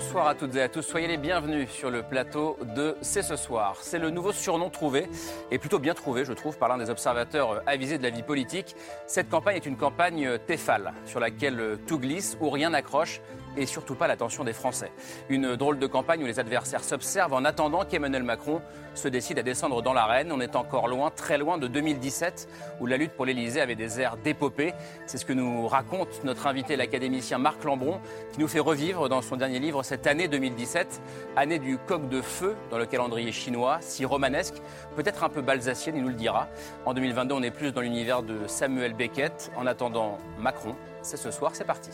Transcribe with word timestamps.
Bonsoir 0.00 0.28
à 0.28 0.36
toutes 0.36 0.54
et 0.54 0.62
à 0.62 0.68
tous, 0.68 0.82
soyez 0.82 1.08
les 1.08 1.16
bienvenus 1.16 1.68
sur 1.70 1.90
le 1.90 2.04
plateau 2.04 2.56
de 2.76 2.96
C'est 3.00 3.24
ce 3.24 3.34
soir. 3.34 3.78
C'est 3.80 3.98
le 3.98 4.10
nouveau 4.10 4.30
surnom 4.30 4.70
trouvé, 4.70 5.08
et 5.50 5.58
plutôt 5.58 5.80
bien 5.80 5.92
trouvé, 5.92 6.24
je 6.24 6.32
trouve, 6.32 6.56
par 6.56 6.68
l'un 6.68 6.78
des 6.78 6.88
observateurs 6.88 7.64
avisés 7.66 7.98
de 7.98 8.04
la 8.04 8.10
vie 8.10 8.22
politique. 8.22 8.76
Cette 9.08 9.28
campagne 9.28 9.56
est 9.56 9.66
une 9.66 9.76
campagne 9.76 10.38
Tefal, 10.46 10.92
sur 11.04 11.18
laquelle 11.18 11.80
tout 11.88 11.98
glisse 11.98 12.38
ou 12.40 12.48
rien 12.48 12.70
n'accroche, 12.70 13.20
et 13.58 13.66
surtout 13.66 13.94
pas 13.94 14.06
l'attention 14.06 14.44
des 14.44 14.52
Français. 14.52 14.92
Une 15.28 15.56
drôle 15.56 15.78
de 15.78 15.86
campagne 15.86 16.22
où 16.22 16.26
les 16.26 16.40
adversaires 16.40 16.84
s'observent 16.84 17.34
en 17.34 17.44
attendant 17.44 17.84
qu'Emmanuel 17.84 18.22
Macron 18.22 18.62
se 18.94 19.08
décide 19.08 19.38
à 19.38 19.42
descendre 19.42 19.82
dans 19.82 19.92
l'arène. 19.92 20.32
On 20.32 20.40
est 20.40 20.56
encore 20.56 20.88
loin, 20.88 21.10
très 21.10 21.38
loin 21.38 21.58
de 21.58 21.66
2017, 21.66 22.48
où 22.80 22.86
la 22.86 22.96
lutte 22.96 23.12
pour 23.12 23.26
l'Elysée 23.26 23.60
avait 23.60 23.74
des 23.74 24.00
airs 24.00 24.16
d'épopée. 24.16 24.74
C'est 25.06 25.18
ce 25.18 25.24
que 25.24 25.32
nous 25.32 25.66
raconte 25.66 26.24
notre 26.24 26.46
invité, 26.46 26.76
l'académicien 26.76 27.38
Marc 27.38 27.64
Lambron, 27.64 28.00
qui 28.32 28.40
nous 28.40 28.48
fait 28.48 28.60
revivre 28.60 29.08
dans 29.08 29.22
son 29.22 29.36
dernier 29.36 29.58
livre 29.58 29.82
cette 29.82 30.06
année 30.06 30.28
2017, 30.28 31.00
année 31.36 31.58
du 31.58 31.78
coq 31.78 32.08
de 32.08 32.22
feu 32.22 32.56
dans 32.70 32.78
le 32.78 32.86
calendrier 32.86 33.32
chinois, 33.32 33.78
si 33.80 34.04
romanesque, 34.04 34.54
peut-être 34.96 35.24
un 35.24 35.28
peu 35.28 35.42
balsacienne, 35.42 35.96
il 35.96 36.02
nous 36.02 36.08
le 36.08 36.14
dira. 36.14 36.48
En 36.86 36.94
2022, 36.94 37.34
on 37.34 37.42
est 37.42 37.50
plus 37.50 37.72
dans 37.72 37.80
l'univers 37.80 38.22
de 38.22 38.46
Samuel 38.46 38.94
Beckett. 38.94 39.50
En 39.56 39.66
attendant 39.66 40.18
Macron, 40.38 40.74
c'est 41.02 41.16
ce 41.16 41.30
soir, 41.30 41.52
c'est 41.54 41.64
parti. 41.64 41.90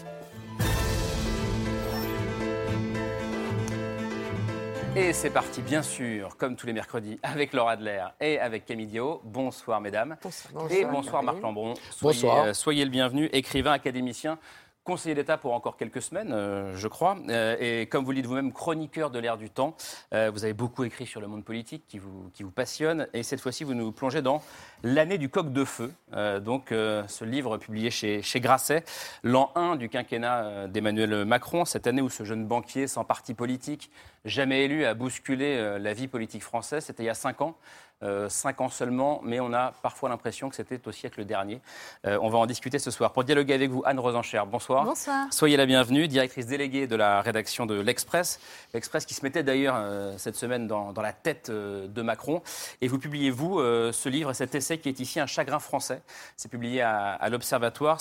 Et 4.96 5.12
c'est 5.12 5.30
parti, 5.30 5.60
bien 5.60 5.82
sûr, 5.82 6.36
comme 6.36 6.54
tous 6.54 6.66
les 6.66 6.72
mercredis, 6.72 7.18
avec 7.24 7.52
Laura 7.52 7.72
Adler 7.72 8.04
et 8.20 8.38
avec 8.38 8.64
Camille 8.64 8.86
Dio. 8.86 9.20
Bonsoir, 9.24 9.80
mesdames. 9.80 10.16
Bonsoir. 10.22 10.70
Et 10.70 10.84
bonsoir, 10.84 11.22
Marc 11.24 11.40
Lambron. 11.40 11.74
Soyez, 11.90 12.22
Bonsoir. 12.22 12.44
euh, 12.44 12.52
soyez 12.52 12.84
le 12.84 12.90
bienvenu, 12.92 13.26
écrivain, 13.32 13.72
académicien, 13.72 14.38
conseiller 14.84 15.14
d'État 15.16 15.36
pour 15.36 15.52
encore 15.54 15.76
quelques 15.76 16.02
semaines, 16.02 16.30
euh, 16.32 16.76
je 16.76 16.86
crois. 16.86 17.16
Euh, 17.28 17.56
et 17.58 17.86
comme 17.86 18.04
vous 18.04 18.12
le 18.12 18.16
dites 18.18 18.26
vous-même, 18.26 18.52
chroniqueur 18.52 19.10
de 19.10 19.18
l'ère 19.18 19.36
du 19.38 19.50
temps. 19.50 19.74
Euh, 20.12 20.30
vous 20.32 20.44
avez 20.44 20.52
beaucoup 20.52 20.84
écrit 20.84 21.06
sur 21.06 21.20
le 21.20 21.26
monde 21.26 21.44
politique 21.44 21.84
qui 21.88 21.98
vous, 21.98 22.30
qui 22.32 22.42
vous 22.44 22.50
passionne. 22.52 23.08
Et 23.14 23.22
cette 23.24 23.40
fois-ci, 23.40 23.64
vous 23.64 23.74
nous 23.74 23.90
plongez 23.90 24.22
dans 24.22 24.42
L'année 24.86 25.16
du 25.16 25.30
coq 25.30 25.50
de 25.50 25.64
feu. 25.64 25.94
Euh, 26.12 26.40
donc, 26.40 26.70
euh, 26.70 27.04
ce 27.08 27.24
livre 27.24 27.56
publié 27.56 27.90
chez, 27.90 28.20
chez 28.20 28.38
Grasset, 28.38 28.84
l'an 29.22 29.50
1 29.54 29.76
du 29.76 29.88
quinquennat 29.88 30.44
euh, 30.44 30.66
d'Emmanuel 30.68 31.24
Macron, 31.24 31.64
cette 31.64 31.86
année 31.86 32.02
où 32.02 32.10
ce 32.10 32.22
jeune 32.22 32.44
banquier 32.44 32.86
sans 32.86 33.02
parti 33.02 33.32
politique, 33.32 33.90
jamais 34.26 34.66
élu, 34.66 34.84
a 34.84 34.92
bousculé 34.92 35.78
la 35.78 35.94
vie 35.94 36.06
politique 36.06 36.42
française. 36.42 36.84
C'était 36.84 37.02
il 37.02 37.06
y 37.06 37.10
a 37.10 37.14
cinq 37.14 37.40
ans. 37.40 37.56
Euh, 38.04 38.28
cinq 38.28 38.60
ans 38.60 38.68
seulement, 38.68 39.20
mais 39.24 39.40
on 39.40 39.52
a 39.54 39.72
parfois 39.82 40.08
l'impression 40.10 40.50
que 40.50 40.56
c'était 40.56 40.80
au 40.86 40.92
siècle 40.92 41.24
dernier. 41.24 41.60
Euh, 42.06 42.18
on 42.20 42.28
va 42.28 42.38
en 42.38 42.44
discuter 42.44 42.78
ce 42.78 42.90
soir. 42.90 43.12
Pour 43.12 43.24
dialoguer 43.24 43.54
avec 43.54 43.70
vous, 43.70 43.82
Anne 43.86 43.98
Rosencher, 43.98 44.42
bonsoir. 44.46 44.84
Bonsoir. 44.84 45.26
Soyez 45.30 45.56
la 45.56 45.64
bienvenue, 45.64 46.06
directrice 46.06 46.46
déléguée 46.46 46.86
de 46.86 46.96
la 46.96 47.22
rédaction 47.22 47.64
de 47.64 47.80
l'Express. 47.80 48.40
L'Express 48.74 49.06
qui 49.06 49.14
se 49.14 49.22
mettait 49.22 49.42
d'ailleurs 49.42 49.76
euh, 49.78 50.14
cette 50.18 50.36
semaine 50.36 50.66
dans, 50.66 50.92
dans 50.92 51.00
la 51.00 51.12
tête 51.12 51.50
de 51.50 52.02
Macron. 52.02 52.42
Et 52.82 52.88
vous 52.88 52.98
publiez, 52.98 53.30
vous, 53.30 53.58
ce 53.60 54.08
livre 54.08 54.32
et 54.32 54.34
cet 54.34 54.54
essai 54.54 54.73
qui 54.80 54.88
est 54.88 55.00
ici 55.00 55.20
un 55.20 55.26
chagrin 55.26 55.58
français. 55.58 56.02
C'est 56.36 56.50
publié 56.50 56.82
à, 56.82 57.28
l'Observatoire. 57.28 58.00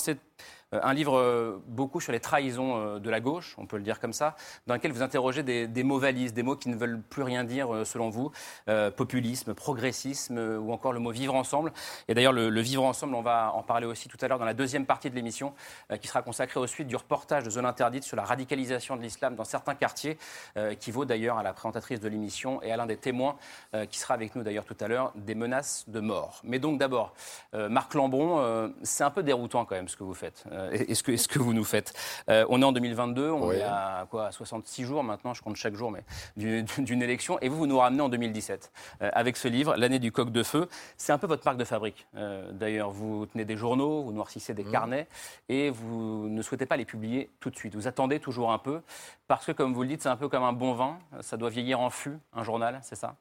Un 0.81 0.93
livre 0.93 1.17
euh, 1.17 1.61
beaucoup 1.67 1.99
sur 1.99 2.11
les 2.11 2.19
trahisons 2.19 2.77
euh, 2.77 2.99
de 2.99 3.09
la 3.09 3.19
gauche, 3.19 3.55
on 3.57 3.65
peut 3.65 3.77
le 3.77 3.83
dire 3.83 3.99
comme 3.99 4.13
ça, 4.13 4.35
dans 4.67 4.73
lequel 4.73 4.91
vous 4.91 5.01
interrogez 5.01 5.43
des, 5.43 5.83
mots 5.83 5.99
valises, 5.99 6.33
des 6.33 6.43
mots 6.43 6.55
qui 6.55 6.69
ne 6.69 6.75
veulent 6.75 7.01
plus 7.01 7.23
rien 7.23 7.43
dire 7.43 7.73
euh, 7.73 7.85
selon 7.85 8.09
vous. 8.09 8.31
Euh, 8.69 8.91
populisme, 8.91 9.53
progressisme 9.53 10.37
euh, 10.37 10.57
ou 10.57 10.71
encore 10.71 10.93
le 10.93 10.99
mot 10.99 11.11
vivre 11.11 11.35
ensemble. 11.35 11.73
Et 12.07 12.13
d'ailleurs, 12.13 12.33
le, 12.33 12.61
vivre 12.61 12.83
ensemble, 12.83 13.15
on 13.15 13.21
va 13.21 13.51
en 13.53 13.63
parler 13.63 13.85
aussi 13.85 14.07
tout 14.07 14.17
à 14.21 14.27
l'heure 14.27 14.39
dans 14.39 14.45
la 14.45 14.53
deuxième 14.53 14.85
partie 14.85 15.09
de 15.09 15.15
l'émission 15.15 15.53
euh, 15.91 15.97
qui 15.97 16.07
sera 16.07 16.21
consacrée 16.21 16.59
aux 16.59 16.67
suites 16.67 16.87
du 16.87 16.95
reportage 16.95 17.43
de 17.43 17.49
Zone 17.49 17.65
Interdite 17.65 18.03
sur 18.03 18.15
la 18.15 18.23
radicalisation 18.23 18.95
de 18.95 19.01
l'islam 19.01 19.35
dans 19.35 19.43
certains 19.43 19.75
quartiers, 19.75 20.17
euh, 20.57 20.75
qui 20.75 20.91
vaut 20.91 21.05
d'ailleurs 21.05 21.37
à 21.37 21.43
la 21.43 21.53
présentatrice 21.53 21.99
de 21.99 22.07
l'émission 22.07 22.61
et 22.61 22.71
à 22.71 22.77
l'un 22.77 22.85
des 22.85 22.97
témoins 22.97 23.35
euh, 23.75 23.85
qui 23.85 23.99
sera 23.99 24.13
avec 24.13 24.35
nous 24.35 24.43
d'ailleurs 24.43 24.65
tout 24.65 24.77
à 24.79 24.87
l'heure, 24.87 25.11
des 25.15 25.35
menaces 25.35 25.85
de 25.87 25.99
mort. 25.99 26.39
Mais 26.43 26.59
donc 26.59 26.79
d'abord, 26.79 27.13
euh, 27.53 27.69
Marc 27.69 27.93
Lambron, 27.93 28.39
euh, 28.39 28.69
c'est 28.83 29.03
un 29.03 29.11
peu 29.11 29.23
déroutant 29.23 29.65
quand 29.65 29.75
même 29.75 29.89
ce 29.89 29.97
que 29.97 30.03
vous 30.03 30.13
faites. 30.13 30.45
Euh, 30.63 30.71
et, 30.73 30.91
et 30.91 30.95
ce, 30.95 31.03
que, 31.03 31.15
ce 31.17 31.27
que 31.27 31.39
vous 31.39 31.53
nous 31.53 31.63
faites. 31.63 31.93
Euh, 32.29 32.45
on 32.49 32.61
est 32.61 32.65
en 32.65 32.71
2022, 32.71 33.29
on 33.29 33.47
Oui. 33.49 33.55
est 33.57 33.63
à 33.63 34.07
quoi, 34.09 34.27
à 34.27 34.31
66 34.31 34.85
jours 34.85 35.03
maintenant, 35.03 35.33
je 35.33 35.41
compte 35.41 35.55
chaque 35.55 35.75
jour, 35.75 35.91
mais 35.91 36.03
d'une 36.37 37.01
élection. 37.01 37.39
Et 37.41 37.49
vous, 37.49 37.57
vous 37.57 37.67
nous 37.67 37.77
ramenez 37.77 38.01
en 38.01 38.09
2017 38.09 38.71
euh, 39.01 39.09
avec 39.13 39.37
ce 39.37 39.47
livre, 39.47 39.75
L'année 39.77 39.99
du 39.99 40.11
coq 40.11 40.29
de 40.31 40.43
feu. 40.43 40.67
C'est 40.97 41.11
un 41.11 41.17
peu 41.17 41.27
votre 41.27 41.45
marque 41.45 41.57
de 41.57 41.63
fabrique. 41.65 42.07
D'ailleurs, 42.51 42.91
vous 42.91 43.25
tenez 43.25 43.45
des 43.45 43.57
journaux, 43.57 44.03
vous 44.03 44.11
noircissez 44.11 44.53
des 44.53 44.63
carnets 44.63 45.07
et 45.49 45.69
vous 45.69 46.27
ne 46.29 46.41
souhaitez 46.41 46.65
pas 46.65 46.77
les 46.77 46.85
publier 46.85 47.29
tout 47.39 47.49
de 47.49 47.55
suite. 47.55 47.75
Vous 47.75 47.87
attendez 47.87 48.19
toujours 48.19 48.51
un 48.51 48.57
peu 48.57 48.81
parce 49.27 49.45
que, 49.45 49.51
comme 49.51 49.73
vous 49.73 49.81
le 49.83 49.89
dites, 49.89 50.01
c'est 50.03 50.09
un 50.09 50.15
peu 50.17 50.29
comme 50.29 50.43
un 50.43 50.53
bon 50.53 50.73
vin. 50.73 50.99
Ça 51.21 51.37
doit 51.37 51.49
vieillir 51.49 51.79
en 51.79 51.89
fût, 51.89 52.17
un 52.33 52.43
journal, 52.43 52.79
c'est 52.83 52.95
ça? 52.95 53.15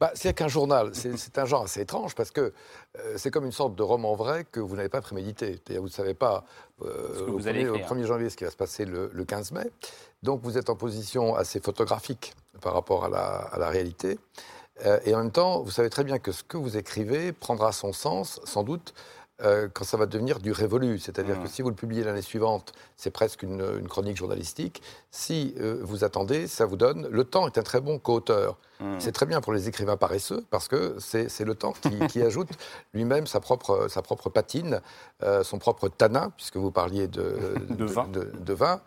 Bah, 0.00 0.10
c'est 0.14 0.34
qu'un 0.34 0.48
journal, 0.48 0.90
c'est 0.94 1.38
un 1.38 1.44
genre 1.44 1.62
assez 1.62 1.80
étrange 1.80 2.14
parce 2.14 2.32
que 2.32 2.52
euh, 2.98 3.14
c'est 3.16 3.30
comme 3.30 3.44
une 3.44 3.52
sorte 3.52 3.76
de 3.76 3.82
roman 3.82 4.14
vrai 4.14 4.44
que 4.50 4.58
vous 4.58 4.74
n'avez 4.74 4.88
pas 4.88 5.00
prémédité. 5.00 5.60
Vous 5.76 5.84
ne 5.84 5.88
savez 5.88 6.14
pas 6.14 6.44
euh, 6.82 7.28
au, 7.28 7.38
vous 7.38 7.46
allez 7.46 7.64
1er, 7.64 7.68
au 7.68 7.74
écrire. 7.76 7.94
1er 7.94 8.06
janvier 8.06 8.30
ce 8.30 8.36
qui 8.36 8.44
va 8.44 8.50
se 8.50 8.56
passer 8.56 8.84
le, 8.84 9.10
le 9.12 9.24
15 9.24 9.52
mai. 9.52 9.70
Donc 10.22 10.40
vous 10.42 10.58
êtes 10.58 10.70
en 10.70 10.76
position 10.76 11.36
assez 11.36 11.60
photographique 11.60 12.34
par 12.60 12.74
rapport 12.74 13.04
à 13.04 13.08
la, 13.08 13.20
à 13.20 13.58
la 13.58 13.68
réalité. 13.68 14.18
Euh, 14.84 14.98
et 15.04 15.14
en 15.14 15.18
même 15.18 15.30
temps, 15.30 15.62
vous 15.62 15.70
savez 15.70 15.90
très 15.90 16.04
bien 16.04 16.18
que 16.18 16.32
ce 16.32 16.42
que 16.42 16.56
vous 16.56 16.76
écrivez 16.76 17.32
prendra 17.32 17.72
son 17.72 17.92
sens, 17.92 18.40
sans 18.44 18.62
doute, 18.62 18.94
euh, 19.42 19.68
quand 19.72 19.84
ça 19.84 19.96
va 19.96 20.06
devenir 20.06 20.38
du 20.40 20.52
révolu. 20.52 20.98
C'est-à-dire 20.98 21.38
Mmh. 21.38 21.42
que 21.44 21.48
si 21.48 21.62
vous 21.62 21.70
le 21.70 21.74
publiez 21.74 22.04
l'année 22.04 22.22
suivante, 22.22 22.72
c'est 22.96 23.10
presque 23.10 23.42
une, 23.42 23.60
une 23.80 23.88
chronique 23.88 24.16
journalistique. 24.16 24.82
Si 25.10 25.54
euh, 25.60 25.78
vous 25.82 26.04
attendez, 26.04 26.46
ça 26.46 26.66
vous 26.66 26.76
donne. 26.76 27.08
Le 27.08 27.24
temps 27.24 27.46
est 27.46 27.58
un 27.58 27.62
très 27.62 27.80
bon 27.80 27.98
co-auteur. 27.98 28.58
Mmh. 28.80 28.84
C'est 28.98 29.12
très 29.12 29.26
bien 29.26 29.40
pour 29.40 29.52
les 29.52 29.68
écrivains 29.68 29.96
paresseux 29.96 30.44
parce 30.50 30.68
que 30.68 30.96
c'est 30.98 31.44
le 31.44 31.54
temps 31.54 31.72
qui, 31.72 31.98
qui 32.08 32.20
ajoute 32.22 32.48
lui-même 32.92 33.26
sa 33.26 33.40
propre, 33.40 33.86
sa 33.88 34.02
propre 34.02 34.28
patine, 34.28 34.80
euh, 35.22 35.42
son 35.44 35.58
propre 35.58 35.88
tanin, 35.88 36.30
puisque 36.36 36.56
vous 36.56 36.70
parliez 36.72 37.06
de, 37.08 37.36
De 37.70 37.84
vin. 37.84 38.08
de, 38.08 38.24
de 38.38 38.52
vin. 38.52 38.80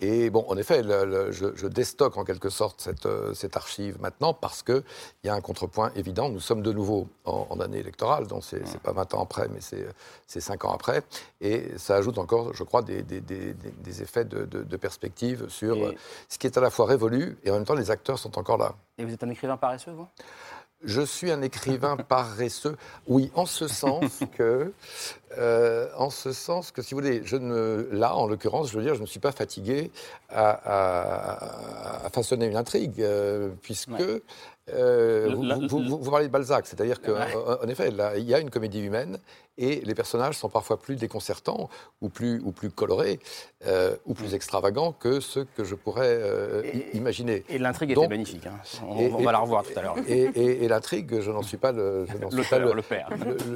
Et 0.00 0.30
bon, 0.30 0.44
en 0.48 0.56
effet, 0.56 0.82
le- 0.82 1.04
le- 1.04 1.32
je, 1.32 1.46
je 1.54 1.66
déstocke 1.68 2.16
en 2.16 2.24
quelque 2.24 2.48
sorte 2.50 2.80
cette, 2.80 3.08
cette 3.34 3.56
archive 3.56 4.00
maintenant 4.00 4.32
parce 4.34 4.62
qu'il 4.62 4.82
y 5.24 5.28
a 5.28 5.34
un 5.34 5.40
contrepoint 5.40 5.90
évident. 5.96 6.28
Nous 6.30 6.40
sommes 6.40 6.62
de 6.62 6.72
nouveau 6.72 7.08
en, 7.24 7.46
en 7.50 7.60
année 7.60 7.78
électorale, 7.78 8.26
donc 8.26 8.44
c'est 8.44 8.66
c'est 8.66 8.80
pas 8.80 8.92
20 8.92 9.14
ans 9.14 9.22
après, 9.22 9.48
mais 9.48 9.60
c'est 9.60 9.86
c'est 10.26 10.40
5 10.40 10.64
ans 10.64 10.72
après. 10.72 11.02
Et 11.40 11.70
ça 11.76 11.96
ajoute 11.96 12.18
encore, 12.18 12.54
je 12.54 12.62
crois, 12.64 12.82
des, 12.82 13.02
des- 13.02 13.20
des- 13.20 13.52
des- 13.54 13.70
des 13.70 14.02
effets 14.02 14.24
de, 14.24 14.44
de- 14.44 14.62
de 14.62 14.76
perspective 14.76 15.48
sur 15.48 15.76
Et- 15.76 15.84
euh, 15.86 15.92
ce 16.28 16.38
qui 16.38 16.46
est 16.46 16.56
à 16.56 16.60
la 16.60 16.70
fois 16.70 16.86
révolu 16.86 17.36
et 17.44 17.50
en 17.50 17.54
même 17.54 17.64
temps 17.64 17.74
les 17.74 17.90
acteurs 17.90 18.18
sont 18.18 18.38
encore 18.38 18.58
là. 18.58 18.74
Et 18.98 19.04
vous 19.04 19.12
êtes 19.12 19.22
un 19.24 19.30
écrivain 19.30 19.56
paresseux, 19.56 19.92
vous? 19.92 20.06
Je 20.84 21.00
suis 21.02 21.30
un 21.30 21.42
écrivain 21.42 21.96
paresseux. 22.08 22.76
Oui, 23.06 23.30
en 23.36 23.46
ce 23.46 23.68
sens 23.68 24.20
que, 24.36 24.72
euh, 25.38 25.88
en 25.96 26.10
ce 26.10 26.32
sens 26.32 26.72
que, 26.72 26.82
si 26.82 26.94
vous 26.94 27.00
voulez, 27.00 27.22
je 27.24 27.36
ne, 27.36 27.88
là, 27.92 28.16
en 28.16 28.26
l'occurrence, 28.26 28.70
je 28.72 28.76
veux 28.76 28.82
dire, 28.82 28.96
je 28.96 29.00
ne 29.02 29.06
suis 29.06 29.20
pas 29.20 29.30
fatigué 29.30 29.92
à, 30.28 30.50
à- 30.50 32.06
à 32.06 32.10
façonner 32.10 32.46
une 32.46 32.56
intrigue, 32.56 33.00
euh, 33.00 33.50
puisque 33.62 33.90
Ouais. 33.90 34.22
euh, 34.74 35.28
Le- 35.28 35.34
vous, 35.36 35.42
la- 35.44 35.54
vous- 35.56 35.68
vous- 35.88 35.98
vous 36.02 36.10
parlez 36.10 36.26
de 36.26 36.32
Balzac, 36.32 36.66
c'est-à-dire 36.66 37.00
qu'en 37.00 37.12
Ouais. 37.14 37.70
effet, 37.70 37.90
là, 37.92 38.16
il 38.16 38.24
y 38.28 38.34
a 38.34 38.40
une 38.40 38.50
comédie 38.50 38.80
humaine 38.80 39.18
et 39.58 39.80
les 39.84 39.94
personnages 39.94 40.36
sont 40.38 40.48
parfois 40.48 40.78
plus 40.78 40.96
déconcertants 40.96 41.68
ou 42.00 42.08
plus, 42.08 42.40
ou 42.44 42.52
plus 42.52 42.70
colorés 42.70 43.20
euh, 43.66 43.96
ou 44.06 44.14
plus 44.14 44.34
extravagants 44.34 44.92
que 44.92 45.20
ceux 45.20 45.44
que 45.56 45.62
je 45.64 45.74
pourrais 45.74 46.06
euh, 46.08 46.62
Et- 46.64 46.96
imaginer. 46.96 47.44
Et 47.48 47.58
l'intrigue 47.58 47.90
était 47.92 48.08
magnifique. 48.08 48.46
hein. 48.46 48.58
On, 48.88 48.98
et- 48.98 49.12
on 49.12 49.18
et- 49.20 49.24
va 49.24 49.32
la 49.32 49.38
revoir 49.40 49.62
tout 49.64 49.78
à 49.78 49.82
l'heure. 49.82 49.96
Et, 50.08 50.22
et- 50.34 50.64
et 50.64 50.68
l'intrigue, 50.68 51.20
je 51.20 51.30
n'en 51.30 51.42
suis 51.42 51.58
pas 51.58 51.72
le- 51.72 52.06
je 52.10 52.16
n'en 52.16 52.30
suis 52.30 52.42
pas 52.44 52.58
L'auteur, 52.58 52.74
le- 52.74 52.74
le 52.76 52.82
père. 52.82 53.10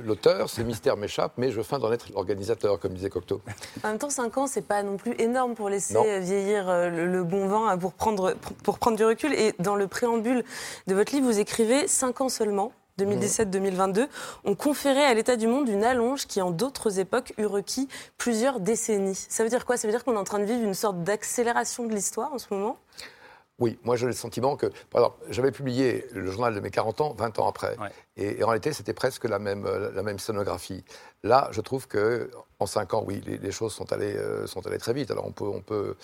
L'auteur, 0.05 0.51
ces 0.51 0.65
mystères 0.65 0.97
m'échappent, 0.97 1.39
mais 1.39 1.51
je 1.51 1.63
feins 1.63 1.79
d'en 1.79 1.91
être 1.93 2.11
l'organisateur, 2.13 2.79
comme 2.79 2.93
disait 2.93 3.11
Cocteau. 3.11 3.41
En 3.85 3.89
même 3.89 3.99
temps, 3.99 4.11
5 4.11 4.37
ans, 4.39 4.47
c'est 4.47 4.63
pas 4.67 4.83
non 4.83 4.97
plus 4.99 5.15
énorme 5.19 5.55
pour 5.55 5.69
laisser 5.69 5.95
Non. 5.95 6.05
vieillir 6.21 6.69
euh, 6.69 6.89
le, 6.91 7.07
le 7.07 7.25
bon 7.25 7.49
vin, 7.49 7.73
euh, 7.73 7.77
pour 7.77 7.93
prendre, 7.95 8.35
pour, 8.35 8.53
pour 8.57 8.79
prendre 8.79 8.97
du 8.97 9.05
recul. 9.05 9.33
Et 9.35 9.55
dans 9.59 9.77
le 9.77 9.89
préambule 9.89 10.45
de 10.87 10.95
votre 10.95 11.13
livre, 11.15 11.27
vous 11.27 11.39
écrivez 11.39 11.89
5 11.89 12.21
ans 12.21 12.29
seulement. 12.29 12.73
2017-2022, 12.99 14.09
ont 14.45 14.55
conféré 14.55 15.05
à 15.05 15.15
l'état 15.15 15.37
du 15.37 15.47
monde 15.47 15.69
une 15.69 15.85
allonge 15.85 16.27
qui, 16.27 16.41
en 16.41 16.51
d'autres 16.51 16.99
époques, 16.99 17.35
eut 17.39 17.47
requis 17.47 17.89
plusieurs 18.19 18.61
décennies. 18.61 19.15
Ça 19.15 19.43
veut 19.43 19.51
dire 19.51 19.65
quoi? 19.65 19.77
Ça 19.77 19.87
veut 19.87 19.93
dire 19.93 20.05
qu'on 20.05 20.15
est 20.15 20.19
en 20.19 20.25
train 20.25 20.39
de 20.39 20.45
vivre 20.45 20.63
une 20.63 20.75
sorte 20.75 21.03
d'accélération 21.03 21.87
de 21.87 21.95
l'histoire 21.95 22.33
en 22.33 22.39
ce 22.39 22.53
moment? 22.53 22.79
Oui, 23.59 23.79
moi 23.85 23.97
j'ai 23.97 24.05
le 24.05 24.13
sentiment 24.13 24.55
que. 24.55 24.67
j'avais 25.31 25.51
publié 25.51 26.07
le 26.13 26.31
journal 26.31 26.55
de 26.55 26.61
mes 26.61 26.71
40 26.71 27.01
ans 27.01 27.15
20 27.17 27.39
ans 27.39 27.49
après. 27.49 27.77
Et, 28.19 28.43
en 28.45 28.49
réalité, 28.49 28.75
c'était 28.75 28.93
presque 28.93 29.25
la 29.25 29.39
même, 29.39 29.67
la 29.67 30.03
même 30.03 30.19
scénographie. 30.19 30.85
Là, 31.23 31.49
je 31.53 31.63
trouve 31.63 31.89
qu'en 31.89 32.67
5 32.67 32.93
ans, 32.93 33.05
oui, 33.07 33.23
les, 33.25 33.51
choses 33.51 33.73
sont 33.73 33.91
allées, 33.93 34.15
euh, 34.15 34.47
sont 34.47 34.67
allées 34.67 34.79
très 34.79 34.93
vite. 34.93 35.11
Alors 35.11 35.27
on 35.27 35.33
peut. 35.33 35.47
On 35.47 35.63
peut 35.63 35.97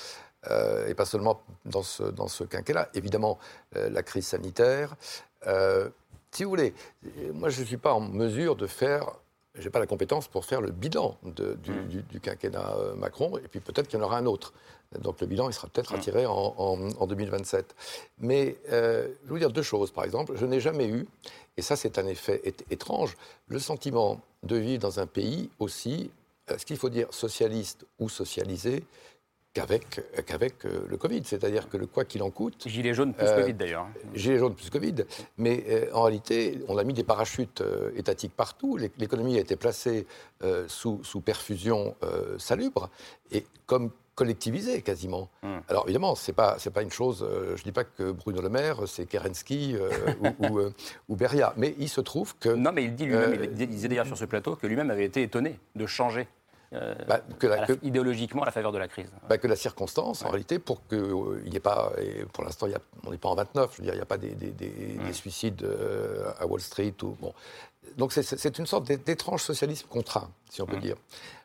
euh, 0.50 0.88
et 0.88 0.94
pas 0.94 1.04
seulement 1.04 1.40
dans 1.64 1.84
ce, 1.84 2.02
dans 2.02 2.26
ce 2.26 2.42
quinquennat, 2.42 2.88
évidemment, 2.94 3.38
euh, 3.76 3.88
la 3.90 4.02
crise 4.02 4.26
sanitaire. 4.26 4.96
Si 6.32 6.44
vous 6.44 6.50
voulez, 6.50 6.74
moi 7.32 7.48
je 7.50 7.60
ne 7.60 7.66
suis 7.66 7.76
pas 7.76 7.94
en 7.94 8.00
mesure 8.00 8.56
de 8.56 8.66
faire 8.66 9.14
je 9.54 9.64
n'ai 9.64 9.70
pas 9.70 9.80
la 9.80 9.86
compétence 9.86 10.28
pour 10.28 10.46
faire 10.46 10.62
le 10.62 10.70
bilan 10.70 11.18
de, 11.24 11.54
du, 11.62 11.72
mmh. 11.72 12.02
du, 12.10 12.20
quinquennat 12.20 12.74
Macron, 12.96 13.36
et 13.36 13.48
puis 13.48 13.60
peut-être 13.60 13.86
qu'il 13.86 13.98
y 13.98 14.02
en 14.02 14.04
aura 14.04 14.16
un 14.16 14.24
autre. 14.24 14.54
Donc 15.00 15.20
le 15.20 15.26
bilan, 15.26 15.48
il 15.48 15.52
sera 15.52 15.68
peut-être 15.68 15.92
retiré 15.92 16.26
en, 16.26 17.06
2027. 17.06 17.74
Mais 18.18 18.56
euh, 18.70 19.04
je 19.04 19.08
vais 19.08 19.28
vous 19.28 19.38
dire 19.38 19.50
deux 19.50 19.62
choses, 19.62 19.90
par 19.90 20.04
exemple. 20.04 20.34
Je 20.36 20.46
n'ai 20.46 20.60
jamais 20.60 20.86
eu, 20.86 21.06
et 21.56 21.62
ça 21.62 21.76
c'est 21.76 21.98
un 21.98 22.06
effet 22.06 22.42
étrange, 22.70 23.16
le 23.48 23.58
sentiment 23.58 24.20
de 24.42 24.56
vivre 24.56 24.82
dans 24.82 25.00
un 25.00 25.06
pays 25.06 25.50
aussi, 25.58 26.10
euh, 26.50 26.58
ce 26.58 26.66
qu'il 26.66 26.76
faut 26.76 26.90
dire, 26.90 27.08
socialiste 27.10 27.86
ou 27.98 28.08
socialisé, 28.08 28.84
qu'avec 29.52 30.00
qu'avec 30.26 30.64
euh, 30.64 30.86
le 30.88 30.96
Covid. 30.96 31.22
C'est-à-dire 31.24 31.68
que 31.68 31.76
le 31.76 31.86
quoi 31.86 32.04
qu'il 32.04 32.22
en 32.22 32.30
coûte. 32.30 32.66
Gilet 32.66 32.94
jaune 32.94 33.14
plus 33.14 33.26
Covid 33.26 33.54
d'ailleurs. 33.54 33.86
Gilet 34.14 34.38
jaune 34.38 34.54
plus 34.54 34.70
Covid. 34.70 34.94
Mais 35.38 35.88
en 35.92 36.02
réalité, 36.02 36.60
on 36.68 36.78
a 36.78 36.84
mis 36.84 36.94
des 36.94 37.04
parachutes 37.04 37.62
étatiques 37.96 38.34
partout. 38.36 38.78
L'économie 38.98 39.36
a 39.36 39.40
été 39.40 39.56
placée 39.56 40.06
sous, 40.66 41.00
sous, 41.02 41.20
perfusion 41.20 41.94
salubre. 42.38 42.90
Et 43.30 43.44
comme 43.66 43.90
collectivisé 44.14 44.82
quasiment. 44.82 45.28
Hmm. 45.42 45.58
Alors 45.68 45.84
évidemment, 45.84 46.14
c'est 46.14 46.32
pas 46.32 46.56
c'est 46.58 46.72
pas 46.72 46.82
une 46.82 46.90
chose. 46.90 47.26
Euh, 47.28 47.56
je 47.56 47.62
dis 47.62 47.72
pas 47.72 47.84
que 47.84 48.12
Bruno 48.12 48.42
Le 48.42 48.48
Maire, 48.48 48.80
c'est 48.86 49.06
Kerensky 49.06 49.74
euh, 49.74 49.90
ou, 50.38 50.58
euh, 50.58 50.72
ou, 51.08 51.16
Beria, 51.16 51.54
mais 51.56 51.74
il 51.78 51.88
se 51.88 52.00
trouve 52.00 52.36
que 52.38 52.50
non, 52.50 52.72
mais 52.72 52.84
il 52.84 52.94
dit 52.94 53.06
lui-même, 53.06 53.38
il 53.42 53.68
disait 53.68 53.88
d'ailleurs 53.88 54.06
sur 54.06 54.18
ce 54.18 54.24
plateau 54.24 54.56
que 54.56 54.66
lui-même 54.66 54.90
avait 54.90 55.04
été 55.04 55.22
étonné 55.22 55.58
de 55.74 55.86
changer. 55.86 56.28
Bah, 57.06 57.20
que 57.38 57.46
la, 57.46 57.66
idéologiquement 57.82 58.42
à 58.42 58.46
la 58.46 58.52
faveur 58.52 58.72
de 58.72 58.78
la 58.78 58.88
crise. 58.88 59.10
Bah, 59.28 59.36
que 59.38 59.46
la 59.46 59.56
circonstance, 59.56 60.24
en 60.24 60.30
réalité, 60.30 60.58
pour 60.58 60.86
qu'il 60.88 61.42
n'y 61.44 61.56
ait 61.56 61.60
pas, 61.60 61.92
et 61.98 62.24
pour 62.32 62.44
l'instant, 62.44 62.66
on 63.06 63.10
n'est 63.10 63.18
pas 63.18 63.28
en 63.28 63.34
29, 63.34 63.72
je 63.72 63.78
veux 63.78 63.84
dire, 63.84 63.94
il 63.94 63.98
n'y 63.98 64.02
a 64.02 64.06
pas 64.06 64.16
des, 64.16 64.30
des, 64.30 64.50
des, 64.50 65.12
suicides 65.12 65.66
à 66.38 66.46
Wall 66.46 66.60
Street. 66.60 66.94
Ou, 67.02 67.16
bon. 67.20 67.34
Donc 67.96 68.12
c'est 68.12 68.58
une 68.58 68.66
sorte 68.66 68.86
d'étrange 68.86 69.42
socialisme 69.42 69.86
contraint, 69.88 70.30
si 70.50 70.62
on 70.62 70.66
peut 70.66 70.76
hmm. 70.76 70.80
dire. 70.80 70.96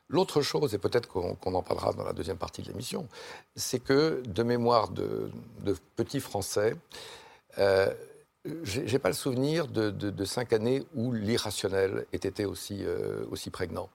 L'autre 0.10 0.42
chose, 0.42 0.74
et 0.74 0.78
peut-être 0.78 1.10
qu'on 1.10 1.54
en 1.54 1.62
parlera 1.62 1.92
dans 1.92 2.06
la 2.06 2.14
deuxième 2.14 2.38
partie 2.38 2.62
de 2.62 2.70
l'émission, 2.70 3.08
c'est 3.56 3.80
que 3.80 4.24
de 4.26 4.44
mémoire 4.44 4.90
de, 4.90 5.30
petits 5.98 6.22
Français, 6.22 6.76
euh, 7.58 7.94
je 8.64 8.80
n'ai 8.80 9.00
pas 9.00 9.10
le 9.10 9.16
souvenir 9.16 9.68
de, 9.68 10.26
cinq 10.26 10.54
années 10.54 10.84
où 10.96 11.12
l'irrationnel 11.12 12.06
ait 12.14 12.18
été 12.18 12.46
aussi, 12.46 12.86
euh, 12.86 13.26
aussi 13.32 13.50
prégnant. 13.50 13.90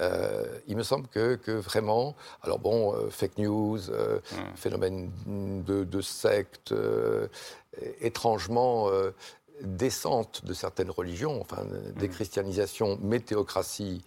Euh, 0.00 0.44
il 0.66 0.76
me 0.76 0.82
semble 0.82 1.06
que, 1.08 1.38
vraiment, 1.52 2.14
alors 2.42 2.58
bon, 2.58 2.94
euh, 2.94 3.10
fake 3.10 3.38
news, 3.38 3.78
mmh. 3.78 4.56
phénomène 4.56 5.10
de, 5.26 5.84
de 5.84 6.00
secte, 6.00 6.74
étrangement 8.00 8.90
descente 9.60 10.44
de 10.44 10.54
certaines 10.54 10.90
religions, 10.90 11.40
enfin, 11.40 11.62
mmh. 11.64 11.92
déchristianisation, 11.92 12.98
météocratie, 13.00 14.02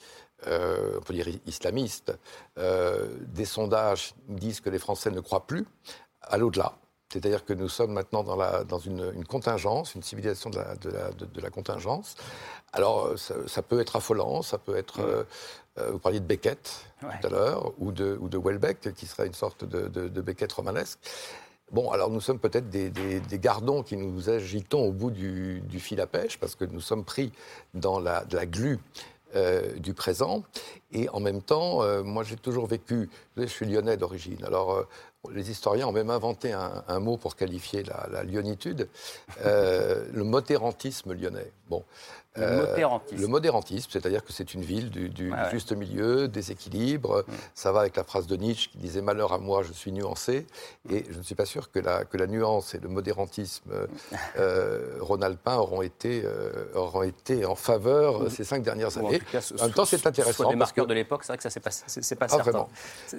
euh, 0.48 0.98
on 0.98 1.02
peut 1.02 1.14
dire 1.14 1.28
islamiste, 1.48 2.14
euh, 2.58 3.08
des 3.28 3.46
sondages 3.46 4.14
disent 4.28 4.60
que 4.60 4.70
les 4.70 4.80
Français 4.80 5.10
ne 5.10 5.20
croient 5.20 5.48
plus 5.48 5.66
à 6.22 6.38
l'au-delà. 6.38 6.74
C'est-à-dire 7.12 7.46
que 7.46 7.54
nous 7.54 7.70
sommes 7.70 7.94
maintenant 7.94 8.24
dans, 8.24 8.36
la, 8.36 8.64
dans 8.64 8.78
une, 8.78 9.24
contingence, 9.26 9.96
une 9.96 10.04
civilisation 10.04 10.50
de 10.50 10.58
la, 10.58 10.76
de 10.76 11.42
la, 11.42 11.50
contingence. 11.50 12.16
Alors, 12.74 13.06
euh, 13.06 13.16
ça, 13.48 13.62
peut 13.62 13.80
être 13.80 13.96
affolant, 13.96 14.42
ça 14.42 14.58
peut 14.58 14.76
être. 14.76 15.26
Vous 15.78 16.00
parliez 16.00 16.20
de 16.20 16.26
Beckett 16.26 16.86
tout 17.02 17.28
à 17.28 17.30
l'heure, 17.30 17.74
ou 17.80 17.92
de, 17.92 18.18
ou 18.22 18.30
de 18.30 18.38
Welbeck, 18.38 18.94
qui 18.94 19.06
serait 19.06 19.28
une 19.28 19.34
sorte 19.34 19.66
de, 19.66 20.22
Beckett 20.22 20.52
romanesque. 20.52 21.00
Bon, 21.72 21.92
alors 21.92 22.10
nous 22.10 22.22
sommes 22.22 22.40
peut-être 22.40 22.70
des, 22.70 22.92
gardons 23.34 23.84
qui 23.84 23.98
nous 23.98 24.30
agitons 24.30 24.86
au 24.86 24.92
bout 24.92 25.12
du, 25.12 25.62
fil 25.80 26.00
à 26.00 26.08
pêche, 26.08 26.38
parce 26.40 26.56
que 26.56 26.66
nous 26.66 26.82
sommes 26.82 27.04
pris 27.04 27.32
dans 27.74 28.00
la, 28.00 28.24
la 28.32 28.46
glu 28.46 28.80
euh, 29.36 29.74
du 29.80 29.94
présent. 29.94 30.44
Et 30.94 31.10
en 31.10 31.20
même 31.20 31.42
temps, 31.42 31.84
euh, 31.84 32.04
moi 32.04 32.24
j'ai 32.24 32.38
toujours 32.38 32.68
vécu, 32.68 33.10
je 33.36 33.46
suis 33.48 33.66
lyonnais 33.66 33.98
d'origine, 33.98 34.42
alors 34.46 34.72
euh, 34.74 34.88
les 35.34 35.52
historiens 35.52 35.88
ont 35.88 35.92
même 35.92 36.10
inventé 36.10 36.54
un, 36.54 37.00
mot 37.00 37.18
pour 37.18 37.36
qualifier 37.36 37.84
la, 37.84 38.08
la 38.12 38.24
lyonitude, 38.24 38.88
le 39.44 40.24
motérantisme 40.24 41.14
lyonnais. 41.14 41.52
Bon, 41.68 41.84
le 42.36 42.44
euh, 42.44 42.68
modérantisme. 42.68 43.22
Le 43.22 43.28
modérantisme, 43.28 43.90
c'est-à-dire 43.92 44.24
que 44.24 44.34
c'est 44.34 44.54
une 44.54 44.62
ville 44.62 44.90
du, 44.90 45.34
juste 45.52 45.72
milieu, 45.72 46.28
déséquilibre. 46.28 47.24
Mm. 47.28 47.34
Ça 47.54 47.72
va 47.72 47.82
avec 47.82 47.96
la 47.96 48.04
phrase 48.04 48.28
de 48.28 48.36
Nietzsche 48.36 48.70
qui 48.70 48.78
disait 48.78 49.02
Malheur 49.02 49.34
à 49.34 49.38
moi, 49.38 49.64
je 49.64 49.74
suis 49.74 49.92
nuancé. 49.92 50.46
Et 50.90 51.06
je 51.10 51.18
ne 51.18 51.24
suis 51.24 51.36
pas 51.36 51.46
sûr 51.46 51.72
que 51.72 51.80
la, 51.80 52.06
que 52.06 52.18
la 52.18 52.28
nuance 52.28 52.76
et 52.76 52.80
le 52.80 52.90
modérantisme 52.90 53.72
euh, 53.72 53.88
euh 54.40 54.98
rhône-alpin 55.00 55.56
auront, 55.58 55.82
été, 55.82 56.24
euh, 56.26 56.66
auront 56.74 57.04
été 57.04 57.46
en 57.46 57.56
faveur 57.56 58.32
ces 58.32 58.44
cinq 58.44 58.64
dernières 58.64 58.98
années. 58.98 59.22
En, 59.60 59.64
même 59.64 59.74
temps, 59.74 59.86
c'est 59.86 60.06
intéressant. 60.06 60.44
Soit 60.44 60.52
des 60.52 60.56
marqueurs 60.56 60.88
de 60.88 60.94
l'époque, 60.94 61.24
c'est 61.24 61.34
vrai 61.34 61.38
que 61.38 61.44
ça, 61.44 61.50
c'est 61.50 61.60
pas, 61.60 61.72
c'est, 61.72 62.16
pas 62.16 62.28
certain. 62.28 62.68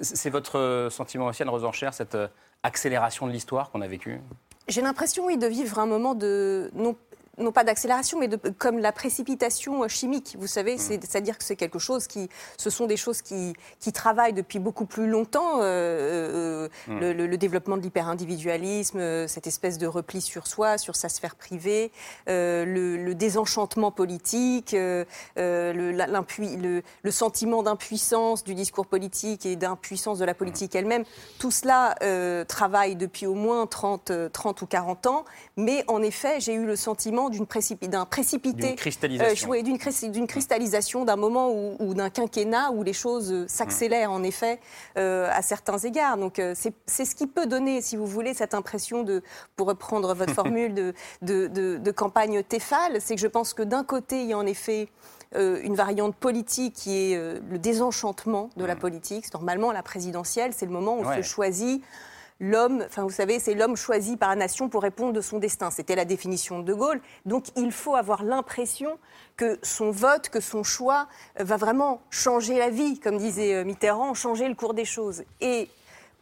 C'est 0.01 0.29
votre 0.29 0.89
sentiment 0.91 1.27
aussi, 1.27 1.43
Anne 1.43 1.49
Rosencher, 1.49 1.89
cette 1.91 2.17
accélération 2.63 3.27
de 3.27 3.31
l'histoire 3.31 3.71
qu'on 3.71 3.81
a 3.81 3.87
vécue? 3.87 4.21
J'ai 4.67 4.81
l'impression, 4.81 5.25
oui, 5.25 5.37
de 5.37 5.47
vivre 5.47 5.79
un 5.79 5.85
moment 5.85 6.13
de, 6.13 6.69
non 6.73 6.95
non 7.37 7.51
pas 7.51 7.63
d'accélération, 7.63 8.19
mais 8.19 8.27
de, 8.27 8.37
comme 8.57 8.79
la 8.79 8.91
précipitation 8.91 9.87
chimique. 9.87 10.35
Vous 10.39 10.47
savez, 10.47 10.75
mm. 10.75 10.79
c'est-à-dire 10.79 11.37
que 11.37 11.43
c'est 11.43 11.55
quelque 11.55 11.79
chose 11.79 12.07
qui, 12.07 12.29
ce 12.57 12.69
sont 12.69 12.87
des 12.87 12.97
choses 12.97 13.21
qui, 13.21 13.53
qui 13.79 13.91
travaillent 13.91 14.33
depuis 14.33 14.59
beaucoup 14.59 14.85
plus 14.85 15.07
longtemps. 15.07 15.59
Euh, 15.61 16.67
euh, 16.67 16.67
mm. 16.87 17.11
le, 17.11 17.37
développement 17.37 17.77
de 17.77 17.83
l'hyper-individualisme, 17.83 18.99
euh, 18.99 19.27
cette 19.27 19.45
espèce 19.45 19.77
de 19.77 19.85
repli 19.85 20.21
sur 20.21 20.47
soi, 20.47 20.77
sur 20.77 20.95
sa 20.95 21.09
sphère 21.09 21.35
privée, 21.35 21.91
le, 22.27 23.13
désenchantement 23.13 23.91
politique, 23.91 24.71
le, 24.73 25.05
le, 25.35 27.11
sentiment 27.11 27.63
d'impuissance 27.63 28.43
du 28.43 28.53
discours 28.53 28.87
politique 28.87 29.45
et 29.45 29.55
d'impuissance 29.55 30.19
de 30.19 30.25
la 30.25 30.33
politique 30.33 30.73
mm. 30.73 30.77
elle-même. 30.77 31.03
Tout 31.37 31.51
cela 31.51 31.95
travaille 32.47 32.95
depuis 32.95 33.27
au 33.27 33.35
moins 33.35 33.67
30, 33.67 34.11
30 34.33 34.61
ou 34.61 34.65
40 34.65 35.05
ans. 35.07 35.25
Mais 35.55 35.83
en 35.87 36.01
effet, 36.01 36.39
j'ai 36.39 36.53
eu 36.53 36.65
le 36.65 36.75
sentiment 36.75 37.26
d'une 37.29 37.45
d'un 37.81 38.05
précipité, 38.05 38.75
cristallisation, 38.75 39.53
euh, 39.53 39.61
d'une 39.61 40.27
cristallisation 40.27 41.05
d'un 41.05 41.15
moment 41.15 41.51
ou 41.79 41.93
d'un 41.93 42.09
quinquennat 42.09 42.71
où 42.71 42.83
les 42.83 42.93
choses 42.93 43.31
euh, 43.31 43.45
s'accélèrent 43.47 44.11
en 44.11 44.23
effet 44.23 44.59
euh, 44.97 45.29
à 45.31 45.41
certains 45.41 45.77
égards. 45.77 46.17
Donc 46.17 46.41
c'est 46.55 47.05
ce 47.05 47.15
qui 47.15 47.27
peut 47.27 47.45
donner, 47.45 47.81
si 47.81 47.95
vous 47.95 48.05
voulez, 48.05 48.33
cette 48.33 48.53
impression 48.53 49.03
de, 49.03 49.23
pour 49.55 49.67
reprendre 49.67 50.13
votre 50.13 50.33
formule, 50.35 50.73
de, 50.73 50.93
de, 51.21 51.47
de, 51.47 51.91
campagne 51.91 52.43
Tefal, 52.43 53.01
c'est 53.01 53.15
que 53.15 53.21
je 53.21 53.27
pense 53.27 53.53
que 53.53 53.63
d'un 53.63 53.83
côté 53.83 54.21
il 54.21 54.27
y 54.27 54.33
a 54.33 54.37
en 54.37 54.45
effet 54.45 54.89
une 55.35 55.75
variante 55.75 56.15
politique 56.15 56.73
qui 56.73 57.11
est 57.11 57.17
le 57.17 57.57
désenchantement 57.57 58.49
de 58.55 58.63
la 58.63 58.75
mm. 58.75 58.79
politique. 58.79 59.33
Normalement, 59.33 59.71
la 59.71 59.83
présidentielle, 59.83 60.53
c'est 60.55 60.65
le 60.65 60.71
moment 60.71 60.97
où 60.97 61.03
on 61.03 61.15
se 61.15 61.21
choisit 61.21 61.83
l'homme, 62.39 62.83
enfin 62.85 63.03
vous 63.03 63.09
savez, 63.09 63.39
c'est 63.39 63.53
l'homme 63.53 63.75
choisi 63.75 64.17
par 64.17 64.29
la 64.29 64.35
nation 64.35 64.69
pour 64.69 64.81
répondre 64.81 65.13
de 65.13 65.21
son 65.21 65.39
destin. 65.39 65.71
C'était 65.71 65.95
la 65.95 66.05
définition 66.05 66.59
de 66.59 66.65
De 66.65 66.73
Gaulle. 66.73 67.01
Donc 67.25 67.45
il 67.55 67.71
faut 67.71 67.95
avoir 67.95 68.23
l'impression 68.23 68.97
que 69.35 69.59
son 69.63 69.91
vote, 69.91 70.29
que 70.29 70.39
son 70.39 70.63
choix 70.63 71.07
va 71.39 71.57
vraiment 71.57 72.01
changer 72.09 72.57
la 72.57 72.69
vie, 72.69 72.99
comme 72.99 73.17
disait 73.17 73.53
euh, 73.53 73.63
Mitterrand, 73.63 74.13
changer 74.13 74.47
le 74.47 74.55
cours 74.55 74.73
des 74.73 74.85
choses. 74.85 75.23
Et 75.41 75.69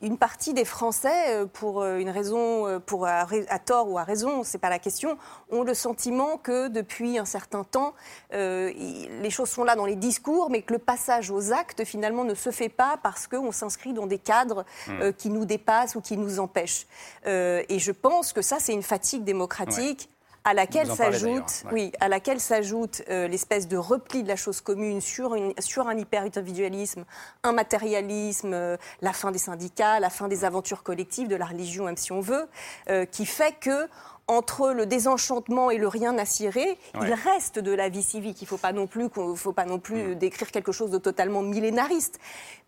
une 0.02 0.18
partie 0.18 0.54
des 0.54 0.66
Français, 0.66 1.30
euh, 1.30 1.46
pour 1.46 1.82
euh, 1.82 1.98
une 1.98 2.10
raison, 2.10 2.68
euh, 2.68 2.80
pour 2.80 3.06
à, 3.08 3.26
tort 3.64 3.90
ou 3.90 3.98
à 3.98 4.04
raison, 4.04 4.44
c'est 4.44 4.58
pas 4.58 4.70
la 4.70 4.80
question, 4.80 5.18
ont 5.52 5.64
le 5.64 5.74
sentiment 5.74 6.38
que 6.38 6.68
depuis 6.68 7.18
un 7.18 7.26
certain 7.26 7.64
temps, 7.64 7.94
les 8.32 9.30
choses 9.30 9.50
sont 9.50 9.64
là 9.64 9.76
dans 9.76 9.86
les 9.86 9.96
discours, 9.96 10.50
mais 10.50 10.62
que 10.62 10.74
le 10.74 10.80
passage 10.80 11.32
aux 11.32 11.52
actes 11.54 11.84
finalement 11.86 12.24
ne 12.24 12.36
se 12.36 12.52
fait 12.52 12.70
pas 12.70 13.00
parce 13.02 13.28
qu'on 13.28 13.52
s'inscrit 13.52 13.94
dans 13.94 14.08
des 14.08 14.18
cadres 14.18 14.66
hmm. 14.88 15.12
qui 15.18 15.30
nous 15.30 15.46
dépassent 15.46 15.96
ou 15.96 16.02
qui 16.02 16.18
nous 16.18 16.40
empêchent. 16.40 16.86
et 17.26 17.80
je 17.80 17.92
pense 17.92 18.34
que 18.34 18.42
ça, 18.42 18.58
c'est 18.60 18.74
une 18.74 18.84
fatigue 18.84 19.24
démocratique 19.24 20.10
à 20.46 20.54
laquelle 20.54 20.88
s'ajoute, 20.88 21.64
oui, 21.72 21.92
à 22.00 22.08
laquelle 22.08 22.40
s'ajoute 22.40 23.02
euh, 23.10 23.28
l'espèce 23.28 23.68
de 23.68 23.78
repli 23.78 24.22
de 24.22 24.28
la 24.28 24.36
chose 24.36 24.62
commune 24.62 25.02
sur, 25.02 25.34
une, 25.34 25.54
sur 25.60 25.88
un 25.88 25.98
hyper-individualisme, 25.98 27.04
un 27.44 27.52
matérialisme, 27.52 28.54
euh, 28.54 28.78
la 29.02 29.12
fin 29.12 29.32
des 29.32 29.40
syndicats, 29.40 30.00
la 30.00 30.12
fin 30.12 30.28
des 30.28 30.46
aventures 30.46 30.84
collectives, 30.84 31.28
de 31.28 31.36
la 31.36 31.46
religion, 31.46 31.86
même 31.86 31.98
si 31.98 32.12
on 32.12 32.22
veut, 32.22 32.48
euh, 32.90 33.06
qui 33.06 33.26
fait 33.26 33.56
que 33.60 33.90
entre 34.28 34.72
le 34.72 34.86
désenchantement 34.86 35.70
et 35.70 35.78
le 35.78 35.88
rien 35.88 36.18
à 36.18 36.26
cirer, 36.26 36.78
il 36.96 37.14
reste 37.14 37.60
de 37.60 37.72
la 37.72 37.90
vie 37.90 38.02
civique. 38.02 38.42
Il 38.42 38.46
ne 38.46 38.50
faut 38.50 38.58
pas 38.58 38.74
non 38.74 38.88
plus, 38.88 39.08
faut 39.36 39.54
pas 39.54 39.66
non 39.66 39.80
plus 39.80 40.16
mm. 40.16 40.16
décrire 40.16 40.52
quelque 40.52 40.72
chose 40.72 40.90
de 40.90 40.98
totalement 40.98 41.42
millénariste. 41.42 42.20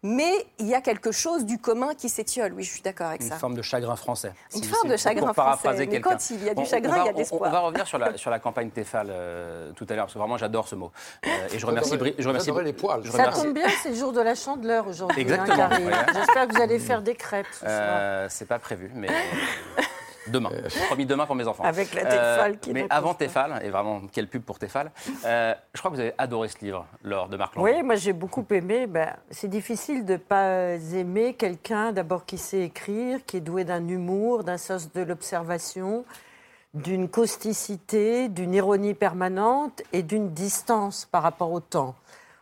Mais 0.03 0.31
il 0.59 0.67
y 0.67 0.75
a 0.75 0.81
quelque 0.81 1.11
chose 1.11 1.45
du 1.45 1.57
commun 1.57 1.95
qui 1.95 2.09
s'étiole. 2.09 2.53
Oui, 2.53 2.63
je 2.63 2.71
suis 2.71 2.81
d'accord 2.81 3.07
avec 3.07 3.23
ça. 3.23 3.33
Une 3.33 3.39
forme 3.39 3.55
de 3.55 3.63
chagrin 3.63 3.95
français. 3.95 4.33
Une 4.55 4.63
forme 4.63 4.89
de 4.89 4.97
chagrin 4.97 5.33
français. 5.33 5.87
Mais 5.87 5.99
quand 5.99 6.29
il 6.29 6.43
y 6.43 6.49
a 6.49 6.53
du 6.53 6.65
chagrin, 6.65 6.97
il 7.01 7.05
y 7.07 7.09
a 7.09 7.13
de 7.13 7.17
l'espoir. 7.17 7.49
On 7.49 7.51
va 7.51 7.59
revenir 7.61 7.87
sur 7.87 7.97
la, 7.97 8.15
sur 8.15 8.29
la 8.29 8.39
campagne 8.39 8.69
Tefal 8.69 9.07
euh, 9.09 9.71
tout 9.73 9.87
à 9.89 9.95
l'heure, 9.95 10.05
parce 10.05 10.13
que 10.13 10.19
vraiment 10.19 10.37
j'adore 10.37 10.67
ce 10.67 10.75
mot. 10.75 10.91
Euh, 11.25 11.29
et 11.51 11.57
je 11.57 11.65
remercie, 11.65 11.97
je 12.17 12.27
remercie, 12.27 12.51
les 12.63 12.73
poils. 12.73 13.05
Ça 13.11 13.31
tombe 13.31 13.53
bien, 13.53 13.67
c'est 13.81 13.89
le 13.89 13.95
jour 13.95 14.13
de 14.13 14.21
la 14.21 14.35
chandeleur 14.35 14.87
aujourd'hui. 14.87 15.17
Hein, 15.19 15.21
Exactement. 15.21 15.69
J'espère 16.13 16.47
que 16.47 16.55
vous 16.55 16.61
allez 16.61 16.79
faire 16.79 17.01
des 17.01 17.15
crêpes. 17.15 17.47
Ce 17.59 17.65
euh, 17.65 18.29
c'est 18.29 18.47
pas 18.47 18.59
prévu, 18.59 18.91
mais. 18.93 19.09
Demain. 20.29 20.49
Euh, 20.53 20.67
promis 20.87 21.05
demain 21.05 21.25
pour 21.25 21.35
mes 21.35 21.47
enfants. 21.47 21.63
Avec 21.63 21.93
la 21.93 22.05
Tefal 22.05 22.51
euh, 22.51 22.55
qui 22.55 22.73
Mais 22.73 22.85
avant 22.89 23.13
Tefal, 23.13 23.61
et 23.63 23.69
vraiment 23.69 24.01
quelle 24.11 24.27
pub 24.27 24.43
pour 24.43 24.59
Tefal, 24.59 24.91
euh, 25.25 25.53
je 25.73 25.79
crois 25.79 25.91
que 25.91 25.95
vous 25.95 26.01
avez 26.01 26.13
adoré 26.17 26.47
ce 26.47 26.57
livre, 26.63 26.85
Laure 27.03 27.29
de 27.29 27.37
Marc 27.37 27.55
Lambron. 27.55 27.71
Oui, 27.71 27.83
moi 27.83 27.95
j'ai 27.95 28.13
beaucoup 28.13 28.45
aimé. 28.51 28.87
Ben, 28.87 29.15
c'est 29.29 29.47
difficile 29.47 30.05
de 30.05 30.13
ne 30.13 30.17
pas 30.17 30.75
aimer 30.93 31.33
quelqu'un 31.33 31.91
d'abord 31.91 32.25
qui 32.25 32.37
sait 32.37 32.61
écrire, 32.61 33.19
qui 33.25 33.37
est 33.37 33.41
doué 33.41 33.63
d'un 33.63 33.87
humour, 33.87 34.43
d'un 34.43 34.57
sens 34.57 34.91
de 34.91 35.01
l'observation, 35.01 36.05
d'une 36.73 37.09
causticité, 37.09 38.29
d'une 38.29 38.53
ironie 38.53 38.93
permanente 38.93 39.81
et 39.93 40.03
d'une 40.03 40.29
distance 40.29 41.05
par 41.05 41.23
rapport 41.23 41.51
au 41.51 41.59
temps. 41.59 41.95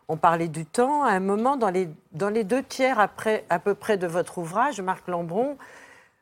On 0.08 0.18
parlait 0.18 0.48
du 0.48 0.66
temps. 0.66 1.04
À 1.04 1.12
un 1.12 1.20
moment, 1.20 1.58
dans 1.58 1.70
les, 1.70 1.90
dans 2.12 2.30
les 2.30 2.44
deux 2.44 2.62
tiers 2.62 3.00
après, 3.00 3.44
à 3.50 3.58
peu 3.60 3.74
près 3.74 3.98
de 3.98 4.06
votre 4.06 4.38
ouvrage, 4.38 4.80
Marc 4.80 5.08
Lambron, 5.08 5.58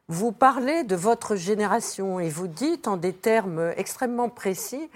vous 0.07 0.31
parlez 0.31 0.83
de 0.83 0.95
votre 0.95 1.35
génération 1.35 2.19
et 2.19 2.29
vous 2.29 2.47
dites 2.47 2.87
en 2.87 2.97
des 2.97 3.13
termes 3.13 3.73
extrêmement 3.77 4.29
précis 4.29 4.89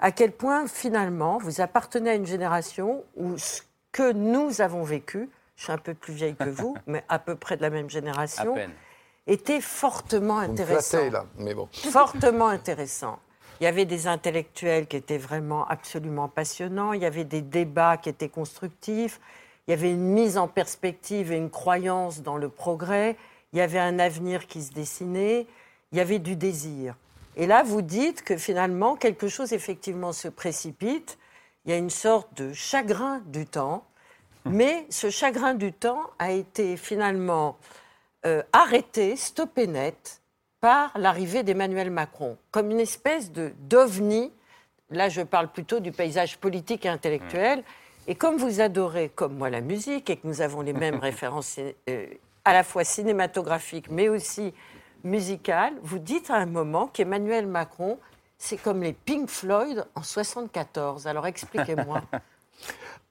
à 0.00 0.12
quel 0.12 0.32
point 0.32 0.66
finalement 0.66 1.38
vous 1.38 1.60
appartenez 1.60 2.10
à 2.10 2.14
une 2.14 2.26
génération 2.26 3.04
où 3.16 3.36
ce 3.38 3.62
que 3.92 4.12
nous 4.12 4.60
avons 4.60 4.82
vécu, 4.82 5.28
je 5.56 5.64
suis 5.64 5.72
un 5.72 5.78
peu 5.78 5.94
plus 5.94 6.12
vieille 6.12 6.36
que 6.36 6.48
vous, 6.48 6.76
mais 6.86 7.04
à 7.08 7.18
peu 7.18 7.34
près 7.34 7.56
de 7.56 7.62
la 7.62 7.70
même 7.70 7.90
génération, 7.90 8.56
était 9.26 9.60
fortement 9.60 10.38
intéressant. 10.38 11.10
là, 11.10 11.26
mais 11.36 11.54
bon. 11.54 11.68
Fortement 11.72 12.48
intéressant. 12.48 13.18
Il 13.60 13.64
y 13.64 13.66
avait 13.66 13.84
des 13.84 14.06
intellectuels 14.06 14.86
qui 14.86 14.96
étaient 14.96 15.18
vraiment 15.18 15.66
absolument 15.66 16.28
passionnants, 16.28 16.92
il 16.92 17.02
y 17.02 17.06
avait 17.06 17.24
des 17.24 17.42
débats 17.42 17.96
qui 17.96 18.08
étaient 18.08 18.28
constructifs, 18.28 19.20
il 19.66 19.72
y 19.72 19.74
avait 19.74 19.90
une 19.90 20.12
mise 20.12 20.38
en 20.38 20.46
perspective 20.46 21.32
et 21.32 21.36
une 21.36 21.50
croyance 21.50 22.22
dans 22.22 22.36
le 22.36 22.48
progrès, 22.48 23.16
il 23.52 23.58
y 23.58 23.62
avait 23.62 23.78
un 23.78 23.98
avenir 23.98 24.46
qui 24.46 24.62
se 24.62 24.72
dessinait, 24.72 25.46
il 25.92 25.98
y 25.98 26.00
avait 26.00 26.18
du 26.18 26.36
désir. 26.36 26.96
Et 27.36 27.46
là, 27.46 27.62
vous 27.62 27.82
dites 27.82 28.22
que 28.22 28.36
finalement, 28.36 28.96
quelque 28.96 29.28
chose 29.28 29.52
effectivement 29.52 30.12
se 30.12 30.28
précipite, 30.28 31.18
il 31.64 31.70
y 31.70 31.74
a 31.74 31.76
une 31.76 31.90
sorte 31.90 32.34
de 32.40 32.52
chagrin 32.52 33.20
du 33.26 33.46
temps, 33.46 33.84
mais 34.44 34.86
ce 34.90 35.10
chagrin 35.10 35.54
du 35.54 35.72
temps 35.72 36.02
a 36.18 36.32
été 36.32 36.76
finalement 36.76 37.58
euh, 38.26 38.42
arrêté, 38.52 39.16
stoppé 39.16 39.66
net, 39.66 40.20
par 40.60 40.90
l'arrivée 40.98 41.42
d'Emmanuel 41.42 41.90
Macron, 41.90 42.36
comme 42.50 42.70
une 42.70 42.80
espèce 42.80 43.30
de 43.32 43.52
d'ovni. 43.60 44.32
Là, 44.90 45.08
je 45.08 45.20
parle 45.20 45.48
plutôt 45.48 45.80
du 45.80 45.92
paysage 45.92 46.38
politique 46.38 46.86
et 46.86 46.88
intellectuel. 46.88 47.62
Et 48.06 48.14
comme 48.14 48.36
vous 48.36 48.60
adorez, 48.60 49.10
comme 49.14 49.36
moi, 49.36 49.50
la 49.50 49.60
musique 49.60 50.08
et 50.10 50.16
que 50.16 50.26
nous 50.26 50.40
avons 50.40 50.62
les 50.62 50.72
mêmes 50.72 50.98
références 51.02 51.60
euh, 51.88 52.06
à 52.48 52.54
la 52.54 52.64
fois 52.64 52.82
cinématographique 52.82 53.90
mais 53.90 54.08
aussi 54.08 54.54
musical, 55.04 55.74
vous 55.82 55.98
dites 55.98 56.30
à 56.30 56.36
un 56.36 56.46
moment 56.46 56.86
qu'Emmanuel 56.86 57.46
Macron, 57.46 57.98
c'est 58.38 58.56
comme 58.56 58.82
les 58.82 58.94
Pink 58.94 59.28
Floyd 59.28 59.84
en 59.94 60.02
74. 60.02 61.06
Alors 61.06 61.26
expliquez-moi. 61.26 62.02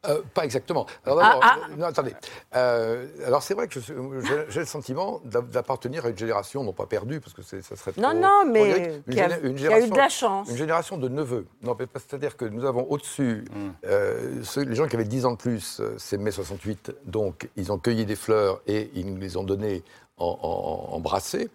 Euh, 0.06 0.22
pas 0.34 0.46
exactement. 0.46 0.86
Alors, 1.06 1.20
ah, 1.22 1.40
ah. 1.42 1.56
Euh, 1.72 1.76
non, 1.76 1.86
attendez. 1.88 2.14
Euh, 2.56 3.08
alors 3.26 3.42
c'est 3.42 3.56
vrai 3.56 3.68
que 3.68 3.80
j'ai 3.80 4.60
le 4.60 4.66
sentiment 4.66 5.22
d'appartenir 5.26 6.06
à 6.06 6.10
une 6.10 6.18
génération, 6.18 6.64
non 6.64 6.72
pas 6.72 6.86
perdue, 6.86 7.20
parce 7.20 7.34
que 7.34 7.42
ça 7.42 7.76
serait 7.76 7.94
Non, 7.98 8.14
non, 8.14 8.44
mais 8.46 9.02
il 9.08 9.16
y 9.16 9.20
a 9.20 9.40
eu 9.40 9.90
de 9.90 9.98
la 9.98 10.10
chance. 10.10 10.50
Une 10.50 10.58
génération 10.58 10.98
de 10.98 11.10
neveux. 11.10 11.48
Non, 11.64 11.76
c'est-à-dire 11.96 12.38
que 12.38 12.46
nous 12.46 12.66
avons 12.66 12.86
au-dessus, 12.90 13.46
mm. 13.52 14.62
les 14.62 14.76
gens 14.76 14.88
qui 14.88 14.96
avaient 14.96 15.04
10 15.04 15.26
ans 15.26 15.32
de 15.32 15.38
plus, 15.38 15.82
c'est 15.98 16.18
mai 16.18 16.32
68, 16.32 16.96
donc 17.06 17.50
ils 17.56 17.72
ont 17.72 17.80
cueilli 17.80 18.06
des 18.06 18.16
fleurs 18.16 18.62
et 18.68 18.92
ils 18.94 19.12
nous 19.12 19.20
les 19.20 19.36
ont 19.36 19.44
données 19.44 19.84
en, 20.20 21.00
brassé. 21.00 21.50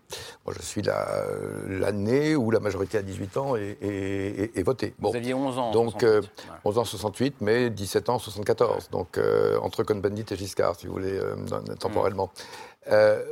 Moi, 0.44 0.54
je 0.56 0.62
suis 0.62 0.82
l'année 0.82 2.36
où 2.36 2.50
la 2.50 2.60
majorité 2.60 2.98
à 2.98 3.02
18 3.02 3.36
ans 3.36 3.56
est, 3.56 4.62
votée. 4.62 4.94
Bon. 4.98 5.10
Vous 5.10 5.16
aviez 5.16 5.34
11 5.34 5.58
ans. 5.58 5.70
Donc, 5.72 6.04
11 6.64 6.78
euh, 6.78 6.80
ans 6.80 6.84
68, 6.84 7.36
mais 7.40 7.70
17 7.70 8.08
ans 8.08 8.18
74. 8.18 8.90
Donc, 8.90 9.18
euh, 9.18 9.58
entre 9.60 9.82
Cohn-Bendit 9.82 10.26
et 10.30 10.36
Giscard, 10.36 10.76
si 10.76 10.86
vous 10.86 10.92
voulez, 10.92 11.18
euh, 11.18 11.34
temporellement. 11.78 12.30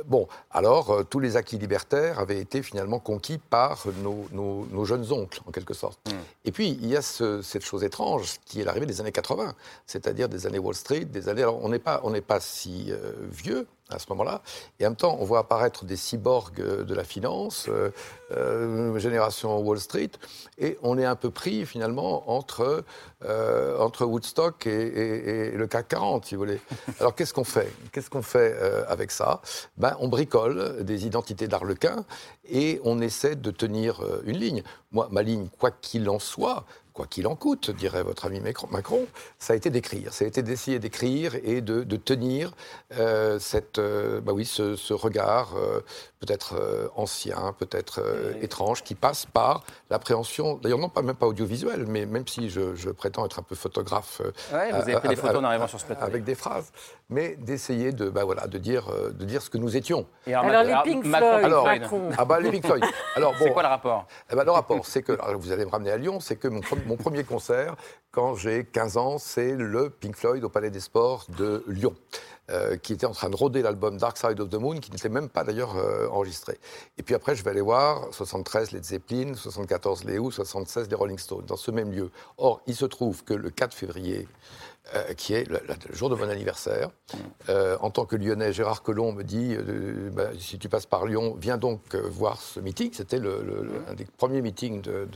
bon, 0.05 0.27
alors, 0.51 1.05
tous 1.09 1.19
les 1.19 1.37
acquis 1.37 1.57
libertaires 1.57 2.19
avaient 2.19 2.39
été 2.39 2.61
finalement 2.61 2.99
conquis 2.99 3.37
par 3.37 3.85
nos, 4.03 4.85
jeunes 4.85 5.11
oncles, 5.11 5.41
en 5.47 5.51
quelque 5.51 5.73
sorte. 5.73 5.99
Hmm. 6.09 6.17
Et 6.43 6.51
puis, 6.51 6.77
il 6.81 6.87
y 6.87 6.97
a 6.97 7.01
cette 7.01 7.63
chose 7.63 7.83
étrange 7.83 8.35
qui 8.45 8.59
est 8.59 8.65
l'arrivée 8.65 8.85
des 8.85 8.99
années 8.99 9.11
80, 9.13 9.53
c'est-à-dire 9.85 10.27
des 10.27 10.45
années 10.45 10.59
Wall 10.59 10.75
Street, 10.75 11.05
des 11.05 11.29
années... 11.29 11.43
Alors, 11.43 11.63
on 11.63 11.69
n'est 11.69 11.79
pas, 11.79 12.01
pas 12.27 12.39
si 12.41 12.91
vieux, 13.31 13.67
à 13.91 13.99
ce 13.99 14.05
moment-là. 14.09 14.41
Et 14.79 14.85
en 14.85 14.89
même 14.89 14.95
temps, 14.95 15.17
on 15.19 15.25
voit 15.25 15.39
apparaître 15.39 15.85
des 15.85 15.95
cyborgs 15.95 16.53
de 16.55 16.93
la 16.93 17.03
finance, 17.03 17.65
euh, 17.69 17.91
euh, 18.31 18.97
génération 18.99 19.59
Wall 19.59 19.79
Street, 19.79 20.11
et 20.57 20.77
on 20.81 20.97
est 20.97 21.05
un 21.05 21.15
peu 21.15 21.31
pris 21.31 21.65
finalement 21.65 22.29
entre, 22.31 22.83
euh, 23.25 23.77
entre 23.79 24.05
Woodstock 24.05 24.67
et, 24.67 25.51
le 25.51 25.67
CAC 25.67 25.89
40, 25.89 26.25
si 26.25 26.35
vous 26.35 26.41
voulez. 26.41 26.61
Alors 26.99 27.15
qu'est-ce 27.15 27.33
qu'on 27.33 27.43
fait? 27.43 27.71
Qu'est-ce 27.91 28.09
qu'on 28.09 28.21
fait 28.21 28.55
avec 28.87 29.11
ça? 29.11 29.41
Ben, 29.77 29.95
On 29.99 30.07
bricole 30.07 30.83
des 30.83 31.05
identités 31.05 31.47
d'Arlequin 31.47 32.05
et 32.49 32.79
on 32.83 33.01
essaie 33.01 33.35
de 33.35 33.51
tenir 33.51 34.01
une 34.25 34.37
ligne. 34.37 34.63
Moi, 34.91 35.07
ma 35.11 35.21
ligne, 35.21 35.47
quoi 35.59 35.71
qu'il 35.71 36.09
en 36.09 36.19
soit, 36.19 36.65
quoi 37.01 37.07
qu'il 37.07 37.25
en 37.25 37.35
coûte, 37.35 37.71
dirait 37.71 38.03
votre 38.03 38.25
ami 38.25 38.39
Macron, 38.41 39.07
ça 39.39 39.53
a 39.53 39.55
été 39.55 39.71
d'écrire. 39.71 40.13
Ça 40.13 40.23
a 40.23 40.27
été 40.27 40.43
d'essayer 40.43 40.77
d'écrire 40.77 41.33
et 41.43 41.61
de, 41.61 41.83
tenir 41.97 42.53
euh, 42.95 43.39
euh, 43.79 44.21
bah 44.21 44.33
ce, 44.43 44.93
regard 44.93 45.55
euh, 46.21 46.25
peut-être 46.25 46.91
ancien, 46.95 47.53
peut-être 47.57 48.01
étrange, 48.41 48.83
qui 48.83 48.95
passe 48.95 49.25
par 49.25 49.63
l'appréhension, 49.89 50.55
d'ailleurs 50.55 50.77
non 50.77 50.89
pas 50.89 51.01
même 51.01 51.15
pas 51.15 51.27
audiovisuelle, 51.27 51.85
mais 51.87 52.05
même 52.05 52.27
si 52.27 52.49
je, 52.49 52.89
prétends 52.91 53.25
être 53.25 53.39
un 53.39 53.43
peu 53.43 53.55
photographe. 53.55 54.21
Ouais, 54.53 54.71
vous 54.71 54.81
avez 54.81 54.95
pris 54.95 55.09
des 55.09 55.15
photos 55.15 55.37
en 55.37 55.43
arrivant 55.43 55.67
sur 55.67 55.79
ce 55.79 55.85
plateau. 55.85 56.03
Avec 56.03 56.23
des 56.23 56.35
phrases, 56.35 56.71
mais 57.09 57.35
d'essayer 57.35 57.91
de, 57.91 58.09
bah 58.09 58.23
voilà, 58.23 58.47
de, 58.47 58.57
dire, 58.57 58.87
de 59.13 59.25
dire 59.25 59.41
ce 59.41 59.49
que 59.49 59.57
nous 59.57 59.75
étions. 59.75 60.05
Et 60.27 60.33
alors, 60.33 60.63
les 60.63 60.91
Pink 60.91 61.05
Floyd, 61.05 61.23
alors, 61.43 61.65
Macron. 61.65 62.09
Ah 62.17 62.25
bah 62.25 62.39
les 62.39 62.51
Pink 62.51 62.65
Floyd. 62.65 62.83
Alors, 63.15 63.33
bon, 63.33 63.39
c'est 63.43 63.53
quoi 63.53 63.63
le 63.63 63.69
rapport? 63.69 64.07
Eh 64.31 64.35
ben, 64.35 64.43
Le 64.43 64.51
rapport, 64.51 64.85
c'est 64.85 65.01
que, 65.01 65.13
vous 65.35 65.51
allez 65.51 65.65
me 65.65 65.71
ramener 65.71 65.91
à 65.91 65.97
Lyon, 65.97 66.19
c'est 66.19 66.35
que 66.35 66.47
mon, 66.47 66.61
mon 66.85 66.97
premier 66.97 67.23
concert, 67.23 67.75
quand 68.11 68.35
j'ai 68.35 68.65
15 68.65 68.97
ans, 68.97 69.17
c'est 69.17 69.55
le 69.55 69.89
Pink 69.89 70.15
Floyd 70.15 70.43
au 70.43 70.49
Palais 70.49 70.69
des 70.69 70.79
Sports 70.79 71.25
de 71.37 71.63
Lyon. 71.67 71.95
Euh, 72.51 72.75
qui 72.75 72.91
était 72.91 73.05
en 73.05 73.11
train 73.11 73.29
de 73.29 73.35
rôder 73.35 73.61
l'album 73.61 73.97
Dark 73.97 74.17
Side 74.17 74.39
of 74.41 74.49
the 74.49 74.55
Moon, 74.55 74.79
qui 74.79 74.91
n'était 74.91 75.07
même 75.07 75.29
pas 75.29 75.45
d'ailleurs 75.45 75.77
euh, 75.77 76.09
enregistré. 76.09 76.59
Et 76.97 77.03
puis 77.03 77.15
après, 77.15 77.33
je 77.33 77.43
vais 77.43 77.51
aller 77.51 77.61
voir 77.61 78.13
73 78.13 78.71
les 78.71 78.81
Zeppelin, 78.81 79.35
74 79.35 80.03
les 80.03 80.17
Who, 80.17 80.31
76 80.31 80.89
les 80.89 80.95
Rolling 80.95 81.17
Stones, 81.17 81.45
dans 81.45 81.55
ce 81.55 81.71
même 81.71 81.91
lieu. 81.91 82.11
Or, 82.37 82.61
il 82.67 82.75
se 82.75 82.83
trouve 82.83 83.23
que 83.23 83.33
le 83.33 83.51
4 83.51 83.73
février, 83.73 84.27
euh, 84.95 85.13
qui 85.13 85.33
est 85.33 85.47
le, 85.47 85.61
jour 85.93 86.09
de 86.09 86.15
mon 86.15 86.27
anniversaire. 86.27 86.89
en 87.47 87.89
tant 87.89 88.05
que 88.05 88.17
Lyonnais, 88.17 88.51
Gérard 88.51 88.81
Collomb 88.81 89.13
me 89.13 89.23
dit 89.23 89.55
bah, 90.11 90.31
si 90.37 90.59
tu 90.59 90.67
passes 90.67 90.87
par 90.87 91.05
Lyon, 91.05 91.37
viens 91.39 91.57
donc 91.57 91.95
voir 91.95 92.41
ce 92.41 92.59
meeting. 92.59 92.91
C'était 92.91 93.19
le, 93.19 93.69
un 93.87 93.93
des 93.93 94.05
premiers 94.17 94.41
meetings 94.41 94.81
de, 94.81 95.07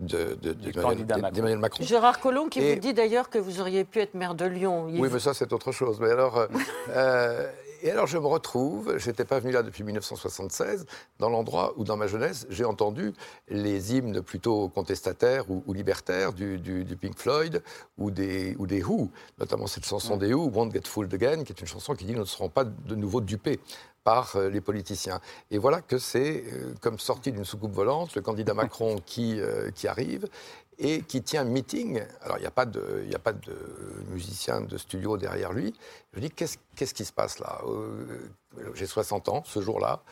d'Emmanuel 0.00 1.58
Macron. 1.58 1.84
Gérard 1.84 2.20
Collomb 2.20 2.48
qui 2.48 2.60
vous 2.60 2.80
dit 2.80 2.94
d'ailleurs 2.94 3.30
que 3.30 3.38
vous 3.38 3.60
auriez 3.60 3.84
pu 3.84 4.00
être 4.00 4.14
maire 4.14 4.34
de 4.34 4.44
Lyon. 4.44 4.86
oui, 4.90 5.08
mais 5.12 5.20
ça 5.20 5.34
c'est 5.34 5.52
autre 5.52 5.72
chose. 5.72 5.98
Mais 6.00 6.10
alors, 6.10 6.38
euh, 6.38 6.46
euh, 6.90 7.50
et 7.84 7.90
alors 7.90 8.06
je 8.06 8.16
me 8.16 8.26
retrouve, 8.26 8.96
j'étais 8.96 9.26
pas 9.26 9.38
venu 9.38 9.52
là 9.52 9.62
depuis 9.62 9.84
1976, 9.84 10.86
dans 11.18 11.28
l'endroit 11.28 11.74
où 11.76 11.84
dans 11.84 11.98
ma 11.98 12.06
jeunesse 12.06 12.46
j'ai 12.48 12.64
entendu 12.64 13.12
les 13.48 13.94
hymnes 13.94 14.22
plutôt 14.22 14.70
contestataires 14.70 15.44
ou, 15.50 15.72
libertaires 15.74 16.32
du, 16.32 16.96
Pink 16.98 17.18
Floyd 17.18 17.62
ou 17.98 18.10
des, 18.10 18.56
ou 18.58 18.66
des 18.66 18.82
Who, 18.82 19.10
notamment 19.38 19.66
cette 19.66 19.84
chanson 19.84 20.16
mm. 20.16 20.18
des 20.18 20.32
Who, 20.32 20.50
Won't 20.50 20.72
Get 20.72 20.86
Fooled 20.86 21.12
Again, 21.12 21.44
qui 21.44 21.52
est 21.52 21.60
une 21.60 21.66
chanson 21.66 21.94
qui 21.94 22.06
dit 22.06 22.14
nous 22.14 22.20
ne 22.20 22.24
serons 22.24 22.48
pas 22.48 22.64
de 22.64 22.94
nouveau 22.94 23.20
dupés 23.20 23.60
par 24.04 24.36
euh, 24.36 24.50
les 24.50 24.60
politiciens. 24.60 25.20
Et 25.50 25.58
voilà 25.58 25.80
que 25.80 25.98
c'est 25.98 26.44
euh, 26.52 26.74
comme 26.80 26.98
sorti 26.98 27.32
d'une 27.32 27.44
soucoupe 27.44 27.72
volante, 27.72 28.14
le 28.14 28.22
candidat 28.22 28.54
Macron 28.62 29.00
qui, 29.04 29.40
euh, 29.40 29.70
qui 29.74 29.88
arrive 29.88 30.28
et 30.78 31.02
qui 31.02 31.22
tient 31.22 31.42
un 31.42 31.44
meeting. 31.44 32.02
Alors, 32.22 32.38
il 32.38 32.40
n'y 32.40 32.46
a, 32.46 32.50
pas 32.50 32.66
de, 32.66 33.06
a 33.14 33.18
pas 33.18 33.32
de 33.32 33.56
musicien 34.08 34.60
de 34.60 34.76
studio 34.76 35.16
derrière 35.16 35.52
lui. 35.52 35.74
Je 36.12 36.20
dis, 36.20 36.30
qu'est-ce, 36.30 36.58
qu'est-ce 36.76 36.94
qui 36.94 37.04
se 37.04 37.12
passe 37.12 37.38
là? 37.38 37.60
J'ai 38.74 38.86
60 38.86 39.28
ans 39.28 39.42
ce 39.46 39.60
jour-là. 39.60 40.02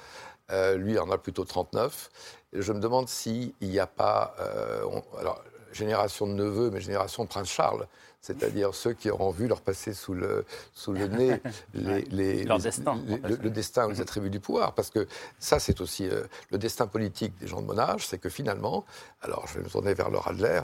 Euh, 0.50 0.76
lui 0.76 0.99
en 0.99 1.11
a 1.11 1.19
plutôt 1.19 1.45
39. 1.45 2.11
Je 2.52 2.73
me 2.73 2.81
demande 2.81 3.09
s'il 3.09 3.54
n'y 3.61 3.78
a 3.78 3.87
pas. 3.87 4.35
euh, 4.40 5.00
alors, 5.19 5.42
génération 5.73 6.26
de 6.26 6.33
neveux, 6.33 6.71
mais 6.71 6.81
génération 6.81 7.25
de 7.25 7.28
Prince 7.28 7.49
Charles. 7.49 7.87
C'est-à-dire 8.32 8.72
ceux 8.72 8.92
qui 8.92 9.10
auront 9.10 9.30
vu 9.32 9.48
leur 9.48 9.60
passer 9.60 9.92
sous 9.92 10.14
le, 10.14 10.44
sous 10.72 10.92
le 10.92 11.06
nez 11.08 11.40
les, 11.74 12.02
les- 12.02 12.44
Leur 12.44 12.58
les- 12.58 12.62
destin, 12.62 12.98
les- 13.04 13.14
en 13.14 13.16
fait. 13.18 13.28
le, 13.28 13.36
le 13.42 13.50
destin 13.50 13.86
ou 13.88 13.90
les 13.90 14.00
attributs 14.00 14.30
du 14.30 14.38
pouvoir. 14.38 14.74
Parce 14.74 14.90
que 14.90 15.08
ça, 15.40 15.58
c'est 15.58 15.80
aussi 15.80 16.08
euh, 16.08 16.22
le 16.52 16.58
destin 16.58 16.86
politique 16.86 17.36
des 17.40 17.48
gens 17.48 17.60
de 17.60 17.66
mon 17.66 17.76
âge, 17.78 18.06
c'est 18.06 18.18
que 18.18 18.28
finalement, 18.28 18.84
alors 19.22 19.46
je 19.48 19.58
vais 19.58 19.64
me 19.64 19.68
tourner 19.68 19.92
vers 19.92 20.08
Laura 20.08 20.30
Adler, 20.30 20.60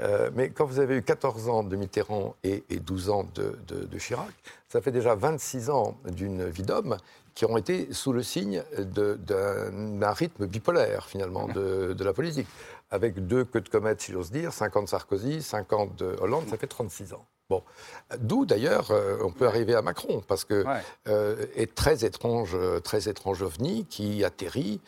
euh, 0.00 0.30
mais 0.34 0.48
quand 0.48 0.64
vous 0.64 0.80
avez 0.80 0.96
eu 0.96 1.02
14 1.02 1.48
ans 1.50 1.62
de 1.62 1.76
Mitterrand 1.76 2.34
et, 2.44 2.64
et 2.70 2.80
12 2.80 3.10
ans 3.10 3.28
de, 3.34 3.58
de- 3.68 3.84
de 3.84 3.98
Chirac, 3.98 4.32
ça 4.70 4.80
fait 4.80 4.90
déjà 4.90 5.14
26 5.14 5.68
ans 5.68 5.98
d'une 6.10 6.48
vie 6.48 6.62
d'homme 6.62 6.96
qui 7.34 7.44
ont 7.44 7.56
été 7.58 7.92
sous 7.92 8.12
le 8.14 8.22
signe 8.22 8.62
d'un 8.78 10.12
rythme 10.12 10.46
bipolaire, 10.46 11.06
finalement, 11.06 11.46
de, 11.48 11.92
de 11.92 12.04
la 12.04 12.12
politique. 12.12 12.46
Avec 12.92 13.26
deux 13.26 13.44
queues 13.44 13.62
de 13.62 13.68
comète, 13.70 14.00
si 14.02 14.12
j'ose 14.12 14.30
dire, 14.30 14.52
50 14.52 14.86
Sarkozy, 14.86 15.42
50 15.42 15.96
de 15.96 16.14
Hollande, 16.20 16.44
ça 16.48 16.56
fait 16.58 16.66
36 16.66 17.14
ans. 17.14 17.26
Bon. 17.50 17.62
D'où, 18.18 18.46
d'ailleurs, 18.46 18.90
euh, 18.92 19.16
on 19.24 19.30
peut 19.32 19.46
arriver 19.46 19.74
à 19.74 19.82
Macron, 19.82 20.22
parce 20.28 20.44
que 20.44 20.64
Ouais. 20.64 20.80
euh, 21.08 21.46
est 21.56 21.74
très 21.74 22.04
étrange, 22.04 22.52
euh, 22.54 22.80
très 22.80 23.08
étrange 23.08 23.42
ovni 23.42 23.84
qui 23.86 24.24
atterrit 24.24 24.80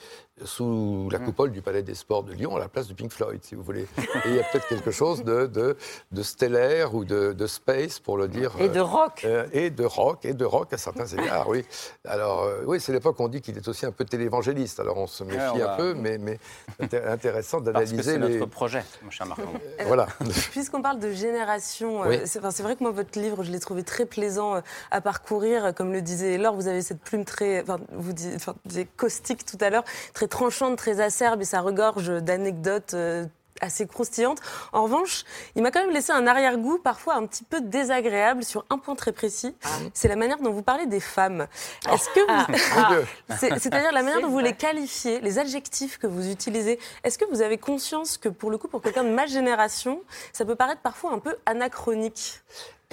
sous 0.45 1.09
la 1.13 1.21
coupole 1.21 1.53
du 1.53 1.63
Palais 1.63 1.83
des 1.83 1.95
Sports 1.95 2.25
de 2.25 2.33
Lyon 2.33 2.57
à 2.57 2.59
la 2.59 2.69
place 2.69 2.89
de 2.89 2.95
Pink 2.95 3.13
Floyd, 3.13 3.39
si 3.45 3.55
vous 3.55 3.63
voulez. 3.63 3.83
Et 3.99 4.29
il 4.31 4.35
y 4.35 4.41
a 4.41 4.43
peut-être 4.43 4.67
quelque 4.67 4.91
chose 4.91 5.23
de, 5.23 5.47
de, 5.47 5.77
de 6.11 6.23
stellaire 6.25 6.95
ou 6.95 7.05
de, 7.05 7.33
de 7.33 7.47
space, 7.47 8.01
pour 8.01 8.17
le 8.19 8.27
dire. 8.27 8.51
Et 8.59 8.69
de 8.69 8.81
rock. 8.81 9.23
euh, 9.25 9.47
et 9.53 9.71
de 9.71 9.85
rock, 9.85 10.25
et 10.25 10.35
de 10.35 10.45
rock 10.45 10.73
à 10.73 10.79
certains 10.79 11.07
égards, 11.19 11.49
oui. 11.49 11.65
Alors, 12.05 12.43
euh, 12.43 12.63
oui, 12.67 12.81
c'est 12.81 12.93
l'époque 12.93 13.19
où 13.21 13.23
on 13.23 13.29
dit 13.29 13.41
qu'il 13.41 13.57
est 13.57 13.69
aussi 13.69 13.87
un 13.87 13.93
peu 13.93 14.05
télévangéliste. 14.05 14.81
Alors, 14.81 14.97
on 14.99 15.07
se 15.07 15.23
méfie 15.23 15.39
Ouais, 15.39 15.45
on 15.53 15.63
un 15.63 15.67
va- 15.67 15.77
peu, 15.77 15.95
mais, 15.95 16.19
mais 16.19 16.39
inté- 16.81 17.07
intéressant 17.07 17.61
d'analyser 17.61 18.03
c'est 18.03 18.19
les. 18.19 18.39
notre 18.39 18.51
projet, 18.51 18.85
mon 19.05 19.11
cher 19.11 19.27
Marc. 19.27 19.41
Voilà. 19.87 20.09
Puisqu'on 20.51 20.83
parle 20.83 20.99
de 20.99 21.13
génération, 21.13 22.03
euh, 22.03 22.09
Oui. 22.09 22.19
c'est 22.25 22.45
enfin, 22.45 22.63
vrai 22.65 22.75
que 22.75 22.83
moi, 22.83 22.91
votre 22.91 23.17
livre, 23.21 23.45
je 23.45 23.53
l'ai 23.53 23.61
trouvé 23.61 23.85
très 23.85 24.05
plaisant 24.05 24.57
euh, 24.57 24.61
à 24.91 25.01
parcourir. 25.01 25.73
Comme 25.77 25.93
le 25.93 26.03
disait 26.03 26.39
Laure, 26.39 26.55
vous 26.55 26.67
avez 26.67 26.83
cette 26.83 27.01
plume 27.01 27.25
très, 27.25 27.63
enfin, 27.63 27.79
vous 27.93 28.13
disiez, 28.13 28.35
enfin, 28.35 28.55
vous 28.65 28.69
disiez 28.69 28.89
caustique 28.97 29.45
tout 29.47 29.59
à 29.61 29.71
l'heure, 29.71 29.85
très 30.13 30.24
tranchante, 30.27 30.77
très 30.77 31.01
acerbe, 31.01 31.43
et 31.43 31.45
ça 31.45 31.61
regorge 31.61 32.09
d'anecdotes. 32.23 32.95
euh, 32.95 33.25
assez 33.61 33.87
croustillantes. 33.87 34.41
En 34.73 34.83
revanche, 34.83 35.25
il 35.55 35.63
m'a 35.63 35.71
quand 35.71 35.79
même 35.81 35.93
laissé 35.95 36.11
un 36.11 36.27
arrière-goût 36.27 36.79
parfois 36.83 37.15
un 37.15 37.25
petit 37.25 37.45
peu 37.45 37.61
désagréable 37.61 38.43
sur 38.43 38.67
un 38.69 38.79
point 38.79 38.97
très 38.97 39.13
précis. 39.13 39.55
C'est 39.95 40.09
la 40.09 40.17
manière 40.17 40.39
dont 40.41 40.51
vous 40.51 40.63
parlez 40.63 40.87
des 40.87 40.99
femmes. 40.99 41.47
Est-ce 41.91 42.09
que 42.11 42.21
vous... 42.21 42.93
Dieu. 42.95 43.07
C'est- 43.39 43.57
C'est-à-dire 43.61 43.93
la 43.93 44.03
manière 44.03 44.21
dont 44.21 44.29
vous 44.29 44.41
les 44.41 44.55
qualifiez, 44.55 45.21
les 45.21 45.39
adjectifs 45.39 45.99
que 45.99 46.09
vous 46.09 46.29
utilisez. 46.31 46.81
Est-ce 47.05 47.17
que 47.17 47.25
vous 47.31 47.43
avez 47.43 47.57
conscience 47.57 48.19
que 48.19 48.29
pour 48.29 48.51
le 48.51 48.59
coup, 48.59 48.67
pour 48.67 48.83
quelqu'un 48.83 49.05
de 49.05 49.11
ma 49.11 49.27
génération, 49.27 50.03
ça 50.33 50.45
peut 50.45 50.57
paraître 50.57 50.81
parfois 50.83 51.13
un 51.13 51.21
peu 51.21 51.37
anachronique? 51.47 52.43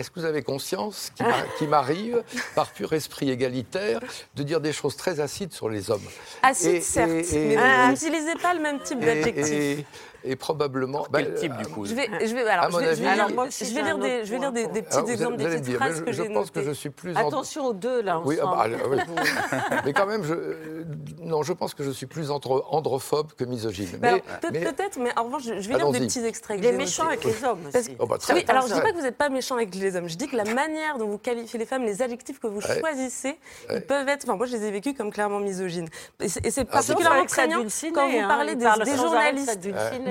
Est-ce 0.02 0.10
que 0.10 0.20
vous 0.20 0.26
avez 0.26 0.42
conscience 0.42 1.12
qu'il 1.16 1.28
m'a- 1.28 1.44
qu'il 1.60 1.70
m'arrive, 1.70 2.24
par 2.56 2.72
pur 2.72 2.92
esprit 2.94 3.30
égalitaire, 3.30 4.00
de 4.36 4.42
dire 4.42 4.60
des 4.60 4.74
choses 4.74 4.96
très 4.98 5.20
acides 5.20 5.54
sur 5.54 5.70
les 5.70 5.92
hommes? 5.92 6.02
Acide, 6.42 6.70
Et- 6.78 6.82
certes, 6.82 7.12
et- 7.12 7.52
et- 7.52 7.56
mais 7.56 7.86
vous 7.86 7.92
n'utilisez 7.92 8.34
pas 8.42 8.56
le 8.56 8.62
même 8.62 8.80
type 8.80 9.00
d'adjectif. 9.00 9.86
Et, 10.24 10.36
probablement. 10.36 11.06
Quel 11.14 11.26
bah, 11.34 11.40
type, 11.40 11.52
euh, 11.54 11.64
du 11.64 11.68
coup 11.68 11.86
Je 11.86 11.94
vais, 11.96 12.08
je 12.26 12.34
vais, 12.36 12.42
alors, 12.48 12.66
À 12.66 12.68
je 12.70 12.74
mon 12.74 12.78
vais, 12.80 12.96
je 12.96 13.02
vais 13.02 13.08
avis- 13.08 13.16
lire- 13.16 13.24
Alors, 13.26 13.32
moi 13.36 13.46
aussi, 13.48 13.66
je 13.66 13.70
j'ai 13.70 13.76
vais 13.76 13.82
lire 13.84 13.96
un 13.96 14.00
des, 14.00 14.26
je 14.26 14.32
vais 14.32 14.40
lire 14.40 14.52
des, 14.52 14.68
des 14.68 14.82
petits 14.82 14.94
alors, 14.96 15.06
vous 15.08 15.12
exemples, 15.12 15.34
allez- 15.36 15.44
des 15.44 15.50
petites 15.52 15.64
dire, 15.66 15.78
phrases 15.78 15.96
je, 15.98 16.02
que 16.04 16.12
je 16.12 16.24
j'ai 16.24 16.30
pense 16.30 16.52
que 16.52 16.62
je 16.64 16.72
suis 16.72 16.90
plus 16.90 17.16
en- 17.18 17.28
Attention 17.28 17.66
aux 17.66 17.74
deux, 17.74 18.02
là, 18.02 18.22
Oui, 18.24 18.38
ah 18.42 18.46
bah, 18.46 18.66
oui. 18.90 18.98
mais 19.86 19.94
quand 19.94 20.06
même, 20.06 20.24
je, 20.24 20.34
euh, 20.34 20.84
non, 21.24 21.44
je 21.44 21.54
pense 21.54 21.74
que 21.74 21.84
je 21.84 21.92
suis 21.92 22.06
plus 22.06 22.30
andro- 22.30 22.64
androphobe 22.70 23.34
que 23.34 23.44
misogyne. 23.44 23.88
Mais- 24.02 24.22
Peut-être, 24.42 25.00
mais 25.00 25.12
en 25.18 25.24
revanche, 25.24 25.44
je 25.44 25.60
je 25.60 25.68
vais 25.70 25.76
lire 25.76 25.92
des 25.92 26.00
petits 26.00 26.24
extraits. 26.26 26.58
Il 26.60 26.66
est 26.66 26.72
méchant 26.72 27.08
avec 27.08 27.24
les 27.24 27.44
hommes 27.44 27.60
aussi. 27.74 27.96
Oh, 28.00 28.06
bah, 28.06 28.18
très 28.18 28.34
Oui, 28.34 28.46
alors 28.48 28.68
je 28.68 28.74
dis 28.74 28.82
pas 28.82 28.92
que 28.92 28.96
vous 28.98 29.02
n'êtes 29.04 29.18
pas 29.18 29.30
méchant 29.30 29.56
avec 29.56 29.74
les 29.76 29.96
hommes. 29.96 30.08
Je 30.10 30.16
dis 30.18 30.28
que 30.28 30.36
la 30.36 30.44
manière 30.46 30.98
dont 30.98 31.08
vous 31.08 31.18
qualifiez 31.18 31.58
les 31.60 31.66
femmes, 31.66 31.84
les 31.84 32.02
adjectifs 32.02 32.40
que 32.40 32.48
vous 32.48 32.62
choisissez, 32.62 33.38
ils 33.74 33.82
peuvent 33.82 34.08
être. 34.08 34.24
Enfin, 34.26 34.36
moi, 34.38 34.46
je 34.46 34.56
les 34.56 34.66
ai 34.66 34.72
vécus 34.72 34.94
comme 34.98 35.12
clairement 35.12 35.40
misogynes. 35.40 35.88
Et 36.20 36.28
c'est 36.28 36.42
Ah, 36.70 36.74
particulièrement 36.74 37.26
prégnant 37.26 37.64
quand 37.94 38.10
vous 38.10 38.18
hein, 38.18 38.28
parlez 38.28 38.54
il 38.54 38.58
des, 38.58 38.96
journalistes. 38.96 39.60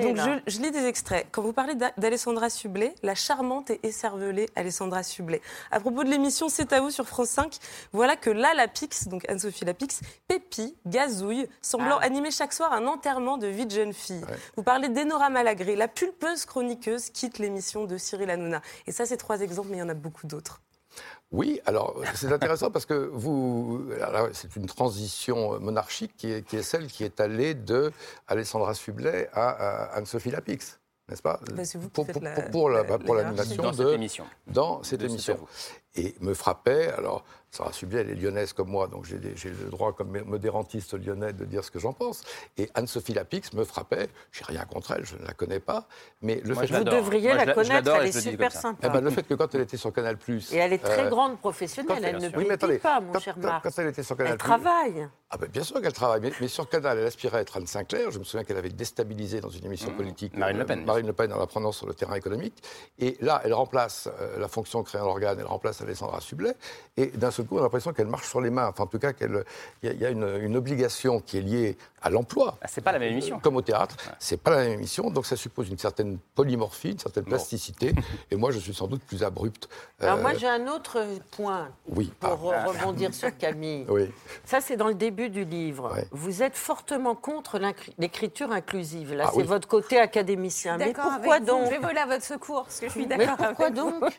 Donc, 0.02 0.16
là. 0.16 0.40
je, 0.46 0.52
je 0.56 0.60
lis 0.60 0.70
des 0.70 0.84
extraits. 0.86 1.26
Quand 1.30 1.42
vous 1.42 1.52
parlez 1.52 1.74
d'A- 1.74 1.92
d'Alessandra 1.96 2.50
Sublet, 2.50 2.94
la 3.02 3.14
charmante 3.14 3.70
et 3.70 3.80
écervelée 3.86 4.48
Alessandra 4.56 5.02
Sublet. 5.02 5.40
À 5.70 5.80
propos 5.80 6.04
de 6.04 6.10
l'émission 6.10 6.48
C'est 6.48 6.72
à 6.72 6.80
vous 6.80 6.90
sur 6.90 7.06
France 7.06 7.28
5, 7.30 7.58
voilà 7.92 8.16
que 8.16 8.30
là, 8.30 8.54
la 8.54 8.68
Pix, 8.68 9.08
donc 9.08 9.28
Anne-Sophie 9.28 9.64
Lapix, 9.64 10.00
pépit, 10.28 10.76
gazouille, 10.86 11.48
semblant 11.62 11.98
Ah. 12.00 12.04
animer 12.04 12.30
chaque 12.30 12.52
soir 12.52 12.72
un 12.72 12.86
enterrement 12.86 13.38
de 13.38 13.46
vie 13.46 13.66
de 13.66 13.70
jeune 13.72 13.92
fille. 13.92 14.24
Vous 14.56 14.62
parlez 14.62 14.88
d'Enora 14.88 15.30
Malagré, 15.30 15.76
la 15.76 15.88
pulpeuse 15.88 16.44
chroniqueuse 16.44 17.10
quitte 17.10 17.38
l'émission 17.38 17.84
de 17.84 17.96
Cyril 17.98 18.30
Hanouna. 18.30 18.62
Et 18.86 18.92
ça, 18.92 19.06
c'est 19.06 19.16
trois 19.16 19.40
exemples, 19.40 19.68
mais 19.70 19.76
il 19.76 19.80
y 19.80 19.82
en 19.82 19.88
a 19.88 19.94
beaucoup 19.94 20.26
d'autres. 20.26 20.60
Oui, 21.32 21.60
alors 21.64 22.00
c'est 22.14 22.32
intéressant 22.32 22.70
parce 22.72 22.86
que 22.86 23.08
vous, 23.12 23.84
c'est 24.32 24.56
une 24.56 24.66
transition 24.66 25.60
monarchique 25.60 26.12
qui 26.16 26.32
est, 26.32 26.42
qui 26.42 26.56
est 26.56 26.62
celle 26.62 26.88
qui 26.88 27.04
est 27.04 27.20
allée 27.20 27.54
de 27.54 27.92
Alessandra 28.26 28.74
Sublet 28.74 29.28
à, 29.32 29.50
à 29.50 29.96
Anne-Sophie 29.96 30.32
Lapix, 30.32 30.80
n'est-ce 31.08 31.22
pas? 31.22 31.38
C'est 31.62 31.78
vous 31.78 31.88
Pour, 31.88 32.04
pour- 32.08 32.20
la- 32.22 32.40
pour- 32.42 32.68
la- 32.70 32.82
la- 32.82 32.98
pour 32.98 33.14
la 33.14 33.22
l'animation 33.22 33.62
Dans 33.62 33.72
cette 33.72 33.86
de 33.86 33.92
émission. 33.92 34.24
dans 34.48 34.82
cette 34.82 35.02
émission. 35.02 35.38
Et 35.94 36.16
me 36.20 36.34
frappait, 36.34 36.88
alors 36.92 37.24
Sarah 37.50 37.72
Sublet, 37.72 38.02
elle 38.02 38.10
est 38.10 38.14
lyonnaise 38.14 38.52
comme 38.52 38.68
moi, 38.68 38.86
donc 38.86 39.04
j'ai 39.06 39.18
le 39.18 39.70
droit 39.70 39.92
comme 39.92 40.16
modérantiste 40.24 40.94
lyonnais 40.94 41.32
de 41.32 41.44
dire 41.44 41.64
ce 41.64 41.70
que 41.72 41.80
j'en 41.80 41.92
pense. 41.92 42.22
Et 42.56 42.70
Anne-Sophie 42.74 43.12
Lapix 43.12 43.52
me 43.54 43.64
frappait, 43.64 44.08
j'ai 44.30 44.44
rien 44.44 44.64
contre 44.64 44.92
elle, 44.92 45.04
je 45.04 45.16
ne 45.16 45.24
la 45.26 45.32
connais 45.32 45.58
pas, 45.58 45.86
mais 46.22 46.40
le 46.44 46.54
Moi, 46.54 46.66
fait 46.66 46.78
Vous 46.78 46.84
devriez 46.84 47.34
Moi, 47.34 47.44
la 47.44 47.52
connaître, 47.52 47.90
elle 47.92 48.06
est 48.06 48.20
super 48.20 48.52
sympa. 48.52 48.86
eh 48.86 48.90
ben, 48.90 49.00
le 49.02 49.10
fait 49.10 49.24
que 49.24 49.34
quand 49.34 49.52
elle 49.54 49.62
était 49.62 49.76
sur 49.76 49.92
Canal+, 49.92 50.16
Et 50.52 50.56
elle 50.56 50.72
est 50.72 50.78
très 50.78 51.06
euh, 51.06 51.10
grande 51.10 51.38
professionnelle, 51.40 51.96
quand- 52.00 52.04
elle 52.06 52.18
ne. 52.18 52.36
Oui, 52.36 52.46
mais 52.48 52.56
pas, 52.78 53.00
mon 53.00 53.12
quand, 53.12 53.18
cher 53.18 53.34
quand- 53.34 53.46
Marc. 53.48 53.64
quand 53.64 53.78
elle 53.78 53.88
était 53.88 54.02
sur 54.04 54.16
Canal+, 54.16 54.32
Elle 54.34 54.38
travaille. 54.38 55.08
Ah 55.30 55.36
ben, 55.36 55.48
bien 55.48 55.62
sûr 55.64 55.80
qu'elle 55.82 55.92
travaille, 55.92 56.20
mais, 56.20 56.32
mais 56.40 56.48
sur 56.48 56.68
Canal, 56.68 56.98
elle 56.98 57.06
aspirait 57.06 57.38
à 57.38 57.40
être 57.40 57.56
Anne 57.56 57.66
Sinclair. 57.66 58.10
Je 58.12 58.18
me 58.20 58.24
souviens 58.24 58.44
qu'elle 58.44 58.56
avait 58.58 58.68
déstabilisé 58.68 59.40
dans 59.40 59.48
une 59.48 59.64
émission 59.64 59.90
politique 59.92 60.36
Marine 60.36 60.56
Le 60.58 60.62
euh, 60.62 60.66
Pen, 60.66 60.84
Marine 60.84 61.06
Le 61.06 61.12
Pen 61.12 61.32
en 61.32 61.38
la 61.38 61.46
prenant 61.46 61.72
sur 61.72 61.86
le 61.86 61.94
terrain 61.94 62.14
économique. 62.14 62.62
Et 62.98 63.16
là, 63.20 63.40
elle 63.44 63.54
remplace 63.54 64.08
euh, 64.20 64.38
la 64.38 64.48
fonction 64.48 64.82
créée 64.84 65.00
en 65.00 65.06
organe, 65.06 65.38
elle 65.40 65.46
remplace 65.46 65.80
Alessandra 65.82 66.20
Sublet. 66.20 66.54
Et 66.96 67.06
d'un 67.08 67.30
seul 67.40 67.46
coup, 67.48 67.56
on 67.56 67.60
a 67.60 67.62
l'impression 67.62 67.92
qu'elle 67.92 68.06
marche 68.06 68.28
sur 68.28 68.40
les 68.40 68.50
mains. 68.50 68.68
Enfin, 68.68 68.84
en 68.84 68.86
tout 68.86 68.98
cas, 68.98 69.12
qu'il 69.12 69.30
y, 69.82 69.88
a- 69.88 69.92
il 69.92 70.00
y 70.00 70.06
a 70.06 70.10
une, 70.10 70.28
une 70.42 70.56
obligation 70.56 71.20
qui 71.20 71.38
est 71.38 71.42
liée 71.42 71.76
à 72.02 72.08
l'emploi. 72.10 72.56
Ah, 72.62 72.66
c'est 72.68 72.80
pas 72.80 72.92
la 72.92 72.98
même 72.98 73.12
émission. 73.12 73.38
Comme 73.40 73.56
au 73.56 73.62
théâtre, 73.62 73.96
c'est 74.18 74.40
pas 74.40 74.50
la 74.52 74.56
même 74.58 74.72
émission, 74.72 75.10
donc 75.10 75.26
ça 75.26 75.36
suppose 75.36 75.68
une 75.68 75.78
certaine 75.78 76.18
polymorphie, 76.34 76.92
une 76.92 76.98
certaine 76.98 77.24
Bon. 77.24 77.30
plasticité. 77.30 77.94
Et 78.30 78.36
moi, 78.36 78.50
je 78.50 78.58
suis 78.58 78.72
sans 78.74 78.86
doute 78.86 79.02
plus 79.02 79.22
abrupte. 79.22 79.68
Alors 80.00 80.18
Euh, 80.18 80.22
moi, 80.22 80.34
j'ai 80.34 80.48
un 80.48 80.66
autre 80.68 81.04
point 81.32 81.68
oui, 81.88 82.10
pour 82.18 82.52
ah, 82.54 82.64
re- 82.64 82.68
rebondir 82.78 83.12
sur 83.14 83.36
Camille. 83.36 83.84
oui. 83.88 84.10
Ça, 84.44 84.60
c'est 84.60 84.76
dans 84.76 84.88
le 84.88 84.94
début 84.94 85.28
du 85.28 85.44
livre. 85.44 85.92
Ouais. 85.94 86.06
Vous 86.12 86.42
êtes 86.42 86.56
fortement 86.56 87.14
contre 87.14 87.60
l'écriture 87.98 88.50
inclusive. 88.52 89.12
Là, 89.14 89.24
Ah 89.26 89.30
c'est 89.32 89.40
oui. 89.42 89.46
votre 89.46 89.68
côté 89.68 89.98
académicien. 89.98 90.78
Mais 90.78 90.86
D'accord 90.92 91.12
pourquoi 91.16 91.38
vous. 91.40 91.44
donc 91.44 91.64
Je 91.66 91.70
vais 91.70 91.78
voler 91.78 91.98
à 92.00 92.06
votre 92.06 92.24
secours, 92.24 92.64
parce 92.64 92.80
que 92.80 92.86
je 92.86 92.92
suis 92.92 93.06
Mais 93.06 93.16
d'accord 93.18 93.36
pourquoi 93.36 93.66
avec 93.66 93.78
vous. 93.78 94.00
donc 94.00 94.18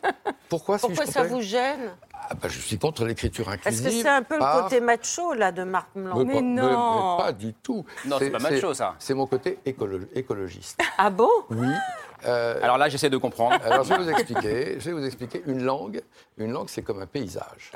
Pourquoi, 0.49 0.77
ça 0.77 1.23
vous 1.23 1.41
gêne 1.41 1.91
Ah 2.29 2.33
ben, 2.35 2.47
Je 2.49 2.59
suis 2.59 2.77
contre 2.77 3.05
l'écriture 3.05 3.51
Est-ce 3.51 3.67
inclusive. 3.69 3.85
que 3.89 3.91
c'est 4.03 4.07
un 4.09 4.23
peu 4.23 4.35
le 4.37 4.61
côté 4.61 4.79
macho 4.79 5.33
là 5.33 5.51
de 5.51 5.63
Marc 5.63 5.89
Blanc 5.95 6.23
Mais 6.23 6.41
me- 6.41 6.61
non. 6.61 7.17
Pas 7.17 7.31
du 7.33 7.53
tout. 7.53 7.85
Non, 8.05 8.17
c'est 8.19 8.29
pas 8.29 8.39
macho, 8.39 8.73
ça. 8.73 8.95
C'est 8.99 9.13
mon 9.13 9.27
côté 9.27 9.59
écolo- 9.65 10.07
écologiste. 10.13 10.79
Ah 10.97 11.09
bon? 11.09 11.29
Oui. 11.49 11.67
Euh, 12.25 12.59
Alors 12.61 12.77
là, 12.77 12.87
j'essaie 12.89 13.09
de 13.09 13.17
comprendre. 13.17 13.57
alors, 13.65 13.83
je 13.83 13.93
vais 13.93 14.03
vous 14.03 14.09
expliquer. 14.09 14.79
Je 14.79 14.85
vais 14.85 14.93
vous 14.93 15.05
expliquer. 15.05 15.41
Une 15.47 15.63
langue, 15.63 16.01
une 16.37 16.51
langue, 16.51 16.69
c'est 16.69 16.83
comme 16.83 17.01
un 17.01 17.07
paysage. 17.07 17.71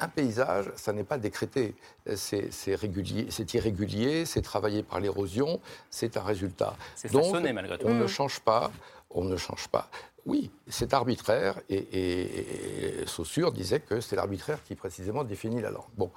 Un 0.00 0.08
paysage, 0.08 0.66
ça 0.76 0.92
n'est 0.92 1.04
pas 1.04 1.18
décrété. 1.18 1.74
C'est 2.16 2.52
c'est 2.52 2.74
régulier, 2.74 3.26
c'est 3.30 3.52
irrégulier, 3.54 4.24
c'est 4.24 4.42
travaillé 4.42 4.82
par 4.82 4.98
l'érosion, 5.00 5.60
c'est 5.90 6.16
un 6.16 6.22
résultat. 6.22 6.74
C'est 6.96 7.12
Donc, 7.12 7.24
façonné, 7.24 7.52
malgré 7.52 7.78
tout. 7.78 7.86
On 7.88 7.94
Mm. 7.94 7.98
ne 8.02 8.06
change 8.06 8.40
pas. 8.40 8.70
On 9.10 9.24
ne 9.24 9.36
change 9.36 9.68
pas. 9.68 9.88
Oui, 10.24 10.50
c'est 10.68 10.94
arbitraire 10.94 11.60
et, 11.68 13.04
Saussure 13.06 13.52
disait 13.52 13.80
que 13.80 14.00
c'est 14.00 14.14
l'arbitraire 14.14 14.62
qui 14.62 14.76
précisément 14.76 15.24
définit 15.24 15.60
la 15.60 15.70
langue. 15.70 15.90
Bon, 15.96 16.12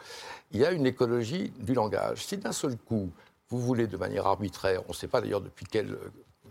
il 0.51 0.59
y 0.59 0.65
a 0.65 0.71
une 0.71 0.85
écologie 0.85 1.51
du 1.59 1.73
langage. 1.73 2.23
Si 2.23 2.37
d'un 2.37 2.51
seul 2.51 2.77
coup, 2.77 3.09
vous 3.49 3.59
voulez 3.59 3.87
de 3.87 3.97
manière 3.97 4.27
arbitraire, 4.27 4.83
on 4.85 4.89
ne 4.89 4.93
sait 4.93 5.07
pas 5.07 5.21
d'ailleurs 5.21 5.41
depuis 5.41 5.65
quelle, 5.65 5.97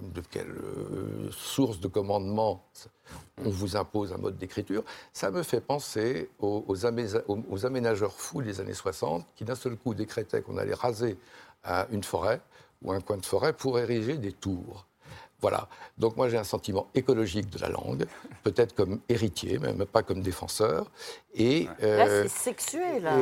de 0.00 0.20
quelle 0.20 0.50
euh, 0.50 1.30
source 1.30 1.78
de 1.78 1.86
commandement 1.86 2.64
on 3.44 3.50
vous 3.50 3.76
impose 3.76 4.12
un 4.12 4.18
mode 4.18 4.36
d'écriture, 4.36 4.82
ça 5.12 5.30
me 5.30 5.42
fait 5.42 5.60
penser 5.60 6.30
aux 6.40 6.86
aménageurs 6.86 8.12
fous 8.12 8.42
des 8.42 8.60
années 8.60 8.74
60 8.74 9.26
qui 9.36 9.44
d'un 9.44 9.54
seul 9.54 9.76
coup 9.76 9.94
décrétaient 9.94 10.42
qu'on 10.42 10.56
allait 10.56 10.74
raser 10.74 11.16
euh, 11.68 11.84
une 11.90 12.02
forêt 12.02 12.40
ou 12.82 12.92
un 12.92 13.00
coin 13.00 13.16
de 13.16 13.26
forêt 13.26 13.52
pour 13.52 13.78
ériger 13.78 14.18
des 14.18 14.32
tours. 14.32 14.86
Voilà. 15.40 15.68
Donc 15.98 16.16
moi 16.16 16.28
j'ai 16.28 16.38
un 16.38 16.44
sentiment 16.44 16.88
écologique 16.94 17.50
de 17.50 17.58
la 17.58 17.68
langue, 17.68 18.06
peut-être 18.42 18.74
comme 18.74 19.00
héritier, 19.08 19.58
mais 19.58 19.72
pas 19.86 20.02
comme 20.02 20.22
défenseur. 20.22 20.90
Et, 21.36 21.64
Là, 21.64 21.70
euh, 21.82 22.22
c'est 22.28 22.50
sexué, 22.50 23.00
là. 23.00 23.12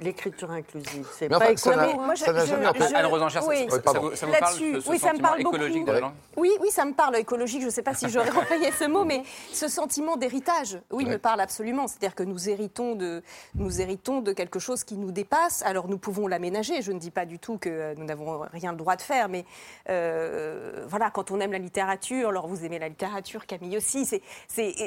L'écriture 0.00 0.50
inclusive. 0.50 1.06
C'est 1.16 1.28
Mais 1.30 1.38
pas 1.38 1.44
enfin, 1.46 1.56
ça 1.56 1.74
n'a- 1.76 1.88
écolo. 1.88 2.16
ça 2.16 2.32
n'a 2.32 2.44
jamais 2.44 2.66
je- 2.78 2.94
Anne 2.94 3.06
Rosenchère, 3.06 3.42
ça- 3.42 3.48
oui. 3.48 3.56
ça, 3.56 3.64
Oui, 3.64 3.70
ça 3.70 3.80
pardon. 3.80 4.00
vous, 4.02 4.14
ça 4.16 4.26
vous 4.26 4.32
parle, 4.32 4.42
Là-dessus, 4.44 4.74
ce, 4.74 4.80
ce 4.80 4.90
oui, 4.90 4.98
ça 4.98 5.12
me 5.14 5.18
parle 5.20 5.42
beaucoup. 5.42 5.56
écologique 5.56 5.84
de 5.86 5.92
la 5.92 6.00
langue 6.00 6.12
Oui, 6.36 6.50
oui, 6.60 6.68
ça 6.70 6.84
me 6.84 6.92
parle 6.92 7.16
écologique. 7.16 7.62
Je 7.62 7.66
ne 7.66 7.70
sais 7.70 7.82
pas 7.82 7.94
si 7.94 8.10
j'aurais 8.10 8.30
employé 8.60 8.70
ce 8.72 8.84
mot, 8.84 9.04
mais 9.04 9.22
ce 9.52 9.68
sentiment 9.68 10.16
d'héritage, 10.16 10.78
oui, 10.90 11.04
Ouais. 11.04 11.12
me 11.12 11.18
parle 11.18 11.40
absolument. 11.40 11.86
C'est-à-dire 11.88 12.14
que 12.14 12.24
nous 12.24 12.48
héritons 12.50 12.94
de, 12.94 13.22
nous 13.54 13.80
héritons 13.80 14.20
de 14.20 14.32
quelque 14.32 14.58
chose 14.58 14.84
qui 14.84 14.96
nous 14.96 15.10
dépasse. 15.10 15.62
Alors 15.64 15.88
nous 15.88 15.98
pouvons 15.98 16.26
l'aménager. 16.26 16.82
Je 16.82 16.92
ne 16.92 16.98
dis 16.98 17.10
pas 17.10 17.24
du 17.24 17.38
tout 17.38 17.56
que 17.56 17.70
euh, 17.70 17.94
nous 17.96 18.04
n'avons 18.04 18.40
rien 18.52 18.72
le 18.72 18.76
droit 18.78 18.96
de 18.96 19.02
faire, 19.02 19.30
mais 19.30 19.46
euh, 19.88 20.84
voilà, 20.86 21.10
quand 21.10 21.30
on 21.30 21.40
aime 21.40 21.52
la 21.52 21.58
littérature, 21.58 22.28
alors 22.28 22.46
vous 22.48 22.64
aimez 22.64 22.78
la 22.78 22.88
littérature, 22.88 23.46
Camille 23.46 23.76
aussi. 23.78 24.04
C'est, 24.06 24.20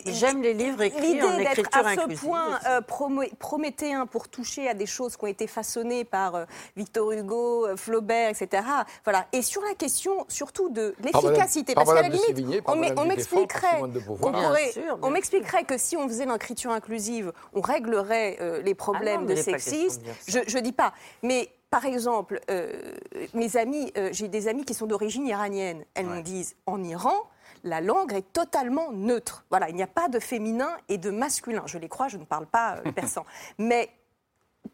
J'aime 0.05 0.41
les 0.43 0.53
livres 0.53 0.81
écrits 0.83 1.21
en 1.23 1.37
écriture 1.39 1.85
inclusive. 1.87 2.10
Point 2.15 2.59
euh, 2.67 2.81
promo- 2.81 3.33
prométhéen 3.37 4.05
pour 4.05 4.27
toucher 4.29 4.67
à 4.67 4.73
des 4.73 4.85
choses 4.85 5.17
qui 5.17 5.23
ont 5.23 5.27
été 5.27 5.47
façonnées 5.47 6.03
par 6.03 6.35
euh, 6.35 6.45
Victor 6.75 7.11
Hugo, 7.11 7.67
euh, 7.67 7.75
Flaubert, 7.77 8.29
etc. 8.29 8.63
Voilà. 9.03 9.27
Et 9.33 9.41
sur 9.41 9.61
la 9.61 9.73
question 9.75 10.25
surtout 10.27 10.69
de 10.69 10.95
l'efficacité, 11.03 11.73
par 11.73 11.85
parce 11.85 11.95
qu'à 11.95 12.03
la 12.03 12.09
de 12.09 12.13
limite, 12.13 12.27
Sévigné, 12.27 12.61
on 12.67 13.05
m'expliquerait, 13.05 13.81
de 13.87 13.99
on, 15.01 15.09
m'expliquerait 15.09 15.63
que 15.63 15.77
si 15.77 15.97
on 15.97 16.07
faisait 16.07 16.25
l'écriture 16.25 16.71
inclusive, 16.71 17.33
on 17.53 17.61
réglerait 17.61 18.37
euh, 18.41 18.61
les 18.61 18.75
problèmes 18.75 19.21
Ah 19.21 19.21
non, 19.21 19.29
de 19.29 19.33
de 19.35 19.41
sexisme. 19.41 20.01
ça. 20.05 20.11
Je, 20.27 20.39
je 20.47 20.57
dis 20.59 20.71
pas, 20.71 20.93
mais 21.23 21.49
par 21.69 21.85
exemple, 21.85 22.41
euh, 22.49 22.73
mes 23.33 23.55
amis, 23.55 23.93
euh, 23.97 24.09
j'ai 24.11 24.27
des 24.27 24.47
amis 24.49 24.65
qui 24.65 24.73
sont 24.73 24.87
d'origine 24.87 25.25
iranienne. 25.25 25.85
Elles 25.93 26.05
me 26.07 26.21
disent 26.21 26.55
en 26.65 26.83
Iran. 26.83 27.15
La 27.63 27.81
langue 27.81 28.13
est 28.13 28.33
totalement 28.33 28.91
neutre. 28.91 29.45
Voilà, 29.49 29.69
il 29.69 29.75
n'y 29.75 29.83
a 29.83 29.87
pas 29.87 30.07
de 30.09 30.19
féminin 30.19 30.69
et 30.89 30.97
de 30.97 31.09
masculin. 31.11 31.63
Je 31.65 31.77
les 31.77 31.89
crois, 31.89 32.07
je 32.07 32.17
ne 32.17 32.25
parle 32.25 32.45
pas 32.47 32.77
euh, 32.85 32.91
persan. 32.95 33.25
Mais 33.57 33.89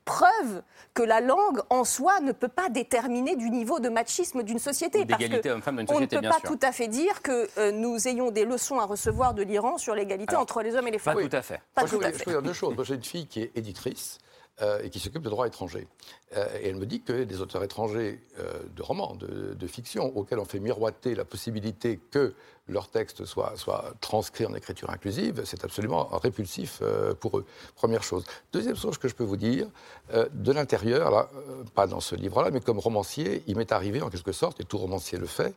preuve 0.06 0.63
que 0.93 1.02
la 1.04 1.21
langue 1.21 1.62
en 1.69 1.84
soi 1.84 2.19
ne 2.19 2.32
peut 2.32 2.47
pas 2.50 2.69
déterminer 2.69 3.36
du 3.36 3.50
niveau 3.50 3.80
de 3.80 3.89
machisme 3.89 4.43
d'une 4.43 4.60
société. 4.60 5.00
Ou 5.02 5.06
parce 5.06 5.19
d'égalité 5.19 5.50
que 5.50 5.54
homme-femme 5.54 5.78
d'une 5.78 5.86
on 5.89 5.93
ne 5.93 6.06
société, 6.06 6.15
peut 6.17 6.21
pas 6.30 6.39
sûr. 6.39 6.50
tout 6.50 6.60
à 6.62 6.71
fait 6.71 6.88
dire 6.88 7.21
que 7.21 7.50
euh, 7.58 7.71
nous 7.71 8.08
ayons 8.08 8.32
des 8.32 8.45
leçons 8.45 8.80
à 8.80 8.86
recevoir 8.86 9.34
de 9.34 9.43
l'Iran 9.43 9.78
sur 9.78 9.95
l'égalité 9.95 10.32
Alors, 10.32 10.41
entre 10.43 10.62
les 10.62 10.76
hommes 10.76 10.88
et 10.88 10.91
les 10.91 10.97
Pas 11.00 11.13
femmes. 11.13 11.30
tout 11.30 11.36
à 11.36 11.41
fait. 11.41 11.62
Pas 11.73 11.82
Moi, 11.82 11.88
je 11.88 11.89
tout 11.89 11.95
à 11.95 11.97
voulais- 11.97 12.13
je 12.13 12.17
fait. 12.17 12.23
voulais 12.26 12.36
dire 12.38 12.41
deux 12.43 12.54
choses. 12.54 12.76
Moi, 12.76 12.84
j'ai 12.84 12.95
une 12.95 13.04
fille 13.04 13.28
qui 13.28 13.41
est 13.41 13.52
éditrice 13.56 14.17
euh, 14.62 14.82
et 14.84 14.89
qui 14.89 15.00
s'occupe 15.00 15.21
de 15.21 15.30
droit 15.30 15.45
étranger. 15.47 15.88
Euh, 16.36 16.47
et 16.62 16.67
elle 16.69 16.76
me 16.78 16.86
dit 16.86 17.02
que 17.02 17.23
des 17.23 17.41
auteurs 17.41 17.63
étrangers 17.63 18.19
euh, 18.39 18.60
de 18.76 18.82
romans, 18.82 19.15
de, 19.15 19.54
de 19.54 19.67
fiction, 19.67 20.12
auxquels 20.17 20.39
on 20.39 20.45
fait 20.45 20.60
miroiter 20.60 21.15
la 21.15 21.26
possibilité 21.26 22.00
que 22.12 22.34
leur 22.70 22.88
texte 22.90 23.26
soit, 23.26 23.54
soit 23.56 23.94
transcrit 24.02 24.46
en 24.46 24.54
écriture 24.54 24.90
inclusive, 24.90 25.42
c'est 25.46 25.64
absolument 25.64 26.06
répulsif 26.18 26.80
euh, 26.82 27.14
pour 27.14 27.38
eux. 27.38 27.46
Première 27.76 28.04
chose. 28.04 28.26
Deuxième 28.52 28.76
chose 28.76 28.98
que 28.98 29.08
je 29.08 29.16
peux 29.16 29.24
vous 29.24 29.38
dire, 29.38 29.68
euh, 30.14 30.28
de 30.34 30.52
l'intérieur, 30.52 31.12
là, 31.12 31.30
euh, 31.36 31.64
pas 31.76 31.88
dans 31.88 32.00
ce 32.00 32.16
livre-là, 32.16 32.52
mais 32.52 32.60
comme 32.62 32.80
romancier, 32.80 33.44
il 33.48 33.56
m'est 33.58 33.72
arrivé 33.72 34.02
en 34.02 34.10
quelque 34.10 34.32
sorte, 34.32 34.60
et 34.60 34.64
tout 34.64 34.78
romancier 34.78 35.18
le 35.18 35.28
fait, 35.28 35.54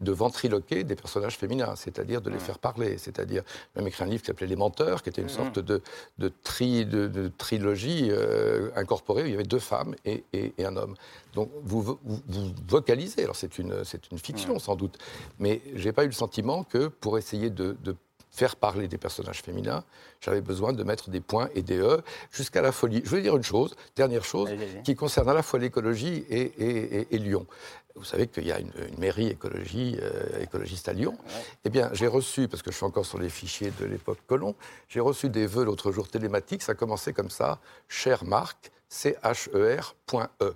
de 0.00 0.12
ventriloquer 0.12 0.82
des 0.84 0.96
personnages 0.96 1.36
féminins, 1.36 1.76
c'est-à-dire 1.76 2.22
de 2.22 2.30
les 2.30 2.38
faire 2.38 2.58
parler, 2.58 2.96
c'est-à-dire 2.96 3.42
même 3.76 3.86
écrit 3.86 4.04
un 4.04 4.06
livre 4.06 4.22
qui 4.22 4.28
s'appelait 4.28 4.46
Les 4.46 4.56
Menteurs, 4.56 5.02
qui 5.02 5.10
était 5.10 5.20
une 5.20 5.28
sorte 5.28 5.58
de, 5.58 5.82
de, 6.18 6.32
tri, 6.42 6.86
de, 6.86 7.06
de 7.06 7.28
trilogie 7.36 8.08
euh, 8.10 8.70
incorporée 8.76 9.22
où 9.24 9.26
il 9.26 9.32
y 9.32 9.34
avait 9.34 9.42
deux 9.44 9.58
femmes 9.58 9.94
et, 10.06 10.24
et- 10.32 10.54
et 10.56 10.64
un 10.64 10.76
homme. 10.76 10.94
Donc 11.34 11.50
vous, 11.62 11.82
vous, 11.82 11.98
vous 12.04 12.52
vocalisez, 12.68 13.22
alors 13.24 13.36
c'est 13.36 13.58
une, 13.58 13.84
c'est 13.84 14.10
une 14.10 14.18
fiction 14.18 14.58
sans 14.58 14.76
doute, 14.76 14.98
mais 15.38 15.60
j'ai 15.74 15.92
pas 15.92 16.04
eu 16.04 16.08
le 16.08 16.12
sentiment 16.12 16.64
que 16.64 16.88
pour 16.88 17.18
essayer 17.18 17.50
de, 17.50 17.76
de 17.82 17.94
faire 18.32 18.54
parler 18.56 18.86
des 18.86 18.98
personnages 18.98 19.42
féminins, 19.42 19.82
j'avais 20.20 20.40
besoin 20.40 20.72
de 20.72 20.84
mettre 20.84 21.10
des 21.10 21.20
points 21.20 21.48
et 21.56 21.62
des 21.62 21.78
E 21.78 22.00
jusqu'à 22.30 22.62
la 22.62 22.70
folie. 22.70 23.02
Je 23.04 23.10
veux 23.10 23.22
dire 23.22 23.36
une 23.36 23.42
chose, 23.42 23.74
dernière 23.96 24.24
chose, 24.24 24.48
Allez, 24.50 24.62
allez. 24.70 24.82
qui 24.82 24.94
concerne 24.94 25.28
à 25.28 25.34
la 25.34 25.42
fois 25.42 25.58
l'écologie 25.58 26.24
et, 26.28 26.40
et- 26.42 27.00
et- 27.00 27.06
et 27.14 27.18
Lyon. 27.18 27.46
Vous 27.96 28.04
savez 28.04 28.28
qu'il 28.28 28.46
y 28.46 28.52
a 28.52 28.60
une, 28.60 28.70
une 28.88 28.98
mairie 29.00 29.26
écologie, 29.26 29.96
euh, 30.00 30.40
écologiste 30.40 30.88
à 30.88 30.92
Lyon. 30.92 31.18
Eh 31.64 31.70
bien, 31.70 31.90
j'ai 31.92 32.06
reçu, 32.06 32.46
parce 32.46 32.62
que 32.62 32.70
je 32.70 32.76
suis 32.76 32.86
encore 32.86 33.04
sur 33.04 33.18
les 33.18 33.28
fichiers 33.28 33.72
de 33.80 33.84
l'époque 33.84 34.18
Colomb, 34.28 34.54
j'ai 34.88 35.00
reçu 35.00 35.28
des 35.28 35.46
vœux 35.46 35.64
l'autre 35.64 35.90
jour 35.90 36.06
télématiques. 36.08 36.62
Ça 36.62 36.74
commençait 36.74 37.12
comme 37.12 37.30
ça 37.30 37.58
Cher 37.88 38.24
Marc, 38.24 38.70
C-H-E-R.E. 38.88 40.54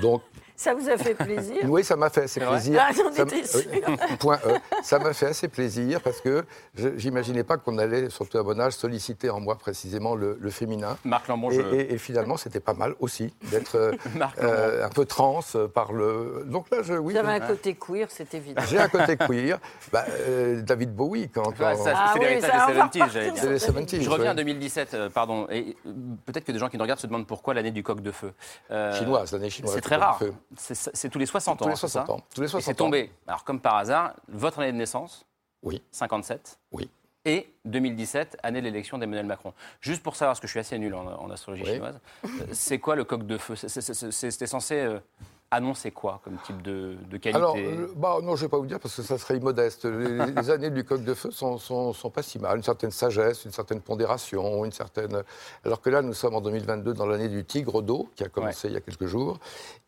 Donc, 0.00 0.22
Ça 0.60 0.74
vous 0.74 0.90
a 0.90 0.98
fait 0.98 1.14
plaisir 1.14 1.56
oui, 1.64 1.82
ça 1.82 1.96
m'a 1.96 2.10
fait 2.10 2.24
assez 2.24 2.38
plaisir. 2.38 2.78
Ah, 2.86 2.90
j'en 2.94 3.10
Ça 3.12 3.22
étais 3.22 3.46
sûre. 3.46 3.62
Point 4.20 4.38
E. 4.44 4.56
Ça 4.82 4.98
m'a 4.98 5.14
fait 5.14 5.24
assez 5.28 5.48
plaisir 5.48 6.02
parce 6.02 6.20
que 6.20 6.44
je 6.74 6.88
n'imaginais 6.88 7.44
pas 7.44 7.56
qu'on 7.56 7.78
allait, 7.78 8.10
surtout 8.10 8.36
à 8.36 8.42
mon 8.42 8.60
âge, 8.60 8.74
solliciter 8.74 9.30
en 9.30 9.40
moi 9.40 9.56
précisément 9.56 10.14
le, 10.14 10.36
le 10.38 10.50
féminin. 10.50 10.98
Marc 11.04 11.28
Lambon, 11.28 11.50
Et, 11.50 11.54
je... 11.54 11.60
et- 11.62 11.94
et 11.94 11.98
finalement, 11.98 12.36
c'était 12.36 12.60
pas 12.60 12.74
mal 12.74 12.94
aussi 13.00 13.32
d'être 13.50 13.76
euh, 13.76 13.92
Marc 14.16 14.38
euh, 14.38 14.84
un 14.84 14.90
peu 14.90 15.06
trans 15.06 15.40
par 15.72 15.94
le. 15.94 16.44
Donc 16.46 16.68
là, 16.70 16.82
je, 16.82 16.92
oui, 16.92 17.14
Vous 17.14 17.18
avez 17.18 17.38
je- 17.38 17.42
un 17.42 17.46
côté 17.46 17.74
queer, 17.74 18.08
c'est 18.10 18.34
évident. 18.34 18.60
j'ai 18.68 18.78
un 18.78 18.88
côté 18.88 19.16
queer. 19.16 19.58
Bah, 19.90 20.04
euh, 20.28 20.60
David 20.60 20.94
Bowie, 20.94 21.30
quand. 21.30 21.56
Ça, 21.56 21.72
Ah 21.96 22.10
c'est 22.12 22.18
oui, 22.18 22.26
l'héritage 22.26 22.50
des 22.66 22.72
va 22.74 22.86
70s, 22.86 23.10
j'allais 23.12 23.30
repartir 23.30 23.32
dire. 23.32 23.32
C'est 23.42 23.48
les 23.48 23.58
sur 23.58 23.72
70s. 23.72 24.02
Je 24.02 24.10
reviens 24.10 24.24
ouais. 24.26 24.30
à 24.32 24.34
2017, 24.34 24.92
euh, 24.92 25.08
pardon. 25.08 25.46
Et 25.50 25.74
peut-être 26.26 26.44
que 26.44 26.52
des 26.52 26.58
gens 26.58 26.68
qui 26.68 26.76
nous 26.76 26.82
regardent 26.82 27.00
se 27.00 27.06
demandent 27.06 27.26
pourquoi 27.26 27.54
l'année 27.54 27.70
du 27.70 27.82
coq 27.82 28.02
de 28.02 28.10
feu. 28.10 28.32
Euh, 28.70 28.92
Chinoise, 28.98 29.32
l'année 29.32 29.48
chinoise. 29.48 29.74
C'est 29.74 29.80
très 29.80 29.96
rare. 29.96 30.20
C'est 30.56 31.08
tous 31.08 31.18
les 31.18 31.26
60 31.26 31.58
Tous 31.58 31.64
ans. 31.64 31.66
les 31.68 31.72
hein, 31.72 31.76
c'est 31.76 31.80
60 31.88 32.06
ça 32.06 32.12
ans. 32.12 32.20
Tous 32.34 32.40
les 32.40 32.46
Et 32.46 32.50
60 32.50 32.64
c'est 32.64 32.72
ans. 32.72 32.84
tombé, 32.86 33.12
alors 33.26 33.44
comme 33.44 33.60
par 33.60 33.76
hasard, 33.76 34.14
votre 34.28 34.58
année 34.60 34.72
de 34.72 34.76
naissance, 34.76 35.24
Oui, 35.62 35.80
57, 35.92 36.58
oui. 36.72 36.90
et 37.24 37.52
2017, 37.66 38.38
année 38.42 38.60
de 38.60 38.64
l'élection 38.66 38.98
d'Emmanuel 38.98 39.26
Macron. 39.26 39.52
Juste 39.80 40.02
pour 40.02 40.16
savoir, 40.16 40.32
parce 40.32 40.40
que 40.40 40.46
je 40.46 40.52
suis 40.52 40.60
assez 40.60 40.78
nul 40.78 40.94
en, 40.94 41.06
en 41.06 41.30
astrologie 41.30 41.62
Oui. 41.64 41.72
chinoise, 41.74 42.00
euh, 42.24 42.28
c'est 42.52 42.78
quoi 42.78 42.96
le 42.96 43.04
coq 43.04 43.24
de 43.26 43.38
feu? 43.38 43.54
C'était 43.56 44.46
censé 44.46 44.74
euh, 44.80 44.98
annoncer 45.52 45.90
quoi 45.90 46.20
comme 46.22 46.36
type 46.44 46.62
de, 46.62 46.94
de 47.10 47.16
qualité 47.16 47.36
Alors, 47.36 47.56
bah, 47.96 48.18
non, 48.22 48.36
je 48.36 48.42
ne 48.42 48.46
vais 48.46 48.48
pas 48.50 48.58
vous 48.58 48.66
dire 48.66 48.78
parce 48.78 48.94
que 48.96 49.02
ça 49.02 49.18
serait 49.18 49.36
immodeste. 49.36 49.84
Les, 49.84 50.26
les 50.32 50.50
années 50.50 50.70
du 50.70 50.84
coq 50.84 51.02
de 51.02 51.14
feu 51.14 51.30
sont, 51.30 51.58
sont, 51.58 51.92
sont 51.92 52.10
pas 52.10 52.22
si 52.22 52.38
mal. 52.38 52.56
Une 52.56 52.62
certaine 52.62 52.90
sagesse, 52.92 53.44
une 53.44 53.50
certaine 53.52 53.80
pondération, 53.80 54.64
une 54.64 54.72
certaine. 54.72 55.22
Alors 55.64 55.80
que 55.80 55.90
là, 55.90 56.02
nous 56.02 56.14
sommes 56.14 56.34
en 56.36 56.40
2022 56.40 56.94
dans 56.94 57.06
l'année 57.06 57.28
du 57.28 57.44
tigre 57.44 57.82
d'eau 57.82 58.08
qui 58.14 58.22
a 58.22 58.28
commencé 58.28 58.68
il 58.68 58.74
y 58.74 58.76
a 58.76 58.80
quelques 58.80 59.06
jours. 59.06 59.38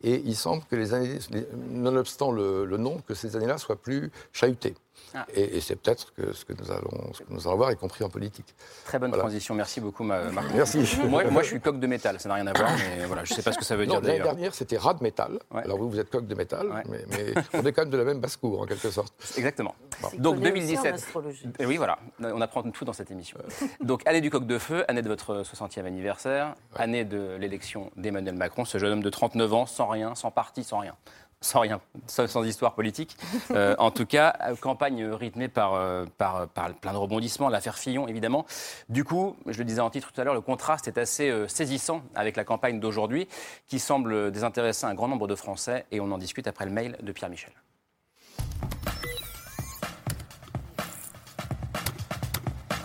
Et 0.01 0.21
il 0.25 0.35
semble 0.35 0.63
que 0.69 0.75
les 0.75 0.93
années, 0.93 1.17
les- 1.31 1.47
nonobstant 1.69 2.31
le, 2.31 2.65
le 2.65 2.77
nom, 2.77 2.97
que 3.07 3.13
ces 3.13 3.35
années-là 3.37 3.57
soient 3.57 3.77
plus 3.77 4.11
chahutées. 4.33 4.75
Ah. 5.15 5.25
Et, 5.33 5.57
et 5.57 5.61
c'est 5.61 5.75
peut-être 5.75 6.13
que 6.13 6.33
ce 6.33 6.45
que 6.45 6.53
nous 6.53 6.71
allons, 6.71 7.13
ce 7.13 7.19
que 7.23 7.31
nous 7.33 7.47
allons 7.47 7.57
voir, 7.57 7.71
y 7.71 7.75
compris 7.75 8.03
en 8.03 8.09
politique. 8.09 8.55
Très 8.85 8.99
bonne 8.99 9.09
voilà. 9.09 9.23
transition, 9.23 9.53
merci 9.55 9.79
beaucoup 9.81 10.03
ma- 10.03 10.23
Marc. 10.31 10.47
Merci. 10.53 10.79
moi, 11.07 11.23
moi, 11.25 11.41
je 11.43 11.47
suis 11.49 11.61
coq 11.61 11.79
de 11.79 11.87
métal, 11.87 12.19
ça 12.19 12.29
n'a 12.29 12.35
rien 12.35 12.47
à 12.47 12.53
voir, 12.53 12.71
mais 12.77 13.05
voilà, 13.05 13.23
je 13.23 13.31
ne 13.31 13.35
sais 13.35 13.43
pas 13.43 13.51
ce 13.51 13.57
que 13.57 13.65
ça 13.65 13.75
veut 13.75 13.85
Non, 13.85 13.99
dire 13.99 14.07
L'année 14.09 14.23
dernière, 14.23 14.53
c'était 14.55 14.77
rat 14.77 14.93
de 14.95 15.03
métal. 15.03 15.39
Ouais. 15.51 15.63
Alors 15.63 15.77
vous, 15.77 15.89
vous 15.89 15.99
êtes 15.99 16.09
coq 16.09 16.25
de 16.25 16.35
métal, 16.35 16.67
Ouais. 16.69 16.83
mais, 16.89 17.05
mais 17.09 17.33
on 17.53 17.65
est 17.65 17.71
quand 17.73 17.81
même 17.83 17.91
de 17.91 17.97
la 17.97 18.03
même 18.05 18.19
basse-cour, 18.19 18.61
en 18.61 18.65
quelque 18.65 18.89
sorte. 18.89 19.13
Exactement. 19.37 19.75
Donc 20.17 20.37
collé 20.39 20.51
aussi 20.51 20.77
en 20.77 20.81
2017. 20.83 20.93
astrologie. 20.95 21.47
Et 21.59 21.65
oui, 21.65 21.77
voilà, 21.77 21.99
on 22.21 22.41
apprend 22.41 22.63
tout 22.63 22.85
dans 22.85 22.93
cette 22.93 23.11
émission. 23.11 23.37
Donc, 23.81 24.05
année 24.07 24.21
du 24.21 24.29
coq 24.29 24.45
de 24.47 24.57
feu, 24.57 24.83
année 24.87 25.01
de 25.01 25.07
votre 25.09 25.43
60e 25.43 25.85
anniversaire, 25.85 26.55
année 26.75 27.05
de 27.05 27.35
l'élection 27.39 27.91
d'Emmanuel 27.97 28.35
Macron, 28.35 28.65
ce 28.65 28.77
jeune 28.77 28.93
homme 28.93 29.03
de 29.03 29.09
39 29.09 29.53
ans, 29.53 29.65
sans 29.65 29.87
rien, 29.87 30.15
sans 30.15 30.31
parti, 30.31 30.63
sans 30.63 30.79
rien. 30.79 30.95
Sans 31.43 31.59
rien, 31.59 31.81
sans, 32.07 32.25
sans 32.27 32.43
histoire 32.45 32.73
politique. 32.73 33.17
Euh, 33.51 33.75
en 33.77 33.91
tout 33.91 34.05
cas, 34.05 34.35
euh, 34.41 34.55
campagne 34.55 35.05
rythmée 35.05 35.47
par, 35.47 35.73
euh, 35.75 36.05
par, 36.17 36.47
par 36.47 36.73
plein 36.73 36.93
de 36.93 36.97
rebondissements, 36.97 37.49
l'affaire 37.49 37.77
Fillon 37.77 38.07
évidemment. 38.07 38.45
Du 38.89 39.03
coup, 39.03 39.35
je 39.45 39.57
le 39.59 39.65
disais 39.65 39.81
en 39.81 39.89
titre 39.89 40.11
tout 40.11 40.19
à 40.19 40.23
l'heure, 40.23 40.33
le 40.33 40.41
contraste 40.41 40.87
est 40.87 40.97
assez 40.97 41.29
euh, 41.29 41.47
saisissant 41.47 42.01
avec 42.15 42.35
la 42.35 42.45
campagne 42.45 42.79
d'aujourd'hui 42.79 43.27
qui 43.67 43.79
semble 43.79 44.31
désintéresser 44.31 44.85
un 44.85 44.95
grand 44.95 45.07
nombre 45.07 45.27
de 45.27 45.35
Français 45.35 45.85
et 45.91 45.99
on 45.99 46.09
en 46.11 46.17
discute 46.17 46.47
après 46.47 46.65
le 46.65 46.71
mail 46.71 46.97
de 47.01 47.11
Pierre 47.11 47.29
Michel. 47.29 47.51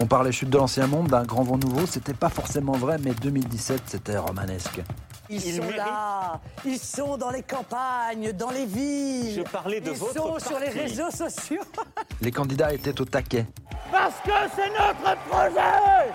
On 0.01 0.07
parlait 0.07 0.33
chute 0.33 0.51
de 0.51 0.59
l'ancien 0.59 0.87
monde, 0.87 1.07
d'un 1.07 1.25
grand 1.25 1.45
vent 1.45 1.57
nouveau, 1.57 1.87
c'était 1.87 2.15
pas 2.15 2.29
forcément 2.29 2.73
vrai, 2.73 2.99
mais 3.03 3.13
2017 3.13 3.83
c'était 3.87 4.19
romanesque. 4.19 4.83
Ils, 5.31 5.37
Ils 5.45 5.57
sont 5.57 5.63
méritent- 5.63 5.77
là, 5.77 6.41
ils 6.65 6.79
sont 6.79 7.17
dans 7.19 7.31
les 7.31 7.43
campagnes, 7.43 8.33
dans 8.33 8.51
les 8.51 8.65
villes. 8.65 9.35
Je 9.37 9.43
parlais 9.43 9.81
de 9.81 9.91
ils 9.91 9.97
votre 9.97 10.15
sont 10.15 10.39
sur 10.39 10.59
les 10.59 10.69
réseaux 10.71 11.11
sociaux. 11.11 11.61
Les 12.23 12.31
candidats 12.33 12.73
étaient 12.73 12.99
au 13.01 13.05
taquet. 13.05 13.47
Parce 13.93 14.15
que 14.25 14.31
c'est 14.57 14.71
notre 14.71 15.17
projet 15.29 16.11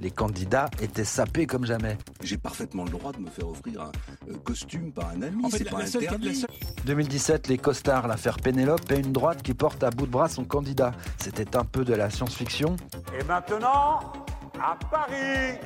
Les 0.00 0.10
candidats 0.10 0.70
étaient 0.80 1.04
sapés 1.04 1.46
comme 1.46 1.66
jamais. 1.66 1.98
J'ai 2.22 2.38
parfaitement 2.38 2.84
le 2.84 2.90
droit 2.90 3.12
de 3.12 3.18
me 3.18 3.28
faire 3.28 3.48
offrir 3.48 3.82
un 3.82 3.92
euh, 4.30 4.36
costume 4.44 4.92
par 4.92 5.10
un 5.10 5.22
ami, 5.22 5.44
En 5.44 5.48
fait, 5.50 5.58
c'est 5.58 5.64
pas 5.70 5.80
la 5.80 5.86
seule- 5.86 6.04
interdit. 6.04 6.28
la 6.28 6.34
seule- 6.34 6.84
2017, 6.86 7.48
les 7.48 7.58
costards, 7.58 8.06
l'affaire 8.08 8.36
Pénélope 8.38 8.90
et 8.92 8.98
une 9.00 9.12
droite 9.12 9.42
qui 9.42 9.52
porte 9.54 9.82
à 9.82 9.90
bout 9.90 10.06
de 10.06 10.10
bras 10.12 10.28
son 10.28 10.44
candidat. 10.44 10.92
C'était 11.18 11.56
un 11.56 11.64
peu 11.64 11.84
de 11.84 11.94
la 11.94 12.08
science-fiction. 12.10 12.76
Et 13.18 13.24
maintenant, 13.24 14.00
à 14.60 14.76
Paris 14.90 15.58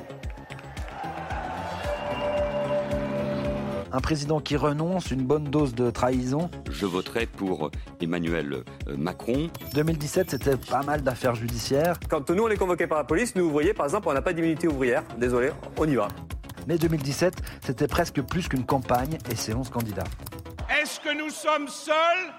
Un 3.91 4.01
président 4.01 4.39
qui 4.39 4.55
renonce, 4.55 5.09
une 5.09 5.23
bonne 5.23 5.45
dose 5.45 5.73
de 5.73 5.89
trahison. 5.89 6.51
Je 6.69 6.85
voterai 6.85 7.25
pour 7.25 7.71
Emmanuel 7.99 8.63
euh, 8.87 8.97
Macron. 8.97 9.49
2017, 9.73 10.29
c'était 10.29 10.57
pas 10.57 10.83
mal 10.83 11.01
d'affaires 11.01 11.33
judiciaires. 11.33 11.99
Quand 12.07 12.29
nous, 12.29 12.43
on 12.43 12.49
est 12.49 12.57
convoqués 12.57 12.85
par 12.85 12.99
la 12.99 13.03
police, 13.03 13.35
nous, 13.35 13.45
vous 13.45 13.51
voyez, 13.51 13.73
par 13.73 13.87
exemple, 13.87 14.07
on 14.07 14.13
n'a 14.13 14.21
pas 14.21 14.33
d'immunité 14.33 14.67
ouvrière. 14.67 15.03
Désolé, 15.17 15.49
on 15.77 15.87
y 15.87 15.95
va. 15.95 16.07
Mais 16.67 16.77
2017, 16.77 17.33
c'était 17.65 17.87
presque 17.87 18.21
plus 18.21 18.47
qu'une 18.47 18.63
campagne 18.63 19.17
et 19.31 19.35
ses 19.35 19.55
11 19.55 19.69
candidats. 19.69 20.03
Est-ce 20.81 20.99
que 20.99 21.17
nous 21.17 21.31
sommes 21.31 21.67
seuls? 21.67 22.31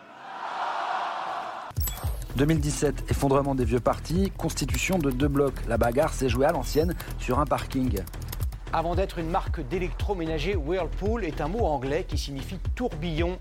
2017, 2.36 3.10
effondrement 3.10 3.56
des 3.56 3.64
vieux 3.64 3.80
partis, 3.80 4.30
constitution 4.38 4.98
de 4.98 5.10
deux 5.10 5.26
blocs. 5.26 5.66
La 5.68 5.78
bagarre 5.78 6.14
s'est 6.14 6.28
jouée 6.28 6.46
à 6.46 6.52
l'ancienne 6.52 6.94
sur 7.18 7.40
un 7.40 7.44
parking. 7.44 8.02
Avant 8.72 8.94
d'être 8.94 9.18
une 9.18 9.28
marque 9.30 9.60
d'électroménager, 9.68 10.54
Whirlpool 10.54 11.24
est 11.24 11.40
un 11.40 11.48
mot 11.48 11.66
anglais 11.66 12.04
qui 12.08 12.16
signifie 12.16 12.58
tourbillon. 12.76 13.38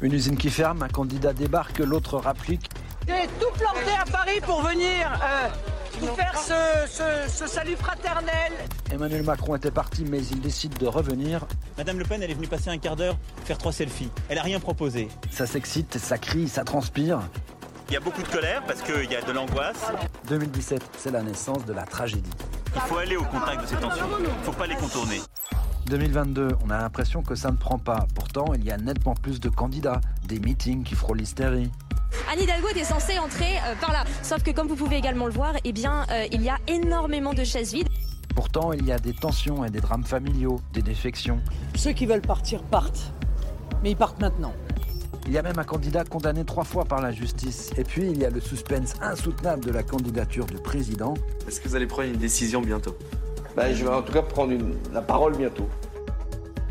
Une 0.00 0.12
usine 0.12 0.36
qui 0.36 0.50
ferme, 0.50 0.82
un 0.82 0.88
candidat 0.88 1.32
débarque, 1.32 1.78
l'autre 1.78 2.18
rapplique. 2.18 2.68
J'ai 3.06 3.26
tout 3.40 3.52
planté 3.54 3.90
à 4.00 4.04
Paris 4.10 4.40
pour 4.42 4.62
venir 4.62 5.08
euh, 5.22 5.48
vous 6.00 6.14
faire 6.14 6.36
ce, 6.36 6.88
ce- 6.90 7.30
ce 7.32 7.46
salut 7.46 7.76
fraternel. 7.76 8.52
Emmanuel 8.92 9.22
Macron 9.22 9.54
était 9.56 9.70
parti, 9.70 10.04
mais 10.08 10.18
il 10.18 10.40
décide 10.40 10.76
de 10.78 10.86
revenir. 10.86 11.46
Madame 11.78 11.98
Le 11.98 12.04
Pen, 12.04 12.22
elle 12.22 12.30
est 12.30 12.34
venue 12.34 12.48
passer 12.48 12.70
un 12.70 12.78
quart 12.78 12.96
d'heure 12.96 13.16
faire 13.44 13.58
trois 13.58 13.72
selfies. 13.72 14.10
Elle 14.28 14.38
a 14.38 14.42
rien 14.42 14.58
proposé. 14.60 15.08
Ça 15.30 15.46
s'excite, 15.46 15.98
ça 15.98 16.18
crie, 16.18 16.48
ça 16.48 16.64
transpire. 16.64 17.20
Il 17.88 17.94
y 17.94 17.96
a 17.96 18.00
beaucoup 18.00 18.22
de 18.22 18.28
colère 18.28 18.62
parce 18.66 18.82
qu'il 18.82 19.10
y 19.10 19.16
a 19.16 19.22
de 19.22 19.32
l'angoisse. 19.32 19.84
2017, 20.28 20.82
c'est 20.98 21.10
la 21.10 21.22
naissance 21.22 21.64
de 21.66 21.72
la 21.72 21.82
tragédie. 21.84 22.30
Il 22.74 22.80
faut 22.82 22.96
aller 22.96 23.16
au 23.16 23.24
contact 23.24 23.62
de 23.62 23.66
ces 23.66 23.76
tensions. 23.76 24.06
Il 24.18 24.24
ne 24.24 24.28
faut 24.44 24.52
pas 24.52 24.66
les 24.66 24.76
contourner. 24.76 25.20
2022, 25.86 26.48
on 26.64 26.70
a 26.70 26.78
l'impression 26.78 27.22
que 27.22 27.34
ça 27.34 27.50
ne 27.50 27.56
prend 27.56 27.78
pas. 27.78 28.06
Pourtant, 28.14 28.46
il 28.54 28.64
y 28.64 28.70
a 28.70 28.76
nettement 28.76 29.14
plus 29.14 29.40
de 29.40 29.48
candidats, 29.48 30.00
des 30.26 30.38
meetings 30.38 30.84
qui 30.84 30.94
frôlent 30.94 31.18
l'hystérie. 31.18 31.70
Anne 32.30 32.40
Hidalgo 32.40 32.68
était 32.68 32.84
censée 32.84 33.18
entrer 33.18 33.58
euh, 33.66 33.74
par 33.80 33.92
là. 33.92 34.04
Sauf 34.22 34.42
que 34.42 34.50
comme 34.50 34.68
vous 34.68 34.76
pouvez 34.76 34.96
également 34.96 35.26
le 35.26 35.32
voir, 35.32 35.54
eh 35.64 35.72
bien, 35.72 36.06
euh, 36.10 36.26
il 36.32 36.42
y 36.42 36.48
a 36.48 36.58
énormément 36.66 37.34
de 37.34 37.44
chaises 37.44 37.72
vides. 37.72 37.88
Pourtant, 38.34 38.72
il 38.72 38.86
y 38.86 38.92
a 38.92 38.98
des 38.98 39.12
tensions 39.12 39.64
et 39.64 39.70
des 39.70 39.80
drames 39.80 40.04
familiaux, 40.04 40.60
des 40.72 40.82
défections. 40.82 41.40
Ceux 41.74 41.92
qui 41.92 42.06
veulent 42.06 42.22
partir 42.22 42.62
partent. 42.62 43.12
Mais 43.82 43.90
ils 43.90 43.96
partent 43.96 44.20
maintenant. 44.20 44.54
Il 45.26 45.32
y 45.32 45.38
a 45.38 45.42
même 45.42 45.58
un 45.58 45.64
candidat 45.64 46.04
condamné 46.04 46.44
trois 46.44 46.64
fois 46.64 46.84
par 46.84 47.00
la 47.00 47.12
justice. 47.12 47.70
Et 47.78 47.84
puis, 47.84 48.10
il 48.10 48.18
y 48.18 48.24
a 48.24 48.30
le 48.30 48.40
suspense 48.40 48.94
insoutenable 49.00 49.64
de 49.64 49.70
la 49.70 49.82
candidature 49.82 50.46
du 50.46 50.56
président. 50.56 51.14
Est-ce 51.46 51.60
que 51.60 51.68
vous 51.68 51.76
allez 51.76 51.86
prendre 51.86 52.08
une 52.08 52.16
décision 52.18 52.60
bientôt? 52.60 52.96
Bah, 53.56 53.72
Je 53.72 53.84
vais 53.84 53.90
en 53.90 54.02
tout 54.02 54.12
cas 54.12 54.22
prendre 54.22 54.52
une- 54.52 54.74
la 54.92 55.00
parole 55.02 55.36
bientôt. 55.36 55.68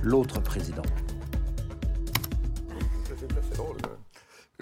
L'autre 0.03 0.41
président. 0.41 0.81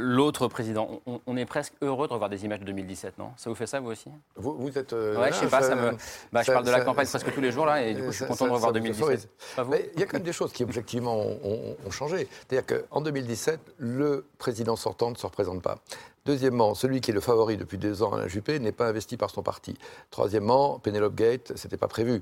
L'autre 0.01 0.47
président, 0.47 1.01
on, 1.05 1.19
on 1.27 1.35
est 1.35 1.45
presque 1.45 1.73
heureux 1.81 2.07
de 2.07 2.13
revoir 2.13 2.29
des 2.29 2.45
images 2.45 2.61
de 2.61 2.65
2017, 2.65 3.17
non? 3.17 3.31
Ça 3.35 3.49
vous 3.49 3.55
fait 3.55 3.67
ça, 3.67 3.81
vous 3.81 3.91
aussi? 3.91 4.09
Vous, 4.37 4.53
vous 4.57 4.77
êtes. 4.77 4.93
euh, 4.93 5.19
Ouais, 5.19 5.27
je 5.33 5.35
sais 5.37 5.43
là, 5.45 5.51
pas, 5.51 5.61
ça 5.61 5.75
me- 5.75 5.91
bah, 6.31 6.41
je 6.41 6.51
parle 6.53 6.63
de 6.65 6.71
la 6.71 6.77
ça- 6.79 6.85
campagne 6.85 7.05
presque 7.07 7.33
tous 7.33 7.41
les 7.41 7.51
jours, 7.51 7.65
là, 7.65 7.83
et 7.83 7.93
du 7.93 8.01
coup, 8.03 8.11
je 8.11 8.15
suis 8.17 8.25
content 8.25 8.45
de 8.45 8.51
revoir 8.51 8.61
ça 8.61 8.67
vous 8.79 8.85
2017. 8.85 9.03
autorise. 9.03 9.27
Pas 9.57 9.63
vous? 9.63 9.71
Mais 9.71 9.91
il 9.93 9.99
y 9.99 10.03
a 10.03 10.05
quand 10.05 10.13
même 10.17 10.23
des 10.23 10.31
choses 10.31 10.53
qui, 10.53 10.63
objectivement, 10.63 11.17
ont, 11.17 11.75
changé. 11.91 12.27
C'est-à-dire 12.47 12.79
qu'en 12.89 13.01
2017, 13.01 13.59
le 13.77 14.25
président 14.37 14.77
sortant 14.77 15.11
ne 15.11 15.15
se 15.15 15.25
représente 15.25 15.61
pas. 15.61 15.79
Deuxièmement, 16.25 16.75
celui 16.75 17.01
qui 17.01 17.09
est 17.09 17.13
le 17.13 17.21
favori 17.21 17.57
depuis 17.57 17.77
deux 17.79 18.03
ans, 18.03 18.13
Alain 18.13 18.27
Juppé, 18.27 18.59
n'est 18.59 18.71
pas 18.73 18.87
investi 18.87 19.17
par 19.17 19.31
son 19.31 19.41
parti. 19.41 19.75
Troisièmement, 20.11 20.77
Penelope 20.77 21.15
Gate, 21.15 21.53
c'était 21.55 21.77
pas 21.77 21.87
prévu. 21.87 22.21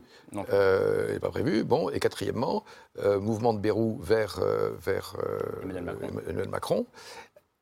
Euh, 0.54 1.08
il 1.10 1.16
est 1.16 1.20
pas 1.20 1.30
prévu. 1.30 1.63
Bon, 1.66 1.90
et 1.90 2.00
quatrièmement, 2.00 2.63
euh, 3.04 3.20
mouvement 3.20 3.54
de 3.54 3.60
Bérou 3.60 4.00
vers, 4.02 4.40
euh, 4.42 4.72
vers 4.80 5.16
euh, 5.22 5.40
Emmanuel 6.30 6.48
Macron. 6.48 6.86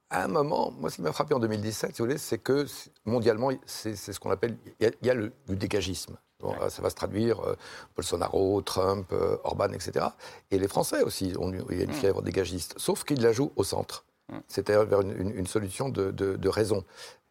À 0.09 0.23
un 0.23 0.27
moment, 0.27 0.71
moi, 0.71 0.89
ce 0.89 0.97
qui 0.97 1.01
m'a 1.01 1.11
frappé 1.11 1.33
en 1.33 1.39
2017, 1.39 1.95
si 1.95 2.01
vous 2.01 2.05
voulez, 2.07 2.17
c'est 2.17 2.37
que 2.37 2.65
mondialement, 3.05 3.49
c'est 3.65 3.95
ce 3.95 4.19
qu'on 4.19 4.29
appelle, 4.31 4.55
il 4.79 4.85
y 4.85 4.89
a, 4.89 4.91
il 5.01 5.07
y 5.07 5.09
a 5.09 5.13
le, 5.15 5.31
dégagisme. 5.49 6.15
Bon, 6.41 6.53
Ça 6.69 6.81
va 6.81 6.89
se 6.89 6.95
traduire 6.95 7.39
euh, 7.41 7.55
Bolsonaro, 7.95 8.61
Trump, 8.61 9.07
euh, 9.13 9.37
Orban, 9.43 9.69
etc. 9.71 10.05
Et 10.51 10.59
les 10.59 10.67
Français 10.67 11.01
aussi, 11.01 11.33
ont, 11.39 11.51
il 11.71 11.77
y 11.77 11.81
a 11.81 11.85
une 11.85 11.93
fièvre 11.93 12.21
dégagiste. 12.21 12.75
Sauf 12.77 13.03
qu'ils 13.03 13.21
la 13.21 13.31
jouent 13.31 13.51
au 13.55 13.63
centre. 13.63 14.05
C'est-à-dire 14.47 14.85
vers 14.85 15.01
une, 15.01 15.11
une- 15.19 15.35
une 15.37 15.47
solution 15.47 15.89
de, 15.89 16.11
de- 16.11 16.35
de 16.35 16.49
raison. 16.49 16.83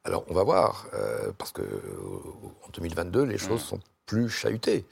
Alors, 0.04 0.24
on 0.28 0.34
va 0.34 0.42
voir, 0.42 0.86
euh, 0.94 1.32
parce 1.38 1.52
que 1.52 1.62
euh, 1.62 1.78
en 2.66 2.70
2022, 2.72 3.22
les 3.24 3.38
choses 3.38 3.62
sont 3.62 3.80
plus 4.06 4.28
chahutées. 4.28 4.84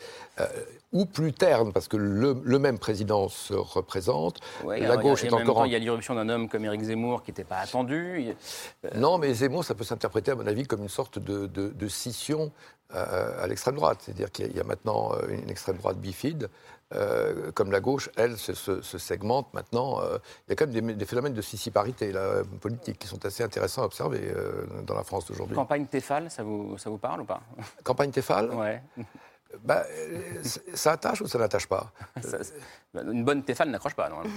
Ou 0.92 1.06
plus 1.06 1.32
ternes, 1.32 1.72
parce 1.72 1.88
que 1.88 1.96
le, 1.96 2.36
le 2.44 2.58
même 2.58 2.78
président 2.78 3.28
se 3.28 3.54
représente. 3.54 4.40
Ouais, 4.62 4.80
la 4.80 4.90
alors, 4.92 5.02
gauche 5.02 5.24
est 5.24 5.32
encore 5.32 5.54
temps, 5.54 5.60
en 5.62 5.64
Il 5.64 5.72
y 5.72 5.76
a 5.76 5.78
l'irruption 5.78 6.14
d'un 6.14 6.28
homme 6.28 6.48
comme 6.50 6.64
Éric 6.66 6.82
Zemmour 6.82 7.22
qui 7.22 7.30
n'était 7.30 7.44
pas 7.44 7.56
attendu. 7.58 8.34
Euh, 8.84 8.88
Non, 8.96 9.16
mais 9.16 9.32
Zemmour, 9.32 9.64
ça 9.64 9.74
peut 9.74 9.84
s'interpréter, 9.84 10.32
à 10.32 10.34
mon 10.34 10.46
avis, 10.46 10.64
comme 10.66 10.82
une 10.82 10.88
sorte 10.90 11.18
de, 11.18 11.46
de- 11.46 11.68
de 11.70 11.88
scission 11.88 12.52
euh, 12.94 13.42
à 13.42 13.46
l'extrême 13.46 13.74
droite. 13.76 14.00
C'est-à-dire 14.02 14.30
qu'il 14.30 14.44
y 14.44 14.48
a- 14.48 14.50
il 14.50 14.56
y 14.56 14.60
a 14.60 14.64
maintenant 14.64 15.12
euh, 15.14 15.28
une 15.30 15.48
extrême 15.48 15.78
droite 15.78 15.96
bifide, 15.96 16.50
euh, 16.94 17.50
comme 17.52 17.72
la 17.72 17.80
gauche, 17.80 18.10
elle, 18.16 18.36
se, 18.36 18.52
se- 18.52 18.82
se 18.82 18.98
segmente 18.98 19.54
maintenant. 19.54 20.02
euh, 20.02 20.18
il 20.46 20.50
y 20.50 20.52
a 20.52 20.56
quand 20.56 20.66
même 20.70 20.88
des, 20.88 20.94
des 20.94 21.06
phénomènes 21.06 21.32
de 21.32 21.40
sissiparité 21.40 22.12
là, 22.12 22.42
politique 22.60 22.98
qui 22.98 23.08
sont 23.08 23.24
assez 23.24 23.42
intéressants 23.42 23.80
à 23.80 23.86
observer 23.86 24.30
dans 24.86 24.94
la 24.94 25.04
France 25.04 25.24
d'aujourd'hui. 25.24 25.56
Campagne 25.56 25.86
Tefal, 25.86 26.30
ça 26.30 26.42
vous, 26.42 26.76
ça 26.76 26.90
vous 26.90 26.98
parle 26.98 27.22
ou 27.22 27.24
pas? 27.24 27.40
Campagne 27.82 28.10
Tefal? 28.10 28.50
Ouais. 28.50 28.82
Bah, 29.64 29.84
euh, 29.90 30.18
Ça 30.74 30.92
attache 30.92 31.20
ou 31.20 31.26
ça 31.26 31.38
n'attache 31.38 31.66
pas? 31.66 31.92
Ça- 32.22 32.38
bah, 32.94 33.00
Une 33.10 33.24
bonne 33.24 33.42
Tefal 33.42 33.70
n'accroche 33.70 33.94
pas, 33.94 34.08
normalement. 34.08 34.32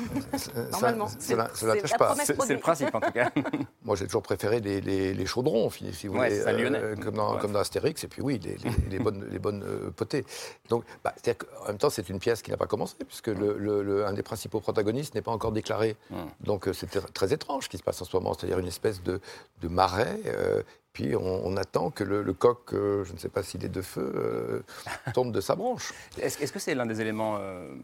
Normalement. 0.72 1.08
Ça- 1.08 1.36
n'attache 1.36 1.98
pas. 1.98 2.16
C'est 2.24 2.54
le 2.54 2.60
principe, 2.60 2.94
en 2.96 3.02
tout 3.02 3.12
cas. 3.12 3.30
Moi, 3.84 3.96
j'ai 3.96 4.06
toujours 4.06 4.22
préféré 4.22 4.60
les, 4.62 4.82
les- 4.82 5.14
les 5.14 5.26
chaudrons, 5.26 5.70
si 5.70 6.08
vous 6.08 6.18
Ouais, 6.18 6.40
voulez, 6.40 6.54
lyonnais. 6.64 6.82
comme, 7.04 7.16
dans, 7.16 7.34
Ouais. 7.36 7.40
comme 7.42 7.52
dans 7.52 7.60
Astérix, 7.60 8.04
et 8.04 8.08
puis 8.08 8.22
oui, 8.22 8.40
les, 8.44 8.56
les- 8.58 8.90
les 8.92 9.00
bonnes, 9.00 9.28
les 9.30 9.40
bonnes 9.40 9.64
euh, 9.64 9.92
potées. 9.92 10.26
Donc, 10.70 10.84
bah, 11.04 11.14
c'est-à-dire 11.16 11.46
qu'en 11.48 11.68
même 11.68 11.78
temps, 11.78 11.90
c'est 11.90 12.08
une 12.10 12.20
pièce 12.20 12.42
qui 12.42 12.52
n'a 12.52 12.58
pas 12.58 12.68
commencé, 12.68 12.96
puisque 13.06 13.28
le, 13.28 13.58
le- 13.58 13.84
le- 13.84 14.06
un 14.06 14.14
des 14.14 14.24
principaux 14.24 14.60
protagonistes 14.62 15.16
n'est 15.16 15.22
pas 15.22 15.32
encore 15.32 15.52
déclaré. 15.52 15.98
Donc, 16.42 16.68
euh, 16.68 16.74
c'est 16.74 16.90
tr- 16.96 17.12
très 17.14 17.34
étrange 17.34 17.66
ce 17.66 17.70
qui 17.70 17.78
se 17.78 17.84
passe 17.84 18.02
en 18.02 18.06
ce 18.06 18.16
moment, 18.16 18.34
c'est-à-dire 18.34 18.60
une 18.60 18.68
espèce 18.68 19.04
de, 19.04 19.20
de 19.62 19.68
marais. 19.68 20.20
euh, 20.28 20.62
puis 20.96 21.14
on, 21.14 21.46
on 21.46 21.58
attend 21.58 21.92
que 21.92 22.06
le, 22.06 22.24
le 22.24 22.34
coq, 22.34 22.74
euh, 22.74 23.04
je 23.04 23.12
ne 23.12 23.18
sais 23.18 23.28
pas 23.28 23.44
s'il 23.44 23.64
est 23.66 23.70
de 23.70 23.82
feu, 23.82 24.14
euh, 24.16 24.62
tombe 25.14 25.34
de 25.34 25.42
sa 25.42 25.54
branche. 25.56 25.94
Est-ce 26.18 26.52
que 26.54 26.58
c'est 26.58 26.74
l'un 26.74 26.86
des 26.86 27.02
éléments 27.02 27.36
euh, 27.38 27.76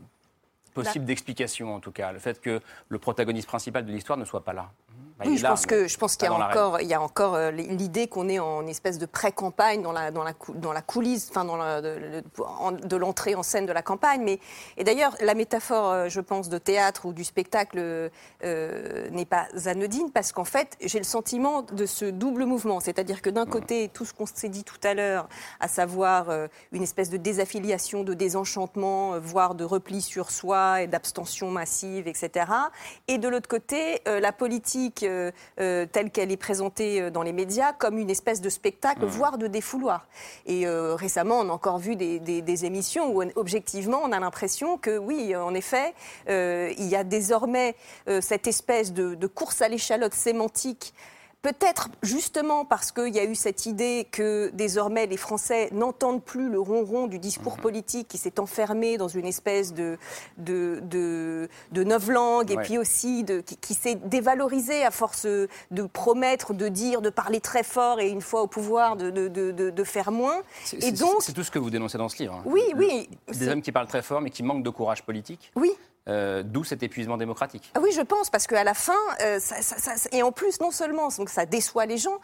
possibles 0.73 1.03
d'explication, 1.03 1.75
en 1.75 1.81
tout 1.81 1.91
cas, 1.91 2.13
le 2.13 2.19
fait 2.19 2.39
que 2.39 2.61
le 2.87 2.99
protagoniste 2.99 3.47
principal 3.49 3.85
de 3.85 3.91
l'histoire 3.91 4.17
ne 4.17 4.23
soit 4.23 4.45
pas 4.45 4.53
là? 4.53 4.71
Oui, 5.27 5.35
est 5.35 5.37
je 5.37 5.43
là, 5.43 5.49
pense 5.49 5.65
que 5.65 5.87
je 5.87 5.97
pense 5.97 6.15
qu'il 6.15 6.27
y 6.27 6.31
y 6.87 6.93
a 6.93 7.01
encore 7.01 7.35
euh, 7.35 7.51
l'idée 7.51 8.07
qu'on 8.07 8.27
est 8.29 8.39
en 8.39 8.65
espèce 8.67 8.97
de 8.97 9.05
pré-campagne 9.05 9.81
dans 9.81 9.91
la 9.91 10.11
dans 10.11 10.23
la 10.23 10.33
cou- 10.33 10.53
dans 10.53 10.73
la 10.73 10.81
coulisse, 10.81 11.27
enfin 11.29 11.45
dans 11.45 11.57
la, 11.57 11.81
de, 11.81 11.89
de- 11.95 12.23
en- 12.43 12.71
de 12.71 12.95
l'entrée 12.95 13.35
en 13.35 13.43
scène 13.43 13.65
de 13.65 13.73
la 13.73 13.81
campagne. 13.81 14.21
Mais 14.23 14.39
et 14.77 14.83
d'ailleurs 14.83 15.15
la 15.21 15.33
métaphore, 15.33 15.91
euh, 15.91 16.09
je 16.09 16.19
pense, 16.21 16.49
de 16.49 16.57
théâtre 16.57 17.05
ou 17.05 17.13
du 17.13 17.23
spectacle 17.23 18.09
euh, 18.43 19.09
n'est 19.11 19.25
pas 19.25 19.47
anodine 19.65 20.11
parce 20.11 20.31
qu'en 20.31 20.43
fait 20.45 20.77
j'ai 20.81 20.97
le 20.97 21.03
sentiment 21.05 21.61
de 21.63 21.85
ce 21.85 22.05
double 22.05 22.45
mouvement, 22.45 22.79
c'est-à-dire 22.79 23.21
que 23.21 23.29
d'un 23.29 23.45
côté 23.45 23.89
tout 23.93 24.05
ce 24.05 24.13
qu'on 24.13 24.25
s'est 24.25 24.49
dit 24.49 24.63
tout 24.63 24.79
à 24.83 24.93
l'heure, 24.93 25.27
à 25.59 25.67
savoir 25.67 26.29
euh, 26.29 26.47
une 26.71 26.83
espèce 26.83 27.09
de 27.09 27.17
désaffiliation, 27.17 28.03
de 28.03 28.13
désenchantement, 28.13 29.19
voire 29.19 29.55
de 29.55 29.63
repli 29.63 30.01
sur 30.01 30.31
soi 30.31 30.81
et 30.81 30.87
d'abstention 30.87 31.51
massive, 31.51 32.07
etc. 32.07 32.45
Et 33.07 33.17
de 33.17 33.27
l'autre 33.27 33.47
côté, 33.49 34.01
euh, 34.07 34.19
la 34.19 34.31
politique 34.31 35.03
euh, 35.11 35.31
euh, 35.59 35.85
telle 35.91 36.09
qu'elle 36.11 36.31
est 36.31 36.37
présentée 36.37 37.01
euh, 37.01 37.09
dans 37.11 37.21
les 37.23 37.33
médias 37.33 37.73
comme 37.73 37.97
une 37.97 38.09
espèce 38.09 38.41
de 38.41 38.49
spectacle, 38.49 39.05
voire 39.05 39.37
de 39.37 39.47
défouloir. 39.47 40.07
Et 40.45 40.65
euh, 40.65 40.95
récemment, 40.95 41.39
on 41.39 41.49
a 41.49 41.53
encore 41.53 41.77
vu 41.77 41.95
des, 41.95 42.19
des- 42.19 42.41
des 42.41 42.65
émissions 42.65 43.13
où, 43.13 43.21
objectivement, 43.35 43.99
on 44.03 44.11
a 44.11 44.19
l'impression 44.19 44.77
que, 44.77 44.97
oui, 44.97 45.35
en 45.35 45.53
effet, 45.53 45.93
il 46.27 46.87
y 46.87 46.95
a 46.95 47.03
désormais 47.03 47.75
cette 48.21 48.47
espèce 48.47 48.93
de, 48.93 49.15
de 49.15 49.27
course 49.27 49.61
à 49.61 49.67
l'échalote 49.67 50.13
sémantique 50.13 50.93
Peut-être 51.41 51.89
justement 52.03 52.65
parce 52.65 52.91
qu'il 52.91 53.15
y 53.15 53.19
a 53.19 53.23
eu 53.23 53.33
cette 53.33 53.65
idée 53.65 54.07
que 54.11 54.51
désormais 54.53 55.07
les 55.07 55.17
Français 55.17 55.69
n'entendent 55.71 56.23
plus 56.23 56.49
le 56.49 56.59
ronron 56.59 57.07
du 57.07 57.17
discours 57.17 57.55
Mhm. 57.55 57.61
politique 57.61 58.07
qui 58.07 58.19
s'est 58.19 58.39
enfermé 58.39 58.97
dans 58.97 59.07
une 59.07 59.25
espèce 59.25 59.73
de, 59.73 59.97
de, 60.37 60.79
de, 60.83 61.49
de 61.71 61.83
novlangue 61.83 62.51
et 62.51 62.57
Ouais. 62.57 62.63
puis 62.63 62.77
aussi 62.77 63.23
de, 63.23 63.41
qui, 63.41 63.57
qui 63.57 63.73
s'est 63.73 63.95
dévalorisé 63.95 64.83
à 64.85 64.91
force 64.91 65.25
de 65.25 65.83
promettre, 65.91 66.53
de 66.53 66.67
dire, 66.67 67.01
de 67.01 67.09
parler 67.09 67.39
très 67.41 67.63
fort 67.63 67.99
et 67.99 68.09
une 68.09 68.21
fois 68.21 68.43
au 68.43 68.47
pouvoir 68.47 68.95
de, 68.95 69.09
de, 69.09 69.83
faire 69.83 70.11
moins. 70.11 70.41
C'est- 70.63 70.77
Et 70.77 70.81
c'est- 70.81 70.91
donc, 70.99 71.21
C'est 71.21 71.33
tout 71.33 71.43
ce 71.43 71.49
que 71.49 71.57
vous 71.57 71.71
dénoncez 71.71 71.97
dans 71.97 72.07
ce 72.09 72.17
livre. 72.21 72.35
hein. 72.35 72.43
Oui, 72.45 72.61
Le- 72.73 72.77
oui, 72.77 73.09
Des 73.33 73.47
hommes 73.47 73.63
qui 73.63 73.71
parlent 73.71 73.87
très 73.87 74.03
fort, 74.03 74.21
mais 74.21 74.29
qui 74.29 74.43
manquent 74.43 74.63
de 74.63 74.69
courage 74.69 75.01
politique. 75.03 75.51
Oui. 75.55 75.71
Euh, 76.09 76.41
D'où 76.43 76.63
cet 76.63 76.81
épuisement 76.81 77.15
démocratique. 77.17 77.71
Ah 77.75 77.79
oui, 77.79 77.91
je 77.91 78.01
pense, 78.01 78.29
parce 78.31 78.47
qu'à 78.47 78.63
la 78.63 78.73
fin, 78.73 78.93
euh, 79.21 79.39
ça- 79.39 79.61
ça- 79.61 79.77
ça- 79.97 80.09
et 80.11 80.23
en 80.23 80.31
plus, 80.31 80.59
non 80.59 80.71
seulement 80.71 81.09
donc 81.15 81.29
ça 81.29 81.45
déçoit 81.45 81.85
les 81.85 81.97
gens, 81.97 82.19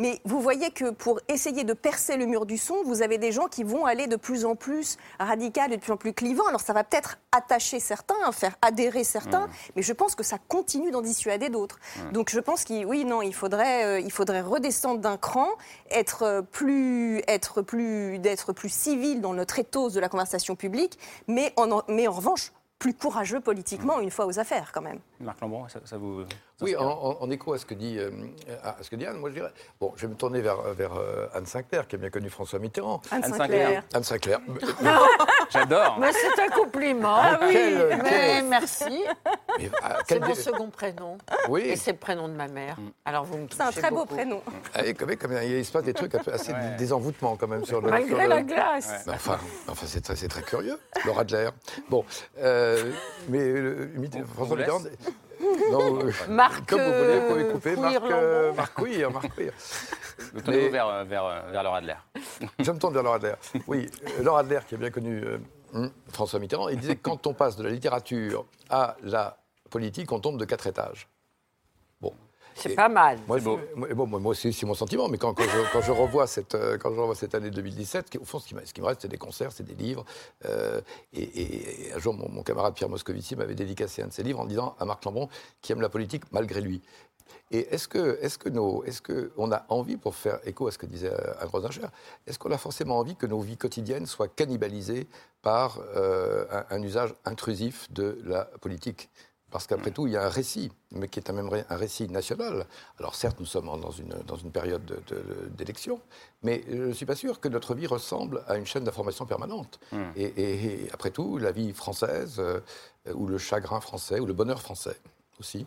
Mais 0.00 0.20
vous 0.24 0.40
voyez 0.40 0.70
que 0.70 0.90
pour 0.90 1.18
essayer 1.26 1.64
de 1.64 1.72
percer 1.72 2.16
le 2.16 2.24
mur 2.26 2.46
du 2.46 2.56
son, 2.56 2.84
vous 2.84 3.02
avez 3.02 3.18
des 3.18 3.32
gens 3.32 3.48
qui 3.48 3.64
vont 3.64 3.84
aller 3.84 4.06
de 4.06 4.14
plus 4.14 4.44
en 4.44 4.54
plus 4.54 4.96
radical 5.18 5.72
et 5.72 5.76
de 5.76 5.82
plus 5.82 5.90
en 5.92 5.96
plus 5.96 6.12
clivant. 6.12 6.46
Alors 6.46 6.60
ça 6.60 6.72
va 6.72 6.84
peut-être 6.84 7.18
attacher 7.32 7.80
certains, 7.80 8.30
faire 8.30 8.54
adhérer 8.62 9.02
certains, 9.02 9.48
mais 9.74 9.82
je 9.82 9.92
pense 9.92 10.14
que 10.14 10.22
ça 10.22 10.38
continue 10.46 10.92
d'en 10.92 11.02
dissuader 11.02 11.48
d'autres. 11.48 11.80
Donc 12.12 12.30
je 12.30 12.38
pense 12.38 12.62
qu'il 12.62 12.86
oui, 12.86 13.04
non, 13.04 13.22
il 13.22 13.34
faudrait, 13.34 13.84
euh, 13.86 13.98
il 13.98 14.12
faudrait 14.12 14.40
redescendre 14.40 15.00
d'un 15.00 15.16
cran, 15.16 15.48
être 15.90 16.22
euh, 16.22 16.42
plus, 16.42 17.20
être 17.26 17.60
plus, 17.62 18.20
d'être 18.20 18.52
plus 18.52 18.68
civil 18.68 19.20
dans 19.20 19.34
notre 19.34 19.58
éthos 19.58 19.90
de 19.90 19.98
la 19.98 20.08
conversation 20.08 20.54
publique, 20.54 20.96
mais 21.26 21.52
en, 21.56 21.82
mais 21.88 22.06
en 22.06 22.12
revanche 22.12 22.52
plus 22.78 22.94
courageux 22.94 23.40
politiquement 23.40 24.00
une 24.00 24.10
fois 24.10 24.26
aux 24.26 24.38
affaires 24.38 24.70
quand 24.72 24.82
même. 24.82 25.00
Marc 25.20 25.40
Lambron, 25.40 25.68
ça, 25.68 25.80
ça 25.84 25.98
vous. 25.98 26.24
Oui, 26.60 26.74
en, 26.74 26.82
en- 26.84 27.16
en 27.20 27.30
écho 27.30 27.52
à 27.52 27.58
ce 27.58 27.64
que 27.64 27.74
dit, 27.74 27.98
euh, 27.98 28.10
à 28.64 28.76
ce 28.82 28.90
que 28.90 28.96
dit 28.96 29.06
Anne, 29.06 29.18
moi 29.18 29.30
je 29.30 29.34
dirais. 29.36 29.52
Bon, 29.80 29.92
je 29.96 30.02
vais 30.02 30.08
me 30.08 30.16
tourner 30.16 30.40
vers, 30.40 30.60
vers 30.74 30.92
euh, 30.96 31.28
Anne 31.32 31.46
Sinclair, 31.46 31.86
qui 31.86 31.94
a 31.94 31.98
bien 31.98 32.10
connu 32.10 32.28
François 32.30 32.58
Mitterrand. 32.58 33.00
Anne 33.12 33.22
Sinclair. 33.22 33.84
Anne 33.94 34.02
Sinclair. 34.02 34.40
J'adore. 35.50 35.98
Mais 36.00 36.10
c'est 36.12 36.42
un 36.42 36.48
compliment. 36.48 37.14
Ah 37.16 37.38
oui, 37.42 37.54
mais 37.54 37.98
quel- 38.04 38.44
merci. 38.46 39.04
Mais, 39.58 39.70
ah, 39.82 39.98
C'est 40.00 40.06
quel 40.18 40.20
mon 40.20 40.26
dé- 40.28 40.34
second 40.34 40.68
prénom. 40.68 41.16
Oui. 41.48 41.62
Et 41.62 41.76
c'est 41.76 41.92
le 41.92 41.98
prénom 41.98 42.28
de 42.28 42.34
ma 42.34 42.48
mère. 42.48 42.76
Alors 43.04 43.24
vous 43.24 43.38
me 43.38 43.46
C'est 43.50 43.62
un 43.62 43.70
très 43.70 43.90
beau 43.90 44.04
prénom. 44.04 44.42
Ah, 44.74 44.82
même, 44.82 44.94
quand 45.16 45.28
même, 45.28 45.42
il 45.44 45.64
se 45.64 45.70
passe 45.72 45.84
des 45.84 45.94
trucs 45.94 46.14
assez 46.14 46.52
Ouais. 46.58 46.76
désenvoûtements 46.76 47.36
quand 47.36 47.46
même 47.48 47.64
sur 47.64 47.80
le. 47.80 47.88
Malgré 47.90 48.08
sur 48.10 48.18
le- 48.18 48.28
la 48.28 48.42
glace. 48.42 49.04
Mais 49.06 49.12
enfin, 49.14 49.38
enfin 49.68 49.86
c'est 49.86 50.00
très, 50.00 50.16
c'est 50.16 50.28
très 50.28 50.42
curieux, 50.42 50.78
Laura 51.06 51.20
Adler. 51.22 51.50
Bon, 51.88 52.04
euh, 52.38 52.90
mais 53.28 53.38
euh, 53.38 53.88
François 54.34 54.56
Mitterrand. 54.56 54.80
Non, 55.72 55.98
euh, 56.06 56.12
Marc, 56.28 56.68
comme 56.68 56.80
vous 56.80 56.86
voulez, 56.92 57.18
vous 57.20 57.28
pouvez 57.28 57.44
euh, 57.44 57.52
couper. 57.52 57.76
Marc, 57.76 57.96
euh, 58.04 58.42
Lambon. 58.46 58.56
Marc 58.56 58.74
Couir, 58.74 59.10
Marc 59.10 59.34
Couir. 59.34 59.52
Vous 60.32 60.40
tournez-vous 60.42 60.64
Mais- 60.66 60.68
vers, 60.70 60.86
euh, 60.88 61.04
vers, 61.04 61.44
vers 61.50 61.62
Laura 61.62 61.78
Adler. 61.78 61.94
Je 62.58 62.70
me 62.70 62.78
tourne 62.78 62.94
vers 62.94 63.02
Laura 63.02 63.16
Adler. 63.16 63.34
Oui, 63.66 63.90
Laura 64.22 64.40
Adler, 64.40 64.60
qui 64.68 64.74
a 64.74 64.78
bien 64.78 64.90
connu 64.90 65.22
euh, 65.24 65.38
hum, 65.74 65.90
François 66.12 66.38
Mitterrand, 66.40 66.68
il 66.68 66.78
disait 66.78 66.96
que 66.96 67.02
quand 67.02 67.26
on 67.26 67.34
passe 67.34 67.56
de 67.56 67.62
la 67.64 67.70
littérature 67.70 68.44
à 68.70 68.96
la 69.02 69.36
politique, 69.70 70.10
on 70.12 70.20
tombe 70.20 70.38
de 70.38 70.44
quatre 70.44 70.66
étages. 70.66 71.08
C'est 72.62 72.74
pas 72.74 72.88
mal. 72.88 73.18
Moi, 73.74 73.88
bon, 73.94 74.06
moi, 74.06 74.30
aussi, 74.30 74.52
c'est 74.52 74.66
mon 74.66 74.74
sentiment, 74.74 75.08
mais 75.08 75.18
quand, 75.18 75.34
quand 75.34 75.44
je, 75.44 75.72
quand 75.72 75.80
je 75.82 75.92
revois 75.92 76.26
cette, 76.26 76.54
euh, 76.54 76.76
quand 76.78 76.92
je 76.92 77.00
revois 77.00 77.14
cette 77.14 77.34
année 77.34 77.50
2017, 77.50 78.10
qui- 78.10 78.18
au 78.18 78.24
fond, 78.24 78.38
ce 78.38 78.46
qui, 78.48 78.54
m'a- 78.54 78.64
ce 78.66 78.72
qui 78.74 78.80
me 78.80 78.86
reste, 78.86 79.02
c'est 79.02 79.08
des 79.08 79.18
concerts, 79.18 79.52
c'est 79.52 79.64
des 79.64 79.74
livres. 79.74 80.04
euh, 80.46 80.80
et, 81.12 81.92
un 81.94 81.98
jour, 81.98 82.14
mon, 82.14 82.28
mon 82.28 82.42
camarade 82.42 82.74
Pierre 82.74 82.88
Moscovici 82.88 83.36
m'avait 83.36 83.54
dédicacé 83.54 84.02
un 84.02 84.08
de 84.08 84.12
ses 84.12 84.22
livres 84.22 84.40
en 84.40 84.46
disant 84.46 84.74
à 84.78 84.84
Marc 84.84 85.04
Lambron 85.04 85.28
qui 85.62 85.72
aime 85.72 85.80
la 85.80 85.88
politique 85.88 86.24
malgré 86.32 86.60
lui. 86.60 86.80
Et 87.50 87.74
est-ce 87.74 87.88
que, 87.88 88.18
est-ce 88.22 88.36
que 88.38 88.48
nos, 88.48 88.84
est-ce 88.84 89.00
que 89.02 89.32
on 89.36 89.52
a 89.52 89.64
envie, 89.68 89.96
pour 89.96 90.14
faire 90.14 90.38
écho 90.44 90.66
à 90.66 90.72
ce 90.72 90.78
que 90.78 90.86
disait 90.86 91.10
euh, 91.12 91.34
Anne 91.40 91.48
Rosencher, 91.48 91.86
est-ce 92.26 92.38
qu'on 92.38 92.50
a 92.50 92.58
forcément 92.58 92.98
envie 92.98 93.16
que 93.16 93.26
nos 93.26 93.40
vies 93.40 93.56
quotidiennes 93.56 94.06
soient 94.06 94.28
cannibalisées 94.28 95.06
par 95.42 95.78
euh, 95.96 96.44
un, 96.50 96.76
un 96.76 96.82
usage 96.82 97.14
intrusif 97.24 97.90
de 97.92 98.18
la 98.24 98.44
politique? 98.60 99.08
Parce 99.50 99.66
qu'après 99.66 99.90
tout, 99.90 100.06
il 100.06 100.12
y 100.12 100.16
a 100.16 100.24
un 100.26 100.28
récit, 100.28 100.70
mais 100.92 101.08
qui 101.08 101.18
est 101.20 101.30
un, 101.30 101.32
même 101.32 101.48
un 101.68 101.76
récit 101.76 102.08
national. 102.08 102.66
Alors 102.98 103.14
certes, 103.14 103.40
nous 103.40 103.46
sommes 103.46 103.66
dans 103.80 103.90
une, 103.90 104.14
dans 104.26 104.36
une 104.36 104.50
période 104.50 104.84
de- 104.84 105.00
de- 105.14 105.48
d'élection, 105.56 106.00
mais 106.42 106.62
je 106.68 106.74
ne 106.76 106.92
suis 106.92 107.06
pas 107.06 107.14
sûr 107.16 107.40
que 107.40 107.48
notre 107.48 107.74
vie 107.74 107.86
ressemble 107.86 108.44
à 108.46 108.56
une 108.56 108.66
chaîne 108.66 108.84
d'information 108.84 109.24
permanente. 109.26 109.80
Et, 110.16 110.24
et- 110.24 110.84
et 110.84 110.90
après 110.92 111.10
tout, 111.10 111.38
la 111.38 111.52
vie 111.52 111.72
française, 111.72 112.36
euh, 112.38 112.60
ou 113.14 113.26
le 113.26 113.38
chagrin 113.38 113.80
français, 113.80 114.20
ou 114.20 114.26
le 114.26 114.34
bonheur 114.34 114.60
français 114.60 114.96
aussi, 115.40 115.66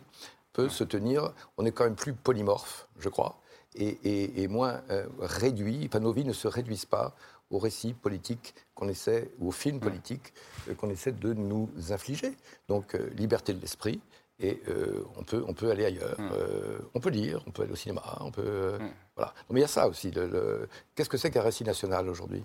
peut 0.52 0.68
se 0.68 0.84
tenir, 0.84 1.32
on 1.56 1.64
est 1.64 1.72
quand 1.72 1.84
même 1.84 1.96
plus 1.96 2.12
polymorphe, 2.12 2.86
je 2.98 3.08
crois, 3.08 3.38
et 3.74 4.46
moins 4.48 4.82
euh, 4.90 5.06
réduit, 5.18 5.86
enfin, 5.88 6.00
nos 6.00 6.12
vies 6.12 6.26
ne 6.26 6.34
se 6.34 6.46
réduisent 6.46 6.84
pas 6.84 7.14
au 7.52 7.58
récit 7.58 7.92
politique 7.92 8.54
qu'on 8.74 8.88
essaie, 8.88 9.30
ou 9.38 9.48
au 9.48 9.52
film 9.52 9.78
politique 9.78 10.32
euh, 10.68 10.74
qu'on 10.74 10.90
essaie 10.90 11.12
de 11.12 11.32
nous 11.34 11.70
infliger. 11.90 12.32
Donc, 12.68 12.94
euh, 12.94 13.10
liberté 13.14 13.52
de 13.54 13.60
l'esprit, 13.60 14.00
et 14.40 14.60
euh, 14.68 15.04
on, 15.16 15.22
peut, 15.22 15.44
on 15.46 15.54
peut 15.54 15.70
aller 15.70 15.84
ailleurs. 15.84 16.16
Euh, 16.18 16.78
on 16.94 17.00
peut 17.00 17.10
lire, 17.10 17.44
on 17.46 17.52
peut 17.52 17.62
aller 17.62 17.72
au 17.72 17.76
cinéma, 17.76 18.02
on 18.20 18.32
peut... 18.32 18.42
euh, 18.44 18.78
Voilà. 19.16 19.34
Mais 19.50 19.60
il 19.60 19.62
y 19.62 19.64
a 19.64 19.68
ça 19.68 19.88
aussi. 19.88 20.10
le- 20.10 20.26
le- 20.26 20.68
Qu'est-ce 20.94 21.08
que 21.08 21.16
c'est 21.18 21.30
qu'un 21.30 21.42
récit 21.42 21.64
national 21.64 22.08
aujourd'hui? 22.08 22.42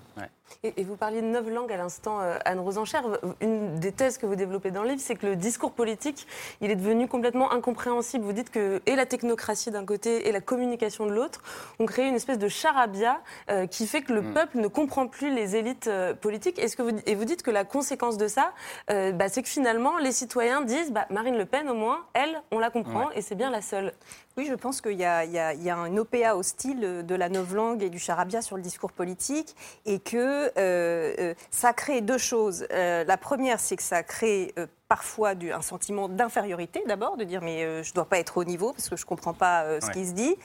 Et, 0.63 0.73
et 0.77 0.84
vous 0.84 0.95
parliez 0.95 1.21
de 1.21 1.27
neuf 1.27 1.47
langues 1.49 1.71
à 1.71 1.77
l'instant, 1.77 2.19
euh, 2.21 2.38
Anne 2.45 2.60
Rosencher. 2.60 2.99
Une 3.41 3.75
des 3.80 3.91
thèses 3.93 4.17
que 4.17 4.25
vous 4.25 4.36
développez 4.36 4.71
dans 4.71 4.84
le 4.84 4.89
livre, 4.89 5.01
c'est 5.01 5.15
que 5.15 5.27
le 5.27 5.36
discours 5.36 5.71
politique, 5.73 6.27
il 6.62 6.69
est 6.71 6.75
devenu 6.75 7.08
complètement 7.08 7.51
incompréhensible. 7.51 8.23
Vous 8.25 8.34
dites 8.34 8.49
que 8.51 8.82
et 8.86 8.95
la 8.95 9.06
technocratie 9.06 9.71
d'un 9.71 9.86
côté 9.86 10.27
et 10.27 10.32
la 10.34 10.41
communication 10.41 11.06
de 11.06 11.12
l'autre 11.13 11.41
ont 11.80 11.86
créé 11.86 12.06
une 12.08 12.15
espèce 12.15 12.38
de 12.39 12.47
charabia 12.49 13.21
euh, 13.49 13.65
qui 13.67 13.88
fait 13.88 14.01
que 14.01 14.13
le 14.13 14.21
peuple 14.34 14.58
ne 14.60 14.67
comprend 14.67 15.08
plus 15.08 15.34
les 15.34 15.56
élites 15.56 15.88
euh, 15.88 16.13
politiques. 16.13 16.60
Est-ce 16.60 16.75
que 16.77 16.82
vous, 16.84 16.97
et 17.06 17.15
vous 17.15 17.25
dites 17.25 17.43
que 17.43 17.51
la 17.51 17.63
conséquence 17.65 18.17
de 18.17 18.27
ça, 18.27 18.53
euh, 18.89 19.12
bah, 19.13 19.30
c'est 19.30 19.41
que 19.41 19.49
finalement, 19.49 19.97
les 19.97 20.12
citoyens 20.13 20.62
disent 20.62 20.91
bah, 20.91 21.06
Marine 21.10 21.38
Le 21.38 21.45
Pen, 21.45 21.69
au 21.69 21.75
moins, 21.75 22.06
elle, 22.13 22.41
on 22.51 22.60
la 22.60 22.69
comprend 22.69 23.10
et 23.12 23.21
c'est 23.21 23.36
bien 23.36 23.49
la 23.51 23.62
seule. 23.62 23.93
Oui, 24.38 24.45
je 24.47 24.54
pense 24.54 24.82
qu'il 24.82 24.93
y, 24.93 25.04
a- 25.04 25.26
y 25.26 25.63
y 25.63 25.69
un 25.71 25.97
OPA 25.97 26.36
hostile 26.36 27.04
de 27.06 27.15
la 27.15 27.28
novlangue 27.28 27.82
et 27.82 27.89
du 27.89 27.97
charabia 27.97 28.41
sur 28.43 28.56
le 28.56 28.62
discours 28.62 28.91
politique 28.91 29.56
et 29.88 29.97
que 30.00 30.17
euh, 30.17 30.52
euh, 31.19 31.34
ça 31.50 31.73
crée 31.73 32.02
deux 32.02 32.19
choses. 32.19 32.67
Euh, 32.71 33.04
la 33.04 33.17
première, 33.17 33.60
c'est 33.60 33.76
que 33.76 33.82
ça 33.84 34.04
crée 34.04 34.54
euh, 34.60 34.67
parfois 34.88 35.34
du- 35.34 35.52
un 35.52 35.62
sentiment 35.63 36.08
d'infériorité 36.08 36.84
d'abord, 36.88 37.17
de 37.17 37.23
dire 37.23 37.41
mais 37.41 37.84
je 37.84 37.89
ne 37.89 37.93
dois 37.95 38.06
pas 38.06 38.19
être 38.19 38.38
au 38.38 38.43
niveau 38.43 38.73
parce 38.73 38.89
que 38.89 38.95
je 38.95 39.04
ne 39.04 39.08
comprends 39.08 39.34
pas 39.34 39.80
ce 39.82 39.88
Ouais. 39.88 39.93
qui 39.93 40.06
se 40.06 40.13
dit. 40.13 40.36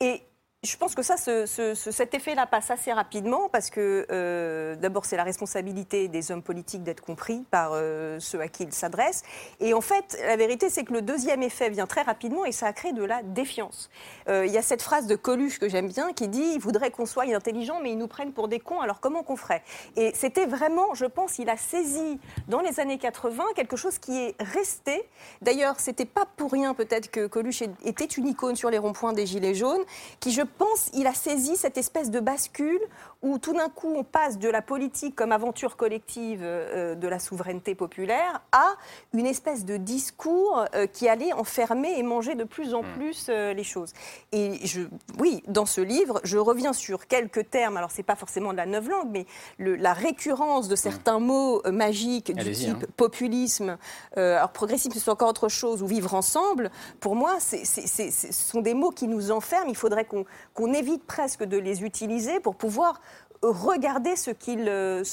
Et 0.00 0.22
je 0.64 0.76
pense 0.76 0.96
que 0.96 1.02
ça, 1.04 1.16
ce- 1.16 1.46
ce- 1.46 1.74
ce- 1.76 1.92
cet 1.92 2.14
effet-là 2.14 2.44
passe 2.44 2.72
assez 2.72 2.92
rapidement 2.92 3.48
parce 3.48 3.70
que 3.70 4.04
euh, 4.10 4.74
d'abord, 4.74 5.04
c'est 5.04 5.16
la 5.16 5.22
responsabilité 5.22 6.08
des 6.08 6.32
hommes 6.32 6.42
politiques 6.42 6.82
d'être 6.82 7.00
compris 7.00 7.44
par 7.52 7.70
euh, 7.74 8.18
ceux 8.18 8.40
à 8.40 8.48
qui 8.48 8.64
ils 8.64 8.72
s'adressent. 8.72 9.22
Et 9.60 9.72
en 9.72 9.80
fait, 9.80 10.18
la 10.26 10.36
vérité, 10.36 10.68
c'est 10.68 10.82
que 10.82 10.92
le 10.92 11.00
deuxième 11.00 11.44
effet 11.44 11.70
vient 11.70 11.86
très 11.86 12.02
rapidement 12.02 12.44
et 12.44 12.50
ça 12.50 12.66
a 12.66 12.72
créé 12.72 12.92
de 12.92 13.04
la 13.04 13.22
défiance. 13.22 13.88
Euh, 14.28 14.46
Il 14.46 14.52
y 14.52 14.58
a 14.58 14.62
cette 14.62 14.82
phrase 14.82 15.06
de 15.06 15.14
Coluche 15.14 15.60
que 15.60 15.68
j'aime 15.68 15.86
bien 15.86 16.12
qui 16.12 16.26
dit 16.26 16.54
il 16.54 16.58
voudrait 16.60 16.90
qu'on 16.90 17.06
soit 17.06 17.32
intelligent, 17.32 17.78
mais 17.80 17.92
ils 17.92 17.98
nous 17.98 18.08
prennent 18.08 18.32
pour 18.32 18.48
des 18.48 18.58
cons, 18.58 18.80
alors 18.80 18.98
comment 18.98 19.22
qu'on 19.22 19.36
ferait? 19.36 19.62
Et 19.94 20.10
c'était 20.16 20.46
vraiment, 20.46 20.92
je 20.94 21.04
pense, 21.04 21.38
il 21.38 21.48
a 21.50 21.56
saisi 21.56 22.18
dans 22.48 22.62
les 22.62 22.80
années 22.80 22.98
80 22.98 23.44
quelque 23.54 23.76
chose 23.76 23.98
qui 24.00 24.18
est 24.18 24.34
resté. 24.40 25.08
D'ailleurs, 25.40 25.78
c'était 25.78 26.04
pas 26.04 26.26
pour 26.36 26.50
rien 26.50 26.74
peut-être 26.74 27.12
que 27.12 27.28
Coluche 27.28 27.62
était 27.84 28.06
une 28.06 28.26
icône 28.26 28.56
sur 28.56 28.70
les 28.70 28.78
ronds-points 28.78 29.12
des 29.12 29.24
Gilets 29.24 29.54
jaunes, 29.54 29.84
qui, 30.18 30.32
je 30.32 30.47
pense, 30.48 30.90
il 30.94 31.06
a 31.06 31.14
saisi 31.14 31.56
cette 31.56 31.78
espèce 31.78 32.10
de 32.10 32.20
bascule 32.20 32.80
où 33.22 33.38
tout 33.38 33.52
d'un 33.52 33.68
coup 33.68 33.92
on 33.96 34.04
passe 34.04 34.38
de 34.38 34.48
la 34.48 34.62
politique 34.62 35.16
comme 35.16 35.32
aventure 35.32 35.76
collective 35.76 36.40
euh, 36.42 36.94
de 36.94 37.08
la 37.08 37.18
souveraineté 37.18 37.74
populaire 37.74 38.42
à 38.52 38.74
une 39.12 39.26
espèce 39.26 39.64
de 39.64 39.76
discours 39.76 40.64
euh, 40.74 40.86
qui 40.86 41.08
allait 41.08 41.32
enfermer 41.32 41.98
et 41.98 42.02
manger 42.04 42.36
de 42.36 42.44
plus 42.44 42.74
en 42.74 42.82
plus 42.82 43.26
euh, 43.28 43.52
les 43.54 43.64
choses. 43.64 43.92
Et 44.30 44.64
je, 44.64 44.82
oui, 45.18 45.42
dans 45.48 45.66
ce 45.66 45.80
livre, 45.80 46.20
je 46.22 46.38
reviens 46.38 46.72
sur 46.72 47.08
quelques 47.08 47.50
termes. 47.50 47.76
Alors 47.76 47.90
c'est 47.90 48.04
pas 48.04 48.14
forcément 48.14 48.52
de 48.52 48.56
la 48.58 48.66
neuve 48.66 48.88
langue, 48.88 49.08
mais 49.10 49.26
le- 49.58 49.74
la 49.74 49.92
récurrence 49.94 50.68
de 50.68 50.76
certains 50.76 51.18
mots 51.18 51.60
euh, 51.66 51.72
magiques 51.72 52.30
du 52.32 52.52
type 52.52 52.84
hein. 52.84 52.92
populisme, 52.96 53.78
alors 54.16 54.50
progressisme 54.52 54.96
c'est 54.98 55.10
encore 55.10 55.28
autre 55.30 55.48
chose, 55.48 55.82
ou 55.82 55.86
vivre 55.86 56.14
ensemble, 56.14 56.70
pour 57.00 57.16
moi, 57.16 57.36
c'est- 57.40 57.64
c'est- 57.64 57.86
c'est- 57.86 58.10
c'est- 58.10 58.32
ce 58.32 58.50
sont 58.50 58.60
des 58.60 58.74
mots 58.74 58.90
qui 58.90 59.08
nous 59.08 59.30
enferment. 59.32 59.68
Il 59.68 59.76
faudrait 59.76 60.04
qu'on 60.04 60.24
qu'on 60.54 60.72
évite 60.72 61.04
presque 61.04 61.42
de 61.44 61.56
les 61.56 61.82
utiliser 61.84 62.40
pour 62.40 62.54
pouvoir 62.56 63.00
regarder 63.42 64.16
ce 64.16 64.30
qu'ils 64.30 64.68
euh, 64.68 65.04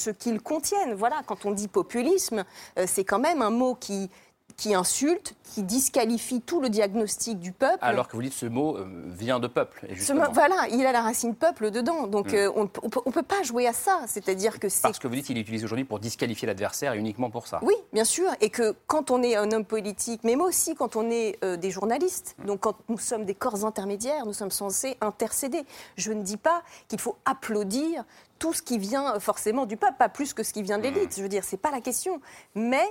contiennent. 0.42 0.94
Voilà, 0.94 1.22
quand 1.26 1.44
on 1.44 1.52
dit 1.52 1.68
populisme, 1.68 2.44
euh, 2.78 2.84
c'est 2.86 3.04
quand 3.04 3.18
même 3.18 3.42
un 3.42 3.50
mot 3.50 3.74
qui 3.74 4.10
qui 4.56 4.74
insulte, 4.74 5.34
qui 5.42 5.62
disqualifie 5.62 6.40
tout 6.40 6.62
le 6.62 6.70
diagnostic 6.70 7.38
du 7.38 7.52
peuple. 7.52 7.76
Alors 7.82 8.08
que 8.08 8.16
vous 8.16 8.22
dites 8.22 8.32
ce 8.32 8.46
mot 8.46 8.76
euh, 8.78 8.86
vient 9.08 9.38
de 9.38 9.48
peuple. 9.48 9.84
Et 9.86 9.90
Ce 9.90 9.94
justement, 9.96 10.24
mot- 10.24 10.32
voilà, 10.32 10.66
il 10.70 10.84
a 10.86 10.92
la 10.92 11.02
racine 11.02 11.34
peuple 11.34 11.70
dedans. 11.70 12.06
Donc 12.06 12.32
Mm. 12.32 12.36
euh, 12.36 12.50
on 12.56 12.62
ne 12.62 13.12
peut, 13.12 13.22
pas 13.22 13.42
jouer 13.42 13.66
à 13.66 13.74
ça. 13.74 14.00
C'est-à-dire 14.06 14.58
que 14.58 14.70
c'est 14.70 14.80
Parce 14.80 14.98
que 14.98 15.08
vous 15.08 15.14
dites 15.14 15.26
qu'il 15.26 15.36
est 15.36 15.42
utilisé 15.42 15.64
aujourd'hui 15.66 15.84
pour 15.84 15.98
disqualifier 15.98 16.46
l'adversaire 16.46 16.94
et 16.94 16.98
uniquement 16.98 17.28
pour 17.28 17.46
ça. 17.46 17.58
Oui, 17.62 17.74
bien 17.92 18.04
sûr, 18.04 18.30
et 18.40 18.48
que 18.48 18.74
quand 18.86 19.10
on 19.10 19.22
est 19.22 19.36
un 19.36 19.50
homme 19.52 19.66
politique, 19.66 20.24
même 20.24 20.40
aussi 20.40 20.74
quand 20.74 20.96
on 20.96 21.10
est 21.10 21.38
euh, 21.44 21.56
des 21.58 21.70
journalistes, 21.70 22.34
donc 22.46 22.60
quand 22.60 22.76
nous 22.88 22.98
sommes 22.98 23.26
des 23.26 23.34
corps 23.34 23.66
intermédiaires, 23.66 24.24
nous 24.24 24.32
sommes 24.32 24.50
censés 24.50 24.96
intercéder. 25.02 25.64
Je 25.98 26.12
ne 26.12 26.22
dis 26.22 26.38
pas 26.38 26.62
qu'il 26.88 26.98
faut 27.00 27.16
applaudir 27.26 28.04
tout 28.38 28.52
ce 28.52 28.62
qui 28.62 28.78
vient 28.78 29.18
forcément 29.20 29.64
du 29.66 29.76
peuple, 29.76 29.94
pas 29.98 30.08
plus 30.10 30.32
que 30.34 30.42
ce 30.42 30.52
qui 30.52 30.62
vient 30.62 30.76
de 30.78 30.82
l'élite. 30.84 31.14
Je 31.16 31.22
veux 31.22 31.28
dire, 31.28 31.42
c'est 31.44 31.56
pas 31.56 31.70
la 31.70 31.80
question, 31.80 32.20
mais 32.54 32.84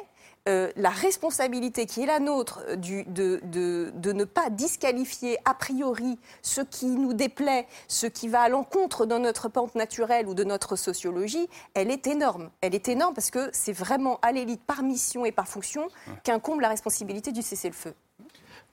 euh, 0.47 0.71
la 0.75 0.89
responsabilité 0.91 1.86
qui 1.86 2.03
est 2.03 2.05
la 2.05 2.19
nôtre 2.19 2.62
euh, 2.67 2.75
du- 2.75 3.03
de, 3.05 3.39
de- 3.45 3.91
de 3.95 4.12
ne 4.12 4.23
pas 4.25 4.49
disqualifier 4.49 5.38
a 5.45 5.53
priori 5.53 6.19
ce 6.41 6.62
qui 6.62 6.86
nous 6.88 7.13
déplaît, 7.13 7.67
ce 7.88 8.05
qui 8.05 8.27
va 8.27 8.41
à 8.41 8.49
l'encontre 8.49 9.05
de 9.05 9.17
notre 9.17 9.49
pente 9.49 9.75
naturelle 9.75 10.27
ou 10.27 10.34
de 10.34 10.43
notre 10.43 10.75
sociologie, 10.75 11.47
elle 11.73 11.89
est 11.89 12.05
énorme. 12.08 12.49
Elle 12.62 12.75
est 12.75 12.88
énorme 12.89 13.13
parce 13.15 13.31
que 13.31 13.49
c'est 13.53 13.73
vraiment 13.73 14.19
à 14.21 14.31
l'élite 14.31 14.62
par 14.63 14.84
mission 14.84 15.25
et 15.25 15.31
par 15.31 15.47
fonction 15.47 15.88
qu'incombe 16.23 16.62
la 16.62 16.69
responsabilité 16.69 17.31
du 17.31 17.41
cessez-le-feu. 17.41 17.93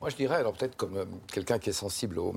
Moi, 0.01 0.11
je 0.11 0.17
dirais, 0.17 0.35
alors 0.35 0.53
peut-être 0.53 0.77
comme 0.77 0.97
euh, 0.97 1.05
quelqu'un 1.33 1.61
qui 1.61 1.71
est 1.71 1.73
sensible 1.73 2.19
au, 2.19 2.35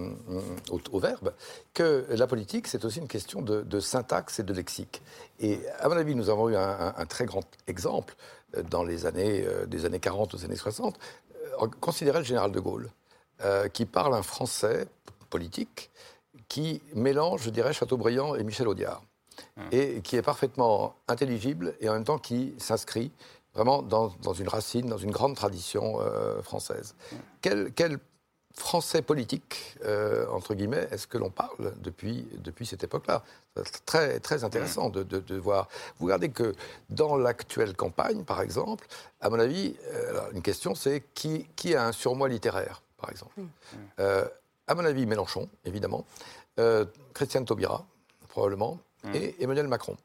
au, 0.70 0.80
au 0.92 1.00
verbe, 1.00 1.34
que 1.74 2.06
la 2.10 2.28
politique, 2.28 2.68
c'est 2.68 2.86
aussi 2.86 3.00
une 3.00 3.08
question 3.08 3.42
de, 3.42 3.62
de, 3.64 3.80
syntaxe 3.80 4.38
et 4.40 4.44
de 4.44 4.54
lexique. 4.54 5.02
Et 5.40 5.60
à 5.80 5.90
mon 5.90 5.98
avis, 5.98 6.14
nous 6.14 6.30
avons 6.30 6.50
eu 6.50 6.56
un, 6.56 6.62
un, 6.62 6.94
un 6.96 7.06
très 7.08 7.26
grand 7.26 7.42
exemple 7.66 8.16
dans 8.64 8.84
les 8.84 9.06
années, 9.06 9.44
euh, 9.46 9.66
des 9.66 9.86
années 9.86 10.00
40 10.00 10.34
aux 10.34 10.46
années 10.46 10.56
60. 10.56 10.98
Euh, 11.62 11.68
considérez 11.80 12.20
le 12.20 12.26
général 12.26 12.52
de 12.52 12.60
Gaulle, 12.60 12.90
euh, 13.44 13.68
qui 13.68 13.86
parle 13.86 14.14
un 14.14 14.24
français 14.24 14.88
politique 15.30 15.92
qui 16.48 16.82
mélange, 16.94 17.44
je 17.44 17.50
dirais, 17.50 17.74
Chateaubriand 17.74 18.36
et 18.36 18.44
Michel 18.44 18.68
Audiard, 18.68 19.02
mmh. 19.58 19.62
et 19.72 20.02
qui 20.02 20.16
est 20.16 20.22
parfaitement 20.22 20.96
intelligible 21.08 21.76
et 21.80 21.90
en 21.90 21.94
même 21.94 22.04
temps 22.04 22.20
qui 22.20 22.54
s'inscrit 22.58 23.12
vraiment 23.54 23.82
dans, 23.82 24.14
dans, 24.22 24.34
une 24.34 24.48
racine, 24.50 24.88
dans 24.88 24.98
une 24.98 25.12
grande 25.12 25.36
tradition 25.36 26.00
euh, 26.02 26.42
française. 26.42 26.96
Mmh. 27.12 27.16
Quel, 27.42 27.72
quel, 27.74 28.00
français 28.56 29.02
politique, 29.02 29.76
euh, 29.84 30.26
entre 30.30 30.54
guillemets, 30.54 30.88
est-ce 30.92 31.08
que 31.08 31.18
l'on 31.18 31.30
parle 31.30 31.74
depuis, 31.82 32.28
depuis 32.38 32.66
cette 32.66 32.84
époque-là? 32.84 33.24
C'est 33.56 33.86
très, 33.86 34.20
très 34.20 34.44
intéressant 34.44 34.90
de, 34.90 35.04
de, 35.04 35.20
de, 35.20 35.36
voir. 35.36 35.68
Vous 36.00 36.06
regardez 36.06 36.30
que 36.30 36.54
dans 36.90 37.18
l'actuelle 37.18 37.76
campagne, 37.76 38.24
par 38.24 38.42
exemple, 38.42 38.88
à 39.22 39.30
mon 39.30 39.40
avis, 39.40 39.76
euh, 39.94 40.32
une 40.34 40.42
question 40.42 40.76
c'est 40.76 41.04
qui, 41.14 41.48
qui, 41.56 41.76
a 41.76 41.86
un 41.86 41.92
surmoi 41.92 42.30
littéraire, 42.30 42.82
par 42.98 43.10
exemple? 43.12 43.34
Euh, 44.00 44.26
À 44.68 44.74
mon 44.74 44.84
avis, 44.86 45.06
Mélenchon, 45.06 45.48
évidemment, 45.64 46.06
Christiane 47.14 47.46
Taubira, 47.46 47.86
probablement, 48.30 48.80
et 49.14 49.36
Emmanuel 49.44 49.68
Macron 49.68 49.96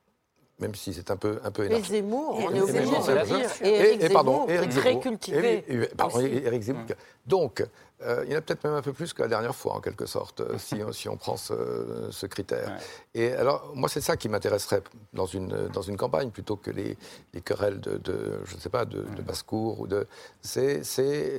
même 0.61 0.75
si 0.75 0.93
c'est 0.93 1.11
un 1.11 1.17
peu, 1.17 1.41
un 1.43 1.51
peu 1.51 1.65
élargi. 1.65 1.91
Les 1.91 1.99
Zemmour, 2.01 2.39
on 2.39 2.55
est 2.55 2.61
obligé 2.61 2.81
de 2.81 3.19
le 3.19 3.27
dire. 3.27 3.51
Et, 3.63 3.69
Eric 3.69 4.03
et, 4.03 4.09
pardon, 4.11 4.33
Zemmour, 4.33 4.51
Eric 4.51 4.71
très 4.71 4.83
Zemmour, 4.83 5.03
cultivé. 5.03 5.65
Et, 5.69 5.87
pardon, 5.97 6.21
Eric 6.21 6.63
Zemmour. 6.63 6.85
Donc, 7.27 7.65
euh, 8.03 8.25
il 8.27 8.33
y 8.33 8.35
en 8.35 8.39
a 8.39 8.41
peut-être 8.41 8.65
même 8.65 8.75
un 8.75 8.83
peu 8.83 8.93
plus 8.93 9.13
que 9.13 9.23
la 9.23 9.29
dernière 9.29 9.55
fois, 9.55 9.75
en 9.75 9.81
quelque 9.81 10.07
sorte, 10.07 10.43
si, 10.59 10.81
si 10.93 11.09
on 11.09 11.17
prend 11.17 11.37
ce, 11.37 12.09
ce 12.11 12.27
critère. 12.27 12.69
Ouais. 13.15 13.23
Et 13.23 13.33
alors, 13.33 13.73
moi, 13.75 13.89
c'est 13.89 14.01
ça 14.01 14.17
qui 14.17 14.29
m'intéresserait 14.29 14.83
dans 15.13 15.27
une, 15.27 15.69
dans 15.69 15.83
une 15.83 15.97
campagne, 15.97 16.31
plutôt 16.31 16.57
que 16.57 16.71
les, 16.71 16.97
les 17.35 17.41
querelles 17.43 17.81
de, 17.81 17.99
de, 17.99 18.41
je 18.45 18.55
ne 18.55 18.61
sais 18.61 18.71
pas, 18.71 18.85
de, 18.85 19.03
de 19.03 19.23
basse-cour 19.23 19.81
ou 19.81 19.87
de... 19.87 20.07
C'est 20.41 20.83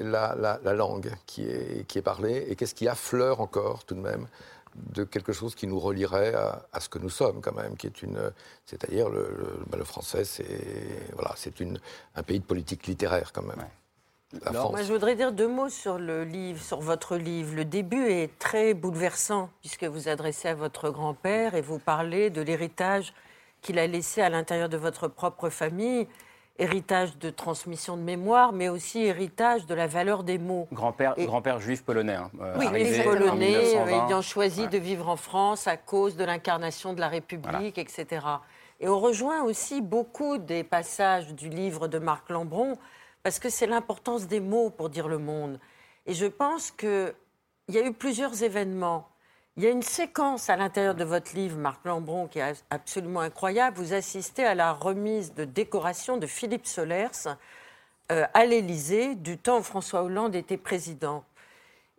la, 0.04 0.36
la, 0.40 0.60
la, 0.64 0.74
langue 0.74 1.12
qui 1.26 1.44
est, 1.48 1.88
qui 1.88 1.98
est 1.98 2.04
parlée 2.04 2.46
et 2.48 2.56
qu'est-ce 2.56 2.76
qui 2.76 2.88
affleure 2.88 3.42
encore, 3.42 3.84
tout 3.84 3.96
de 3.96 4.02
même, 4.02 4.28
de 4.76 5.04
quelque 5.04 5.34
chose 5.34 5.56
qui 5.56 5.68
nous 5.68 5.80
relierait 5.80 6.34
à, 6.34 6.66
à, 6.72 6.80
ce 6.80 6.90
que 6.90 7.00
nous 7.00 7.10
sommes 7.10 7.42
quand 7.42 7.56
même, 7.56 7.76
qui 7.78 7.88
est 7.88 8.02
une, 8.02 8.32
c'est-à-dire 8.66 9.10
le, 9.10 9.22
le, 9.38 9.60
bah, 9.68 9.78
le, 9.78 9.84
français, 9.84 10.24
c'est 10.24 11.12
voilà, 11.14 11.34
c'est 11.36 11.54
un 12.16 12.24
pays 12.24 12.40
de 12.40 12.46
politique 12.46 12.88
littéraire 12.88 13.32
quand 13.34 13.44
même. 13.44 13.60
Ouais. 13.60 13.72
La 14.46 14.54
France. 14.54 14.72
Moi, 14.72 14.84
je 14.84 14.94
voudrais 14.94 15.16
dire 15.16 15.34
deux 15.34 15.48
mots 15.48 15.70
sur 15.70 15.98
le 15.98 16.24
livre, 16.24 16.62
sur 16.62 16.80
votre 16.80 17.18
livre. 17.18 17.54
Le 17.54 17.66
début 17.66 18.08
est 18.08 18.40
très 18.40 18.74
bouleversant 18.74 19.50
puisque 19.60 19.84
vous 19.84 20.08
adressez 20.08 20.48
à 20.48 20.56
votre 20.56 20.90
grand-père 20.90 21.54
et 21.54 21.62
vous 21.62 21.80
parlez 21.80 22.30
de 22.30 22.42
l'héritage 22.42 23.14
qu'il 23.62 23.78
a 23.78 23.88
laissé 23.88 24.22
à 24.22 24.30
l'intérieur 24.30 24.70
de 24.70 24.78
votre 24.78 25.10
propre 25.10 25.50
famille 25.50 26.08
héritage 26.58 27.18
de 27.18 27.30
transmission 27.30 27.98
de 27.98 28.02
mémoire, 28.02 28.54
mais 28.54 28.70
aussi 28.70 29.00
héritage 29.00 29.66
de 29.66 29.74
la 29.74 29.88
valeur 29.88 30.24
des 30.24 30.38
mots. 30.38 30.68
Grand-père 30.72 31.16
grand 31.18 31.60
juif 31.60 31.84
polonais. 31.84 32.16
Hein, 32.16 32.32
euh, 32.40 32.56
oui, 32.58 32.86
juif 32.86 33.04
polonais, 33.04 33.74
ayant 33.74 34.22
choisi 34.22 34.62
ouais. 34.62 34.68
de 34.68 34.78
vivre 34.78 35.10
en 35.10 35.16
France 35.16 35.68
à 35.68 35.78
cause 35.78 36.16
de 36.16 36.24
l'incarnation 36.24 36.94
de 36.94 37.00
la 37.00 37.08
République, 37.08 37.50
voilà. 37.52 37.68
etc. 37.68 38.26
Et 38.80 38.88
on 38.88 39.00
rejoint 39.00 39.44
aussi 39.44 39.82
beaucoup 39.82 40.38
des 40.38 40.64
passages 40.64 41.34
du 41.34 41.50
livre 41.50 41.88
de 41.88 42.00
Marc 42.00 42.30
Lambron, 42.30 42.78
parce 43.24 43.40
que 43.40 43.50
c'est 43.50 43.68
l'importance 43.68 44.28
des 44.28 44.40
mots 44.40 44.70
pour 44.70 44.90
dire 44.90 45.08
le 45.08 45.20
monde. 45.20 45.60
Et 46.06 46.14
je 46.14 46.26
pense 46.26 46.72
qu'il 46.72 47.14
y 47.70 47.78
a 47.78 47.86
eu 47.86 47.94
plusieurs 47.94 48.44
événements 48.44 49.11
il 49.58 49.64
y 49.64 49.68
a 49.68 49.70
une 49.70 49.82
séquence 49.82 50.50
à 50.50 50.56
l'intérieur 50.56 50.96
de 50.96 51.04
votre 51.04 51.36
livre, 51.36 51.58
Marc 51.58 51.84
Lambron, 51.86 52.28
qui 52.28 52.40
est 52.40 52.64
absolument 52.70 53.20
incroyable. 53.20 53.78
Vous 53.78 53.94
assistez 53.94 54.46
à 54.46 54.56
la 54.56 54.72
remise 54.72 55.34
de 55.34 55.44
décoration 55.44 56.18
de 56.18 56.26
Philippe 56.26 56.66
Solers 56.66 57.36
euh, 58.12 58.26
à 58.34 58.46
l'Élysée 58.46 59.16
du 59.16 59.38
temps 59.38 59.60
où 59.60 59.64
François 59.64 60.04
Hollande 60.04 60.36
était 60.36 60.58
président. 60.58 61.26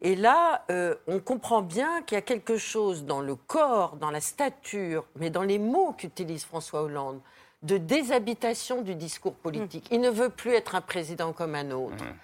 Et 0.01 0.17
là, 0.17 0.65
euh, 0.71 0.95
on 1.07 1.21
comprend 1.21 1.63
bien 1.63 2.03
qu'il 2.03 2.17
y 2.17 2.19
a 2.19 2.23
quelque 2.23 2.57
chose 2.57 3.05
dans 3.05 3.21
le 3.21 3.37
corps, 3.37 3.97
dans 3.97 4.11
la 4.11 4.21
stature, 4.21 5.05
mais 5.17 5.31
dans 5.31 5.43
les 5.43 5.59
mots 5.59 5.93
qu'utilise 5.93 6.45
François 6.45 6.83
Hollande, 6.83 7.21
de 7.63 7.77
déshabitation 7.77 8.83
du 8.83 8.95
discours 8.95 9.35
politique. 9.35 9.91
Mmh. 9.91 9.95
Il 9.95 10.01
ne 10.01 10.11
veut 10.11 10.31
plus 10.31 10.53
être 10.53 10.75
un 10.75 10.81
président 10.81 11.33
comme 11.33 11.55
un 11.55 11.71
autre. 11.71 12.03
Mmh. 12.03 12.17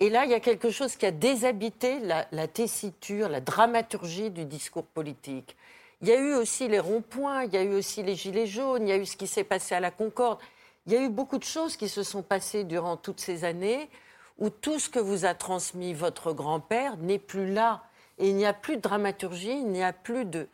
Et 0.00 0.08
là, 0.08 0.24
il 0.24 0.30
y 0.30 0.34
a 0.34 0.40
quelque 0.40 0.70
chose 0.70 0.96
qui 0.96 1.04
a 1.04 1.10
déshabité 1.10 2.00
la, 2.00 2.48
tessiture, 2.48 3.28
la 3.28 3.42
dramaturgie 3.42 4.30
du 4.30 4.46
discours 4.46 4.86
politique. 4.86 5.56
Il 6.00 6.08
y 6.08 6.12
a 6.12 6.18
eu 6.18 6.34
aussi 6.34 6.68
les 6.68 6.80
ronds-points, 6.80 7.44
il 7.44 7.52
y 7.52 7.58
a 7.58 7.62
eu 7.62 7.74
aussi 7.74 8.02
les 8.02 8.16
gilets 8.16 8.46
jaunes, 8.46 8.88
il 8.88 8.88
y 8.88 8.92
a 8.92 8.96
eu 8.96 9.04
ce 9.04 9.18
qui 9.18 9.26
s'est 9.26 9.44
passé 9.44 9.74
à 9.74 9.80
la 9.80 9.90
Concorde. 9.90 10.38
Il 10.86 10.94
y 10.94 10.96
a 10.96 11.02
eu 11.02 11.10
beaucoup 11.10 11.36
de 11.36 11.44
choses 11.44 11.76
qui 11.76 11.90
se 11.90 12.02
sont 12.02 12.22
passées 12.22 12.64
durant 12.64 12.96
toutes 12.96 13.20
ces 13.20 13.44
années 13.44 13.90
où 14.38 14.48
tout 14.48 14.78
ce 14.78 14.88
que 14.88 14.98
vous 14.98 15.26
a 15.26 15.34
transmis 15.34 15.92
votre 15.92 16.32
grand-père 16.32 16.96
n'est 16.96 17.18
plus 17.18 17.52
là. 17.52 17.84
Et 18.16 18.30
il 18.30 18.36
n'y 18.36 18.46
a 18.46 18.54
plus 18.54 18.76
de 18.76 18.80
dramaturgie, 18.80 19.50
il 19.50 19.68
n'y 19.68 19.82
a 19.82 19.92
plus 19.92 20.24
de, 20.24 20.48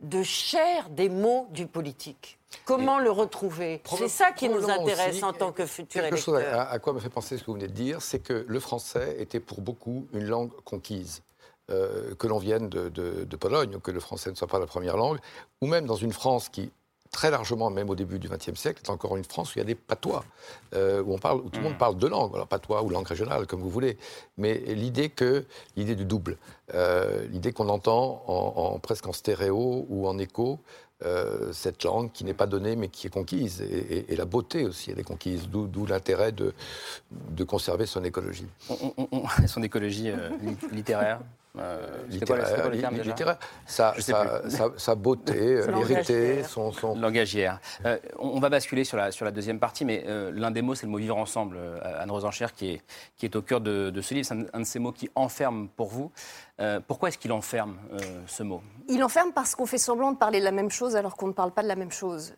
de 0.00 0.22
chair 0.22 0.88
des 0.88 1.10
mots 1.10 1.46
du 1.50 1.66
politique. 1.66 2.39
Comment 2.64 2.98
le 2.98 3.10
retrouver? 3.10 3.82
C'est 3.96 4.08
ça 4.08 4.32
qui 4.32 4.48
nous 4.48 4.68
intéresse 4.68 5.22
en 5.22 5.32
tant 5.32 5.52
que 5.52 5.66
futur 5.66 6.02
quelque 6.02 6.14
électeur. 6.14 6.34
Chose 6.40 6.44
à, 6.44 6.70
à, 6.70 6.78
quoi 6.78 6.92
me 6.92 7.00
fait 7.00 7.10
penser 7.10 7.36
ce 7.36 7.42
que 7.42 7.46
vous 7.46 7.54
venez 7.54 7.68
de 7.68 7.72
dire, 7.72 8.02
c'est 8.02 8.20
que 8.20 8.44
le 8.46 8.60
français 8.60 9.16
était 9.18 9.40
pour 9.40 9.60
beaucoup 9.60 10.06
une 10.12 10.24
langue 10.24 10.52
conquise. 10.64 11.22
Euh, 11.70 12.16
que 12.16 12.26
l'on 12.26 12.38
vienne 12.38 12.68
de, 12.68 12.88
de, 12.88 13.22
de, 13.22 13.36
Pologne, 13.36 13.76
ou 13.76 13.78
que 13.78 13.92
le 13.92 14.00
français 14.00 14.28
ne 14.30 14.34
soit 14.34 14.48
pas 14.48 14.58
la 14.58 14.66
première 14.66 14.96
langue, 14.96 15.18
ou 15.60 15.68
même 15.68 15.86
dans 15.86 15.94
une 15.94 16.12
France 16.12 16.48
qui, 16.48 16.72
très 17.12 17.30
largement, 17.30 17.70
même 17.70 17.88
au 17.90 17.94
début 17.94 18.18
du 18.18 18.28
XXe 18.28 18.58
siècle, 18.58 18.80
est 18.84 18.90
encore 18.90 19.16
une 19.16 19.22
France 19.22 19.50
où 19.50 19.58
il 19.58 19.58
y 19.58 19.62
a 19.62 19.66
des 19.66 19.76
patois, 19.76 20.24
euh, 20.74 21.00
où, 21.00 21.14
on 21.14 21.18
parle, 21.18 21.38
où 21.38 21.48
tout 21.48 21.60
le 21.60 21.64
monde 21.64 21.78
parle 21.78 21.96
deux 21.96 22.08
langues, 22.08 22.34
alors 22.34 22.48
patois 22.48 22.82
ou 22.82 22.88
langue 22.88 23.06
régionale, 23.06 23.46
comme 23.46 23.60
vous 23.60 23.70
voulez. 23.70 23.98
Mais 24.36 24.54
l'idée 24.54 25.10
que, 25.10 25.44
l'idée 25.76 25.94
du 25.94 26.04
double, 26.04 26.38
euh, 26.74 27.24
l'idée 27.30 27.52
qu'on 27.52 27.68
entend 27.68 28.24
en, 28.26 28.74
en, 28.74 28.78
presque 28.80 29.06
en 29.06 29.12
stéréo 29.12 29.86
ou 29.88 30.08
en 30.08 30.18
écho, 30.18 30.58
euh, 31.04 31.52
cette 31.52 31.84
langue 31.84 32.12
qui 32.12 32.24
n'est 32.24 32.34
pas 32.34 32.46
donnée 32.46 32.76
mais 32.76 32.88
qui 32.88 33.06
est 33.06 33.10
conquise. 33.10 33.62
Et, 33.62 34.14
la 34.16 34.24
beauté 34.24 34.64
aussi, 34.64 34.90
elle 34.90 34.98
est 34.98 35.04
conquise, 35.04 35.48
d'où 35.48 35.86
l'intérêt 35.86 36.32
de, 36.32 36.52
de, 37.10 37.44
conserver 37.44 37.86
son 37.86 38.04
écologie. 38.04 38.46
On, 38.68 38.92
on, 38.98 39.08
on, 39.12 39.22
son 39.46 39.62
écologie 39.62 40.10
euh, 40.10 40.28
littéraire 40.72 41.20
euh, 41.58 42.06
littéraire, 42.08 42.54
quoi, 42.54 42.70
quoi 42.70 42.90
littéraire 43.02 43.38
sa, 43.66 43.94
sa, 43.98 44.48
sa, 44.48 44.68
sa, 44.76 44.94
beauté, 44.94 45.60
l'hérité, 45.66 46.44
son, 46.44 46.70
son... 46.70 46.94
Langagière. 46.94 47.58
Euh, 47.84 47.98
on 48.20 48.38
va 48.38 48.48
basculer 48.48 48.84
sur 48.84 48.96
la, 48.96 49.10
sur 49.10 49.24
la 49.24 49.32
deuxième 49.32 49.58
partie, 49.58 49.84
mais 49.84 50.04
euh, 50.06 50.30
l'un 50.32 50.52
des 50.52 50.62
mots, 50.62 50.76
c'est 50.76 50.86
le 50.86 50.92
mot 50.92 50.98
vivre 50.98 51.16
ensemble, 51.16 51.58
Anne 51.82 52.10
Rosencher, 52.10 52.46
qui 52.54 52.74
est, 52.74 52.82
qui 53.16 53.26
est 53.26 53.34
au 53.34 53.42
cœur 53.42 53.60
de, 53.60 53.90
de 53.90 54.00
ce 54.00 54.14
livre. 54.14 54.26
C'est 54.26 54.34
un, 54.34 54.44
un, 54.52 54.60
de 54.60 54.64
ces 54.64 54.78
mots 54.78 54.92
qui 54.92 55.10
enferme 55.16 55.68
pour 55.76 55.88
vous. 55.88 56.12
Euh, 56.60 56.78
pourquoi 56.86 57.08
est-ce 57.08 57.18
qu'il 57.18 57.32
enferme 57.32 57.76
ce 58.26 58.42
mot? 58.44 58.62
Il 58.88 59.02
enferme 59.02 59.32
parce 59.32 59.56
qu'on 59.56 59.66
fait 59.66 59.78
semblant 59.78 60.12
de 60.12 60.18
parler 60.18 60.38
de 60.38 60.44
la 60.44 60.52
même 60.52 60.70
chose 60.70 60.94
alors 60.94 61.16
qu'on 61.16 61.28
ne 61.28 61.32
parle 61.32 61.50
pas 61.52 61.62
de 61.62 61.68
la 61.68 61.76
même 61.76 61.90
chose. 61.90 62.34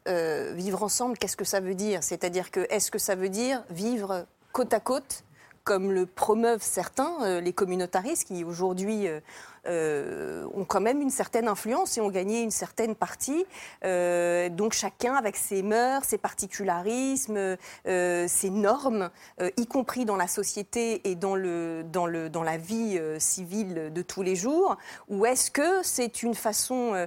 vivre 0.54 0.82
ensemble, 0.82 1.18
qu'est-ce 1.18 1.36
que 1.36 1.44
ça 1.44 1.60
veut 1.60 1.74
dire? 1.74 2.02
C'est-à-dire 2.02 2.50
que, 2.50 2.66
est-ce 2.70 2.90
que 2.90 2.98
ça 2.98 3.14
veut 3.14 3.28
dire 3.28 3.62
vivre 3.68 4.26
côte 4.52 4.72
à 4.72 4.80
côte 4.80 5.24
comme 5.64 5.92
le 5.92 6.06
promeuvent 6.06 6.62
certains, 6.62 7.22
euh, 7.22 7.40
les 7.40 7.52
communautaristes, 7.52 8.28
qui 8.28 8.44
aujourd'hui 8.44 9.06
euh, 9.66 10.44
ont 10.54 10.64
quand 10.64 10.80
même 10.80 11.00
une 11.00 11.10
certaine 11.10 11.46
influence 11.46 11.96
et 11.96 12.00
ont 12.00 12.10
gagné 12.10 12.42
une 12.42 12.50
certaine 12.50 12.96
partie. 12.96 13.46
Euh, 13.84 14.48
donc 14.48 14.72
chacun 14.72 15.14
avec 15.14 15.36
ses 15.36 15.62
mœurs, 15.62 16.04
ses 16.04 16.18
particularismes, 16.18 17.56
euh, 17.86 18.26
ses 18.28 18.50
normes, 18.50 19.10
y 19.56 19.66
compris 19.66 20.04
dans 20.04 20.16
la 20.16 20.26
société 20.26 21.08
et 21.08 21.14
dans, 21.14 21.34
le, 21.34 21.84
dans, 21.84 22.06
le, 22.06 22.28
dans 22.28 22.42
la 22.42 22.56
vie 22.56 23.00
civile 23.18 23.92
de 23.92 24.02
tous 24.02 24.22
les 24.22 24.34
jours. 24.34 24.76
Ou 25.08 25.26
est-ce 25.26 25.50
que 25.50 25.82
c'est 25.82 26.22
une 26.22 26.34
façon 26.34 27.06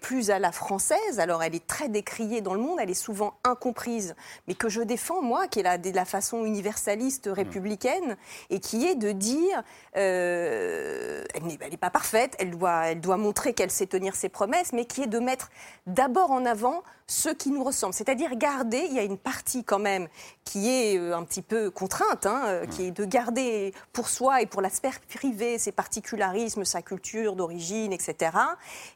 plus 0.00 0.30
à 0.30 0.38
la 0.38 0.52
française? 0.52 1.18
Alors 1.18 1.42
elle 1.42 1.54
est 1.54 1.66
très 1.66 1.88
décriée 1.88 2.40
dans 2.40 2.54
le 2.54 2.60
monde, 2.60 2.78
elle 2.80 2.90
est 2.90 2.94
souvent 2.94 3.34
incomprise, 3.44 4.14
mais 4.46 4.54
que 4.54 4.68
je 4.68 4.80
défends 4.80 5.22
moi, 5.22 5.48
qui 5.48 5.60
est 5.60 5.62
la, 5.62 5.78
de 5.78 5.90
la 5.90 6.04
façon 6.04 6.44
universaliste 6.44 7.28
républicaine, 7.32 8.16
et 8.50 8.60
qui 8.60 8.86
est 8.86 8.94
de 8.94 9.12
dire, 9.12 9.62
elle 9.92 11.42
n'est 11.44 11.76
pas 11.80 11.90
parfaite, 11.96 12.36
elle 12.38 12.50
doit, 12.50 13.16
montrer 13.16 13.54
qu'elle 13.54 13.70
sait 13.70 13.86
tenir 13.86 14.14
ses 14.14 14.28
promesses, 14.28 14.74
mais 14.74 14.84
qui 14.84 15.04
est 15.04 15.06
de 15.06 15.18
mettre 15.18 15.48
d'abord 15.86 16.30
en 16.30 16.44
avant 16.44 16.82
ceux 17.06 17.34
qui 17.34 17.50
nous 17.50 17.62
ressemblent. 17.62 17.94
C'est-à-dire 17.94 18.34
garder, 18.36 18.86
il 18.88 18.94
y 18.94 18.98
a 18.98 19.02
une 19.02 19.18
partie 19.18 19.64
quand 19.64 19.78
même 19.78 20.08
qui 20.44 20.68
est 20.68 20.98
euh, 20.98 21.16
un 21.16 21.24
petit 21.24 21.42
peu 21.42 21.70
contrainte, 21.70 22.26
hein, 22.26 22.42
euh, 22.46 22.66
qui 22.66 22.86
est 22.86 22.90
de 22.90 23.04
garder 23.04 23.72
pour 23.92 24.08
soi 24.08 24.42
et 24.42 24.46
pour 24.46 24.60
la 24.60 24.70
sphère 24.70 25.00
privée 25.00 25.58
ses 25.58 25.72
particularismes, 25.72 26.64
sa 26.64 26.82
culture 26.82 27.36
d'origine, 27.36 27.92
etc. 27.92 28.32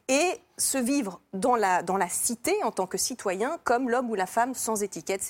Et 0.09 0.41
se 0.59 0.77
vivre 0.77 1.21
dans 1.33 1.57
la, 1.57 1.83
dans 1.83 1.97
la 1.97 2.09
cité 2.09 2.55
en 2.65 2.71
tant 2.71 2.87
que 2.87 2.99
citoyen 2.99 3.59
comme 3.65 3.89
l'homme 3.89 4.11
ou 4.11 4.15
la 4.15 4.27
femme 4.27 4.55
sans 4.55 4.83
étiquette. 4.83 5.23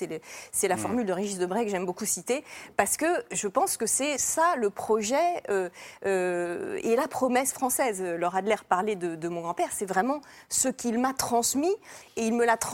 C'est 0.51 0.67
la 0.67 0.75
Mm. 0.75 0.79
formule 0.79 1.05
de 1.05 1.13
Régis 1.13 1.37
Debray 1.37 1.63
que 1.63 1.71
j'aime 1.71 1.85
beaucoup 1.85 2.05
citer 2.05 2.43
parce 2.75 2.97
que 2.97 3.05
je 3.31 3.47
pense 3.47 3.77
que 3.77 3.85
c'est 3.85 4.17
ça 4.17 4.55
le 4.57 4.69
projet 4.69 5.15
euh, 5.49 5.69
euh, 6.05 6.79
et 6.83 6.95
la 6.95 7.07
promesse 7.07 7.53
française. 7.53 8.01
Laura 8.01 8.39
Adler 8.39 8.55
parlait 8.67 8.95
de, 8.95 9.15
de 9.15 9.27
mon 9.29 9.41
grand-père, 9.41 9.69
c'est 9.71 9.85
vraiment 9.85 10.19
ce 10.49 10.67
qu'il 10.67 10.99
m'a 10.99 11.13
transmis 11.13 11.73
et 12.17 12.25
il 12.25 12.33
me 12.33 12.45
l'a 12.45 12.57
transmis 12.57 12.70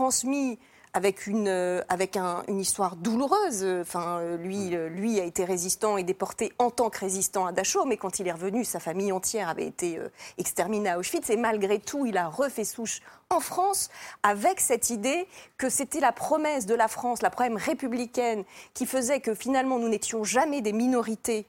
avec 0.94 1.28
une, 1.28 1.48
euh, 1.48 1.82
avec 1.90 2.18
un- 2.18 2.44
une 2.48 2.60
histoire 2.60 2.96
douloureuse. 2.96 3.64
Enfin, 3.82 4.20
euh, 4.20 4.38
lui, 4.38 4.74
euh, 4.76 4.90
lui 4.90 5.20
a 5.20 5.24
été 5.26 5.44
résistant 5.46 5.98
et 5.98 6.04
déporté 6.04 6.54
en 6.58 6.72
tant 6.72 6.90
que 6.90 7.00
résistant 7.00 7.46
à 7.46 7.52
Dachau, 7.52 7.86
mais 7.86 7.98
quand 7.98 8.20
il 8.20 8.28
est 8.28 8.32
revenu, 8.32 8.64
sa 8.66 8.80
famille 8.80 9.12
entière 9.12 9.48
avait 9.50 9.68
été 9.68 10.00
exterminée 10.38 10.90
à 10.90 10.98
Auschwitz. 10.98 11.30
Et 11.30 11.38
malgré 11.38 11.78
tout, 11.80 12.06
il 12.06 12.18
a 12.18 12.28
refait 12.30 12.64
souche 12.64 13.02
en 13.30 13.42
France 13.42 13.90
avec 14.24 14.60
cette 14.60 14.90
idée 14.90 15.28
que 15.58 15.70
c'était 15.70 16.00
la 16.00 16.14
promesse 16.14 16.66
de 16.66 16.74
la 16.74 16.88
France, 16.88 17.22
la 17.22 17.30
promesse 17.30 17.62
républicaine, 17.64 18.44
qui 18.74 18.86
faisait 18.88 19.20
que 19.20 19.36
finalement 19.36 19.78
nous 19.80 19.90
n'étions 19.90 20.24
jamais 20.24 20.62
des 20.62 20.74
minorités. 20.74 21.46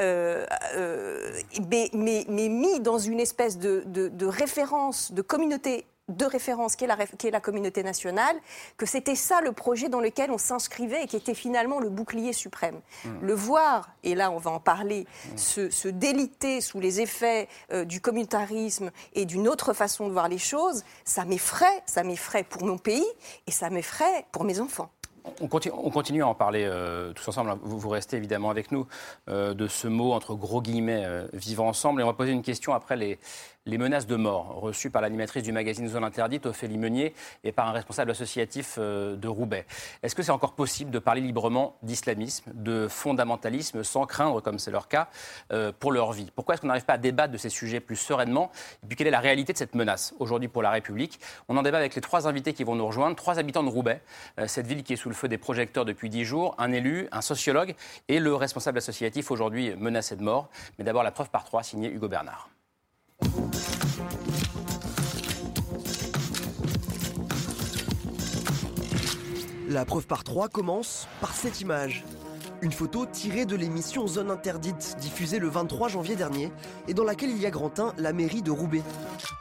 euh, 0.00 0.44
euh, 0.74 1.30
mais, 1.70 1.90
mais- 1.92 2.24
mais 2.28 2.48
mis 2.48 2.80
dans 2.80 2.98
une 2.98 3.20
espèce 3.20 3.56
de, 3.56 3.84
de- 3.86 4.08
de 4.08 4.26
référence, 4.26 5.12
de 5.12 5.22
communauté 5.22 5.86
de 6.10 6.24
référence 6.24 6.76
qui 6.76 6.84
est, 6.84 6.86
la, 6.86 6.96
réf- 6.96 7.16
qui 7.16 7.28
est 7.28 7.30
la 7.30 7.40
communauté 7.40 7.82
nationale, 7.82 8.36
que 8.76 8.86
c'était 8.86 9.14
ça 9.16 9.40
le 9.40 9.52
projet 9.52 9.88
dans 9.88 10.00
lequel 10.00 10.30
on 10.30 10.38
s'inscrivait 10.38 11.04
et 11.04 11.06
qui 11.06 11.16
était 11.16 11.34
finalement 11.34 11.80
le 11.80 11.88
bouclier 11.88 12.32
suprême. 12.32 12.80
Le 13.22 13.34
voir, 13.34 13.90
et 14.02 14.14
là 14.14 14.30
on 14.30 14.38
va 14.38 14.50
en 14.50 14.60
parler, 14.60 15.06
se, 15.36 15.70
se 15.70 15.88
déliter 15.88 16.60
sous 16.60 16.80
les 16.80 17.00
effets 17.00 17.48
euh, 17.72 17.84
du 17.84 18.00
communautarisme 18.00 18.90
et 19.14 19.24
d'une 19.24 19.48
autre 19.48 19.72
façon 19.72 20.06
de 20.08 20.12
voir 20.12 20.28
les 20.28 20.38
choses, 20.38 20.84
ça 21.04 21.24
m'effraie, 21.24 21.82
ça 21.86 22.02
m'effraie 22.02 22.44
pour 22.44 22.64
mon 22.64 22.78
pays 22.78 23.06
et 23.46 23.50
ça 23.50 23.70
m'effraie 23.70 24.26
pour 24.32 24.44
mes 24.44 24.60
enfants. 24.60 24.90
On 25.40 25.48
continue, 25.48 25.74
on 25.76 25.90
continue 25.90 26.22
à 26.22 26.28
en 26.28 26.34
parler 26.34 26.64
euh, 26.64 27.12
tous 27.12 27.26
ensemble. 27.28 27.56
Vous, 27.62 27.78
vous 27.78 27.88
restez 27.88 28.16
évidemment 28.16 28.50
avec 28.50 28.72
nous 28.72 28.86
euh, 29.28 29.54
de 29.54 29.66
ce 29.66 29.88
mot 29.88 30.12
entre 30.12 30.34
gros 30.34 30.62
guillemets 30.62 31.04
euh, 31.04 31.26
vivre 31.32 31.64
ensemble. 31.64 32.00
Et 32.00 32.04
on 32.04 32.06
va 32.06 32.12
poser 32.12 32.32
une 32.32 32.42
question 32.42 32.74
après 32.74 32.96
les, 32.96 33.18
les 33.66 33.78
menaces 33.78 34.06
de 34.06 34.16
mort 34.16 34.60
reçues 34.60 34.90
par 34.90 35.02
l'animatrice 35.02 35.42
du 35.42 35.52
magazine 35.52 35.88
Zone 35.88 36.04
Interdite, 36.04 36.46
Ophélie 36.46 36.78
Meunier, 36.78 37.14
et 37.44 37.52
par 37.52 37.68
un 37.68 37.72
responsable 37.72 38.10
associatif 38.10 38.78
de 38.78 39.28
Roubaix. 39.28 39.66
Est-ce 40.02 40.14
que 40.14 40.22
c'est 40.22 40.30
encore 40.30 40.54
possible 40.54 40.90
de 40.90 40.98
parler 40.98 41.20
librement 41.20 41.76
d'islamisme, 41.82 42.50
de 42.54 42.88
fondamentalisme, 42.88 43.84
sans 43.84 44.06
craindre, 44.06 44.40
comme 44.40 44.58
c'est 44.58 44.70
leur 44.70 44.88
cas, 44.88 45.08
pour 45.78 45.92
leur 45.92 46.12
vie? 46.12 46.30
Pourquoi 46.34 46.54
est-ce 46.54 46.62
qu'on 46.62 46.68
n'arrive 46.68 46.86
pas 46.86 46.94
à 46.94 46.98
débattre 46.98 47.32
de 47.32 47.38
ces 47.38 47.50
sujets 47.50 47.80
plus 47.80 47.96
sereinement? 47.96 48.50
Et 48.82 48.86
puis 48.86 48.96
quelle 48.96 49.08
est 49.08 49.12
la 49.12 49.20
réalité 49.20 49.52
de 49.52 49.58
cette 49.58 49.74
menace 49.74 50.14
aujourd'hui 50.18 50.48
pour 50.48 50.62
la 50.62 50.70
République? 50.70 51.20
On 51.48 51.56
en 51.56 51.62
débat 51.62 51.78
avec 51.78 51.94
les 51.94 52.00
trois 52.00 52.26
invités 52.26 52.54
qui 52.54 52.64
vont 52.64 52.76
nous 52.76 52.86
rejoindre, 52.86 53.14
trois 53.14 53.38
habitants 53.38 53.62
de 53.62 53.68
Roubaix, 53.68 54.00
cette 54.46 54.66
ville 54.66 54.82
qui 54.82 54.94
est 54.94 54.96
sous 54.96 55.09
le 55.10 55.14
feu 55.14 55.28
des 55.28 55.38
projecteurs 55.38 55.84
depuis 55.84 56.08
dix 56.08 56.24
jours, 56.24 56.54
un 56.56 56.72
élu, 56.72 57.08
un 57.12 57.20
sociologue 57.20 57.74
et 58.08 58.18
le 58.18 58.34
responsable 58.34 58.78
associatif 58.78 59.30
aujourd'hui 59.30 59.74
menacé 59.76 60.16
de 60.16 60.22
mort. 60.22 60.48
Mais 60.78 60.84
d'abord 60.84 61.02
la 61.02 61.10
preuve 61.10 61.28
par 61.28 61.44
trois, 61.44 61.62
signé 61.62 61.90
Hugo 61.90 62.08
Bernard. 62.08 62.48
La 69.68 69.84
preuve 69.84 70.06
par 70.06 70.24
trois 70.24 70.48
commence 70.48 71.06
par 71.20 71.32
cette 71.32 71.60
image. 71.60 72.04
Une 72.62 72.72
photo 72.72 73.06
tirée 73.06 73.46
de 73.46 73.56
l'émission 73.56 74.06
Zone 74.06 74.30
Interdite, 74.30 74.96
diffusée 75.00 75.38
le 75.38 75.48
23 75.48 75.88
janvier 75.88 76.14
dernier, 76.14 76.52
et 76.88 76.94
dans 76.94 77.04
laquelle 77.04 77.30
il 77.30 77.38
y 77.38 77.46
a 77.46 77.50
Grantin, 77.50 77.94
la 77.96 78.12
mairie 78.12 78.42
de 78.42 78.50
Roubaix. 78.50 78.82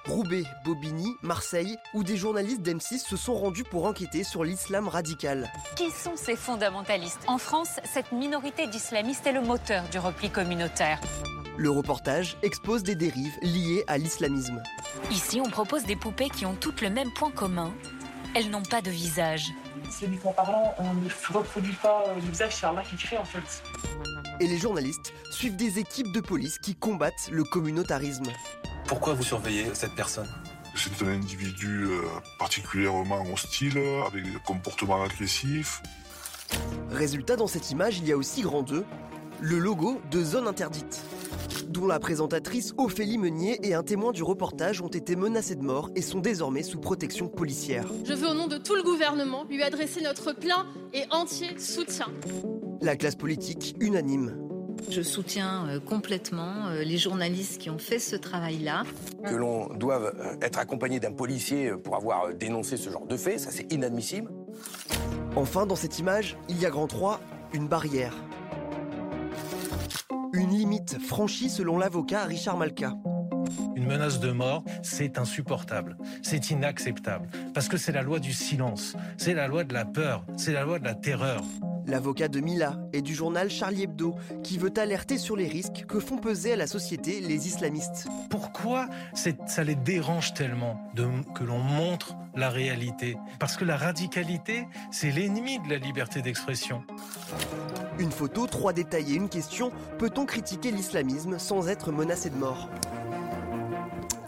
Roubaix, 0.05 0.43
Bobigny, 0.63 1.15
Marseille, 1.21 1.75
où 1.93 2.03
des 2.03 2.15
journalistes 2.15 2.61
d'M6 2.61 2.99
se 2.99 3.17
sont 3.17 3.33
rendus 3.35 3.65
pour 3.65 3.85
enquêter 3.85 4.23
sur 4.23 4.45
l'islam 4.45 4.87
radical. 4.87 5.51
Qui 5.75 5.91
sont 5.91 6.15
ces 6.15 6.37
fondamentalistes? 6.37 7.19
En 7.27 7.37
France, 7.37 7.81
cette 7.93 8.13
minorité 8.13 8.67
d'islamistes 8.67 9.27
est 9.27 9.33
le 9.33 9.41
moteur 9.41 9.83
du 9.89 9.99
repli 9.99 10.29
communautaire. 10.29 11.01
Le 11.57 11.69
reportage 11.69 12.37
expose 12.41 12.83
des 12.83 12.95
dérives 12.95 13.37
liées 13.41 13.83
à 13.87 13.97
l'islamisme. 13.97 14.63
Ici, 15.11 15.41
on 15.45 15.49
propose 15.49 15.83
des 15.83 15.97
poupées 15.97 16.29
qui 16.29 16.45
ont 16.45 16.55
toutes 16.55 16.79
le 16.79 16.89
même 16.89 17.11
point 17.11 17.31
commun. 17.31 17.73
Elles 18.33 18.49
n'ont 18.49 18.63
pas 18.63 18.81
de 18.81 18.89
visage. 18.89 19.51
Parlant, 20.35 20.75
on 20.77 20.93
ne 20.93 21.09
reproduit 21.33 21.73
pas 21.73 22.03
euh, 22.07 22.15
le 22.15 22.21
visage, 22.21 22.55
c'est 22.55 22.65
Allah 22.65 22.83
qui 22.87 22.95
crée 22.95 23.17
en 23.17 23.25
fait. 23.25 23.63
Et 24.39 24.47
les 24.47 24.57
journalistes 24.57 25.13
suivent 25.31 25.55
des 25.55 25.79
équipes 25.79 26.11
de 26.11 26.21
police 26.21 26.59
qui 26.59 26.75
combattent 26.75 27.29
le 27.31 27.43
communautarisme. 27.43 28.27
Pourquoi 28.87 29.13
vous 29.13 29.23
surveillez 29.23 29.65
cette 29.73 29.95
personne? 29.95 30.29
C'est 30.75 31.03
un 31.03 31.09
individu 31.09 31.85
euh, 31.85 32.01
particulièrement 32.37 33.23
hostile, 33.33 33.79
avec 34.07 34.23
des 34.23 34.39
comportements 34.45 35.03
agressifs. 35.03 35.81
Résultat, 36.91 37.35
dans 37.35 37.47
cette 37.47 37.71
image, 37.71 37.97
il 37.97 38.07
y 38.07 38.11
a 38.11 38.17
aussi 38.17 38.41
grand 38.41 38.61
2, 38.61 38.85
le 39.41 39.57
logo 39.57 40.01
de 40.11 40.23
Zone 40.23 40.47
Interdite, 40.47 41.01
dont 41.67 41.87
la 41.87 41.99
présentatrice 41.99 42.73
Ophélie 42.77 43.17
Meunier 43.17 43.59
et 43.63 43.73
un 43.73 43.83
témoin 43.83 44.11
du 44.11 44.23
reportage 44.23 44.81
ont 44.81 44.87
été 44.87 45.15
menacés 45.15 45.55
de 45.55 45.63
mort 45.63 45.89
et 45.95 46.01
sont 46.01 46.19
désormais 46.19 46.63
sous 46.63 46.79
protection 46.79 47.27
policière. 47.27 47.85
Je 48.03 48.13
veux 48.13 48.27
au 48.27 48.33
nom 48.33 48.47
de 48.47 48.57
tout 48.57 48.75
le 48.75 48.83
gouvernement 48.83 49.45
lui 49.49 49.63
adresser 49.63 50.01
notre 50.01 50.33
plein 50.33 50.65
et 50.93 51.03
entier 51.11 51.57
soutien. 51.57 52.07
La 52.81 52.95
classe 52.95 53.15
politique 53.15 53.75
unanime. 53.79 54.35
Je 54.89 55.01
soutiens 55.01 55.67
euh, 55.67 55.79
complètement 55.79 56.67
euh, 56.67 56.83
les 56.83 56.97
journalistes 56.97 57.59
qui 57.59 57.69
ont 57.69 57.77
fait 57.77 57.99
ce 57.99 58.15
travail-là. 58.15 58.83
Que 59.25 59.35
l'on 59.35 59.67
doive 59.67 60.13
euh, 60.17 60.35
être 60.41 60.57
accompagné 60.57 61.01
d'un 61.01 61.11
policier 61.11 61.73
pour 61.83 61.95
avoir 61.95 62.33
dénoncé 62.33 62.77
ce 62.77 62.89
genre 62.89 63.05
de 63.05 63.17
fait, 63.17 63.37
ça 63.37 63.51
c'est 63.51 63.71
inadmissible. 63.73 64.31
Enfin, 65.35 65.65
dans 65.65 65.75
cette 65.75 65.99
image, 65.99 66.37
il 66.47 66.59
y 66.59 66.65
a 66.65 66.69
grand 66.69 66.87
3, 66.87 67.19
une 67.53 67.67
barrière. 67.67 68.15
Une 70.39 70.51
limite 70.51 71.01
franchie 71.01 71.49
selon 71.49 71.77
l'avocat 71.77 72.23
Richard 72.23 72.55
Malka. 72.55 72.93
Une 73.75 73.85
menace 73.85 74.21
de 74.21 74.31
mort, 74.31 74.63
c'est 74.83 75.17
insupportable, 75.17 75.97
c'est 76.21 76.49
inacceptable, 76.49 77.27
parce 77.53 77.67
que 77.67 77.75
c'est 77.75 77.91
la 77.91 78.03
loi 78.03 78.19
du 78.19 78.31
silence, 78.31 78.95
c'est 79.17 79.33
la 79.33 79.49
loi 79.49 79.65
de 79.65 79.73
la 79.73 79.83
peur, 79.83 80.25
c'est 80.37 80.53
la 80.53 80.63
loi 80.63 80.79
de 80.79 80.85
la 80.85 80.95
terreur. 80.95 81.43
L'avocat 81.85 82.29
de 82.29 82.39
Mila 82.39 82.77
et 82.93 83.01
du 83.01 83.13
journal 83.15 83.49
Charlie 83.49 83.83
Hebdo, 83.83 84.15
qui 84.41 84.57
veut 84.57 84.71
alerter 84.77 85.17
sur 85.17 85.35
les 85.35 85.47
risques 85.47 85.85
que 85.85 85.99
font 85.99 86.19
peser 86.19 86.53
à 86.53 86.55
la 86.55 86.67
société 86.67 87.19
les 87.19 87.47
islamistes. 87.47 88.07
Pourquoi 88.29 88.87
ça 89.13 89.63
les 89.65 89.75
dérange 89.75 90.33
tellement 90.33 90.79
de, 90.95 91.05
que 91.35 91.43
l'on 91.43 91.59
montre 91.59 92.15
la 92.33 92.49
réalité? 92.49 93.17
Parce 93.39 93.57
que 93.57 93.65
la 93.65 93.75
radicalité, 93.75 94.67
c'est 94.89 95.11
l'ennemi 95.11 95.59
de 95.59 95.69
la 95.69 95.79
liberté 95.79 96.21
d'expression. 96.21 96.83
Une 97.99 98.11
photo, 98.11 98.47
trois 98.47 98.71
détails 98.71 99.11
et 99.11 99.15
une 99.15 99.27
question 99.27 99.73
peut-on 99.97 100.25
critiquer 100.25 100.71
l'islamisme 100.71 101.37
sans 101.37 101.67
être 101.67 101.91
menacé 101.91 102.29
de 102.29 102.37
mort? 102.37 102.69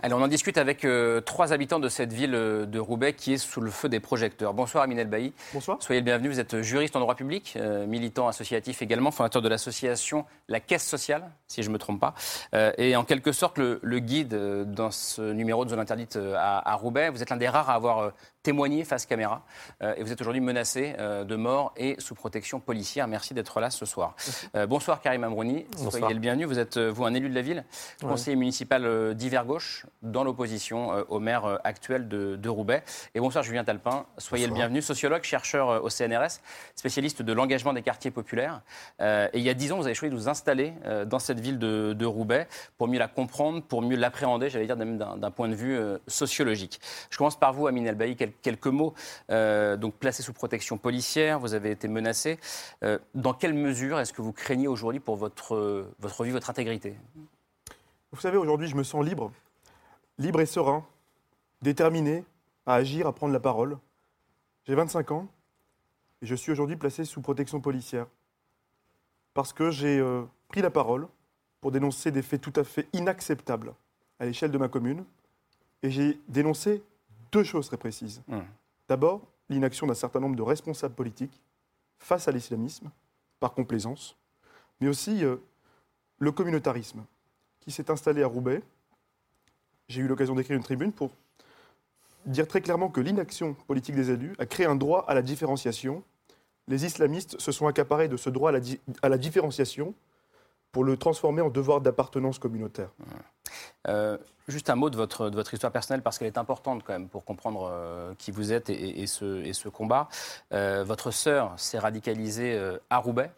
Allez, 0.03 0.15
on 0.15 0.21
en 0.23 0.27
discute 0.27 0.57
avec 0.57 0.83
euh, 0.83 1.21
trois 1.21 1.53
habitants 1.53 1.79
de 1.79 1.87
cette 1.87 2.11
ville 2.11 2.33
euh, 2.33 2.65
de 2.65 2.79
Roubaix 2.79 3.13
qui 3.13 3.33
est 3.33 3.37
sous 3.37 3.61
le 3.61 3.69
feu 3.69 3.87
des 3.87 3.99
projecteurs. 3.99 4.51
Bonsoir 4.55 4.83
Aminel 4.83 5.07
Bailly. 5.07 5.31
Bonsoir. 5.53 5.77
Soyez 5.79 6.01
le 6.01 6.05
bienvenu, 6.05 6.27
vous 6.29 6.39
êtes 6.39 6.61
juriste 6.63 6.95
en 6.95 6.99
droit 7.01 7.13
public, 7.13 7.53
euh, 7.57 7.85
militant 7.85 8.27
associatif 8.27 8.81
également, 8.81 9.11
fondateur 9.11 9.43
de 9.43 9.47
l'association 9.49 10.25
La 10.47 10.59
Caisse 10.59 10.87
Sociale, 10.87 11.29
si 11.47 11.61
je 11.61 11.67
ne 11.69 11.73
me 11.73 11.77
trompe 11.77 11.99
pas, 11.99 12.15
Euh, 12.55 12.71
et 12.79 12.95
en 12.95 13.03
quelque 13.03 13.31
sorte 13.31 13.59
le, 13.59 13.79
le 13.83 13.99
guide 13.99 14.33
euh, 14.33 14.65
dans 14.65 14.89
ce 14.89 15.21
numéro 15.33 15.65
de 15.65 15.69
Zone 15.69 15.79
Interdite 15.79 16.17
à, 16.35 16.67
à 16.67 16.75
Roubaix. 16.75 17.09
Vous 17.11 17.21
êtes 17.21 17.29
l'un 17.29 17.37
des 17.37 17.47
rares 17.47 17.69
à 17.69 17.75
avoir 17.75 17.99
euh, 17.99 18.09
témoigné 18.41 18.83
face 18.85 19.05
caméra 19.05 19.43
euh, 19.83 19.93
et 19.97 20.03
vous 20.03 20.11
êtes 20.11 20.19
aujourd'hui 20.19 20.41
menacé 20.41 20.95
euh, 20.97 21.23
de 21.23 21.35
mort 21.35 21.73
et 21.77 21.95
sous 21.99 22.15
protection 22.15 22.59
policière. 22.59 23.07
Merci 23.07 23.35
d'être 23.35 23.59
là 23.59 23.69
ce 23.69 23.85
soir. 23.85 24.15
Euh, 24.55 24.65
bonsoir 24.65 24.99
Karim 24.99 25.23
Amrouni, 25.23 25.67
Bonsoir. 25.73 25.91
soyez 25.91 26.13
le 26.15 26.19
bienvenu. 26.19 26.45
Vous 26.45 26.57
êtes, 26.57 26.79
vous, 26.79 27.05
un 27.05 27.13
élu 27.13 27.29
de 27.29 27.35
la 27.35 27.43
ville, 27.43 27.63
Ouais. 28.01 28.09
conseiller 28.09 28.35
municipal 28.35 28.83
euh, 28.85 29.13
d'hiver 29.13 29.45
gauche 29.45 29.85
dans 30.01 30.23
l'opposition 30.23 30.93
euh, 30.93 31.03
au 31.09 31.19
maire 31.19 31.45
euh, 31.45 31.57
actuel 31.63 32.07
de, 32.07 32.35
de 32.35 32.49
Roubaix. 32.49 32.83
Et 33.13 33.19
bonsoir 33.19 33.43
Julien 33.43 33.63
Talpin, 33.63 34.05
soyez 34.17 34.47
le 34.47 34.53
bienvenu, 34.53 34.81
sociologue, 34.81 35.23
chercheur 35.23 35.69
euh, 35.69 35.79
au 35.79 35.89
CNRS, 35.89 36.39
spécialiste 36.75 37.21
de 37.21 37.33
l'engagement 37.33 37.73
des 37.73 37.81
quartiers 37.83 38.11
populaires. 38.11 38.61
Euh, 38.99 39.27
et 39.33 39.37
il 39.39 39.43
y 39.43 39.49
a 39.49 39.53
dix 39.53 39.71
ans, 39.71 39.77
vous 39.77 39.85
avez 39.85 39.93
choisi 39.93 40.13
de 40.13 40.19
vous 40.19 40.27
installer 40.29 40.73
euh, 40.85 41.05
dans 41.05 41.19
cette 41.19 41.39
ville 41.39 41.59
de, 41.59 41.93
de 41.93 42.05
Roubaix 42.05 42.47
pour 42.77 42.87
mieux 42.87 42.99
la 42.99 43.07
comprendre, 43.07 43.61
pour 43.61 43.81
mieux 43.81 43.95
l'appréhender, 43.95 44.49
j'allais 44.49 44.65
dire 44.65 44.77
même 44.77 44.97
d'un 44.97 45.31
point 45.31 45.49
de 45.49 45.55
vue 45.55 45.77
euh, 45.77 45.97
sociologique. 46.07 46.79
Je 47.09 47.17
commence 47.17 47.37
par 47.37 47.53
vous, 47.53 47.67
Amine 47.67 47.85
Elbaï, 47.87 48.15
quel- 48.15 48.33
quelques 48.33 48.67
mots. 48.67 48.93
Donc 49.29 49.95
placé 49.95 50.23
sous 50.23 50.33
protection 50.33 50.77
policière, 50.77 51.39
vous 51.39 51.53
avez 51.53 51.71
été 51.71 51.87
menacé. 51.87 52.39
Dans 53.13 53.33
quelle 53.33 53.53
mesure 53.53 53.99
est-ce 53.99 54.13
que 54.13 54.21
vous 54.21 54.31
craignez 54.33 54.67
aujourd'hui 54.67 54.99
pour 54.99 55.15
votre, 55.15 55.85
votre 55.99 56.23
vie, 56.23 56.31
votre 56.31 56.49
intégrité? 56.49 56.95
Vous 58.11 58.19
savez, 58.19 58.37
aujourd'hui, 58.37 58.67
je 58.67 58.75
me 58.75 58.83
sens 58.83 59.05
libre, 59.05 59.31
libre 60.21 60.39
et 60.39 60.45
serein, 60.45 60.85
déterminé 61.61 62.23
à 62.65 62.75
agir, 62.75 63.07
à 63.07 63.13
prendre 63.13 63.33
la 63.33 63.39
parole, 63.39 63.77
J'ai 64.67 64.75
25 64.75 65.11
ans 65.11 65.27
et 66.21 66.27
je 66.27 66.35
suis 66.35 66.51
aujourd'hui 66.51 66.75
placé 66.75 67.03
sous 67.03 67.21
protection 67.21 67.59
policière 67.59 68.05
parce 69.33 69.53
que 69.53 69.71
j'ai 69.71 69.99
euh, 69.99 70.23
pris 70.47 70.61
la 70.61 70.69
parole 70.69 71.07
pour 71.59 71.71
dénoncer 71.71 72.11
des 72.11 72.21
faits 72.21 72.41
tout 72.41 72.53
à 72.55 72.63
fait 72.63 72.87
inacceptables 72.93 73.73
à 74.19 74.25
l'échelle 74.25 74.51
de 74.51 74.57
ma 74.57 74.67
commune. 74.67 75.03
Et 75.81 75.89
j'ai 75.89 76.19
dénoncé 76.27 76.83
deux 77.31 77.43
choses 77.43 77.67
très 77.67 77.77
précises. 77.77 78.21
Mmh. 78.27 78.39
D'abord, 78.87 79.21
l'inaction 79.49 79.87
d'un 79.87 79.95
certain 79.95 80.19
nombre 80.19 80.35
de 80.35 80.43
responsables 80.43 80.93
politiques 80.93 81.41
face 81.97 82.27
à 82.27 82.31
l'islamisme, 82.31 82.91
par 83.39 83.53
complaisance, 83.53 84.15
mais 84.79 84.87
aussi 84.87 85.25
euh, 85.25 85.37
le 86.19 86.31
communautarisme 86.31 87.03
qui 87.61 87.71
s'est 87.71 87.89
installé 87.89 88.21
à 88.21 88.27
Roubaix. 88.27 88.61
J'ai 89.91 90.01
eu 90.01 90.07
l'occasion 90.07 90.35
d'écrire 90.35 90.55
une 90.55 90.63
tribune 90.63 90.93
pour 90.93 91.11
dire 92.25 92.47
très 92.47 92.61
clairement 92.61 92.87
que 92.87 93.01
l'inaction 93.01 93.55
politique 93.67 93.93
des 93.93 94.09
élus 94.09 94.33
a 94.39 94.45
créé 94.45 94.65
un 94.65 94.75
droit 94.75 95.03
à 95.05 95.13
la 95.13 95.21
différenciation. 95.21 96.01
Les 96.69 96.85
islamistes 96.85 97.37
se 97.41 97.51
sont 97.51 97.67
accaparés 97.67 98.07
de 98.07 98.15
ce 98.15 98.29
droit 98.29 98.51
à 98.51 99.09
la, 99.09 99.17
différenciation 99.17 99.93
pour 100.71 100.85
le 100.85 100.95
transformer 100.95 101.41
en 101.41 101.49
devoir 101.49 101.81
d'appartenance 101.81 102.39
communautaire. 102.39 102.89
Euh, 103.89 104.17
juste 104.47 104.69
un 104.69 104.75
mot 104.75 104.89
de 104.89 104.95
votre, 104.95 105.53
histoire 105.53 105.73
personnelle, 105.73 106.03
parce 106.03 106.17
qu'elle 106.17 106.27
est 106.27 106.37
importante 106.37 106.83
quand 106.85 106.93
même 106.93 107.09
pour 107.09 107.25
comprendre 107.25 107.69
euh, 107.69 108.13
qui 108.17 108.31
vous 108.31 108.53
êtes 108.53 108.69
et, 108.69 109.07
ce, 109.07 109.67
combat. 109.67 110.07
Euh, 110.53 110.85
votre 110.85 111.11
sœur 111.11 111.53
s'est 111.57 111.79
radicalisée 111.79 112.57
à 112.89 112.97
Roubaix. 112.99 113.29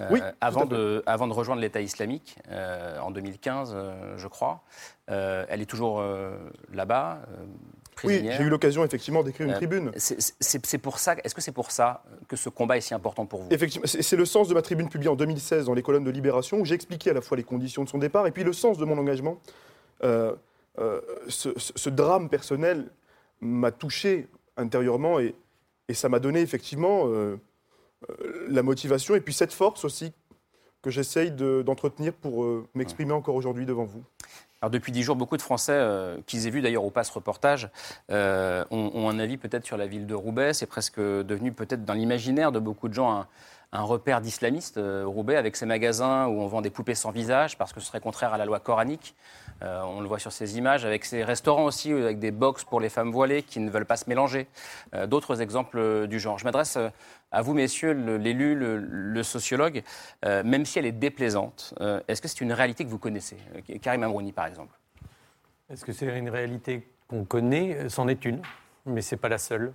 Euh, 0.00 0.08
Oui, 0.10 0.20
tout 0.20 0.26
avant, 0.40 0.64
de, 0.66 1.02
avant 1.06 1.26
de 1.28 1.32
rejoindre 1.32 1.60
l'État 1.60 1.80
islamique 1.80 2.36
euh, 2.50 2.98
en 2.98 3.10
2015, 3.10 3.72
euh, 3.74 4.16
je 4.18 4.26
crois. 4.28 4.62
Euh, 5.10 5.44
elle 5.48 5.60
est 5.62 5.66
toujours 5.66 6.00
euh, 6.00 6.36
là-bas, 6.72 7.20
euh, 7.30 7.44
Oui, 8.04 8.26
j'ai 8.30 8.42
eu 8.42 8.48
l'occasion 8.48 8.84
effectivement 8.84 9.22
d'écrire 9.22 9.46
une 9.46 9.52
Euh, 9.52 9.56
tribune. 9.56 9.92
c'est- 9.96 10.78
pour 10.78 10.98
ça. 10.98 11.14
Est-ce 11.22 11.34
que 11.34 11.40
c'est 11.40 11.52
pour 11.52 11.70
ça 11.70 12.02
que 12.28 12.36
ce 12.36 12.48
combat 12.48 12.76
est 12.76 12.80
si 12.80 12.92
important 12.94 13.24
pour 13.26 13.42
vous? 13.42 13.48
Effectivement, 13.52 13.86
c'est 13.86 14.16
le 14.16 14.24
sens 14.24 14.48
de 14.48 14.54
ma 14.54 14.62
tribune 14.62 14.88
publiée 14.88 15.10
en 15.10 15.16
2016 15.16 15.66
dans 15.66 15.74
les 15.74 15.82
colonnes 15.82 16.04
de 16.04 16.10
Libération, 16.10 16.58
où 16.58 16.64
j'ai 16.64 16.74
expliqué 16.74 17.10
à 17.10 17.12
la 17.14 17.20
fois 17.20 17.36
les 17.36 17.44
conditions 17.44 17.84
de 17.84 17.88
son 17.88 17.98
départ 17.98 18.26
et 18.26 18.30
puis 18.32 18.42
le 18.44 18.52
sens 18.52 18.78
de 18.78 18.84
mon 18.84 18.98
engagement. 18.98 19.38
Euh, 20.02 20.34
euh, 20.80 21.00
ce, 21.28 21.88
drame 21.88 22.28
personnel 22.28 22.90
m'a 23.40 23.70
touché 23.70 24.26
intérieurement 24.56 25.20
et, 25.20 25.34
et 25.88 25.94
ça 25.94 26.08
m'a 26.08 26.18
donné 26.18 26.40
effectivement 26.40 27.06
euh, 27.06 27.10
euh, 27.10 27.36
la 28.48 28.62
motivation 28.62 29.14
et 29.14 29.20
puis 29.20 29.34
cette 29.34 29.52
force 29.52 29.84
aussi 29.84 30.12
que 30.82 30.90
j'essaye 30.90 31.30
de- 31.30 31.62
d'entretenir 31.62 32.12
pour 32.12 32.44
euh, 32.44 32.66
m'exprimer 32.74 33.12
encore 33.12 33.34
aujourd'hui 33.34 33.64
devant 33.66 33.84
vous. 33.84 34.02
Alors 34.60 34.70
depuis 34.70 34.92
dix 34.92 35.02
jours, 35.02 35.16
beaucoup 35.16 35.36
de 35.36 35.42
Français, 35.42 35.72
euh, 35.74 36.16
qu'ils 36.26 36.46
aient 36.46 36.50
vu 36.50 36.62
d'ailleurs 36.62 36.84
au 36.84 36.90
passe 36.90 37.10
reportage, 37.10 37.68
euh, 38.10 38.64
ont, 38.70 38.90
ont 38.94 39.08
un 39.10 39.18
avis 39.18 39.36
peut-être 39.36 39.64
sur 39.66 39.76
la 39.76 39.86
ville 39.86 40.06
de 40.06 40.14
Roubaix. 40.14 40.54
C'est 40.54 40.66
presque 40.66 40.98
devenu 41.00 41.52
peut-être 41.52 41.84
dans 41.84 41.92
l'imaginaire 41.94 42.50
de 42.52 42.58
beaucoup 42.58 42.88
de 42.88 42.94
gens 42.94 43.10
un, 43.12 43.26
un 43.74 43.82
repère 43.82 44.20
d'islamistes, 44.20 44.78
euh, 44.78 45.04
Roubaix, 45.04 45.36
avec 45.36 45.56
ses 45.56 45.66
magasins 45.66 46.26
où 46.28 46.40
on 46.40 46.46
vend 46.46 46.62
des 46.62 46.70
poupées 46.70 46.94
sans 46.94 47.10
visage 47.10 47.58
parce 47.58 47.72
que 47.72 47.80
ce 47.80 47.86
serait 47.86 48.00
contraire 48.00 48.32
à 48.32 48.38
la 48.38 48.46
loi 48.46 48.60
coranique. 48.60 49.16
Euh, 49.62 49.82
on 49.82 50.00
le 50.00 50.06
voit 50.06 50.20
sur 50.20 50.30
ces 50.32 50.56
images, 50.56 50.84
avec 50.84 51.04
ces 51.04 51.24
restaurants 51.24 51.64
aussi, 51.64 51.92
euh, 51.92 52.04
avec 52.04 52.20
des 52.20 52.30
box 52.30 52.62
pour 52.62 52.80
les 52.80 52.88
femmes 52.88 53.10
voilées 53.10 53.42
qui 53.42 53.58
ne 53.58 53.68
veulent 53.68 53.84
pas 53.84 53.96
se 53.96 54.08
mélanger. 54.08 54.46
D'autres 55.08 55.42
exemples 55.42 56.06
du 56.06 56.20
genre. 56.20 56.38
Je 56.38 56.44
m'adresse 56.44 56.78
à 57.32 57.42
vous, 57.42 57.52
messieurs, 57.52 57.92
l'élu, 57.92 58.54
le, 58.54 58.78
le 58.78 59.22
sociologue, 59.22 59.82
même 60.22 60.64
si 60.64 60.78
elle 60.78 60.86
est 60.86 60.92
déplaisante. 60.92 61.74
Est-ce 62.06 62.22
que 62.22 62.28
c'est 62.28 62.40
une 62.40 62.52
réalité 62.52 62.84
que 62.84 62.90
vous 62.90 62.98
connaissez 62.98 63.36
Karim 63.82 64.04
Amrouni, 64.04 64.32
par 64.32 64.46
exemple? 64.46 64.78
Est-ce 65.68 65.84
que 65.84 65.92
c'est 65.92 66.06
une 66.16 66.30
réalité 66.30 66.88
qu'on 67.08 67.24
connaît? 67.24 67.88
C'en 67.88 68.06
est 68.06 68.24
une, 68.24 68.40
mais 68.86 69.02
ce 69.02 69.14
n'est 69.14 69.20
pas 69.20 69.28
la 69.28 69.38
seule. 69.38 69.72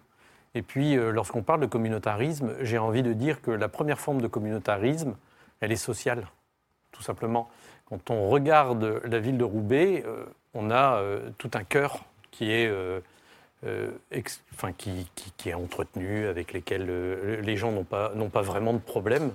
Et 0.56 0.62
puis, 0.62 0.97
euh, 0.97 1.12
lorsqu'on 1.12 1.43
parle 1.43 1.62
de 1.62 1.66
communautarisme, 1.66 2.54
j'ai 2.62 2.78
envie 2.78 3.04
de 3.04 3.14
dire 3.14 3.41
que 3.41 3.52
la 3.52 3.70
première 3.70 4.00
forme 4.00 4.22
de 4.22 4.28
communautarisme, 4.28 5.16
elle 5.62 5.72
est 5.72 5.78
sociale, 5.78 6.28
tout 6.91 7.04
simplement. 7.04 7.50
Quand 7.86 8.10
on 8.10 8.30
regarde 8.30 9.02
la 9.06 9.20
ville 9.20 9.38
de 9.38 9.43
Roubaix, 9.43 10.04
euh, 10.06 10.26
on 10.54 10.72
a 10.72 10.97
euh, 10.97 11.30
tout 11.38 11.52
un 11.54 11.64
cœur 11.64 12.04
qui 12.32 12.52
est, 12.52 12.72
enfin, 14.54 14.72
qui, 14.72 15.06
est 15.45 15.54
entretenu, 15.54 16.28
avec 16.28 16.54
lesquels 16.54 17.41
les 17.41 17.58
gens 17.58 17.72
n'ont 17.72 17.84
pas, 17.84 18.14
pas 18.32 18.41
vraiment 18.41 18.74
de 18.74 18.80
problème. 18.80 19.32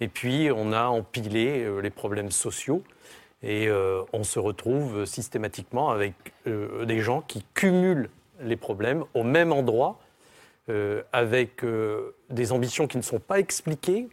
Et 0.00 0.08
puis, 0.08 0.48
on 0.54 0.72
a 0.72 0.84
empilé 0.86 1.68
les 1.82 1.90
problèmes 1.90 2.30
sociaux. 2.30 2.82
Et 3.42 3.68
on 4.12 4.24
se 4.24 4.38
retrouve 4.38 5.04
systématiquement 5.04 5.90
avec 5.90 6.14
des 6.46 7.00
gens 7.00 7.20
qui 7.20 7.44
cumulent 7.52 8.08
les 8.40 8.56
problèmes 8.56 9.04
au 9.12 9.24
même 9.24 9.52
endroit, 9.52 9.98
avec 11.12 11.62
euh, 11.64 12.14
des 12.30 12.52
ambitions 12.52 12.86
qui 12.86 12.96
ne 12.96 13.02
sont 13.02 13.20
pas 13.20 13.38
expliquées, 13.38 14.08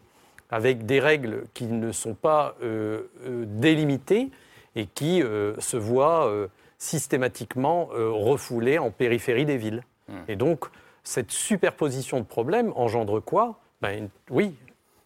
avec 0.50 0.86
des 0.86 1.00
règles 1.00 1.46
qui 1.54 1.66
ne 1.66 1.92
sont 1.92 2.14
pas 2.14 2.56
euh, 2.62 3.04
euh, 3.26 3.46
délimitées 3.48 4.30
et 4.76 4.86
qui 4.86 5.22
euh, 5.24 5.60
se 5.60 5.78
voient 5.78 6.28
euh, 6.28 6.48
systématiquement 6.78 7.90
euh, 7.94 8.10
refoulées 8.12 8.78
en 8.78 8.92
périphérie 8.92 9.46
des 9.46 9.58
villes. 9.58 9.84
Et 10.28 10.36
donc, 10.36 10.66
cette 11.04 11.32
superposition 11.32 12.20
de 12.20 12.26
problèmes 12.26 12.72
engendre 12.76 13.20
quoi? 13.20 13.60
Ben, 13.82 13.98
une- 13.98 14.10
Oui, 14.30 14.56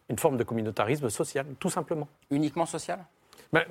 une 0.10 0.18
forme 0.20 0.36
de 0.38 0.44
communautarisme 0.44 1.10
social, 1.10 1.46
tout 1.60 1.70
simplement. 1.70 2.08
Uniquement 2.30 2.66
social? 2.66 3.00
Ben, 3.54 3.64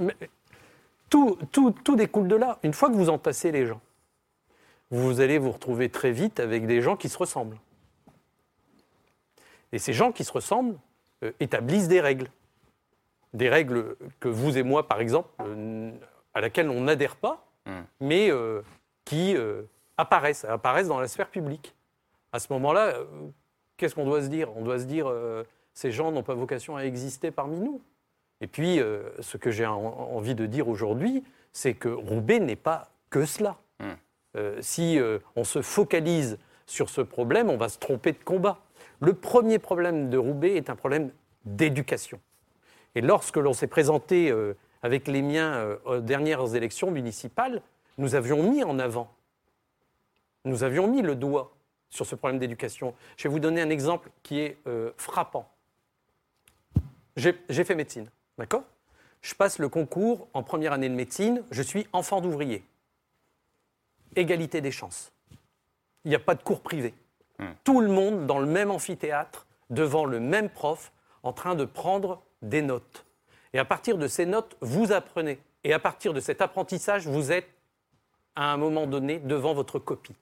tout, 1.10 1.36
tout- 1.52 1.72
tout 1.84 1.96
découle 1.96 2.28
de 2.28 2.36
là. 2.36 2.58
Une 2.62 2.72
fois 2.72 2.88
que 2.88 2.94
vous 2.94 3.10
entassez 3.10 3.52
les 3.52 3.66
gens, 3.66 3.80
vous 4.90 5.20
allez 5.20 5.38
vous 5.38 5.50
retrouver 5.50 5.88
très 5.90 6.12
vite 6.12 6.40
avec 6.40 6.66
des 6.66 6.80
gens 6.80 6.96
qui 6.96 7.08
se 7.08 7.18
ressemblent. 7.18 7.56
Et 9.72 9.78
ces 9.78 9.92
gens 9.92 10.12
qui 10.12 10.24
se 10.24 10.32
ressemblent 10.32 10.76
euh, 11.22 11.32
établissent 11.40 11.88
des 11.88 12.00
règles. 12.00 12.28
Des 13.34 13.48
règles 13.48 13.96
que 14.20 14.28
vous 14.28 14.56
et 14.56 14.62
moi, 14.62 14.86
par 14.88 15.00
exemple, 15.00 15.28
euh, 15.40 15.90
à 16.34 16.40
laquelle 16.40 16.70
on 16.70 16.82
n'adhère 16.82 17.16
pas, 17.16 17.44
mais 18.00 18.30
euh, 18.30 18.62
qui 19.04 19.34
apparaissent, 19.96 20.44
apparaissent 20.44 20.88
dans 20.88 21.00
la 21.00 21.08
sphère 21.08 21.28
publique. 21.28 21.74
À 22.32 22.38
ce 22.38 22.52
moment-là, 22.52 22.94
qu'est-ce 23.76 23.94
qu'on 23.94 24.04
doit 24.04 24.22
se 24.22 24.28
dire? 24.28 24.54
On 24.56 24.62
doit 24.62 24.78
se 24.78 24.84
dire, 24.84 25.10
ces 25.74 25.90
gens 25.90 26.12
n'ont 26.12 26.22
pas 26.22 26.34
vocation 26.34 26.76
à 26.76 26.82
exister 26.82 27.30
parmi 27.30 27.58
nous. 27.58 27.80
Et 28.40 28.46
puis, 28.46 28.80
ce 29.20 29.36
que 29.36 29.50
j'ai 29.50 29.64
en- 29.66 29.74
envie 29.80 30.34
de 30.34 30.46
dire 30.46 30.68
aujourd'hui, 30.68 31.24
c'est 31.52 31.74
que 31.74 31.88
Roubaix 31.88 32.38
n'est 32.40 32.56
pas 32.56 32.90
que 33.10 33.24
cela. 33.24 33.56
Euh, 34.36 34.58
si 34.60 34.98
on 35.34 35.44
se 35.44 35.62
focalise 35.62 36.38
sur 36.66 36.88
ce 36.90 37.00
problème, 37.00 37.48
on 37.48 37.56
va 37.56 37.68
se 37.68 37.78
tromper 37.78 38.12
de 38.12 38.22
combat. 38.22 38.58
Le 39.00 39.12
premier 39.12 39.58
problème 39.58 40.10
de 40.10 40.18
Roubaix 40.18 40.56
est 40.56 40.70
un 40.70 40.76
problème 40.76 41.10
d'éducation. 41.44 42.20
Et 42.94 43.00
lorsque 43.00 43.36
l'on 43.36 43.52
s'est 43.52 43.66
présenté 43.66 44.30
euh, 44.30 44.56
avec 44.82 45.06
les 45.06 45.22
miens 45.22 45.54
euh, 45.54 45.76
aux 45.84 46.00
dernières 46.00 46.54
élections 46.54 46.90
municipales, 46.90 47.62
nous 47.98 48.14
avions 48.14 48.42
mis 48.42 48.62
en 48.64 48.78
avant, 48.78 49.12
nous 50.44 50.62
avions 50.62 50.86
mis 50.86 51.02
le 51.02 51.14
doigt 51.14 51.54
sur 51.90 52.06
ce 52.06 52.14
problème 52.14 52.38
d'éducation. 52.38 52.94
Je 53.16 53.24
vais 53.24 53.28
vous 53.32 53.38
donner 53.38 53.60
un 53.60 53.70
exemple 53.70 54.10
qui 54.22 54.40
est 54.40 54.58
euh, 54.66 54.92
frappant. 54.96 55.50
J'ai 57.16 57.64
fait 57.64 57.74
médecine, 57.74 58.10
d'accord? 58.36 58.64
Je 59.22 59.34
passe 59.34 59.58
le 59.58 59.68
concours 59.70 60.28
en 60.34 60.42
première 60.42 60.72
année 60.72 60.88
de 60.88 60.94
médecine, 60.94 61.42
je 61.50 61.62
suis 61.62 61.86
enfant 61.92 62.20
d'ouvrier. 62.20 62.62
Égalité 64.14 64.60
des 64.60 64.70
chances. 64.70 65.12
Il 66.04 66.10
n'y 66.10 66.14
a 66.14 66.20
pas 66.20 66.34
de 66.34 66.42
cours 66.42 66.60
privé. 66.60 66.94
Tout 67.64 67.80
le 67.80 67.88
monde 67.88 68.26
dans 68.26 68.38
le 68.38 68.46
même 68.46 68.70
amphithéâtre, 68.70 69.46
devant 69.70 70.04
le 70.04 70.20
même 70.20 70.48
prof, 70.48 70.92
en 71.22 71.32
train 71.32 71.54
de 71.54 71.64
prendre 71.64 72.22
des 72.42 72.62
notes. 72.62 73.04
Et 73.52 73.58
à 73.58 73.64
partir 73.64 73.98
de 73.98 74.06
ces 74.06 74.26
notes, 74.26 74.56
vous 74.60 74.92
apprenez. 74.92 75.38
Et 75.64 75.72
à 75.72 75.78
partir 75.78 76.12
de 76.12 76.20
cet 76.20 76.40
apprentissage, 76.40 77.06
vous 77.06 77.32
êtes 77.32 77.48
à 78.36 78.52
un 78.52 78.56
moment 78.56 78.86
donné 78.86 79.18
devant 79.18 79.54
votre 79.54 79.78
copie. 79.78 80.14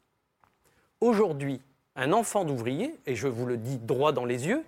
Aujourd'hui, 1.01 1.61
un 1.97 2.13
enfant 2.13 2.45
d'ouvrier, 2.45 2.99
et 3.07 3.15
je 3.15 3.29
vous 3.29 3.45
le 3.45 3.57
dis 3.57 3.79
droit 3.79 4.13
dans 4.13 4.25
les 4.25 4.47
yeux, 4.47 4.65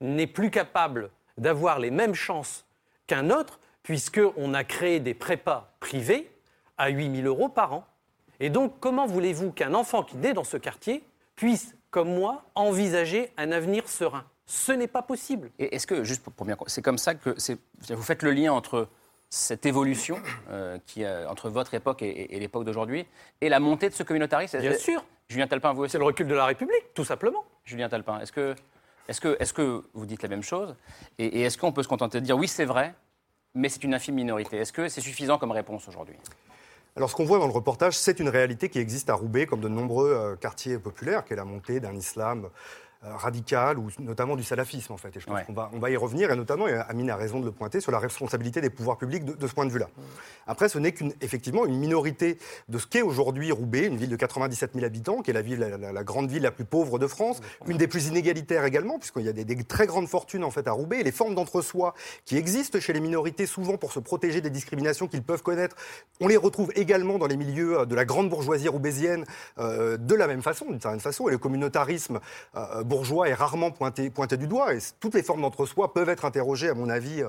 n'est 0.00 0.26
plus 0.26 0.50
capable 0.50 1.10
d'avoir 1.38 1.78
les 1.78 1.90
mêmes 1.90 2.14
chances 2.14 2.64
qu'un 3.06 3.30
autre, 3.30 3.60
puisqu'on 3.82 4.54
a 4.54 4.64
créé 4.64 5.00
des 5.00 5.14
prépas 5.14 5.74
privés 5.80 6.30
à 6.78 6.88
8 6.88 7.22
000 7.22 7.26
euros 7.26 7.48
par 7.48 7.72
an. 7.72 7.84
Et 8.40 8.50
donc, 8.50 8.78
comment 8.80 9.06
voulez-vous 9.06 9.52
qu'un 9.52 9.74
enfant 9.74 10.02
qui 10.02 10.16
naît 10.16 10.34
dans 10.34 10.44
ce 10.44 10.56
quartier 10.56 11.02
puisse, 11.36 11.74
comme 11.92 12.12
moi, 12.12 12.42
envisager 12.56 13.30
un 13.36 13.52
avenir 13.52 13.88
serein 13.88 14.24
Ce 14.46 14.72
n'est 14.72 14.88
pas 14.88 15.02
possible. 15.02 15.50
Et 15.60 15.76
est-ce 15.76 15.86
que, 15.86 16.02
juste 16.02 16.24
pour, 16.24 16.44
bien 16.44 16.54
comprendre, 16.54 16.70
c'est 16.72 16.82
comme 16.82 16.98
ça 16.98 17.14
que 17.14 17.36
vous 17.90 18.02
faites 18.02 18.22
le 18.22 18.32
lien 18.32 18.52
entre 18.52 18.88
cette 19.30 19.64
évolution 19.66 20.18
euh, 20.50 20.78
qui, 20.86 21.04
euh, 21.04 21.28
entre 21.28 21.48
votre 21.50 21.74
époque 21.74 22.02
et, 22.02 22.08
et- 22.08 22.36
et 22.36 22.40
l'époque 22.40 22.64
d'aujourd'hui 22.64 23.06
et 23.40 23.48
la 23.48 23.60
montée 23.60 23.88
de 23.88 23.94
ce 23.94 24.02
communautarisme 24.02 24.58
Bien 24.58 24.74
sûr. 24.74 25.04
Julien 25.28 25.46
Talpin, 25.46 25.72
vous 25.72 25.82
aussi? 25.84 25.92
C'est 25.92 25.98
le 25.98 26.04
recul 26.04 26.26
de 26.26 26.34
la 26.34 26.46
République, 26.46 26.92
tout 26.94 27.04
simplement. 27.04 27.44
Julien 27.64 27.88
Talpin, 27.88 28.20
est-ce 28.20 28.32
que, 28.32 28.54
est 29.08 29.20
que, 29.20 29.36
est 29.38 29.52
que 29.52 29.84
vous 29.94 30.06
dites 30.06 30.22
la 30.22 30.28
même 30.28 30.42
chose? 30.42 30.74
Et, 31.18 31.26
et 31.26 31.42
est-ce 31.42 31.56
qu'on 31.58 31.72
peut 31.72 31.82
se 31.82 31.88
contenter 31.88 32.20
de 32.20 32.24
dire 32.26 32.36
oui, 32.36 32.48
c'est 32.48 32.64
vrai, 32.66 32.94
mais 33.54 33.68
c'est 33.68 33.84
une 33.84 33.94
infime 33.94 34.14
minorité 34.16 34.56
Est-ce 34.58 34.72
que 34.72 34.88
c'est 34.88 35.00
suffisant 35.02 35.38
comme 35.38 35.52
réponse 35.52 35.86
aujourd'hui? 35.88 36.16
Alors 36.94 37.08
ce 37.08 37.16
qu'on 37.16 37.24
voit 37.24 37.38
dans 37.38 37.46
le 37.46 37.52
reportage, 37.52 37.96
c'est 37.96 38.20
une 38.20 38.28
réalité 38.28 38.68
qui 38.68 38.78
existe 38.78 39.08
à 39.08 39.14
Roubaix, 39.14 39.46
comme 39.46 39.60
de 39.60 39.68
nombreux 39.68 40.12
euh, 40.12 40.36
quartiers 40.36 40.78
populaires, 40.78 41.24
qui 41.24 41.32
est 41.32 41.36
la 41.36 41.46
montée 41.46 41.80
d'un 41.80 41.94
islam 41.94 42.50
euh, 43.04 43.14
radical 43.16 43.78
ou 43.78 43.88
notamment 43.98 44.36
du 44.36 44.44
salafisme 44.44 44.92
en 44.92 44.96
fait. 44.96 45.16
Et 45.16 45.20
je 45.20 45.26
pense 45.26 45.34
qu'on 45.44 45.52
va, 45.52 45.70
on 45.72 45.78
va 45.78 45.90
y 45.90 45.96
revenir 45.96 46.30
et 46.30 46.36
notamment, 46.36 46.68
et 46.68 46.74
Amine 46.74 47.10
a 47.10 47.16
raison 47.16 47.40
de 47.40 47.44
le 47.46 47.52
pointer, 47.52 47.80
sur 47.80 47.90
la 47.92 47.98
responsabilité 47.98 48.60
des 48.60 48.70
pouvoirs 48.70 48.98
publics 48.98 49.24
de, 49.24 49.32
de 49.34 49.46
ce 49.46 49.52
point 49.54 49.66
de 49.66 49.70
vue-là. 49.70 49.88
Après, 50.46 50.68
ce 50.68 50.78
n'est 50.78 50.92
qu'effectivement 50.92 51.66
une 51.66 51.78
minorité 51.78 52.38
de 52.68 52.78
ce 52.78 52.86
qu'est 52.86 53.02
aujourd'hui 53.02 53.50
Roubaix, 53.52 53.86
une 53.86 53.96
ville 53.96 54.10
de 54.10 54.16
97 54.16 54.72
000 54.74 54.84
habitants, 54.86 55.22
qui 55.22 55.30
est 55.30 55.34
la, 55.34 55.42
ville, 55.42 55.58
la, 55.60 55.76
la- 55.76 55.92
la 55.92 56.04
grande 56.04 56.30
ville 56.30 56.42
la 56.42 56.50
plus 56.50 56.64
pauvre 56.64 56.98
de 56.98 57.06
France, 57.06 57.40
une 57.66 57.76
des 57.76 57.88
plus 57.88 58.06
inégalitaires 58.08 58.64
également, 58.64 58.98
puisqu'il 58.98 59.24
y 59.24 59.28
a 59.28 59.32
des, 59.32 59.44
des 59.44 59.64
très 59.64 59.86
grandes 59.86 60.08
fortunes 60.08 60.44
en 60.44 60.50
fait 60.50 60.66
à 60.68 60.72
Roubaix, 60.72 61.00
et 61.00 61.04
les 61.04 61.12
formes 61.12 61.34
d'entre-soi 61.34 61.94
qui 62.24 62.36
existent 62.36 62.78
chez 62.80 62.92
les 62.92 63.00
minorités 63.00 63.46
souvent 63.46 63.76
pour 63.76 63.92
se 63.92 64.00
protéger 64.00 64.40
des 64.40 64.50
discriminations 64.50 65.06
qu'ils 65.08 65.22
peuvent 65.22 65.42
connaître, 65.42 65.76
on 66.20 66.28
les 66.28 66.36
retrouve 66.36 66.72
également 66.76 67.18
dans 67.18 67.26
les 67.26 67.36
milieux 67.36 67.80
euh, 67.80 67.84
de 67.86 67.94
la 67.94 68.04
grande 68.04 68.28
bourgeoisie 68.30 68.68
roubaisienne 68.68 69.24
euh, 69.58 69.96
de 69.96 70.14
la 70.14 70.26
même 70.26 70.42
façon, 70.42 70.66
d'une 70.66 70.80
certaine 70.80 71.00
façon, 71.00 71.28
et 71.28 71.32
le 71.32 71.38
communautarisme 71.38 72.20
euh, 72.56 72.82
bourgeois 72.92 73.30
est 73.30 73.34
rarement 73.34 73.70
pointé, 73.70 74.10
pointé 74.10 74.36
du 74.36 74.46
doigt, 74.46 74.74
et 74.74 74.78
toutes 75.00 75.14
les 75.14 75.22
formes 75.22 75.40
d'entre-soi 75.40 75.94
peuvent 75.94 76.10
être 76.10 76.26
interrogées, 76.26 76.68
à 76.68 76.74
mon 76.74 76.90
avis, 76.90 77.22
euh, 77.22 77.28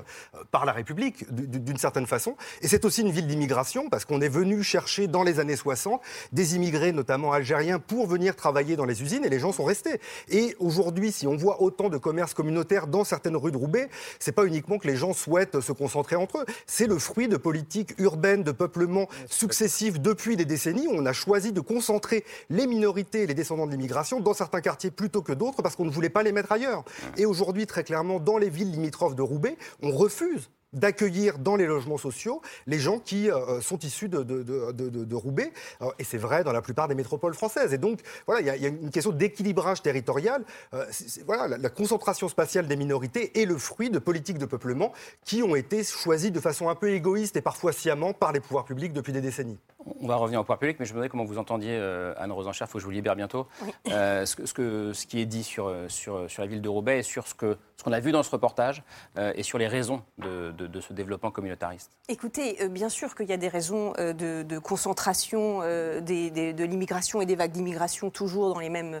par 0.50 0.66
la 0.66 0.72
République, 0.72 1.24
d'une 1.32 1.78
certaine 1.78 2.06
façon. 2.06 2.36
Et 2.60 2.68
c'est 2.68 2.84
aussi 2.84 3.00
une 3.00 3.10
ville 3.10 3.26
d'immigration, 3.26 3.88
parce 3.88 4.04
qu'on 4.04 4.20
est 4.20 4.28
venu 4.28 4.62
chercher 4.62 5.06
dans 5.06 5.22
les 5.22 5.40
années 5.40 5.56
60 5.56 6.02
des 6.32 6.56
immigrés, 6.56 6.92
notamment 6.92 7.32
algériens, 7.32 7.78
pour 7.78 8.06
venir 8.06 8.36
travailler 8.36 8.76
dans 8.76 8.84
les 8.84 9.02
usines, 9.02 9.24
et 9.24 9.30
les 9.30 9.38
gens 9.38 9.52
sont 9.52 9.64
restés. 9.64 10.00
Et 10.28 10.54
aujourd'hui, 10.58 11.12
si 11.12 11.26
on 11.26 11.34
voit 11.34 11.62
autant 11.62 11.88
de 11.88 11.96
commerces 11.96 12.34
communautaires 12.34 12.86
dans 12.86 13.04
certaines 13.04 13.36
rues 13.36 13.52
de 13.52 13.56
Roubaix, 13.56 13.88
c'est 14.18 14.32
pas 14.32 14.44
uniquement 14.44 14.76
que 14.76 14.86
les 14.86 14.96
gens 14.96 15.14
souhaitent 15.14 15.62
se 15.62 15.72
concentrer 15.72 16.16
entre 16.16 16.40
eux, 16.40 16.44
c'est 16.66 16.86
le 16.86 16.98
fruit 16.98 17.26
de 17.26 17.38
politiques 17.38 17.94
urbaines 17.96 18.42
de 18.42 18.52
peuplement 18.52 19.08
successives 19.30 19.98
depuis 19.98 20.36
des 20.36 20.44
décennies. 20.44 20.88
où 20.88 20.92
On 20.92 21.06
a 21.06 21.14
choisi 21.14 21.52
de 21.52 21.62
concentrer 21.62 22.22
les 22.50 22.66
minorités 22.66 23.22
et 23.22 23.26
les 23.26 23.32
descendants 23.32 23.66
de 23.66 23.70
l'immigration 23.70 24.20
dans 24.20 24.34
certains 24.34 24.60
quartiers 24.60 24.90
plutôt 24.90 25.22
que 25.22 25.32
d'autres 25.32 25.53
parce 25.62 25.76
qu'on 25.76 25.84
ne 25.84 25.90
voulait 25.90 26.08
pas 26.10 26.22
les 26.22 26.32
mettre 26.32 26.52
ailleurs. 26.52 26.84
Et 27.16 27.26
aujourd'hui, 27.26 27.66
très 27.66 27.84
clairement, 27.84 28.20
dans 28.20 28.38
les 28.38 28.50
villes 28.50 28.70
limitrophes 28.70 29.14
de 29.16 29.22
Roubaix, 29.22 29.56
on 29.82 29.90
refuse 29.90 30.50
d'accueillir 30.72 31.38
dans 31.38 31.54
les 31.54 31.66
logements 31.66 31.98
sociaux 31.98 32.42
les 32.66 32.80
gens 32.80 32.98
qui 32.98 33.30
euh, 33.30 33.60
sont 33.60 33.78
issus 33.78 34.08
de, 34.08 34.24
de- 34.24 34.42
de- 34.42 34.72
de- 34.72 34.88
de- 34.88 35.04
de 35.04 35.14
Roubaix. 35.14 35.52
Euh, 35.82 35.86
et 36.00 36.04
c'est 36.04 36.18
vrai 36.18 36.42
dans 36.42 36.50
la 36.50 36.62
plupart 36.62 36.88
des 36.88 36.96
métropoles 36.96 37.34
françaises. 37.34 37.72
Et 37.72 37.78
donc, 37.78 38.00
voilà, 38.26 38.40
il 38.40 38.46
y 38.48 38.50
a- 38.50 38.56
il 38.56 38.62
y, 38.62 38.66
a 38.66 38.70
une 38.70 38.90
question 38.90 39.12
d'équilibrage 39.12 39.82
territorial. 39.82 40.44
Euh, 40.72 40.84
voilà, 41.26 41.46
la, 41.46 41.58
la 41.58 41.68
concentration 41.70 42.28
spatiale 42.28 42.66
des 42.66 42.74
minorités 42.74 43.40
est 43.40 43.44
le 43.44 43.56
fruit 43.56 43.88
de 43.88 44.00
politiques 44.00 44.38
de 44.38 44.46
peuplement 44.46 44.92
qui 45.24 45.44
ont 45.44 45.54
été 45.54 45.84
choisies 45.84 46.32
de 46.32 46.40
façon 46.40 46.68
un 46.68 46.74
peu 46.74 46.90
égoïste 46.90 47.36
et 47.36 47.40
parfois 47.40 47.70
sciemment 47.72 48.12
par 48.12 48.32
les 48.32 48.40
pouvoirs 48.40 48.64
publics 48.64 48.92
depuis 48.92 49.12
des 49.12 49.20
décennies. 49.20 49.58
On 50.00 50.06
va 50.06 50.16
revenir 50.16 50.40
au 50.40 50.42
pouvoir 50.44 50.58
public, 50.58 50.78
mais 50.80 50.86
je 50.86 50.92
me 50.92 50.96
demandais 50.96 51.08
comment 51.10 51.24
vous 51.24 51.38
entendiez, 51.38 51.76
euh, 51.76 52.14
Anne 52.16 52.32
Rosenchère, 52.32 52.66
il 52.66 52.70
faut 52.70 52.78
que 52.78 52.80
je 52.80 52.86
vous 52.86 52.90
libère 52.90 53.16
bientôt, 53.16 53.46
euh, 53.90 54.24
ce, 54.24 54.36
que, 54.36 54.46
ce, 54.46 54.54
que- 54.54 54.92
ce 54.94 55.06
qui 55.06 55.20
est 55.20 55.26
dit 55.26 55.44
sur, 55.44 55.72
sur, 55.88 56.28
sur 56.30 56.42
la 56.42 56.48
ville 56.48 56.62
de 56.62 56.68
Roubaix 56.68 56.98
et 57.00 57.02
sur 57.02 57.26
ce 57.26 57.34
qu'on 57.34 57.56
ce 57.76 57.82
qu'on 57.82 57.92
a 57.92 57.98
vu 57.98 58.12
dans 58.12 58.22
ce 58.22 58.30
reportage 58.30 58.84
euh, 59.18 59.32
et 59.34 59.42
sur 59.42 59.58
les 59.58 59.66
raisons 59.66 60.02
de, 60.18 60.52
de- 60.52 60.68
de 60.68 60.80
ce 60.80 60.92
développement 60.92 61.32
communautariste. 61.32 61.90
Écoutez, 62.08 62.68
bien 62.68 62.88
sûr 62.88 63.14
qu'il 63.16 63.26
y 63.28 63.32
a 63.32 63.36
des 63.36 63.48
raisons 63.48 63.92
de, 63.98 64.42
de 64.44 64.58
concentration 64.58 65.60
des- 66.00 66.30
des- 66.30 66.52
de 66.52 66.64
l'immigration 66.64 67.20
et 67.20 67.26
des 67.26 67.34
vagues 67.34 67.50
d'immigration 67.50 68.10
toujours 68.10 68.54
dans 68.54 68.60
les 68.60 68.68
mêmes 68.70 69.00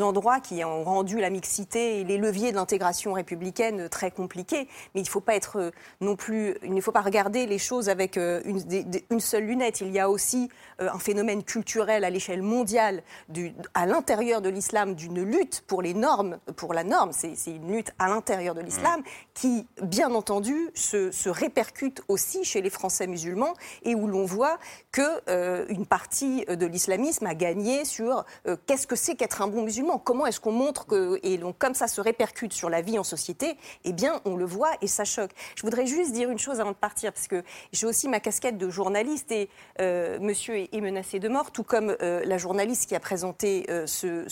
endroits 0.00 0.40
qui 0.40 0.64
ont 0.64 0.84
rendu 0.84 1.20
la 1.20 1.28
mixité 1.28 2.00
et 2.00 2.04
les 2.04 2.16
leviers 2.18 2.50
de 2.52 2.56
l'intégration 2.56 3.12
républicaine 3.14 3.88
très 3.88 4.10
compliqués. 4.12 4.68
Mais 4.94 5.00
il 5.00 5.04
ne 5.04 5.08
faut 5.08 5.20
pas 5.20 5.34
être 5.34 5.72
non 6.00 6.14
plus, 6.16 6.56
il 6.62 6.72
ne 6.72 6.80
faut 6.80 6.92
pas 6.92 7.02
regarder 7.02 7.46
les 7.46 7.58
choses 7.58 7.88
avec 7.88 8.16
une, 8.16 8.58
des- 8.62 9.04
une 9.10 9.20
seule 9.20 9.44
lunette. 9.44 9.80
Il 9.80 9.90
y 9.90 9.98
a 9.98 10.08
aussi 10.14 10.48
euh, 10.80 10.88
un 10.92 10.98
phénomène 10.98 11.42
culturel 11.44 12.04
à 12.04 12.10
l'échelle 12.10 12.42
mondiale, 12.42 13.02
du- 13.28 13.52
à 13.74 13.84
l'intérieur 13.86 14.40
de 14.40 14.48
l'islam, 14.48 14.94
d'une 14.94 15.22
lutte 15.22 15.62
pour 15.66 15.82
les 15.82 15.94
normes, 15.94 16.38
pour 16.56 16.72
la 16.74 16.84
norme. 16.84 17.10
C'est 17.12 17.34
une 17.46 17.70
lutte 17.70 17.92
à 17.98 18.08
l'intérieur 18.08 18.54
de 18.54 18.60
l'islam 18.62 19.02
qui, 19.34 19.66
bien 19.82 20.14
entendu, 20.14 20.56
se, 20.74 21.10
se 21.10 21.28
répercute 21.28 22.02
aussi 22.08 22.44
chez 22.44 22.62
les 22.62 22.70
Français 22.70 23.06
musulmans 23.06 23.54
et 23.82 23.94
où 23.94 24.06
l'on 24.06 24.24
voit 24.24 24.58
que 24.90 25.02
euh, 25.28 25.66
partie 25.88 26.44
de 26.46 26.66
l'islamisme 26.66 27.26
a 27.26 27.34
gagné 27.34 27.84
sur 27.84 28.24
euh, 28.46 28.56
qu'est-ce 28.66 28.86
que 28.86 28.96
c'est 28.96 29.14
qu'être 29.16 29.42
un 29.42 29.48
bon 29.48 29.62
musulman, 29.62 29.98
comment 29.98 30.26
est-ce 30.26 30.40
qu'on 30.40 30.52
montre 30.52 30.86
que 30.86 31.20
et 31.22 31.36
donc 31.38 31.58
comme 31.58 31.74
ça 31.74 31.86
se 31.88 32.00
répercute 32.00 32.52
sur 32.52 32.70
la 32.70 32.80
vie 32.80 32.98
en 32.98 33.04
société, 33.04 33.56
eh 33.84 33.92
bien 33.92 34.20
on 34.24 34.36
le 34.36 34.44
voit 34.44 34.70
et 34.80 34.86
ça 34.86 35.04
choque. 35.04 35.30
Je 35.56 35.62
voudrais 35.62 35.86
juste 35.86 36.12
dire 36.12 36.30
une 36.30 36.38
chose 36.38 36.60
avant 36.60 36.70
de 36.72 36.76
partir 36.76 37.12
parce 37.12 37.28
que 37.28 37.42
j'ai 37.72 37.86
aussi 37.86 38.08
ma 38.08 38.20
casquette 38.20 38.56
de 38.58 38.68
journaliste 38.70 39.30
et 39.30 39.48
euh, 39.80 40.03
Monsieur 40.20 40.56
est, 40.56 40.74
est 40.74 40.80
menacé 40.80 41.18
de 41.18 41.28
mort, 41.28 41.50
tout 41.50 41.64
comme 41.64 41.96
euh, 42.02 42.22
la 42.24 42.38
journaliste 42.38 42.88
qui 42.88 42.94
a 42.94 43.00
présenté 43.00 43.66
euh, 43.70 43.86
ce, 43.86 44.24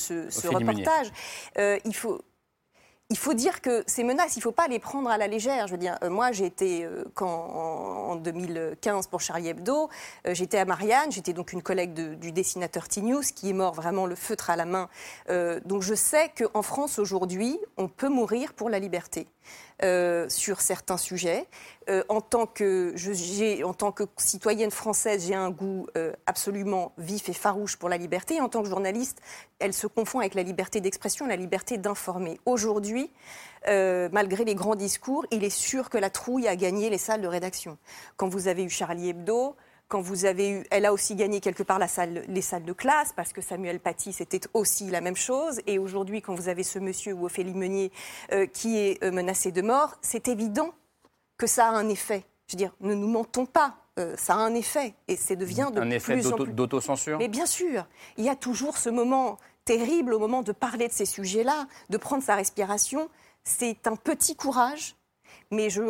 reportage. 0.49 1.11
Euh, 1.59 1.79
il 1.85 1.95
faut 1.95 2.21
il 3.11 3.19
faut 3.19 3.35
dire 3.35 3.61
que 3.61 3.85
ces 3.87 4.05
menaces, 4.05 4.37
il 4.37 4.39
ne 4.39 4.43
faut 4.45 4.53
pas 4.53 4.69
les 4.69 4.79
prendre 4.79 5.11
à 5.11 5.19
la 5.19 5.27
légère. 5.27 5.67
Je 5.67 5.73
veux 5.73 5.79
dire, 5.79 5.99
euh, 6.03 6.09
moi, 6.09 6.33
j'ai 6.33 6.47
été, 6.47 6.83
euh, 6.87 7.05
quand, 7.15 7.29
en, 7.29 8.13
en 8.13 8.17
2015 8.17 9.07
pour 9.09 9.21
Charlie 9.21 9.49
Hebdo, 9.49 9.91
euh, 10.27 10.33
j'étais 10.33 10.57
à 10.57 10.65
Marianne, 10.65 11.13
j'étais 11.13 11.35
donc 11.35 11.53
une 11.53 11.61
collègue 11.63 11.93
de- 11.93 12.15
du 12.15 12.33
dessinateur 12.33 12.89
Tinius, 12.89 13.33
qui 13.33 13.51
est 13.51 13.53
mort 13.53 13.75
vraiment 13.75 14.07
le 14.07 14.15
feutre 14.15 14.49
à 14.49 14.57
la 14.57 14.65
main. 14.65 14.89
Euh, 15.29 15.61
donc 15.67 15.83
je 15.83 15.95
sais 15.95 16.31
qu'en 16.31 16.63
France, 16.63 16.99
aujourd'hui, 16.99 17.59
on 17.77 17.87
peut 17.87 18.09
mourir 18.09 18.55
pour 18.55 18.71
la 18.71 18.79
liberté. 18.79 19.27
Euh, 19.85 20.29
sur 20.29 20.61
certains 20.61 20.97
sujets. 20.97 21.47
Euh, 21.91 22.05
en, 22.09 22.21
tant 22.21 22.47
que, 22.47 22.95
en 23.65 23.75
tant 23.75 23.91
que 23.91 24.05
citoyenne 24.17 24.71
française, 24.71 25.27
j'ai 25.27 25.35
un 25.35 25.51
goût 25.51 25.87
euh, 25.97 26.13
absolument 26.27 26.93
vif 26.99 27.29
et 27.29 27.33
farouche 27.33 27.77
pour 27.77 27.89
la 27.89 27.97
liberté. 27.97 28.41
En 28.41 28.49
tant 28.49 28.63
que 28.63 28.69
journaliste, 28.69 29.21
elle 29.59 29.73
se 29.73 29.89
confond 29.89 30.21
avec 30.21 30.35
la 30.35 30.45
liberté 30.45 30.81
d'expression, 30.81 31.27
la 31.27 31.35
liberté 31.35 31.79
d'informer. 31.79 32.39
Aujourd'hui, 32.47 33.11
malgré 33.67 34.45
les 34.45 34.55
grands 34.55 34.77
discours, 34.77 35.27
il 35.31 35.45
est 35.45 35.51
sûr 35.51 35.91
que 35.91 35.99
la 35.99 36.11
trouille 36.11 36.47
a 36.49 36.57
gagné 36.57 36.91
les 36.91 36.99
salles 36.99 37.23
de 37.23 37.29
rédaction. 37.29 37.79
Quand 38.17 38.29
vous 38.29 38.49
avez 38.49 38.65
eu 38.65 38.71
Charlie 38.71 39.11
Hebdo, 39.11 39.57
quand 39.93 40.01
vous 40.01 40.25
avez 40.25 40.49
eu, 40.49 40.65
elle 40.71 40.87
a 40.87 40.93
aussi 40.95 41.15
gagné 41.17 41.43
quelque 41.43 41.63
part 41.63 41.79
la 41.79 41.87
salle, 41.87 42.25
les 42.27 42.41
salles 42.41 42.65
de 42.65 42.73
classe 42.73 43.13
parce 43.15 43.35
que 43.35 43.43
Samuel 43.43 43.79
Paty 43.79 44.15
c'était 44.15 44.41
aussi 44.55 44.89
la 44.89 45.03
même 45.03 45.17
chose. 45.17 45.61
Et 45.67 45.79
aujourd'hui, 45.79 46.23
quand 46.23 46.35
vous 46.35 46.49
avez 46.49 46.63
ce 46.63 46.79
monsieur 46.79 47.13
ou 47.13 47.27
Ophélie 47.27 47.53
Meunier 47.53 47.93
euh, 48.33 48.47
qui 48.47 48.79
est 48.79 49.05
euh, 49.05 49.11
menacé 49.11 49.53
de 49.53 49.61
mort, 49.61 49.99
c'est 50.01 50.29
évident 50.29 50.73
que 51.37 51.47
ça 51.47 51.67
a 51.67 51.73
un 51.73 51.91
effet. 51.91 52.25
Je 52.47 52.55
veux 52.55 52.57
dire, 52.57 52.75
ne 52.81 52.95
nous 52.95 53.07
mentons 53.07 53.45
pas. 53.45 53.77
euh, 53.99 54.17
ça 54.17 54.33
a 54.33 54.39
un 54.39 54.55
effet 54.55 54.95
et 55.09 55.17
c'est 55.17 55.37
devient 55.37 55.69
de 55.75 55.79
Un 55.79 55.91
effet 55.91 56.15
plus 56.15 56.33
plus 56.33 56.55
d'autocensure 56.55 57.19
mais 57.19 57.29
bien 57.29 57.45
sûr, 57.45 57.87
il 58.17 58.25
y 58.25 58.31
a 58.31 58.37
toujours 58.37 58.79
ce 58.79 58.89
moment 58.89 59.37
terrible 59.67 60.15
au 60.15 60.19
moment 60.19 60.41
de 60.41 60.53
parler 60.53 60.89
de 60.89 60.95
ces 60.95 61.05
sujets-là, 61.05 61.67
de 61.91 61.99
prendre 61.99 62.23
sa 62.23 62.35
respiration. 62.35 63.11
C'est 63.45 63.87
un 63.87 63.97
petit 63.97 64.37
courage, 64.37 64.97
mais 65.51 65.69
je, 65.69 65.83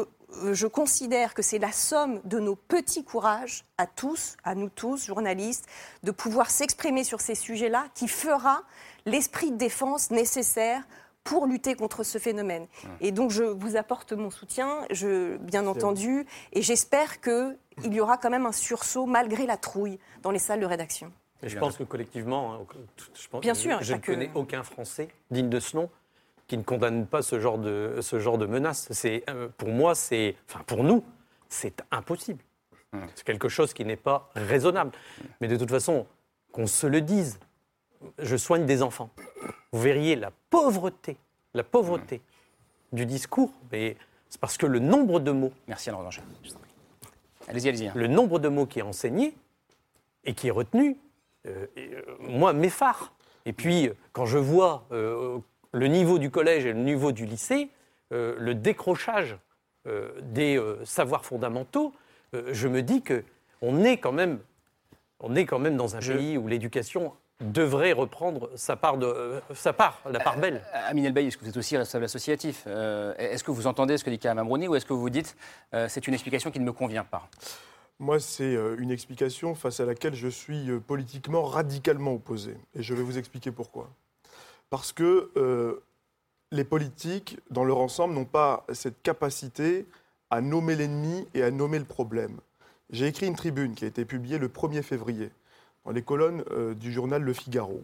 je 0.52 0.66
considère 0.66 1.34
que 1.34 1.42
c'est 1.42 1.58
la 1.58 1.72
somme 1.72 2.20
de 2.24 2.38
nos 2.38 2.56
petits 2.56 3.04
courages 3.04 3.64
à 3.78 3.86
tous, 3.86 4.36
à 4.44 4.54
nous 4.54 4.68
tous, 4.68 5.06
journalistes, 5.06 5.66
de 6.02 6.10
pouvoir 6.10 6.50
s'exprimer 6.50 7.04
sur 7.04 7.20
ces 7.20 7.34
sujets-là 7.34 7.86
qui 7.94 8.08
fera 8.08 8.62
l'esprit 9.06 9.50
de 9.50 9.56
défense 9.56 10.10
nécessaire 10.10 10.82
pour 11.24 11.46
lutter 11.46 11.74
contre 11.76 12.02
ce 12.02 12.18
phénomène. 12.18 12.66
Et 13.00 13.12
donc 13.12 13.30
je 13.30 13.44
vous 13.44 13.76
apporte 13.76 14.12
mon 14.12 14.30
soutien, 14.30 14.78
je, 14.90 15.36
bien 15.36 15.66
entendu, 15.66 16.26
et 16.52 16.62
j'espère 16.62 17.20
qu'il 17.20 17.56
y 17.84 18.00
aura 18.00 18.16
quand 18.16 18.30
même 18.30 18.46
un 18.46 18.52
sursaut 18.52 19.06
malgré 19.06 19.46
la 19.46 19.56
trouille 19.56 19.98
dans 20.22 20.30
les 20.32 20.40
salles 20.40 20.60
de 20.60 20.66
rédaction. 20.66 21.12
Et 21.44 21.48
je 21.48 21.58
pense 21.58 21.76
que 21.76 21.82
collectivement, 21.84 22.54
hein, 22.54 22.60
je, 23.14 23.28
pense- 23.28 23.40
Bien 23.40 23.54
sûr, 23.54 23.82
je 23.82 23.94
ne 23.94 23.98
que- 23.98 24.06
connais 24.12 24.30
aucun 24.34 24.62
Français 24.62 25.08
digne 25.30 25.48
de 25.48 25.58
ce 25.60 25.76
nom 25.76 25.90
qui 26.46 26.58
ne 26.58 26.62
condamne 26.62 27.06
pas 27.06 27.22
ce 27.22 27.40
genre 27.40 27.58
de, 27.58 27.98
ce 28.00 28.18
genre 28.18 28.38
de 28.38 28.46
menace. 28.46 28.88
C'est, 28.90 29.24
euh, 29.30 29.48
pour 29.56 29.68
moi, 29.68 29.94
c'est, 29.94 30.36
enfin 30.48 30.62
pour 30.66 30.84
nous, 30.84 31.04
c'est 31.48 31.82
impossible. 31.90 32.42
C'est 33.14 33.24
quelque 33.24 33.48
chose 33.48 33.72
qui 33.72 33.84
n'est 33.86 33.96
pas 33.96 34.30
raisonnable. 34.34 34.92
Mais 35.40 35.48
de 35.48 35.56
toute 35.56 35.70
façon, 35.70 36.06
qu'on 36.52 36.66
se 36.66 36.86
le 36.86 37.00
dise, 37.00 37.40
je 38.18 38.36
soigne 38.36 38.66
des 38.66 38.82
enfants. 38.82 39.08
Vous 39.72 39.80
verriez 39.80 40.14
la 40.14 40.30
pauvreté, 40.50 41.16
la 41.54 41.64
pauvreté 41.64 42.20
du 42.92 43.06
discours. 43.06 43.50
Mais 43.70 43.96
c'est 44.28 44.40
parce 44.40 44.58
que 44.58 44.66
le 44.66 44.78
nombre 44.78 45.20
de 45.20 45.30
mots. 45.30 45.52
Merci 45.68 45.88
Anne 45.88 45.96
Rosenchère. 45.96 46.24
Allez-y, 47.48 47.68
allez-y. 47.70 47.88
hein. 47.88 47.92
Le 47.94 48.08
nombre 48.08 48.38
de 48.38 48.48
mots 48.48 48.66
qui 48.66 48.78
est 48.80 48.82
enseigné 48.82 49.34
et 50.24 50.34
qui 50.34 50.48
est 50.48 50.52
retenu, 50.52 50.96
euh, 51.46 51.66
et, 51.76 51.94
euh, 51.94 52.02
moi, 52.20 52.52
m'effare. 52.52 53.12
Et 53.46 53.52
puis, 53.52 53.90
quand 54.12 54.26
je 54.26 54.38
vois 54.38 54.86
euh, 54.92 55.38
le 55.72 55.86
niveau 55.88 56.18
du 56.18 56.30
collège 56.30 56.66
et 56.66 56.72
le 56.72 56.78
niveau 56.80 57.12
du 57.12 57.26
lycée, 57.26 57.68
euh, 58.12 58.34
le 58.38 58.54
décrochage 58.54 59.36
euh, 59.86 60.10
des 60.22 60.56
euh, 60.58 60.84
savoirs 60.84 61.24
fondamentaux, 61.24 61.92
euh, 62.34 62.50
je 62.52 62.68
me 62.68 62.82
dis 62.82 63.02
que 63.02 63.24
on 63.62 63.82
est 63.84 63.96
quand 63.96 64.12
même, 64.12 64.38
on 65.20 65.34
est 65.34 65.46
quand 65.46 65.58
même 65.58 65.76
dans 65.76 65.96
un 65.96 66.00
pays 66.00 66.36
où 66.36 66.46
l'éducation 66.46 67.14
devrait 67.40 67.92
reprendre 67.92 68.50
sa 68.54 68.76
part, 68.76 68.98
de, 68.98 69.06
euh, 69.06 69.40
sa 69.54 69.72
part 69.72 70.00
la 70.08 70.20
part 70.20 70.38
belle. 70.38 70.62
Amine 70.86 71.06
Elbaï, 71.06 71.26
est-ce 71.26 71.36
que 71.36 71.42
vous 71.44 71.50
êtes 71.50 71.56
aussi 71.56 71.76
responsable 71.76 72.04
associatif 72.04 72.64
Euh, 72.66 73.14
Est-ce 73.16 73.42
que 73.42 73.50
vous 73.50 73.66
entendez 73.66 73.98
ce 73.98 74.04
que 74.04 74.10
dit 74.10 74.18
Karim 74.18 74.38
Amrouni 74.38 74.68
ou 74.68 74.74
est-ce 74.76 74.86
que 74.86 74.92
vous 74.92 75.00
vous 75.00 75.10
dites 75.10 75.36
euh, 75.74 75.86
c'est 75.88 76.06
une 76.06 76.14
explication 76.14 76.50
qui 76.50 76.60
ne 76.60 76.64
me 76.64 76.72
convient 76.72 77.04
pas? 77.04 77.28
Moi, 77.98 78.18
c'est 78.18 78.54
une 78.78 78.90
explication 78.90 79.54
face 79.54 79.78
à 79.78 79.84
laquelle 79.84 80.14
je 80.14 80.26
suis 80.26 80.70
politiquement 80.86 81.44
radicalement 81.44 82.14
opposé. 82.14 82.56
Et 82.74 82.82
je 82.82 82.94
vais 82.94 83.02
vous 83.02 83.16
expliquer 83.16 83.52
pourquoi. 83.52 83.90
Parce 84.72 84.94
que 84.94 85.30
euh, 85.36 85.82
les 86.50 86.64
politiques, 86.64 87.38
dans 87.50 87.62
leur 87.62 87.76
ensemble, 87.76 88.14
n'ont 88.14 88.24
pas 88.24 88.64
cette 88.72 89.02
capacité 89.02 89.84
à 90.30 90.40
nommer 90.40 90.76
l'ennemi 90.76 91.28
et 91.34 91.42
à 91.42 91.50
nommer 91.50 91.78
le 91.78 91.84
problème. 91.84 92.40
J'ai 92.88 93.06
écrit 93.06 93.26
une 93.26 93.36
tribune 93.36 93.74
qui 93.74 93.84
a 93.84 93.88
été 93.88 94.06
publiée 94.06 94.38
le 94.38 94.48
1er 94.48 94.80
février 94.80 95.30
dans 95.84 95.90
les 95.92 96.00
colonnes 96.00 96.42
euh, 96.52 96.72
du 96.72 96.90
journal 96.90 97.20
Le 97.20 97.34
Figaro, 97.34 97.82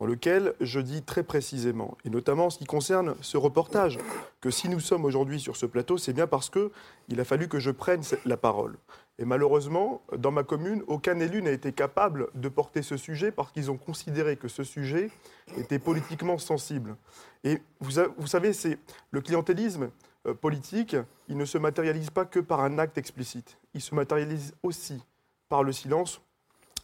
dans 0.00 0.06
lequel 0.06 0.54
je 0.60 0.80
dis 0.80 1.02
très 1.02 1.22
précisément, 1.22 1.98
et 2.04 2.10
notamment 2.10 2.46
en 2.46 2.50
ce 2.50 2.58
qui 2.58 2.66
concerne 2.66 3.14
ce 3.20 3.36
reportage, 3.36 3.98
que 4.40 4.50
si 4.50 4.68
nous 4.68 4.80
sommes 4.80 5.04
aujourd'hui 5.04 5.40
sur 5.40 5.56
ce 5.56 5.66
plateau, 5.66 5.98
c'est 5.98 6.12
bien 6.12 6.26
parce 6.26 6.50
qu'il 6.50 7.20
a 7.20 7.24
fallu 7.24 7.48
que 7.48 7.58
je 7.58 7.70
prenne 7.70 8.02
la 8.24 8.36
parole. 8.36 8.76
Et 9.18 9.24
malheureusement, 9.24 10.02
dans 10.16 10.30
ma 10.30 10.44
commune, 10.44 10.84
aucun 10.86 11.18
élu 11.18 11.42
n'a 11.42 11.50
été 11.50 11.72
capable 11.72 12.28
de 12.34 12.48
porter 12.48 12.82
ce 12.82 12.96
sujet 12.96 13.32
parce 13.32 13.50
qu'ils 13.50 13.70
ont 13.70 13.76
considéré 13.76 14.36
que 14.36 14.46
ce 14.46 14.62
sujet 14.62 15.10
était 15.56 15.80
politiquement 15.80 16.38
sensible. 16.38 16.96
Et 17.42 17.60
vous, 17.80 18.00
vous 18.16 18.28
savez, 18.28 18.52
c'est 18.52 18.78
le 19.10 19.20
clientélisme 19.20 19.90
euh, 20.26 20.34
politique, 20.34 20.96
il 21.28 21.36
ne 21.36 21.44
se 21.44 21.58
matérialise 21.58 22.10
pas 22.10 22.24
que 22.24 22.38
par 22.38 22.60
un 22.60 22.78
acte 22.78 22.98
explicite, 22.98 23.58
il 23.74 23.80
se 23.80 23.94
matérialise 23.94 24.54
aussi 24.62 25.02
par 25.48 25.64
le 25.64 25.72
silence 25.72 26.20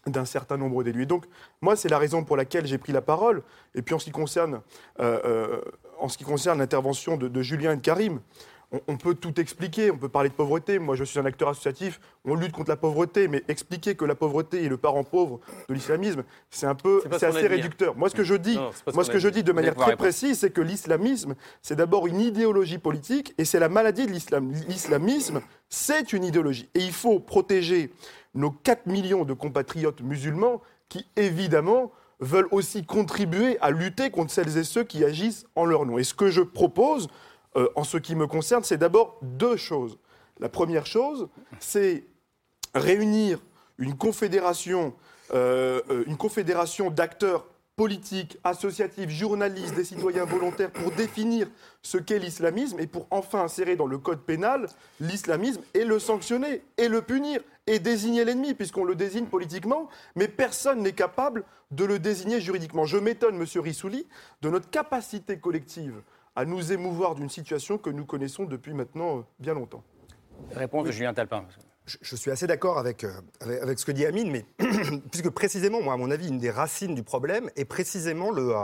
d'un 0.06 0.24
certain 0.24 0.56
nombre 0.56 0.82
d'élus. 0.82 1.02
Et 1.02 1.06
donc, 1.06 1.24
moi, 1.60 1.76
c'est 1.76 1.88
la 1.88 1.98
raison 1.98 2.24
pour 2.24 2.36
laquelle 2.36 2.66
j'ai 2.66 2.78
pris 2.78 2.92
la 2.92 3.02
parole. 3.02 3.42
Et 3.74 3.82
puis, 3.82 3.94
en 3.94 3.98
ce 3.98 4.04
qui 4.04 4.10
concerne, 4.10 4.60
euh, 5.00 5.20
euh, 5.24 5.60
en 5.98 6.08
ce 6.08 6.18
qui 6.18 6.24
concerne 6.24 6.58
l'intervention 6.58 7.16
de, 7.16 7.28
de 7.28 7.42
Julien 7.42 7.72
et 7.72 7.76
de 7.76 7.80
Karim, 7.80 8.20
on, 8.72 8.80
on 8.88 8.96
peut 8.96 9.14
tout 9.14 9.40
expliquer. 9.40 9.90
On 9.90 9.98
peut 9.98 10.08
parler 10.08 10.28
de 10.28 10.34
pauvreté. 10.34 10.78
Moi, 10.78 10.96
je 10.96 11.04
suis 11.04 11.18
un 11.18 11.24
acteur 11.24 11.48
associatif. 11.48 12.00
On 12.24 12.34
lutte 12.34 12.52
contre 12.52 12.70
la 12.70 12.76
pauvreté, 12.76 13.28
mais 13.28 13.42
expliquer 13.48 13.94
que 13.94 14.04
la 14.04 14.14
pauvreté 14.14 14.64
est 14.64 14.68
le 14.68 14.76
parent 14.76 15.04
pauvre 15.04 15.40
de 15.68 15.74
l'islamisme, 15.74 16.24
c'est 16.50 16.66
un 16.66 16.74
peu, 16.74 17.00
C'est 17.02 17.18
ce 17.18 17.26
assez 17.26 17.44
hein. 17.44 17.48
réducteur. 17.48 17.96
Moi, 17.96 18.08
ce 18.08 18.14
que 18.14 18.24
je 18.24 18.34
dis, 18.34 18.56
Non, 18.56 18.70
moi, 18.94 19.04
ce 19.04 19.10
que 19.10 19.18
je 19.18 19.28
dis 19.28 19.42
de 19.42 19.52
manière 19.52 19.74
très 19.74 19.96
précise, 19.96 20.38
c'est 20.38 20.50
que 20.50 20.60
l'islamisme, 20.60 21.34
c'est 21.62 21.76
d'abord 21.76 22.06
une 22.06 22.20
idéologie 22.20 22.78
politique, 22.78 23.34
et 23.38 23.44
c'est 23.44 23.60
la 23.60 23.68
maladie 23.68 24.06
de 24.06 24.12
l'islam. 24.12 24.52
L'islamisme, 24.68 25.40
c'est 25.68 26.12
une 26.12 26.24
idéologie. 26.24 26.68
Et 26.74 26.80
il 26.80 26.92
faut 26.92 27.20
protéger 27.20 27.92
nos 28.34 28.50
4 28.50 28.86
millions 28.86 29.24
de 29.24 29.32
compatriotes 29.32 30.00
musulmans 30.00 30.60
qui, 30.88 31.06
évidemment, 31.16 31.92
veulent 32.20 32.48
aussi 32.50 32.84
contribuer 32.84 33.58
à 33.60 33.70
lutter 33.70 34.10
contre 34.10 34.32
celles 34.32 34.56
et 34.56 34.64
ceux 34.64 34.84
qui 34.84 35.04
agissent 35.04 35.46
en 35.54 35.64
leur 35.64 35.86
nom. 35.86 35.98
Et 35.98 36.04
ce 36.04 36.14
que 36.14 36.30
je 36.30 36.40
propose, 36.40 37.08
euh, 37.56 37.68
en 37.76 37.84
ce 37.84 37.98
qui 37.98 38.14
me 38.14 38.26
concerne, 38.26 38.64
c'est 38.64 38.78
d'abord 38.78 39.18
deux 39.22 39.56
choses. 39.56 39.98
La 40.40 40.48
première 40.48 40.86
chose, 40.86 41.28
c'est 41.60 42.04
réunir 42.74 43.40
une 43.78 43.96
confédération, 43.96 44.94
euh, 45.32 45.80
euh, 45.90 46.04
une 46.06 46.16
confédération 46.16 46.90
d'acteurs 46.90 47.46
politiques, 47.76 48.38
associatifs, 48.44 49.10
journalistes, 49.10 49.74
des 49.74 49.84
citoyens 49.84 50.24
volontaires 50.24 50.70
pour 50.70 50.92
définir 50.92 51.48
ce 51.82 51.98
qu'est 51.98 52.18
l'islamisme 52.18 52.78
et 52.78 52.86
pour 52.86 53.06
enfin 53.10 53.42
insérer 53.42 53.74
dans 53.74 53.86
le 53.86 53.98
code 53.98 54.20
pénal 54.20 54.68
l'islamisme 55.00 55.60
et 55.74 55.84
le 55.84 55.98
sanctionner 55.98 56.62
et 56.78 56.88
le 56.88 57.02
punir 57.02 57.40
et 57.66 57.80
désigner 57.80 58.24
l'ennemi 58.24 58.54
puisqu'on 58.54 58.84
le 58.84 58.94
désigne 58.94 59.26
politiquement, 59.26 59.88
mais 60.14 60.28
personne 60.28 60.82
n'est 60.82 60.92
capable 60.92 61.44
de 61.72 61.84
le 61.84 61.98
désigner 61.98 62.40
juridiquement. 62.40 62.84
Je 62.84 62.98
m'étonne, 62.98 63.36
Monsieur 63.36 63.60
Rissouli, 63.60 64.06
de 64.42 64.50
notre 64.50 64.70
capacité 64.70 65.38
collective 65.38 66.00
à 66.36 66.44
nous 66.44 66.72
émouvoir 66.72 67.14
d'une 67.14 67.30
situation 67.30 67.78
que 67.78 67.90
nous 67.90 68.04
connaissons 68.04 68.44
depuis 68.44 68.74
maintenant 68.74 69.18
euh, 69.18 69.22
bien 69.38 69.54
longtemps. 69.54 69.82
Réponse 70.52 70.86
de 70.86 70.92
Julien 70.92 71.14
Talpin. 71.14 71.46
Je, 71.86 72.16
suis 72.16 72.30
assez 72.30 72.46
d'accord 72.46 72.78
avec, 72.78 73.04
euh, 73.04 73.12
avec, 73.40 73.60
avec 73.62 73.78
ce 73.78 73.84
que 73.84 73.92
dit 73.92 74.06
Amine, 74.06 74.30
mais 74.30 74.46
puisque 75.10 75.28
précisément, 75.28 75.82
moi, 75.82 75.94
à 75.94 75.96
mon 75.98 76.10
avis, 76.10 76.28
une 76.28 76.38
des 76.38 76.50
racines 76.50 76.94
du 76.94 77.02
problème 77.02 77.50
est 77.56 77.66
précisément 77.66 78.30
le, 78.30 78.54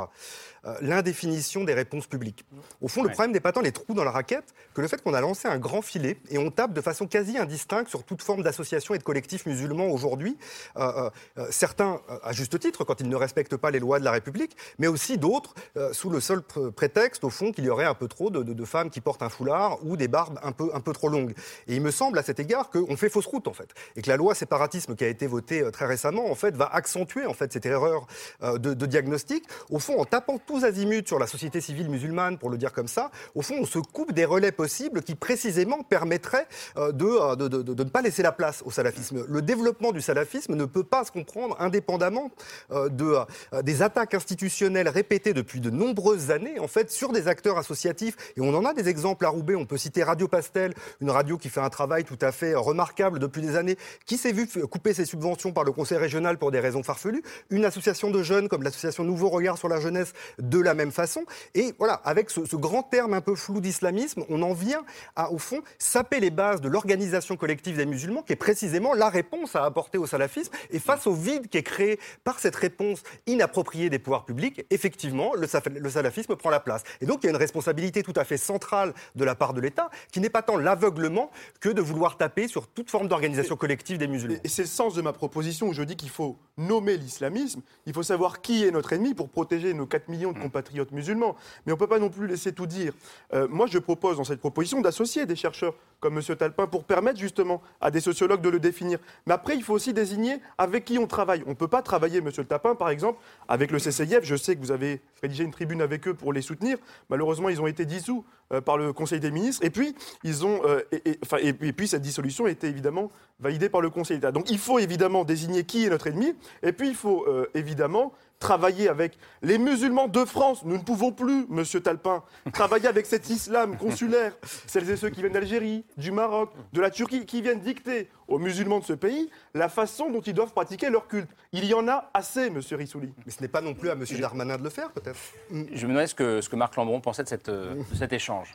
euh, 0.66 0.74
l'indéfinition 0.82 1.64
des 1.64 1.74
réponses 1.74 2.06
publiques. 2.06 2.44
Au 2.80 2.88
fond, 2.88 3.02
le 3.02 3.08
Ouais. 3.08 3.12
problème 3.14 3.32
n'est 3.32 3.40
pas 3.40 3.52
tant 3.52 3.60
les 3.60 3.72
trous 3.72 3.94
dans 3.94 4.04
la 4.04 4.10
raquette 4.10 4.54
que 4.74 4.80
le 4.80 4.88
fait 4.88 5.02
qu'on 5.02 5.14
a 5.14 5.20
lancé 5.20 5.48
un 5.48 5.58
grand 5.58 5.82
filet 5.82 6.18
et 6.30 6.38
on 6.38 6.50
tape 6.50 6.72
de 6.72 6.80
façon 6.80 7.06
quasi 7.06 7.38
indistincte 7.38 7.88
sur 7.88 8.04
toute 8.04 8.22
forme 8.22 8.42
d'association 8.42 8.94
et 8.94 8.98
de 8.98 9.02
collectif 9.02 9.46
musulman 9.46 9.86
aujourd'hui. 9.88 10.36
Euh, 10.76 11.10
euh, 11.38 11.46
certains, 11.50 12.00
à 12.22 12.32
juste 12.32 12.58
titre, 12.58 12.84
quand 12.84 13.00
ils 13.00 13.08
ne 13.08 13.16
respectent 13.16 13.56
pas 13.56 13.70
les 13.70 13.78
lois 13.78 13.98
de 13.98 14.04
la 14.04 14.10
République, 14.12 14.56
mais 14.78 14.86
aussi 14.86 15.18
d'autres, 15.18 15.54
sous 15.92 16.10
le 16.10 16.20
seul 16.20 16.40
pr- 16.40 16.70
prétexte, 16.70 17.24
au 17.24 17.30
fond, 17.30 17.52
qu'il 17.52 17.64
y 17.64 17.70
aurait 17.70 17.84
un 17.86 17.94
peu 17.94 18.08
trop 18.08 18.30
de, 18.30 18.42
de- 18.42 18.52
de 18.52 18.64
femmes 18.64 18.90
qui 18.90 19.00
portent 19.00 19.22
un 19.22 19.28
foulard 19.28 19.78
ou 19.84 19.96
des 19.96 20.08
barbes 20.08 20.38
un 20.42 20.52
peu, 20.52 20.70
un 20.74 20.80
peu 20.80 20.92
trop 20.92 21.08
longues. 21.08 21.34
Et 21.66 21.74
il 21.76 21.80
me 21.82 21.90
semble, 21.90 22.18
à 22.18 22.22
cet 22.22 22.38
égard, 22.40 22.70
qu'on 22.70 22.96
fait 22.96 23.08
fausse 23.08 23.26
route, 23.26 23.48
en 23.48 23.52
fait. 23.52 23.70
Et 23.96 24.02
que 24.02 24.08
la 24.08 24.16
loi 24.16 24.34
séparatisme 24.34 24.94
qui 24.96 25.04
a 25.04 25.08
été 25.08 25.26
votée 25.26 25.64
très 25.72 25.86
récemment, 25.86 26.30
en 26.30 26.34
fait, 26.34 26.56
va 26.56 26.66
accentuer, 26.66 27.26
en 27.26 27.34
fait, 27.34 27.52
cette 27.52 27.66
erreur 27.66 28.06
de, 28.42 28.56
de 28.74 28.86
diagnostic. 28.86 29.44
Au 29.70 29.78
fond, 29.78 29.98
en 30.00 30.04
tapant 30.04 30.38
tous 30.50 30.64
azimuts 30.64 31.06
sur 31.06 31.20
la 31.20 31.28
société 31.28 31.60
civile 31.60 31.88
musulmane, 31.88 32.36
pour 32.36 32.50
le 32.50 32.58
dire 32.58 32.72
comme 32.72 32.88
ça, 32.88 33.12
au 33.36 33.42
fond, 33.42 33.54
on 33.60 33.64
se 33.66 33.78
coupe 33.78 34.12
des 34.12 34.24
relais 34.24 34.50
possibles 34.50 35.00
qui, 35.00 35.14
précisément, 35.14 35.84
permettraient 35.84 36.48
euh, 36.76 36.90
de, 36.90 37.04
euh, 37.06 37.36
de, 37.36 37.46
de- 37.46 37.62
de- 37.62 37.74
de 37.74 37.84
ne 37.84 37.88
pas 37.88 38.02
laisser 38.02 38.24
la 38.24 38.32
place 38.32 38.60
au 38.66 38.72
salafisme. 38.72 39.24
Le 39.28 39.42
développement 39.42 39.92
du 39.92 40.00
salafisme 40.00 40.56
ne 40.56 40.64
peut 40.64 40.82
pas 40.82 41.04
se 41.04 41.12
comprendre 41.12 41.56
indépendamment 41.60 42.32
euh, 42.72 42.88
de, 42.88 43.14
des 43.62 43.82
attaques 43.82 44.14
institutionnelles 44.14 44.88
répétées 44.88 45.34
depuis 45.34 45.60
de 45.60 45.70
nombreuses 45.70 46.32
années, 46.32 46.58
en 46.58 46.66
fait, 46.66 46.90
sur 46.90 47.12
des 47.12 47.28
acteurs 47.28 47.56
associatifs. 47.56 48.16
Et 48.36 48.40
on 48.40 48.52
en 48.52 48.64
a 48.64 48.74
des 48.74 48.88
exemples 48.88 49.26
à 49.26 49.28
Roubaix. 49.28 49.54
On 49.54 49.66
peut 49.66 49.76
citer 49.76 50.02
Radio 50.02 50.26
Pastel, 50.26 50.74
une 51.00 51.10
radio 51.10 51.38
qui 51.38 51.48
fait 51.48 51.60
un 51.60 51.70
travail 51.70 52.02
tout 52.02 52.18
à 52.22 52.32
fait 52.32 52.56
remarquable 52.56 53.20
depuis 53.20 53.40
des 53.40 53.54
années, 53.54 53.76
qui 54.04 54.16
s'est 54.16 54.32
vu 54.32 54.46
f- 54.46 54.66
couper 54.66 54.94
ses 54.94 55.04
subventions 55.04 55.52
par 55.52 55.62
le 55.62 55.70
conseil 55.70 55.98
régional 55.98 56.38
pour 56.38 56.50
des 56.50 56.58
raisons 56.58 56.82
farfelues. 56.82 57.22
Une 57.50 57.64
association 57.64 58.10
de 58.10 58.20
jeunes 58.24 58.48
comme 58.48 58.64
l'association 58.64 59.04
Nouveau 59.04 59.28
Regard 59.28 59.56
sur 59.56 59.68
la 59.68 59.78
jeunesse 59.78 60.12
de 60.40 60.58
la 60.58 60.74
même 60.74 60.92
façon. 60.92 61.24
Et 61.54 61.74
voilà, 61.78 61.94
avec 62.04 62.30
ce, 62.30 62.44
ce 62.44 62.56
grand 62.56 62.82
terme 62.82 63.14
un 63.14 63.20
peu 63.20 63.34
flou 63.34 63.60
d'islamisme, 63.60 64.24
on 64.28 64.42
en 64.42 64.52
vient 64.52 64.82
à, 65.16 65.32
au 65.32 65.38
fond, 65.38 65.62
saper 65.78 66.20
les 66.20 66.30
bases 66.30 66.60
de 66.60 66.68
l'organisation 66.68 67.36
collective 67.36 67.76
des 67.76 67.86
musulmans, 67.86 68.22
qui 68.22 68.32
est 68.32 68.36
précisément 68.36 68.94
la 68.94 69.08
réponse 69.08 69.56
à 69.56 69.64
apporter 69.64 69.98
au 69.98 70.06
salafisme. 70.06 70.52
Et 70.70 70.78
face 70.78 71.06
au 71.06 71.14
vide 71.14 71.48
qui 71.48 71.58
est 71.58 71.62
créé 71.62 71.98
par 72.24 72.38
cette 72.38 72.56
réponse 72.56 73.02
inappropriée 73.26 73.90
des 73.90 73.98
pouvoirs 73.98 74.24
publics, 74.24 74.64
effectivement, 74.70 75.34
le, 75.34 75.46
le 75.78 75.90
salafisme 75.90 76.36
prend 76.36 76.50
la 76.50 76.60
place. 76.60 76.82
Et 77.00 77.06
donc, 77.06 77.20
il 77.22 77.26
y 77.26 77.28
a 77.28 77.30
une 77.30 77.36
responsabilité 77.36 78.02
tout 78.02 78.14
à 78.16 78.24
fait 78.24 78.36
centrale 78.36 78.94
de 79.14 79.24
la 79.24 79.34
part 79.34 79.54
de 79.54 79.60
l'État, 79.60 79.90
qui 80.12 80.20
n'est 80.20 80.30
pas 80.30 80.42
tant 80.42 80.56
l'aveuglement 80.56 81.30
que 81.60 81.68
de 81.68 81.80
vouloir 81.80 82.16
taper 82.16 82.48
sur 82.48 82.66
toute 82.66 82.90
forme 82.90 83.08
d'organisation 83.08 83.56
collective 83.56 83.98
des 83.98 84.06
musulmans. 84.06 84.38
Et 84.44 84.48
c'est 84.48 84.62
le 84.62 84.68
sens 84.68 84.94
de 84.94 85.02
ma 85.02 85.12
proposition 85.12 85.68
où 85.68 85.72
je 85.72 85.82
dis 85.82 85.96
qu'il 85.96 86.10
faut 86.10 86.38
nommer 86.56 86.96
l'islamisme, 86.96 87.62
il 87.86 87.94
faut 87.94 88.02
savoir 88.02 88.40
qui 88.40 88.64
est 88.64 88.70
notre 88.70 88.92
ennemi 88.92 89.14
pour 89.14 89.28
protéger 89.28 89.72
nos 89.74 89.86
4 89.86 90.08
millions 90.08 90.29
de 90.32 90.38
compatriotes 90.38 90.92
musulmans. 90.92 91.36
Mais 91.64 91.72
on 91.72 91.76
ne 91.76 91.78
peut 91.78 91.86
pas 91.86 91.98
non 91.98 92.08
plus 92.08 92.26
laisser 92.26 92.52
tout 92.52 92.66
dire. 92.66 92.92
Euh, 93.32 93.46
moi, 93.48 93.66
je 93.66 93.78
propose 93.78 94.16
dans 94.16 94.24
cette 94.24 94.40
proposition 94.40 94.80
d'associer 94.80 95.26
des 95.26 95.36
chercheurs 95.36 95.74
comme 96.00 96.16
M. 96.16 96.36
Talpin 96.36 96.66
pour 96.66 96.84
permettre 96.84 97.18
justement 97.18 97.60
à 97.80 97.90
des 97.90 98.00
sociologues 98.00 98.40
de 98.40 98.48
le 98.48 98.58
définir. 98.58 98.98
Mais 99.26 99.34
après, 99.34 99.54
il 99.54 99.62
faut 99.62 99.74
aussi 99.74 99.92
désigner 99.92 100.40
avec 100.58 100.84
qui 100.86 100.98
on 100.98 101.06
travaille. 101.06 101.42
On 101.46 101.50
ne 101.50 101.54
peut 101.54 101.68
pas 101.68 101.82
travailler, 101.82 102.18
M. 102.18 102.30
Talpin, 102.32 102.74
par 102.74 102.90
exemple, 102.90 103.20
avec 103.48 103.70
le 103.70 103.78
CCIF. 103.78 104.20
Je 104.22 104.36
sais 104.36 104.56
que 104.56 104.60
vous 104.60 104.72
avez 104.72 105.00
rédigé 105.22 105.44
une 105.44 105.50
tribune 105.50 105.82
avec 105.82 106.08
eux 106.08 106.14
pour 106.14 106.32
les 106.32 106.42
soutenir. 106.42 106.78
Malheureusement, 107.10 107.48
ils 107.48 107.60
ont 107.60 107.66
été 107.66 107.84
dissous 107.84 108.24
euh, 108.52 108.60
par 108.60 108.78
le 108.78 108.92
Conseil 108.92 109.20
des 109.20 109.30
ministres. 109.30 109.64
Et 109.64 109.70
puis, 109.70 109.94
ils 110.24 110.44
ont, 110.44 110.60
euh, 110.64 110.80
et, 110.90 111.72
puis, 111.72 111.86
cette 111.86 112.02
dissolution 112.02 112.46
a 112.46 112.50
été 112.50 112.66
évidemment 112.66 113.10
validée 113.38 113.68
par 113.68 113.82
le 113.82 113.90
Conseil 113.90 114.16
d'État. 114.16 114.32
Donc, 114.32 114.50
il 114.50 114.58
faut 114.58 114.78
évidemment 114.78 115.24
désigner 115.24 115.64
qui 115.64 115.84
est 115.84 115.90
notre 115.90 116.06
ennemi. 116.06 116.34
Et 116.62 116.72
puis, 116.72 116.88
il 116.88 116.94
faut 116.94 117.26
évidemment 117.54 118.12
travailler 118.40 118.88
avec 118.88 119.16
les 119.42 119.58
musulmans 119.58 120.08
de 120.08 120.24
France. 120.24 120.64
Nous 120.64 120.76
ne 120.76 120.82
pouvons 120.82 121.12
plus, 121.12 121.46
Monsieur 121.48 121.80
Talpin, 121.80 122.24
travailler 122.52 122.88
avec 122.88 123.06
cet 123.06 123.30
islam 123.30 123.76
consulaire, 123.76 124.32
celles 124.66 124.90
et 124.90 124.96
ceux 124.96 125.10
qui 125.10 125.20
viennent 125.20 125.34
d'Algérie, 125.34 125.84
du 125.96 126.10
Maroc, 126.10 126.50
de 126.72 126.80
la 126.80 126.90
Turquie, 126.90 127.26
qui 127.26 127.42
viennent 127.42 127.60
dicter 127.60 128.08
aux 128.26 128.38
musulmans 128.38 128.80
de 128.80 128.84
ce 128.84 128.94
pays 128.94 129.30
la 129.54 129.68
façon 129.68 130.10
dont 130.10 130.22
ils 130.22 130.32
doivent 130.34 130.52
pratiquer 130.52 130.88
leur 130.90 131.06
culte. 131.06 131.30
Il 131.52 131.66
y 131.66 131.74
en 131.74 131.86
a 131.86 132.10
assez, 132.14 132.50
Monsieur 132.50 132.76
Rissouli. 132.76 133.12
Mais 133.26 133.30
ce 133.30 133.42
n'est 133.42 133.48
pas 133.48 133.60
non 133.60 133.74
plus 133.74 133.90
à 133.90 133.92
M. 133.92 134.04
Darmanin 134.18 134.56
de 134.56 134.64
le 134.64 134.70
faire, 134.70 134.90
peut-être. 134.90 135.18
Je 135.50 135.54
me 135.86 135.90
demandais 135.92 136.06
ce 136.06 136.14
que, 136.14 136.40
ce 136.40 136.48
que 136.48 136.56
Marc 136.56 136.74
Lambron 136.76 137.00
pensait 137.00 137.22
de, 137.22 137.28
cette, 137.28 137.50
euh, 137.50 137.74
de 137.74 137.96
cet 137.96 138.12
échange. 138.12 138.52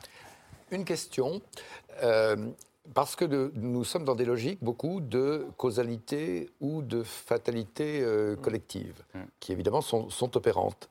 Une 0.72 0.84
question. 0.84 1.40
euh, 2.02 2.36
parce 2.94 3.16
que 3.16 3.24
de- 3.24 3.52
nous 3.56 3.84
sommes 3.84 4.04
dans 4.04 4.14
des 4.14 4.24
logiques 4.24 4.62
beaucoup 4.62 5.00
de 5.00 5.46
causalité 5.56 6.50
ou 6.60 6.82
de 6.82 7.02
fatalité 7.02 8.00
euh, 8.02 8.36
collective, 8.36 9.02
qui 9.40 9.52
évidemment 9.52 9.80
sont, 9.80 10.10
sont 10.10 10.36
opérantes. 10.36 10.88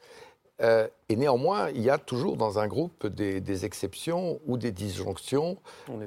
Euh, 0.61 0.87
et 1.09 1.15
néanmoins, 1.17 1.69
il 1.71 1.81
y 1.81 1.89
a 1.89 1.97
toujours 1.97 2.37
dans 2.37 2.59
un 2.59 2.67
groupe 2.67 3.07
des, 3.07 3.41
des 3.41 3.65
exceptions 3.65 4.39
ou 4.45 4.57
des 4.57 4.71
disjonctions 4.71 5.57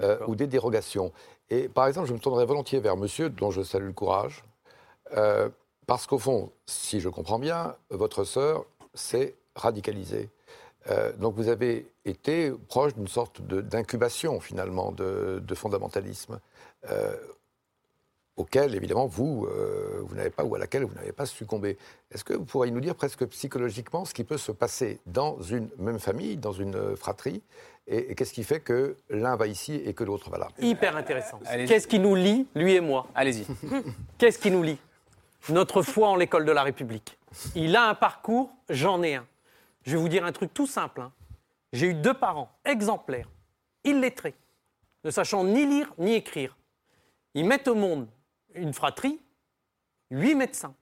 euh, 0.02 0.18
ou 0.26 0.34
des 0.36 0.46
dérogations. 0.46 1.12
Et 1.50 1.68
par 1.68 1.86
exemple, 1.86 2.08
je 2.08 2.14
me 2.14 2.18
tournerai 2.18 2.46
volontiers 2.46 2.80
vers 2.80 2.96
monsieur, 2.96 3.28
dont 3.30 3.50
je 3.50 3.62
salue 3.62 3.86
le 3.86 3.92
courage, 3.92 4.44
parce 5.86 6.06
qu'au 6.06 6.18
fond, 6.18 6.50
si 6.66 7.00
je 7.00 7.08
comprends 7.08 7.38
bien, 7.38 7.74
votre 7.90 8.24
sœur 8.24 8.64
s'est 8.94 9.34
radicalisée. 9.54 10.28
Euh, 10.90 11.12
donc 11.14 11.34
vous 11.34 11.48
avez 11.48 11.90
été 12.04 12.52
proche 12.68 12.94
d'une 12.94 13.08
sorte 13.08 13.42
d'incubation 13.42 14.40
finalement 14.40 14.92
de, 14.92 15.42
de 15.44 15.54
fondamentalisme. 15.54 16.40
Euh, 16.90 17.16
auquel, 18.36 18.76
évidemment, 18.76 19.06
vous, 19.06 19.46
euh, 19.50 20.00
vous 20.04 20.14
n'avez 20.14 20.30
pas, 20.30 20.44
ou 20.44 20.54
à 20.54 20.58
laquelle 20.60 20.84
vous 20.84 20.94
n'avez 20.94 21.10
pas 21.10 21.26
succombé. 21.26 21.76
Est-ce 22.12 22.22
que 22.22 22.34
vous 22.34 22.44
pourriez 22.44 22.70
nous 22.70 22.80
dire 22.80 22.94
presque 22.94 23.26
psychologiquement 23.26 24.04
ce 24.04 24.14
qui 24.14 24.22
peut 24.22 24.38
se 24.38 24.52
passer 24.52 25.00
dans 25.06 25.40
une 25.42 25.68
même 25.78 25.98
famille, 25.98 26.36
dans 26.36 26.52
une 26.52 26.96
fratrie, 26.96 27.42
et, 27.88 28.12
et 28.12 28.14
qu'est-ce 28.14 28.32
qui 28.32 28.44
fait 28.44 28.60
que 28.60 28.96
l'un 29.10 29.34
va 29.34 29.48
ici 29.48 29.82
et 29.84 29.92
que 29.92 30.04
l'autre 30.04 30.30
va 30.30 30.38
là? 30.38 30.48
Hyper 30.60 30.96
intéressant. 30.96 31.40
Qu'est-ce 31.66 31.88
qui 31.88 31.98
nous 31.98 32.14
lie, 32.14 32.46
lui 32.54 32.74
et 32.74 32.80
moi? 32.80 33.08
Allez-y. 33.14 33.44
Qu'est-ce 34.18 34.38
qui 34.38 34.52
nous 34.52 34.62
lie? 34.62 34.78
Notre 35.48 35.82
foi 35.82 36.08
en 36.08 36.16
l'école 36.16 36.44
de 36.44 36.52
la 36.52 36.62
République. 36.62 37.18
Il 37.54 37.74
a 37.74 37.88
un 37.88 37.94
parcours, 37.94 38.50
j'en 38.68 39.02
ai 39.02 39.16
un. 39.16 39.26
Je 39.84 39.92
vais 39.92 40.02
vous 40.02 40.08
dire 40.08 40.24
un 40.24 40.32
truc 40.32 40.52
tout 40.52 40.66
simple. 40.66 41.00
hein. 41.00 41.12
J'ai 41.72 41.88
eu 41.88 41.94
deux 41.94 42.14
parents 42.14 42.50
exemplaires, 42.64 43.28
illettrés, 43.84 44.34
ne 45.04 45.10
sachant 45.10 45.44
ni 45.44 45.66
lire 45.66 45.92
ni 45.98 46.14
écrire. 46.14 46.56
Ils 47.34 47.44
mettent 47.44 47.68
au 47.68 47.74
monde 47.74 48.08
une 48.54 48.72
fratrie, 48.72 49.20
huit 50.10 50.34
médecins. 50.34 50.74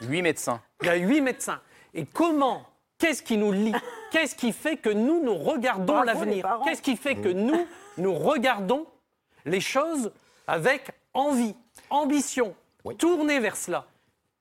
Huit 0.00 0.22
médecins. 0.22 0.60
Il 0.82 0.86
y 0.86 0.90
a 0.90 0.94
huit 0.96 1.20
médecins. 1.20 1.60
Et 1.94 2.04
comment 2.04 2.64
Qu'est-ce 2.98 3.22
qui 3.22 3.36
nous 3.36 3.52
lie? 3.52 3.74
Qu'est-ce 4.10 4.34
qui 4.34 4.52
fait 4.52 4.76
que 4.76 4.90
nous, 4.90 5.22
nous 5.22 5.36
regardons 5.36 6.02
l'avenir? 6.02 6.58
Qu'est-ce 6.64 6.82
qui 6.82 6.96
fait 6.96 7.14
que 7.14 7.28
nous, 7.28 7.66
nous 7.96 8.12
regardons 8.14 8.86
les 9.44 9.60
choses 9.60 10.10
avec 10.48 10.90
envie, 11.14 11.54
ambition, 11.90 12.54
tourner 12.98 13.38
vers 13.38 13.56
cela 13.56 13.86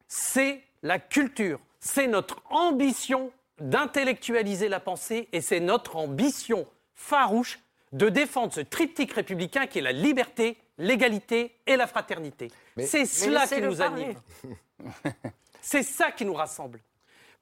C'est 0.07 0.63
la 0.81 0.97
culture, 0.97 1.59
c'est 1.79 2.07
notre 2.07 2.41
ambition 2.49 3.31
d'intellectualiser 3.59 4.69
la 4.69 4.79
pensée 4.79 5.27
et 5.31 5.41
c'est 5.41 5.59
notre 5.59 5.95
ambition 5.95 6.67
farouche 6.93 7.59
de 7.91 8.09
défendre 8.09 8.53
ce 8.53 8.61
triptyque 8.61 9.13
républicain 9.13 9.67
qui 9.67 9.79
est 9.79 9.81
la 9.81 9.91
liberté, 9.91 10.57
l'égalité 10.77 11.55
et 11.65 11.75
la 11.75 11.87
fraternité. 11.87 12.51
C'est 12.77 13.05
cela 13.05 13.47
qui 13.47 13.61
nous 13.61 13.75
parler. 13.75 14.03
anime. 14.03 15.03
C'est 15.61 15.83
ça 15.83 16.11
qui 16.11 16.23
nous 16.23 16.33
rassemble. 16.33 16.79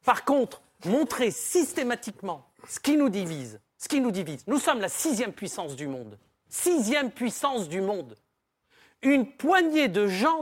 Par 0.03 0.26
contre, 0.26 0.61
montrer 0.86 1.30
systématiquement 1.32 2.47
ce 2.68 2.80
qui 2.80 2.97
nous 2.97 3.09
divise, 3.09 3.59
ce 3.78 3.88
qui 3.88 3.99
nous 4.01 4.11
divise. 4.11 4.43
Nous 4.47 4.57
sommes 4.57 4.80
la 4.80 4.89
sixième 4.89 5.34
puissance 5.34 5.76
du 5.76 5.88
monde. 5.88 6.18
Sixième 6.47 7.11
puissance 7.11 7.70
du 7.70 7.82
monde. 7.82 8.16
Une 9.01 9.32
poignée 9.32 9.89
de 9.89 10.07
gens 10.07 10.41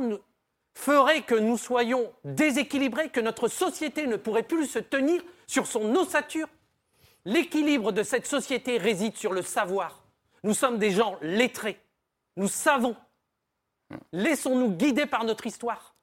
ferait 0.73 1.23
que 1.23 1.35
nous 1.35 1.57
soyons 1.57 2.11
déséquilibrés, 2.23 3.09
que 3.09 3.19
notre 3.19 3.47
société 3.47 4.07
ne 4.07 4.15
pourrait 4.15 4.43
plus 4.43 4.67
se 4.67 4.79
tenir 4.79 5.21
sur 5.53 5.67
son 5.67 5.95
ossature. 5.95 6.47
L'équilibre 7.25 7.91
de 7.91 8.01
cette 8.01 8.25
société 8.25 8.77
réside 8.77 9.15
sur 9.15 9.31
le 9.31 9.43
savoir. 9.43 10.03
Nous 10.43 10.55
sommes 10.55 10.79
des 10.79 10.89
gens 10.89 11.17
lettrés. 11.21 11.79
Nous 12.35 12.47
savons. 12.47 12.97
Laissons-nous 14.11 14.71
guider 14.71 15.05
par 15.05 15.23
notre 15.23 15.45
histoire. 15.45 15.95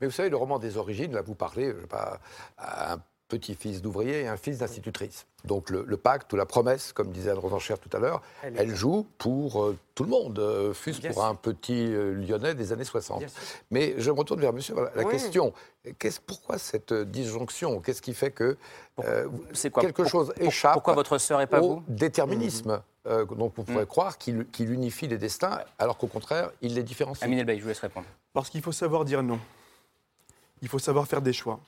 Mais 0.00 0.08
vous 0.08 0.12
savez, 0.12 0.28
le 0.28 0.36
roman 0.36 0.58
des 0.58 0.76
origines, 0.76 1.12
là, 1.12 1.22
vous 1.22 1.36
parlez 1.36 1.72
je 1.72 1.80
sais 1.82 1.86
pas, 1.86 2.20
à 2.58 2.94
un 2.94 3.02
petit-fils 3.28 3.82
d'ouvrier 3.82 4.22
et 4.22 4.28
un 4.28 4.36
fils 4.36 4.58
d'institutrice. 4.58 5.26
Donc 5.44 5.70
le, 5.70 5.84
le 5.86 5.96
pacte 5.96 6.32
ou 6.32 6.36
la 6.36 6.46
promesse, 6.46 6.92
comme 6.92 7.10
disait 7.10 7.30
Anne 7.30 7.38
Rosenchère 7.38 7.78
tout 7.78 7.90
à 7.92 7.98
l'heure, 8.00 8.22
Elle 8.42 8.74
joue 8.74 9.06
pour 9.18 9.62
euh, 9.62 9.76
tout 9.94 10.04
le 10.04 10.10
monde, 10.10 10.38
euh, 10.38 10.72
fût-ce 10.72 11.00
pour 11.00 11.14
sûr. 11.14 11.24
un 11.24 11.34
petit 11.34 11.86
euh, 11.92 12.14
lyonnais 12.14 12.54
des 12.54 12.72
années 12.72 12.84
60. 12.84 13.18
Bien 13.20 13.28
sûr. 13.28 13.38
Mais 13.70 13.94
je 13.98 14.10
me 14.10 14.16
retourne 14.18 14.40
vers 14.40 14.52
monsieur. 14.52 14.74
Voilà, 14.74 14.90
la 14.94 15.04
Oui. 15.04 15.10
question, 15.12 15.52
qu'est-ce- 15.98 16.20
pourquoi 16.20 16.58
cette 16.58 16.92
disjonction? 16.92 17.80
Qu'est-ce 17.80 18.02
qui 18.02 18.14
fait 18.14 18.30
que 18.30 18.56
euh, 19.04 19.28
C'est 19.52 19.70
quoi? 19.70 19.82
quelque 19.82 20.02
Pour- 20.02 20.10
chose 20.10 20.32
pour- 20.36 20.46
échappe 20.46 20.72
Pourquoi 20.74 20.94
votre 20.94 21.18
sœur 21.18 21.40
et 21.40 21.46
pas 21.46 21.60
au 21.60 21.76
vous? 21.76 21.82
déterminisme 21.88 22.80
euh, 23.06 23.24
Donc 23.24 23.54
on 23.58 23.62
pourrait 23.64 23.82
Mm. 23.84 23.86
croire 23.86 24.18
qu'il 24.18 24.46
qu'il 24.46 24.70
unifie 24.72 25.06
les 25.08 25.18
destins, 25.18 25.60
alors 25.78 25.96
qu'au 25.98 26.08
contraire, 26.08 26.50
il 26.62 26.74
les 26.74 26.82
différencie. 26.82 27.22
Amine 27.22 27.38
Elbaï, 27.40 27.58
je 27.58 27.62
vous 27.62 27.68
laisse 27.68 27.78
répondre. 27.80 28.06
Parce 28.32 28.50
qu'il 28.50 28.62
faut 28.62 28.72
savoir 28.72 29.04
dire 29.04 29.22
non. 29.22 29.38
Il 30.62 30.68
faut 30.68 30.78
savoir 30.80 31.06
faire 31.06 31.22
des 31.22 31.32
choix. 31.32 31.60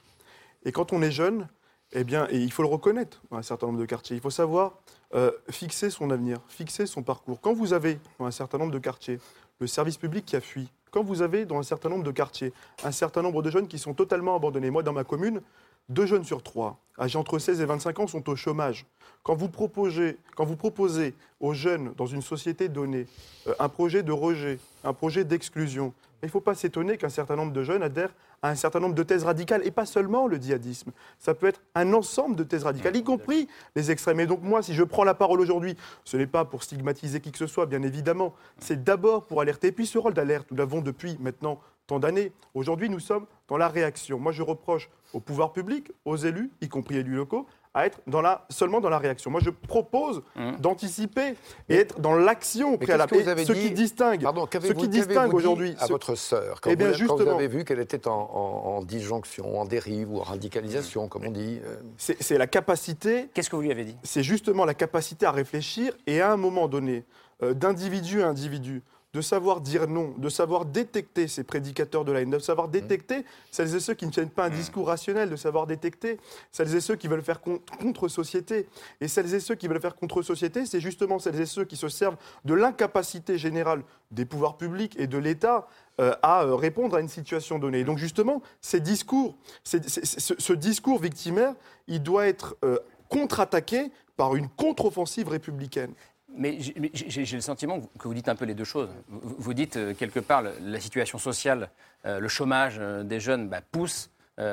Et 0.64 0.72
quand 0.72 0.92
on 0.92 1.02
est 1.02 1.10
jeune, 1.10 1.48
eh 1.92 2.04
bien, 2.04 2.28
il 2.30 2.52
faut 2.52 2.62
le 2.62 2.68
reconnaître 2.68 3.22
dans 3.30 3.38
un 3.38 3.42
certain 3.42 3.66
nombre 3.68 3.78
de 3.78 3.86
quartiers, 3.86 4.16
il 4.16 4.20
faut 4.20 4.30
savoir 4.30 4.78
euh, 5.14 5.30
fixer 5.50 5.90
son 5.90 6.10
avenir, 6.10 6.38
fixer 6.48 6.86
son 6.86 7.02
parcours. 7.02 7.40
Quand 7.40 7.54
vous 7.54 7.72
avez 7.72 7.98
dans 8.18 8.26
un 8.26 8.30
certain 8.30 8.58
nombre 8.58 8.72
de 8.72 8.78
quartiers 8.78 9.18
le 9.60 9.66
service 9.66 9.96
public 9.96 10.24
qui 10.26 10.36
a 10.36 10.40
fui, 10.40 10.68
quand 10.90 11.02
vous 11.02 11.22
avez 11.22 11.44
dans 11.44 11.58
un 11.58 11.62
certain 11.62 11.88
nombre 11.88 12.04
de 12.04 12.10
quartiers 12.10 12.52
un 12.84 12.92
certain 12.92 13.22
nombre 13.22 13.42
de 13.42 13.50
jeunes 13.50 13.68
qui 13.68 13.78
sont 13.78 13.94
totalement 13.94 14.36
abandonnés, 14.36 14.70
moi 14.70 14.82
dans 14.82 14.92
ma 14.92 15.04
commune, 15.04 15.40
deux 15.88 16.06
jeunes 16.06 16.24
sur 16.24 16.42
trois, 16.42 16.78
âgés 16.98 17.18
entre 17.18 17.38
16 17.38 17.60
et 17.60 17.64
25 17.64 18.00
ans, 18.00 18.06
sont 18.06 18.28
au 18.28 18.36
chômage. 18.36 18.84
Quand 19.22 19.34
vous 19.34 19.48
proposez, 19.48 20.18
quand 20.36 20.44
vous 20.44 20.56
proposez 20.56 21.14
aux 21.40 21.54
jeunes 21.54 21.92
dans 21.96 22.06
une 22.06 22.22
société 22.22 22.68
donnée 22.68 23.06
euh, 23.46 23.54
un 23.58 23.68
projet 23.68 24.02
de 24.02 24.12
rejet, 24.12 24.58
un 24.84 24.92
projet 24.92 25.24
d'exclusion, 25.24 25.94
il 26.22 26.26
ne 26.26 26.30
faut 26.30 26.40
pas 26.40 26.54
s'étonner 26.54 26.98
qu'un 26.98 27.08
certain 27.08 27.36
nombre 27.36 27.52
de 27.52 27.62
jeunes 27.62 27.82
adhèrent 27.82 28.12
à 28.42 28.50
un 28.50 28.54
certain 28.54 28.80
nombre 28.80 28.94
de 28.94 29.02
thèses 29.02 29.24
radicales, 29.24 29.62
et 29.64 29.70
pas 29.70 29.86
seulement 29.86 30.26
le 30.26 30.36
djihadisme. 30.36 30.92
Ça 31.18 31.34
peut 31.34 31.46
être 31.46 31.62
un 31.74 31.92
ensemble 31.92 32.36
de 32.36 32.44
thèses 32.44 32.64
radicales, 32.64 32.96
y 32.96 33.04
compris 33.04 33.48
les 33.74 33.90
extrêmes. 33.90 34.20
Et 34.20 34.26
donc 34.26 34.42
moi, 34.42 34.62
si 34.62 34.74
je 34.74 34.84
prends 34.84 35.04
la 35.04 35.14
parole 35.14 35.40
aujourd'hui, 35.40 35.76
ce 36.04 36.16
n'est 36.16 36.26
pas 36.26 36.44
pour 36.44 36.62
stigmatiser 36.62 37.20
qui 37.20 37.32
que 37.32 37.38
ce 37.38 37.46
soit, 37.46 37.66
bien 37.66 37.82
évidemment. 37.82 38.34
C'est 38.58 38.84
d'abord 38.84 39.26
pour 39.26 39.40
alerter. 39.40 39.68
Et 39.68 39.72
puis 39.72 39.86
ce 39.86 39.98
rôle 39.98 40.14
d'alerte, 40.14 40.46
nous 40.50 40.56
l'avons 40.56 40.80
depuis 40.80 41.16
maintenant 41.20 41.60
tant 41.86 41.98
d'années. 41.98 42.32
Aujourd'hui, 42.54 42.88
nous 42.88 43.00
sommes 43.00 43.26
dans 43.48 43.56
la 43.56 43.68
réaction. 43.68 44.18
Moi, 44.18 44.30
je 44.32 44.42
reproche 44.42 44.90
au 45.14 45.20
pouvoir 45.20 45.52
public, 45.52 45.90
aux 46.04 46.16
élus, 46.16 46.50
y 46.60 46.68
compris 46.68 46.98
élus 46.98 47.16
locaux, 47.16 47.46
à 47.78 47.86
être 47.86 48.00
dans 48.06 48.20
la, 48.20 48.44
seulement 48.50 48.80
dans 48.80 48.88
la 48.90 48.98
réaction. 48.98 49.30
Moi, 49.30 49.40
je 49.44 49.50
propose 49.50 50.22
d'anticiper 50.58 51.34
et 51.68 51.76
être 51.76 52.00
dans 52.00 52.14
l'action 52.14 52.76
préalable. 52.76 53.10
qu'est-ce 53.10 53.20
que 53.20 53.24
vous 53.24 53.28
Et 53.28 53.32
avez 53.32 53.44
ce 53.44 53.52
dit 53.52 53.60
qui 53.60 53.70
distingue, 53.70 54.22
Pardon, 54.22 54.44
ce 54.44 54.50
qu'avez-vous- 54.50 54.80
qui 54.80 54.88
distingue 54.88 55.14
qu'avez-vous 55.14 55.30
dit 55.30 55.36
aujourd'hui 55.36 55.74
à 55.78 55.86
ce- 55.86 55.92
votre 55.92 56.14
sœur 56.14 56.60
quand, 56.60 56.70
Eh 56.70 56.76
bien, 56.76 56.88
vous, 56.88 56.92
quand 56.92 56.98
vous 57.14 57.18
justement. 57.18 57.36
avez 57.36 57.48
vu 57.48 57.64
qu'elle 57.64 57.80
était 57.80 58.08
en, 58.08 58.12
en- 58.12 58.76
en 58.78 58.82
disjonction, 58.82 59.58
en 59.60 59.64
dérive 59.64 60.12
ou 60.12 60.18
en 60.18 60.22
radicalisation, 60.22 61.08
comme 61.08 61.26
on 61.26 61.30
dit. 61.30 61.60
euh, 61.64 61.76
C'est 61.96 62.20
c'est 62.22 62.38
la 62.38 62.46
capacité. 62.46 63.28
Qu'est-ce 63.34 63.50
que 63.50 63.56
vous 63.56 63.62
lui 63.62 63.70
avez 63.72 63.84
dit? 63.84 63.96
C'est 64.02 64.22
justement 64.22 64.64
la 64.64 64.74
capacité 64.74 65.26
à 65.26 65.30
réfléchir 65.32 65.92
et 66.06 66.20
à 66.20 66.32
un 66.32 66.36
moment 66.36 66.68
donné, 66.68 67.04
euh, 67.42 67.54
d'individu 67.54 68.22
à 68.22 68.28
individu, 68.28 68.82
de 69.14 69.20
savoir 69.22 69.62
dire 69.62 69.88
non, 69.88 70.14
de 70.18 70.28
savoir 70.28 70.66
détecter 70.66 71.28
ces 71.28 71.42
prédicateurs 71.42 72.04
de 72.04 72.12
la 72.12 72.20
haine, 72.20 72.30
de 72.30 72.38
savoir 72.38 72.68
détecter 72.68 73.24
celles 73.50 73.74
et 73.74 73.80
ceux 73.80 73.94
qui 73.94 74.06
ne 74.06 74.10
tiennent 74.10 74.28
pas 74.28 74.44
un 74.44 74.50
discours 74.50 74.88
rationnel, 74.88 75.30
de 75.30 75.36
savoir 75.36 75.66
détecter 75.66 76.20
celles 76.52 76.74
et 76.74 76.80
ceux 76.80 76.94
qui 76.96 77.08
veulent 77.08 77.22
faire 77.22 77.40
con- 77.40 77.60
contre-société. 77.80 78.68
Et 79.00 79.08
celles 79.08 79.32
et 79.32 79.40
ceux 79.40 79.54
qui 79.54 79.66
veulent 79.66 79.80
faire 79.80 79.96
contre-société, 79.96 80.66
c'est 80.66 80.80
justement 80.80 81.18
celles 81.18 81.40
et 81.40 81.46
ceux 81.46 81.64
qui 81.64 81.76
se 81.76 81.88
servent 81.88 82.18
de 82.44 82.52
l'incapacité 82.52 83.38
générale 83.38 83.82
des 84.10 84.26
pouvoirs 84.26 84.58
publics 84.58 84.94
et 84.98 85.06
de 85.06 85.16
l'État 85.18 85.66
euh, 86.00 86.14
à 86.22 86.44
euh, 86.44 86.54
répondre 86.54 86.94
à 86.96 87.00
une 87.00 87.08
situation 87.08 87.58
donnée. 87.58 87.80
Et 87.80 87.84
donc 87.84 87.98
justement, 87.98 88.42
ces 88.60 88.80
discours, 88.80 89.36
ce 89.64 90.52
discours 90.52 91.00
victimaire, 91.00 91.54
il 91.86 92.02
doit 92.02 92.26
être 92.26 92.56
euh, 92.62 92.78
contre-attaqué 93.08 93.90
par 94.16 94.36
une 94.36 94.48
contre-offensive 94.48 95.28
républicaine. 95.28 95.92
Mais 96.34 96.58
j'ai- 96.60 97.24
le 97.36 97.40
sentiment 97.40 97.80
que 97.98 98.06
vous 98.06 98.14
dites 98.14 98.28
un 98.28 98.36
peu 98.36 98.44
les 98.44 98.54
deux 98.54 98.64
choses. 98.64 98.90
Vous, 99.08 99.54
dites 99.54 99.76
euh, 99.76 99.94
quelque 99.94 100.20
part 100.20 100.42
la 100.42 100.80
situation 100.80 101.18
sociale, 101.18 101.70
euh, 102.04 102.20
le 102.20 102.28
chômage 102.28 102.76
euh, 102.78 103.02
des 103.02 103.18
jeunes 103.18 103.48
bah, 103.48 103.60
pousse 103.60 104.10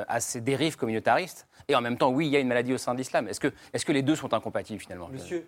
à 0.08 0.20
ces 0.20 0.42
dérives 0.42 0.78
communautaristes. 0.78 1.48
Et 1.68 1.76
en 1.76 1.82
même 1.82 1.96
temps, 1.96 2.10
oui, 2.10 2.26
il 2.26 2.32
y 2.32 2.36
a 2.36 2.40
une 2.40 2.48
maladie 2.48 2.74
au 2.74 2.80
sein 2.80 2.94
de 2.94 2.98
l'islam. 2.98 3.28
Est-ce 3.28 3.40
que, 3.40 3.54
est 3.72 3.86
que 3.86 3.92
les 3.92 4.02
deux 4.02 4.16
sont 4.16 4.34
incompatibles 4.34 4.82
finalement 4.82 5.10
Monsieur, 5.10 5.48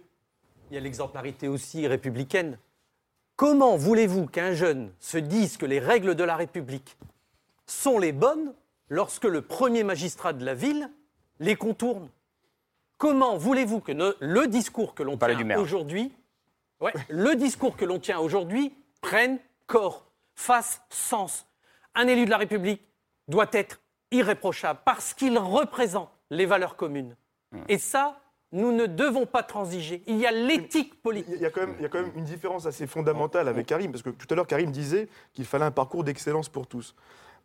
il 0.69 0.75
y 0.75 0.77
a 0.77 0.79
l'exemplarité 0.79 1.47
aussi 1.47 1.87
républicaine. 1.87 2.59
Comment 3.35 3.77
voulez-vous 3.77 4.27
qu'un 4.27 4.53
jeune 4.53 4.91
se 4.99 5.17
dise 5.17 5.57
que 5.57 5.65
les 5.65 5.79
règles 5.79 6.13
de 6.13 6.23
la 6.23 6.35
République 6.35 6.97
sont 7.65 7.97
les 7.97 8.11
bonnes 8.11 8.53
lorsque 8.89 9.25
le 9.25 9.41
premier 9.41 9.83
magistrat 9.83 10.33
de 10.33 10.45
la 10.45 10.53
ville 10.53 10.91
les 11.39 11.55
contourne? 11.55 12.09
Comment 12.97 13.37
voulez-vous 13.37 13.79
que 13.79 13.91
le 13.91 14.47
discours 14.47 14.95
que 14.95 15.03
l'on 15.03 15.17
maire. 15.43 15.59
aujourd'hui, 15.59 16.11
ouais, 16.81 16.93
le 17.09 17.35
discours 17.35 17.75
que 17.75 17.85
l'on 17.85 17.99
tient 17.99 18.19
aujourd'hui 18.19 18.75
prenne 19.01 19.39
corps, 19.65 20.11
fasse 20.35 20.81
sens 20.89 21.47
Un 21.95 22.07
élu 22.07 22.25
de 22.25 22.29
la 22.29 22.37
République 22.37 22.81
doit 23.27 23.49
être 23.51 23.79
irréprochable 24.11 24.79
parce 24.85 25.13
qu'il 25.13 25.37
représente 25.37 26.09
les 26.29 26.45
valeurs 26.45 26.75
communes. 26.75 27.15
Et 27.69 27.77
ça, 27.77 28.19
nous 28.51 28.71
ne 28.71 28.85
devons 28.85 29.25
pas 29.25 29.43
transiger. 29.43 30.03
Il 30.07 30.17
y 30.17 30.25
a 30.25 30.31
l'éthique 30.31 31.01
politique. 31.01 31.33
Il 31.35 31.41
y, 31.41 31.45
a 31.45 31.49
quand 31.49 31.61
même, 31.61 31.75
il 31.79 31.83
y 31.83 31.85
a 31.85 31.89
quand 31.89 32.01
même 32.01 32.11
une 32.15 32.23
différence 32.23 32.65
assez 32.65 32.87
fondamentale 32.87 33.47
avec 33.47 33.65
Karim, 33.65 33.91
parce 33.91 34.03
que 34.03 34.09
tout 34.09 34.27
à 34.29 34.35
l'heure, 34.35 34.47
Karim 34.47 34.71
disait 34.71 35.09
qu'il 35.33 35.45
fallait 35.45 35.65
un 35.65 35.71
parcours 35.71 36.03
d'excellence 36.03 36.49
pour 36.49 36.67
tous. 36.67 36.95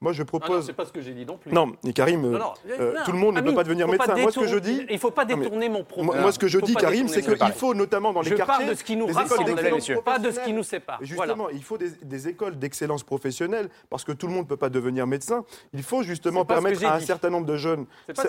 Moi, 0.03 0.13
je 0.13 0.23
Ah 0.23 0.27
non, 0.33 0.41
propose. 0.41 0.67
c'est 0.67 0.73
pas 0.73 0.85
ce 0.85 0.93
que 0.93 1.01
j'ai 1.01 1.15
dit 1.15 1.25
non 1.25 1.37
plus. 1.37 1.53
Non, 1.53 1.73
et 1.87 1.93
Karim, 1.93 2.23
Non, 2.23 2.31
non, 2.39 2.53
euh, 2.69 2.93
non, 2.93 3.05
tout 3.05 3.13
le 3.13 3.19
monde 3.19 3.37
ne 3.37 3.41
peut 3.41 3.55
pas 3.55 3.63
devenir 3.63 3.87
faut 3.87 3.93
pas 3.97 4.07
médecin. 4.09 4.21
Moi, 4.21 4.33
ce 4.33 4.41
que 4.41 4.47
je 4.49 4.59
dis. 4.59 4.85
Il 4.91 4.99
faut 4.99 5.13
pas 5.13 5.25
détourner 5.25 5.69
mon 5.69 5.85
propos. 5.85 6.03
Moi, 6.03 6.21
moi, 6.21 6.33
ce 6.33 6.41
que 6.41 6.49
je 6.49 6.59
Faut 6.59 6.67
dis, 6.67 6.75
Karim, 6.75 7.07
c'est 7.07 7.23
qu'il 7.23 7.53
faut 7.53 7.73
notamment 7.73 8.13
dans 8.13 8.21
les 8.21 8.31
Je 8.31 8.35
quartiers. 8.35 8.57
parle 8.57 8.71
de 8.71 8.75
ce 8.75 8.83
qui 8.83 8.97
nous 8.97 9.07
rassemble. 9.07 10.03
Pas 10.05 10.19
de 10.19 10.31
ce 10.33 10.41
qui 10.41 10.53
nous 10.53 10.65
sépare. 10.65 10.99
Voilà. 11.03 11.33
justement, 11.33 11.49
il 11.51 11.63
faut 11.63 11.79
des, 11.79 11.91
des 12.03 12.29
écoles 12.29 12.59
d'excellence 12.59 13.05
professionnelle 13.05 13.69
parce 13.91 14.03
que 14.05 14.11
tout 14.11 14.27
le 14.27 14.33
monde 14.33 14.43
ne 14.45 14.49
peut 14.49 14.57
pas 14.57 14.71
devenir 14.71 15.07
médecin. 15.07 15.45
Il 15.73 15.85
faut 15.85 16.03
justement 16.03 16.45
permettre 16.45 16.85
à 16.85 16.97
un 16.97 17.01
certain 17.01 17.31
nombre 17.31 17.47
de 17.47 17.57
jeunes 17.57 17.87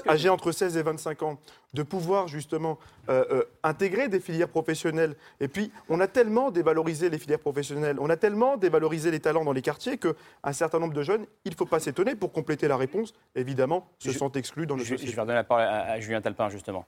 âgés 0.07 0.29
entre 0.29 0.51
16 0.51 0.77
et 0.77 0.83
25 0.83 1.23
ans 1.23 1.39
de 1.73 1.81
pouvoir 1.81 2.27
justement 2.27 2.77
euh, 3.09 3.25
euh, 3.31 3.43
intégrer 3.63 4.07
des 4.09 4.19
filières 4.19 4.47
professionnelles. 4.47 5.15
Et 5.39 5.47
puis, 5.47 5.71
on 5.89 5.99
a 5.99 6.07
tellement 6.07 6.51
dévalorisé 6.51 7.09
les 7.09 7.17
filières 7.17 7.39
professionnelles, 7.39 7.97
on 7.99 8.11
a 8.11 8.15
tellement 8.15 8.57
dévalorisé 8.57 9.09
les 9.09 9.19
talents 9.19 9.43
dans 9.43 9.53
les 9.53 9.63
quartiers 9.63 9.97
qu'un 9.97 10.53
certain 10.53 10.77
nombre 10.79 10.93
de 10.93 11.01
jeunes, 11.01 11.25
il 11.45 11.51
ne 11.51 11.55
faut 11.63 11.69
pas 11.69 11.79
s'étonner, 11.79 12.15
pour 12.15 12.31
compléter 12.31 12.67
la 12.67 12.77
réponse, 12.77 13.13
évidemment, 13.35 13.87
se 13.99 14.11
Je- 14.11 14.17
sentent 14.17 14.35
exclus 14.35 14.65
dans 14.67 14.75
le 14.75 14.83
Je, 14.83 14.95
je 14.97 15.05
vais 15.05 15.21
redonner 15.21 15.35
la 15.35 15.43
parole 15.43 15.63
à, 15.63 15.91
à 15.93 15.99
Julien 15.99 16.21
Talpin, 16.21 16.49
justement. 16.49 16.85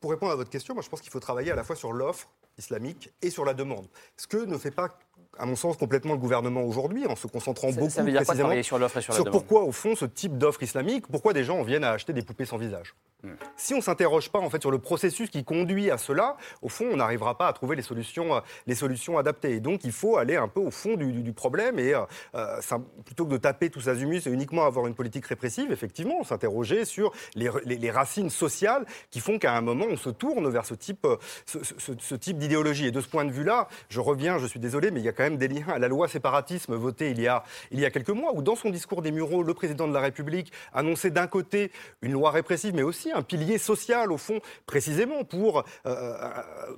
Pour 0.00 0.10
répondre 0.10 0.32
à 0.32 0.36
votre 0.36 0.50
question, 0.50 0.74
moi 0.74 0.82
je 0.82 0.88
pense 0.88 1.00
qu'il 1.00 1.10
faut 1.12 1.20
travailler 1.20 1.52
à 1.52 1.54
la 1.54 1.62
fois 1.64 1.76
sur 1.76 1.92
l'offre 1.92 2.28
islamique 2.58 3.10
et 3.22 3.30
sur 3.30 3.44
la 3.44 3.54
demande. 3.54 3.86
Ce 4.16 4.26
que 4.26 4.36
ne 4.38 4.58
fait 4.58 4.70
pas, 4.72 4.98
à 5.38 5.46
mon 5.46 5.56
sens, 5.56 5.76
complètement 5.76 6.12
le 6.12 6.18
gouvernement 6.18 6.62
aujourd'hui, 6.62 7.06
en 7.06 7.16
se 7.16 7.26
concentrant 7.26 7.70
Ça- 7.70 7.78
beaucoup 7.78 7.90
ça 7.90 8.02
veut 8.02 8.10
dire 8.10 8.20
quoi, 8.20 8.34
précisément 8.34 8.62
sur 8.62 8.78
l'offre 8.78 8.96
et 8.98 9.00
sur 9.00 9.12
la 9.12 9.18
demande 9.20 9.32
pourquoi, 9.32 9.62
au 9.62 9.72
fond, 9.72 9.94
ce 9.96 10.04
type 10.04 10.36
d'offre 10.36 10.62
islamique, 10.62 11.06
pourquoi 11.08 11.32
des 11.32 11.44
gens 11.44 11.58
en 11.58 11.62
viennent 11.62 11.84
à 11.84 11.92
acheter 11.92 12.12
des 12.12 12.22
poupées 12.22 12.44
sans 12.44 12.56
visage. 12.58 12.94
Hmm. 13.22 13.32
Si 13.56 13.74
on 13.74 13.78
ne 13.78 13.82
s'interroge 13.82 14.30
pas 14.30 14.38
en 14.38 14.48
fait 14.48 14.60
sur 14.62 14.70
le 14.70 14.78
processus 14.78 15.28
qui 15.28 15.44
conduit 15.44 15.90
à 15.90 15.98
cela, 15.98 16.36
au 16.62 16.68
fond, 16.70 16.86
on 16.90 16.96
n'arrivera 16.96 17.36
pas 17.36 17.48
à 17.48 17.52
trouver 17.52 17.76
les 17.76 17.82
solutions, 17.82 18.34
euh, 18.36 18.40
les 18.66 18.74
solutions 18.74 19.18
adaptées. 19.18 19.52
Et 19.56 19.60
donc, 19.60 19.84
il 19.84 19.92
faut 19.92 20.16
aller 20.16 20.36
un 20.36 20.48
peu 20.48 20.60
au 20.60 20.70
fond 20.70 20.94
du, 20.94 21.12
du- 21.12 21.22
du 21.22 21.32
problème 21.34 21.78
et 21.78 21.92
euh, 21.94 22.00
euh, 22.34 22.60
ça- 22.62 22.80
plutôt 23.04 23.26
que 23.26 23.30
de 23.32 23.36
taper 23.36 23.68
tous 23.68 23.88
azimuts 23.90 24.22
et 24.26 24.30
uniquement 24.30 24.64
avoir 24.64 24.86
une 24.86 24.94
politique 24.94 25.26
répressive, 25.26 25.70
effectivement, 25.70 26.24
s'interroger 26.24 26.86
sur 26.86 27.12
les, 27.34 27.50
les- 27.66 27.76
les 27.76 27.90
racines 27.90 28.30
sociales 28.30 28.86
qui 29.10 29.20
font 29.20 29.38
qu'à 29.38 29.54
un 29.54 29.60
moment, 29.60 29.84
on 29.90 29.96
se 29.98 30.08
tourne 30.10 30.48
vers 30.48 30.64
ce 30.64 30.72
type, 30.74 31.06
ce, 31.44 31.62
ce- 31.62 31.74
ce- 31.78 31.92
ce 31.98 32.14
type 32.14 32.38
d'idéologie. 32.38 32.86
Et 32.86 32.90
de 32.90 33.00
ce 33.02 33.08
point 33.08 33.26
de 33.26 33.32
vue-là, 33.32 33.68
je 33.90 34.00
reviens, 34.00 34.38
je 34.38 34.46
suis 34.46 34.60
désolé, 34.60 34.90
mais 34.90 35.00
il 35.00 35.04
y 35.04 35.08
a 35.10 35.12
quand 35.20 35.24
même 35.24 35.36
des 35.36 35.48
liens 35.48 35.68
à 35.68 35.78
la 35.78 35.88
loi 35.88 36.08
séparatisme 36.08 36.74
votée 36.76 37.10
il 37.10 37.20
y 37.20 37.28
a, 37.28 37.90
quelques 37.90 38.08
mois, 38.08 38.32
où 38.34 38.40
dans 38.40 38.56
son 38.56 38.70
discours 38.70 39.02
des 39.02 39.12
Mureaux, 39.12 39.42
le 39.42 39.52
président 39.52 39.86
de 39.86 39.92
la 39.92 40.00
République 40.00 40.50
annonçait 40.72 41.10
d'un 41.10 41.26
côté 41.26 41.72
une 42.00 42.12
loi 42.12 42.30
répressive, 42.30 42.74
mais 42.74 42.82
aussi 42.82 43.12
un 43.12 43.20
pilier 43.20 43.58
social, 43.58 44.12
au 44.12 44.16
fond, 44.16 44.40
précisément 44.64 45.24
pour 45.24 45.58
euh, 45.58 45.62
euh, 45.84 46.14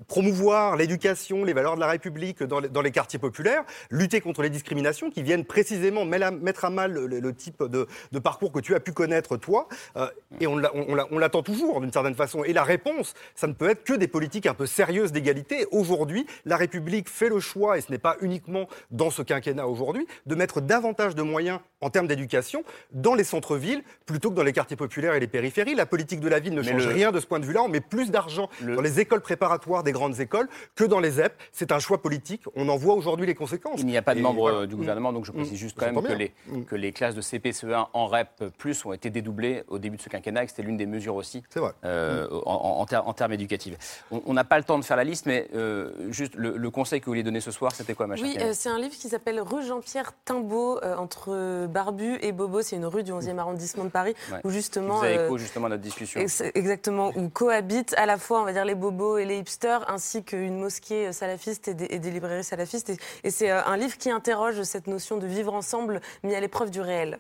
promouvoir 0.09 0.77
l'éducation, 0.77 1.45
les 1.45 1.53
valeurs 1.53 1.77
de 1.77 1.81
la 1.81 1.87
République 1.87 2.43
dans 2.43 2.83
les, 2.83 2.91
quartiers 2.91 3.21
populaires, 3.21 3.63
lutter 3.91 4.21
contre 4.21 4.43
les 4.43 4.51
discriminations 4.51 5.11
qui 5.11 5.23
viennent 5.23 5.45
précisément 5.45 6.05
mettre 6.05 6.65
à 6.65 6.71
mal 6.71 6.93
le, 6.93 7.35
type 7.35 7.63
de, 7.63 7.87
parcours 8.19 8.51
que 8.51 8.59
tu 8.59 8.75
as 8.75 8.81
pu 8.81 8.91
connaître, 8.91 9.37
toi. 9.37 9.69
Euh, 9.97 10.09
et 10.41 10.49
on 10.49 10.53
on 10.53 10.95
l'a- 10.95 11.07
on 11.11 11.19
l'attend 11.19 11.43
toujours, 11.43 11.81
d'une 11.81 11.93
certaine 11.93 12.17
façon. 12.17 12.43
Et 12.43 12.53
la 12.53 12.65
réponse, 12.65 13.15
ça 13.37 13.47
ne 13.47 13.53
peut 13.53 13.71
être 13.71 13.85
que 13.85 13.93
des 13.93 14.09
politiques 14.09 14.47
un 14.47 14.55
peu 14.55 14.67
sérieuses 14.67 15.13
d'égalité. 15.13 15.67
Aujourd'hui, 15.71 16.27
la 16.45 16.57
République 16.57 17.09
fait 17.09 17.29
le 17.29 17.39
choix, 17.39 17.79
et 17.79 17.81
ce 17.81 17.93
n'est 17.93 17.99
pas 17.99 18.17
uniquement 18.33 18.67
dans 18.91 19.11
ce 19.11 19.21
quinquennat 19.23 19.67
aujourd'hui, 19.67 20.07
de 20.27 20.35
mettre 20.35 20.61
davantage 20.63 21.15
de 21.15 21.23
moyens 21.23 21.61
en 21.83 21.91
termes 21.91 22.07
d'éducation 22.07 22.65
dans 22.93 23.15
les 23.15 23.25
centres-villes 23.25 23.83
plutôt 24.07 24.31
que 24.31 24.35
dans 24.37 24.43
les 24.43 24.53
quartiers 24.53 24.77
populaires 24.77 25.15
et 25.15 25.21
les 25.21 25.27
périphéries. 25.27 25.75
La 25.75 25.85
politique 25.87 26.21
de 26.21 26.29
la 26.29 26.39
ville 26.41 26.55
ne 26.55 26.63
Mais 26.63 26.69
change 26.73 26.87
le- 26.87 26.95
rien 26.95 27.13
de 27.13 27.21
ce 27.21 27.27
point 27.27 27.41
de 27.41 27.45
vue-là. 27.45 27.63
On 27.63 27.69
met 27.69 27.81
plus 27.81 28.11
d'argent 28.11 28.49
dans 28.63 28.81
les 28.81 29.01
écoles 29.01 29.21
préparatoires 29.21 29.83
des 29.83 29.93
grandes 29.93 30.19
écoles 30.21 30.49
que 30.75 30.85
dans 30.85 31.01
les 31.01 31.21
EP. 31.21 31.35
C'est 31.53 31.73
un 31.73 31.79
choix 31.79 32.01
politique. 32.01 32.43
On 32.57 32.69
en 32.69 32.77
voit 32.77 32.95
aujourd'hui 32.95 33.27
les 33.27 33.35
conséquences. 33.35 33.81
Il 33.81 33.87
n'y 33.87 33.97
a 33.97 34.03
pas 34.03 34.15
de 34.15 34.21
Et 34.21 34.23
membres 34.23 34.51
voilà. 34.51 34.67
du 34.67 34.77
gouvernement, 34.77 35.13
donc 35.13 35.25
je 35.27 35.33
précise 35.33 35.53
Mm. 35.55 35.57
juste 35.57 35.77
quand 35.79 35.87
même 35.87 35.95
J'entends 35.97 36.09
que 36.09 36.13
les, 36.15 36.33
que 36.67 36.77
les 36.77 36.93
classes 36.93 37.15
de 37.15 37.21
CP, 37.21 37.51
CE1 37.53 37.89
en 37.93 38.07
REP 38.07 38.45
plus 38.57 38.85
ont 38.87 38.93
été 38.93 39.11
dédoublées 39.11 39.65
au 39.69 39.79
début 39.79 39.97
de 39.99 40.03
ce 40.03 40.09
quinquennat, 40.09 40.43
et 40.45 40.47
que 40.47 40.51
c'était 40.53 40.63
l'une 40.63 40.77
des 40.77 40.87
mesures 40.87 41.15
aussi 41.17 41.43
euh, 41.85 42.27
en, 42.47 42.53
en- 42.55 42.81
en 42.81 42.87
ter- 42.87 43.07
en 43.07 43.13
termes 43.13 43.33
éducatifs. 43.33 44.05
On 44.11 44.33
n'a 44.33 44.45
pas 44.45 44.59
le 44.59 44.65
temps 44.65 44.79
de 44.79 44.85
faire 44.85 44.97
la 44.97 45.05
liste, 45.05 45.27
mais 45.27 45.49
euh, 45.55 45.91
juste 46.11 46.35
le, 46.37 46.57
le 46.57 46.71
conseil 46.71 47.01
que 47.01 47.07
vous 47.07 47.11
vouliez 47.11 47.23
donner 47.23 47.41
ce 47.41 47.51
soir, 47.51 47.73
c'était 47.75 47.95
quoi, 47.95 48.07
ma 48.07 48.17
Oui, 48.23 48.37
euh, 48.41 48.53
c'est 48.55 48.69
un 48.69 48.79
livre 48.79 48.95
qui 48.95 49.09
s'appelle 49.09 49.41
Rue 49.41 49.65
Jean-Pierre 49.65 50.13
Timbaud, 50.25 50.79
euh, 50.83 50.97
entre 50.97 51.67
Barbu 51.67 52.19
et 52.23 52.33
Bobo. 52.33 52.63
C'est 52.63 52.77
une 52.77 52.87
rue 52.87 53.03
du 53.03 53.13
11e 53.13 53.39
arrondissement 53.39 53.85
de 53.85 53.89
Paris, 53.91 54.15
Ouais. 54.33 54.39
où 54.45 54.51
justement. 54.51 54.99
Vous 54.99 55.05
avez 55.05 55.19
euh, 55.19 55.27
écho 55.27 55.39
justement 55.39 55.67
à 55.67 55.71
notre 55.71 55.83
discussion. 55.83 56.21
ex- 56.21 56.43
Exactement, 56.55 57.11
où 57.17 57.29
cohabitent 57.29 57.95
à 57.97 58.07
la 58.07 58.19
fois, 58.19 58.41
on 58.41 58.45
va 58.45 58.53
dire, 58.53 58.65
les 58.65 58.75
bobos 58.75 59.19
et 59.19 59.25
les 59.25 59.39
hipsters, 59.39 59.89
ainsi 59.91 60.23
qu'une 60.25 60.59
mosquée 60.59 61.13
salafiste 61.13 61.69
et 61.69 61.75
des, 61.75 61.87
et 61.91 61.99
des 61.99 62.11
librairies 62.11 62.45
salafistes. 62.45 62.91
Et, 62.91 62.97
et 63.25 63.31
c'est 63.31 63.51
un 63.51 63.77
livre 63.77 63.97
qui 63.99 64.11
interroge 64.11 64.63
cette 64.63 64.87
notion 64.87 65.17
de 65.17 65.27
vivre 65.27 65.53
ensemble, 65.55 66.01
mis 66.23 66.35
à 66.35 66.41
l'épreuve 66.41 66.71
du 66.71 66.81
réel. 66.81 67.19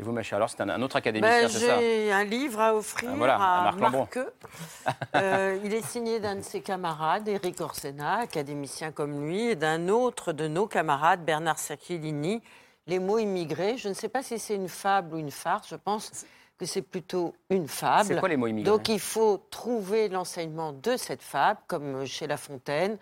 Et 0.00 0.04
vous, 0.04 0.12
ma 0.12 0.22
chère, 0.22 0.36
alors 0.36 0.48
c'est 0.48 0.60
un, 0.60 0.68
un 0.68 0.80
autre 0.82 0.94
académicien, 0.94 1.40
Ben, 1.42 1.48
c'est 1.48 1.66
ça 1.66 1.80
J'ai 1.80 2.12
un 2.12 2.22
livre 2.22 2.60
à 2.60 2.74
offrir 2.74 3.10
Ah, 3.12 3.16
voilà, 3.16 3.34
à 3.36 3.68
à 3.68 3.72
Marc. 3.72 3.92
Marqueux. 3.92 4.32
Euh, 5.16 5.58
il 5.64 5.74
est 5.74 5.84
signé 5.84 6.20
d'un 6.20 6.36
de 6.36 6.42
ses 6.42 6.60
camarades, 6.60 7.26
Éric 7.26 7.60
Orsena, 7.60 8.18
académicien 8.20 8.92
comme 8.92 9.26
lui, 9.26 9.48
et 9.50 9.56
d'un 9.56 9.88
autre 9.88 10.32
de 10.32 10.46
nos 10.46 10.66
camarades, 10.68 11.24
Bernard 11.24 11.58
Sacchellini. 11.58 12.42
Les 12.86 13.00
mots 13.00 13.18
immigrés, 13.18 13.76
je 13.76 13.88
ne 13.88 13.94
sais 13.94 14.08
pas 14.08 14.22
si 14.22 14.38
c'est 14.38 14.54
une 14.54 14.68
fable 14.68 15.14
ou 15.14 15.18
une 15.18 15.32
farce, 15.32 15.68
je 15.68 15.74
pense 15.76 16.24
que 16.58 16.64
c'est 16.64 16.82
plutôt 16.82 17.34
une 17.50 17.66
fable. 17.68 18.06
C'est 18.06 18.18
quoi 18.20 18.28
les 18.28 18.36
mots 18.36 18.46
immigrés? 18.46 18.70
Donc 18.70 18.88
il 18.88 19.00
faut 19.00 19.44
trouver 19.50 20.08
l'enseignement 20.08 20.72
de 20.72 20.96
cette 20.96 21.22
fable, 21.22 21.58
comme 21.66 22.06
chez 22.06 22.26
La 22.28 22.36
Fontaine. 22.36 22.98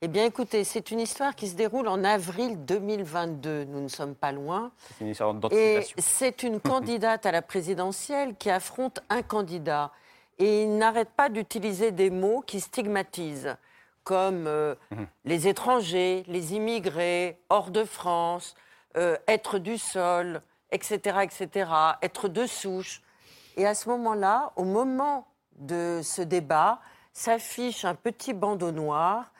Eh 0.00 0.06
bien 0.06 0.24
écoutez, 0.26 0.62
c'est 0.62 0.92
une 0.92 1.00
histoire 1.00 1.34
qui 1.34 1.48
se 1.48 1.56
déroule 1.56 1.88
en 1.88 2.04
avril 2.04 2.64
2022, 2.64 3.64
nous 3.64 3.80
ne 3.80 3.88
sommes 3.88 4.14
pas 4.14 4.30
loin. 4.30 4.70
C'est 4.96 5.04
une 5.04 5.10
histoire 5.10 5.30
Et 5.30 5.38
d'anticipation. 5.40 5.96
c'est 5.98 6.42
une 6.44 6.60
candidate 6.72 7.26
à 7.26 7.32
la 7.32 7.42
présidentielle 7.42 8.36
qui 8.36 8.48
affronte 8.48 9.00
un 9.08 9.22
candidat. 9.22 9.90
Et 10.38 10.62
il 10.62 10.76
n'arrête 10.78 11.10
pas 11.10 11.28
d'utiliser 11.28 11.90
des 11.90 12.10
mots 12.10 12.42
qui 12.46 12.60
stigmatisent, 12.60 13.56
comme 14.04 14.46
euh, 14.46 14.76
Mhm. 14.92 15.06
les 15.24 15.48
étrangers, 15.48 16.22
les 16.28 16.54
immigrés, 16.54 17.40
hors 17.50 17.72
de 17.72 17.82
France, 17.82 18.54
euh, 18.96 19.16
être 19.26 19.58
du 19.58 19.78
sol, 19.78 20.42
etc., 20.70 21.18
etc., 21.24 21.70
être 22.02 22.28
de 22.28 22.46
souche. 22.46 23.02
Et 23.56 23.66
à 23.66 23.74
ce 23.74 23.88
moment-là, 23.88 24.52
au 24.54 24.62
moment 24.62 25.26
de 25.56 26.02
ce 26.04 26.22
débat, 26.22 26.78
s'affiche 27.12 27.84
un 27.84 27.96
petit 27.96 28.32
bandeau 28.32 28.70
noir 28.70 29.32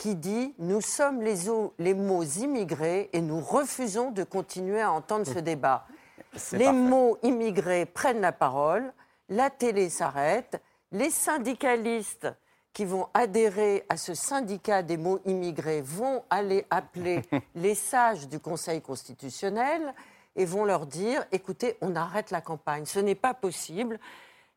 qui 0.00 0.16
dit 0.16 0.54
Nous 0.58 0.80
sommes 0.80 1.20
les, 1.20 1.94
mots 1.94 2.22
immigrés 2.22 3.10
et 3.12 3.20
nous 3.20 3.40
refusons 3.40 4.10
de 4.12 4.24
continuer 4.24 4.80
à 4.80 4.90
entendre 4.90 5.26
ce 5.26 5.38
débat. 5.38 5.86
C'est 6.34 6.56
Les 6.56 6.64
parfait. 6.64 6.78
mots 6.78 7.18
immigrés 7.22 7.84
prennent 7.84 8.22
la 8.22 8.32
parole, 8.32 8.94
la 9.28 9.50
télé 9.50 9.90
s'arrête, 9.90 10.58
les 10.90 11.10
syndicalistes 11.10 12.28
qui 12.72 12.86
vont 12.86 13.08
adhérer 13.12 13.84
à 13.90 13.98
ce 13.98 14.14
syndicat 14.14 14.82
des 14.82 14.96
mots 14.96 15.20
immigrés 15.26 15.82
vont 15.82 16.24
aller 16.30 16.64
appeler 16.70 17.20
les 17.54 17.74
sages 17.74 18.26
du 18.26 18.40
Conseil 18.40 18.80
constitutionnel 18.80 19.92
et 20.34 20.46
vont 20.46 20.64
leur 20.64 20.86
dire 20.86 21.26
écoutez, 21.30 21.76
on 21.82 21.94
arrête 21.94 22.30
la 22.30 22.40
campagne. 22.40 22.86
Ce 22.86 23.00
n'est 23.00 23.14
pas 23.14 23.34
possible. 23.34 24.00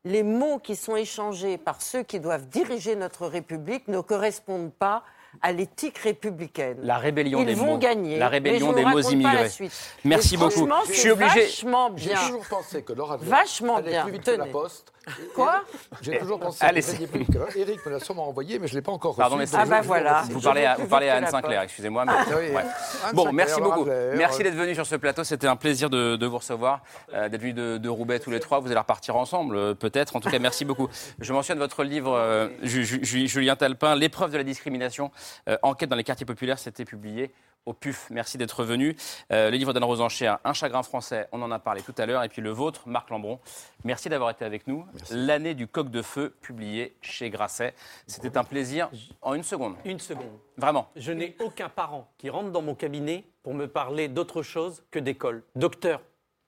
Les 0.06 0.22
mots 0.22 0.58
qui 0.58 0.74
sont 0.74 0.96
échangés 0.96 1.58
par 1.58 1.82
ceux 1.82 2.02
qui 2.02 2.18
doivent 2.18 2.48
diriger 2.48 2.96
notre 2.96 3.26
République 3.26 3.88
ne 3.88 4.00
correspondent 4.00 4.72
pas 4.72 5.04
à 5.42 5.52
l'éthique 5.52 5.98
républicaine. 5.98 6.78
La 6.82 6.98
rébellion 6.98 7.40
Ils 7.40 7.46
des 7.46 7.54
vont 7.54 7.66
mots. 7.72 7.78
gagner. 7.78 8.18
La 8.18 8.28
rébellion 8.28 8.72
des 8.72 8.82
mots 8.84 8.96
raconte 8.96 9.02
pas 9.04 9.08
la 9.10 9.12
immigrés. 9.14 9.48
suite. 9.50 9.72
Merci 10.04 10.34
Et 10.34 10.38
beaucoup. 10.38 10.68
Je 10.88 10.92
suis 10.92 11.10
obligé. 11.10 11.42
Vachement 11.42 11.90
J'ai 11.96 12.10
bien. 12.10 12.26
toujours 12.26 12.46
pensé 12.46 12.82
que 12.82 12.92
Laura 12.92 13.14
Adler 13.14 13.28
Vachement 13.28 13.76
allait 13.76 13.90
bien. 13.90 14.02
plus 14.04 14.12
vite 14.12 14.24
que 14.24 14.30
la 14.30 14.36
Tenez. 14.38 14.50
Poste. 14.50 14.92
Quoi 15.34 15.62
J'ai 16.00 16.18
toujours 16.18 16.40
pensé 16.40 16.64
Allez, 16.64 16.80
que 16.80 16.86
vous 16.86 16.90
alliez 16.94 17.00
c'est- 17.04 17.10
plus 17.10 17.18
vite 17.20 17.32
que 17.32 17.38
la- 17.38 17.56
Eric 17.56 17.84
me 17.86 17.92
l'a 17.92 18.00
sûrement 18.00 18.28
envoyé, 18.28 18.58
mais 18.58 18.66
je 18.66 18.72
ne 18.74 18.78
l'ai 18.78 18.82
pas 18.82 18.92
encore 18.92 19.14
Pardon, 19.16 19.36
reçu. 19.36 19.52
mais 19.54 19.58
Ah 19.62 19.66
bah 19.66 19.80
voilà. 19.82 20.22
Vous 20.30 20.40
parlez 20.40 20.64
à, 20.64 20.76
vous 20.76 20.86
parlez 20.86 21.08
à 21.08 21.16
Anne 21.16 21.26
Sinclair, 21.26 21.60
poste. 21.60 21.64
excusez-moi. 21.64 22.04
mais- 22.04 22.12
Ah 22.16 22.24
oui. 22.30 22.34
ouais. 22.54 22.56
Anne 22.56 23.14
Bon, 23.14 23.32
merci 23.32 23.60
beaucoup. 23.60 23.84
Merci 23.84 24.40
euh, 24.40 24.44
d'être 24.44 24.54
venu 24.54 24.74
sur 24.74 24.86
ce 24.86 24.96
plateau. 24.96 25.24
C'était 25.24 25.46
un 25.46 25.56
plaisir 25.56 25.90
de, 25.90 26.16
de 26.16 26.26
vous 26.26 26.38
recevoir, 26.38 26.80
euh, 27.12 27.28
d'être 27.28 27.40
venu 27.40 27.52
de, 27.52 27.78
de 27.78 27.88
Roubaix 27.88 28.18
tous 28.20 28.30
les 28.30 28.40
trois. 28.40 28.60
Vous 28.60 28.68
allez 28.68 28.78
repartir 28.78 29.16
ensemble, 29.16 29.56
euh, 29.56 29.74
peut-être. 29.74 30.16
En 30.16 30.20
tout 30.20 30.30
cas, 30.30 30.38
merci 30.38 30.64
beaucoup. 30.64 30.88
Je 31.20 31.32
mentionne 31.32 31.58
votre 31.58 31.84
livre, 31.84 32.12
euh, 32.14 32.48
Ju- 32.62 32.84
Ju- 32.84 33.04
Ju- 33.04 33.28
Julien 33.28 33.56
Talpin, 33.56 33.94
L'épreuve 33.96 34.30
de 34.30 34.38
la 34.38 34.44
discrimination, 34.44 35.10
euh, 35.48 35.56
enquête 35.62 35.88
dans 35.90 35.96
les 35.96 36.04
quartiers 36.04 36.26
populaires. 36.26 36.58
C'était 36.58 36.84
publié 36.84 37.32
au 37.66 37.72
PUF. 37.72 38.08
Merci 38.10 38.38
d'être 38.38 38.64
venu. 38.64 38.96
Euh, 39.32 39.50
le 39.50 39.56
livre 39.56 39.72
d'Anne 39.72 39.84
Rosencher, 39.84 40.34
Un 40.44 40.52
chagrin 40.52 40.82
français, 40.82 41.28
on 41.32 41.42
en 41.42 41.50
a 41.50 41.58
parlé 41.58 41.82
tout 41.82 41.94
à 41.98 42.06
l'heure. 42.06 42.22
Et 42.22 42.28
puis 42.28 42.42
le 42.42 42.50
vôtre, 42.50 42.82
Marc 42.86 43.10
Lambron. 43.10 43.38
Merci 43.84 44.08
d'avoir 44.08 44.30
été 44.30 44.44
avec 44.44 44.66
nous. 44.66 44.84
L'année 45.10 45.54
du 45.54 45.66
coq 45.66 45.90
de 45.90 46.02
feu, 46.02 46.34
publié 46.40 46.96
chez 47.00 47.30
Grasset. 47.30 47.74
C'était 48.06 48.36
un 48.36 48.44
plaisir 48.44 48.90
en 49.22 49.34
une 49.34 49.42
seconde. 49.42 49.76
Une 49.84 50.00
seconde. 50.00 50.38
Vraiment. 50.56 50.88
Je 50.96 51.12
n'ai 51.12 51.36
aucun 51.40 51.68
parent 51.68 52.08
qui 52.18 52.30
rentre 52.30 52.50
dans 52.50 52.62
mon 52.62 52.74
cabinet 52.74 53.24
pour 53.42 53.54
me 53.54 53.66
parler 53.66 54.08
d'autre 54.08 54.42
chose 54.42 54.82
que 54.90 54.98
d'école. 54.98 55.42
Docteur, 55.56 56.00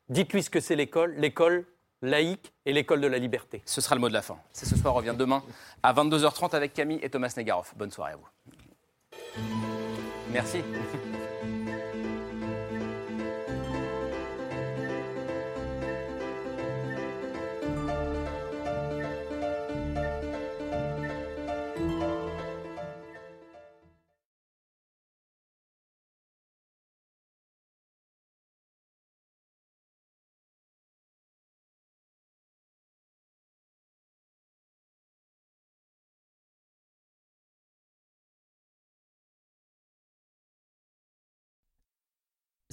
dites-lui 0.09 0.43
ce 0.43 0.51
que 0.51 0.61
c'est 0.61 0.77
l'école, 0.77 1.15
l'école 1.17 1.67
laïque 2.03 2.53
et 2.65 2.73
l'école 2.73 3.01
de 3.01 3.07
la 3.07 3.19
liberté. 3.19 3.63
Ce 3.65 3.81
sera 3.81 3.95
le 3.95 4.01
mot 4.01 4.09
de 4.09 4.15
la 4.15 4.23
fin. 4.23 4.39
C'est 4.53 4.67
ce 4.67 4.77
soir, 4.77 4.95
on 4.95 4.99
revient 4.99 5.15
demain 5.17 5.43
à 5.83 5.93
22h30 5.93 6.55
avec 6.55 6.73
Camille 6.73 7.01
et 7.03 7.11
Thomas 7.11 7.33
Negaroff. 7.37 7.75
Bonne 7.77 7.91
soirée 7.91 8.13
à 8.13 8.17
vous. 8.17 8.29
Merci. 10.31 10.63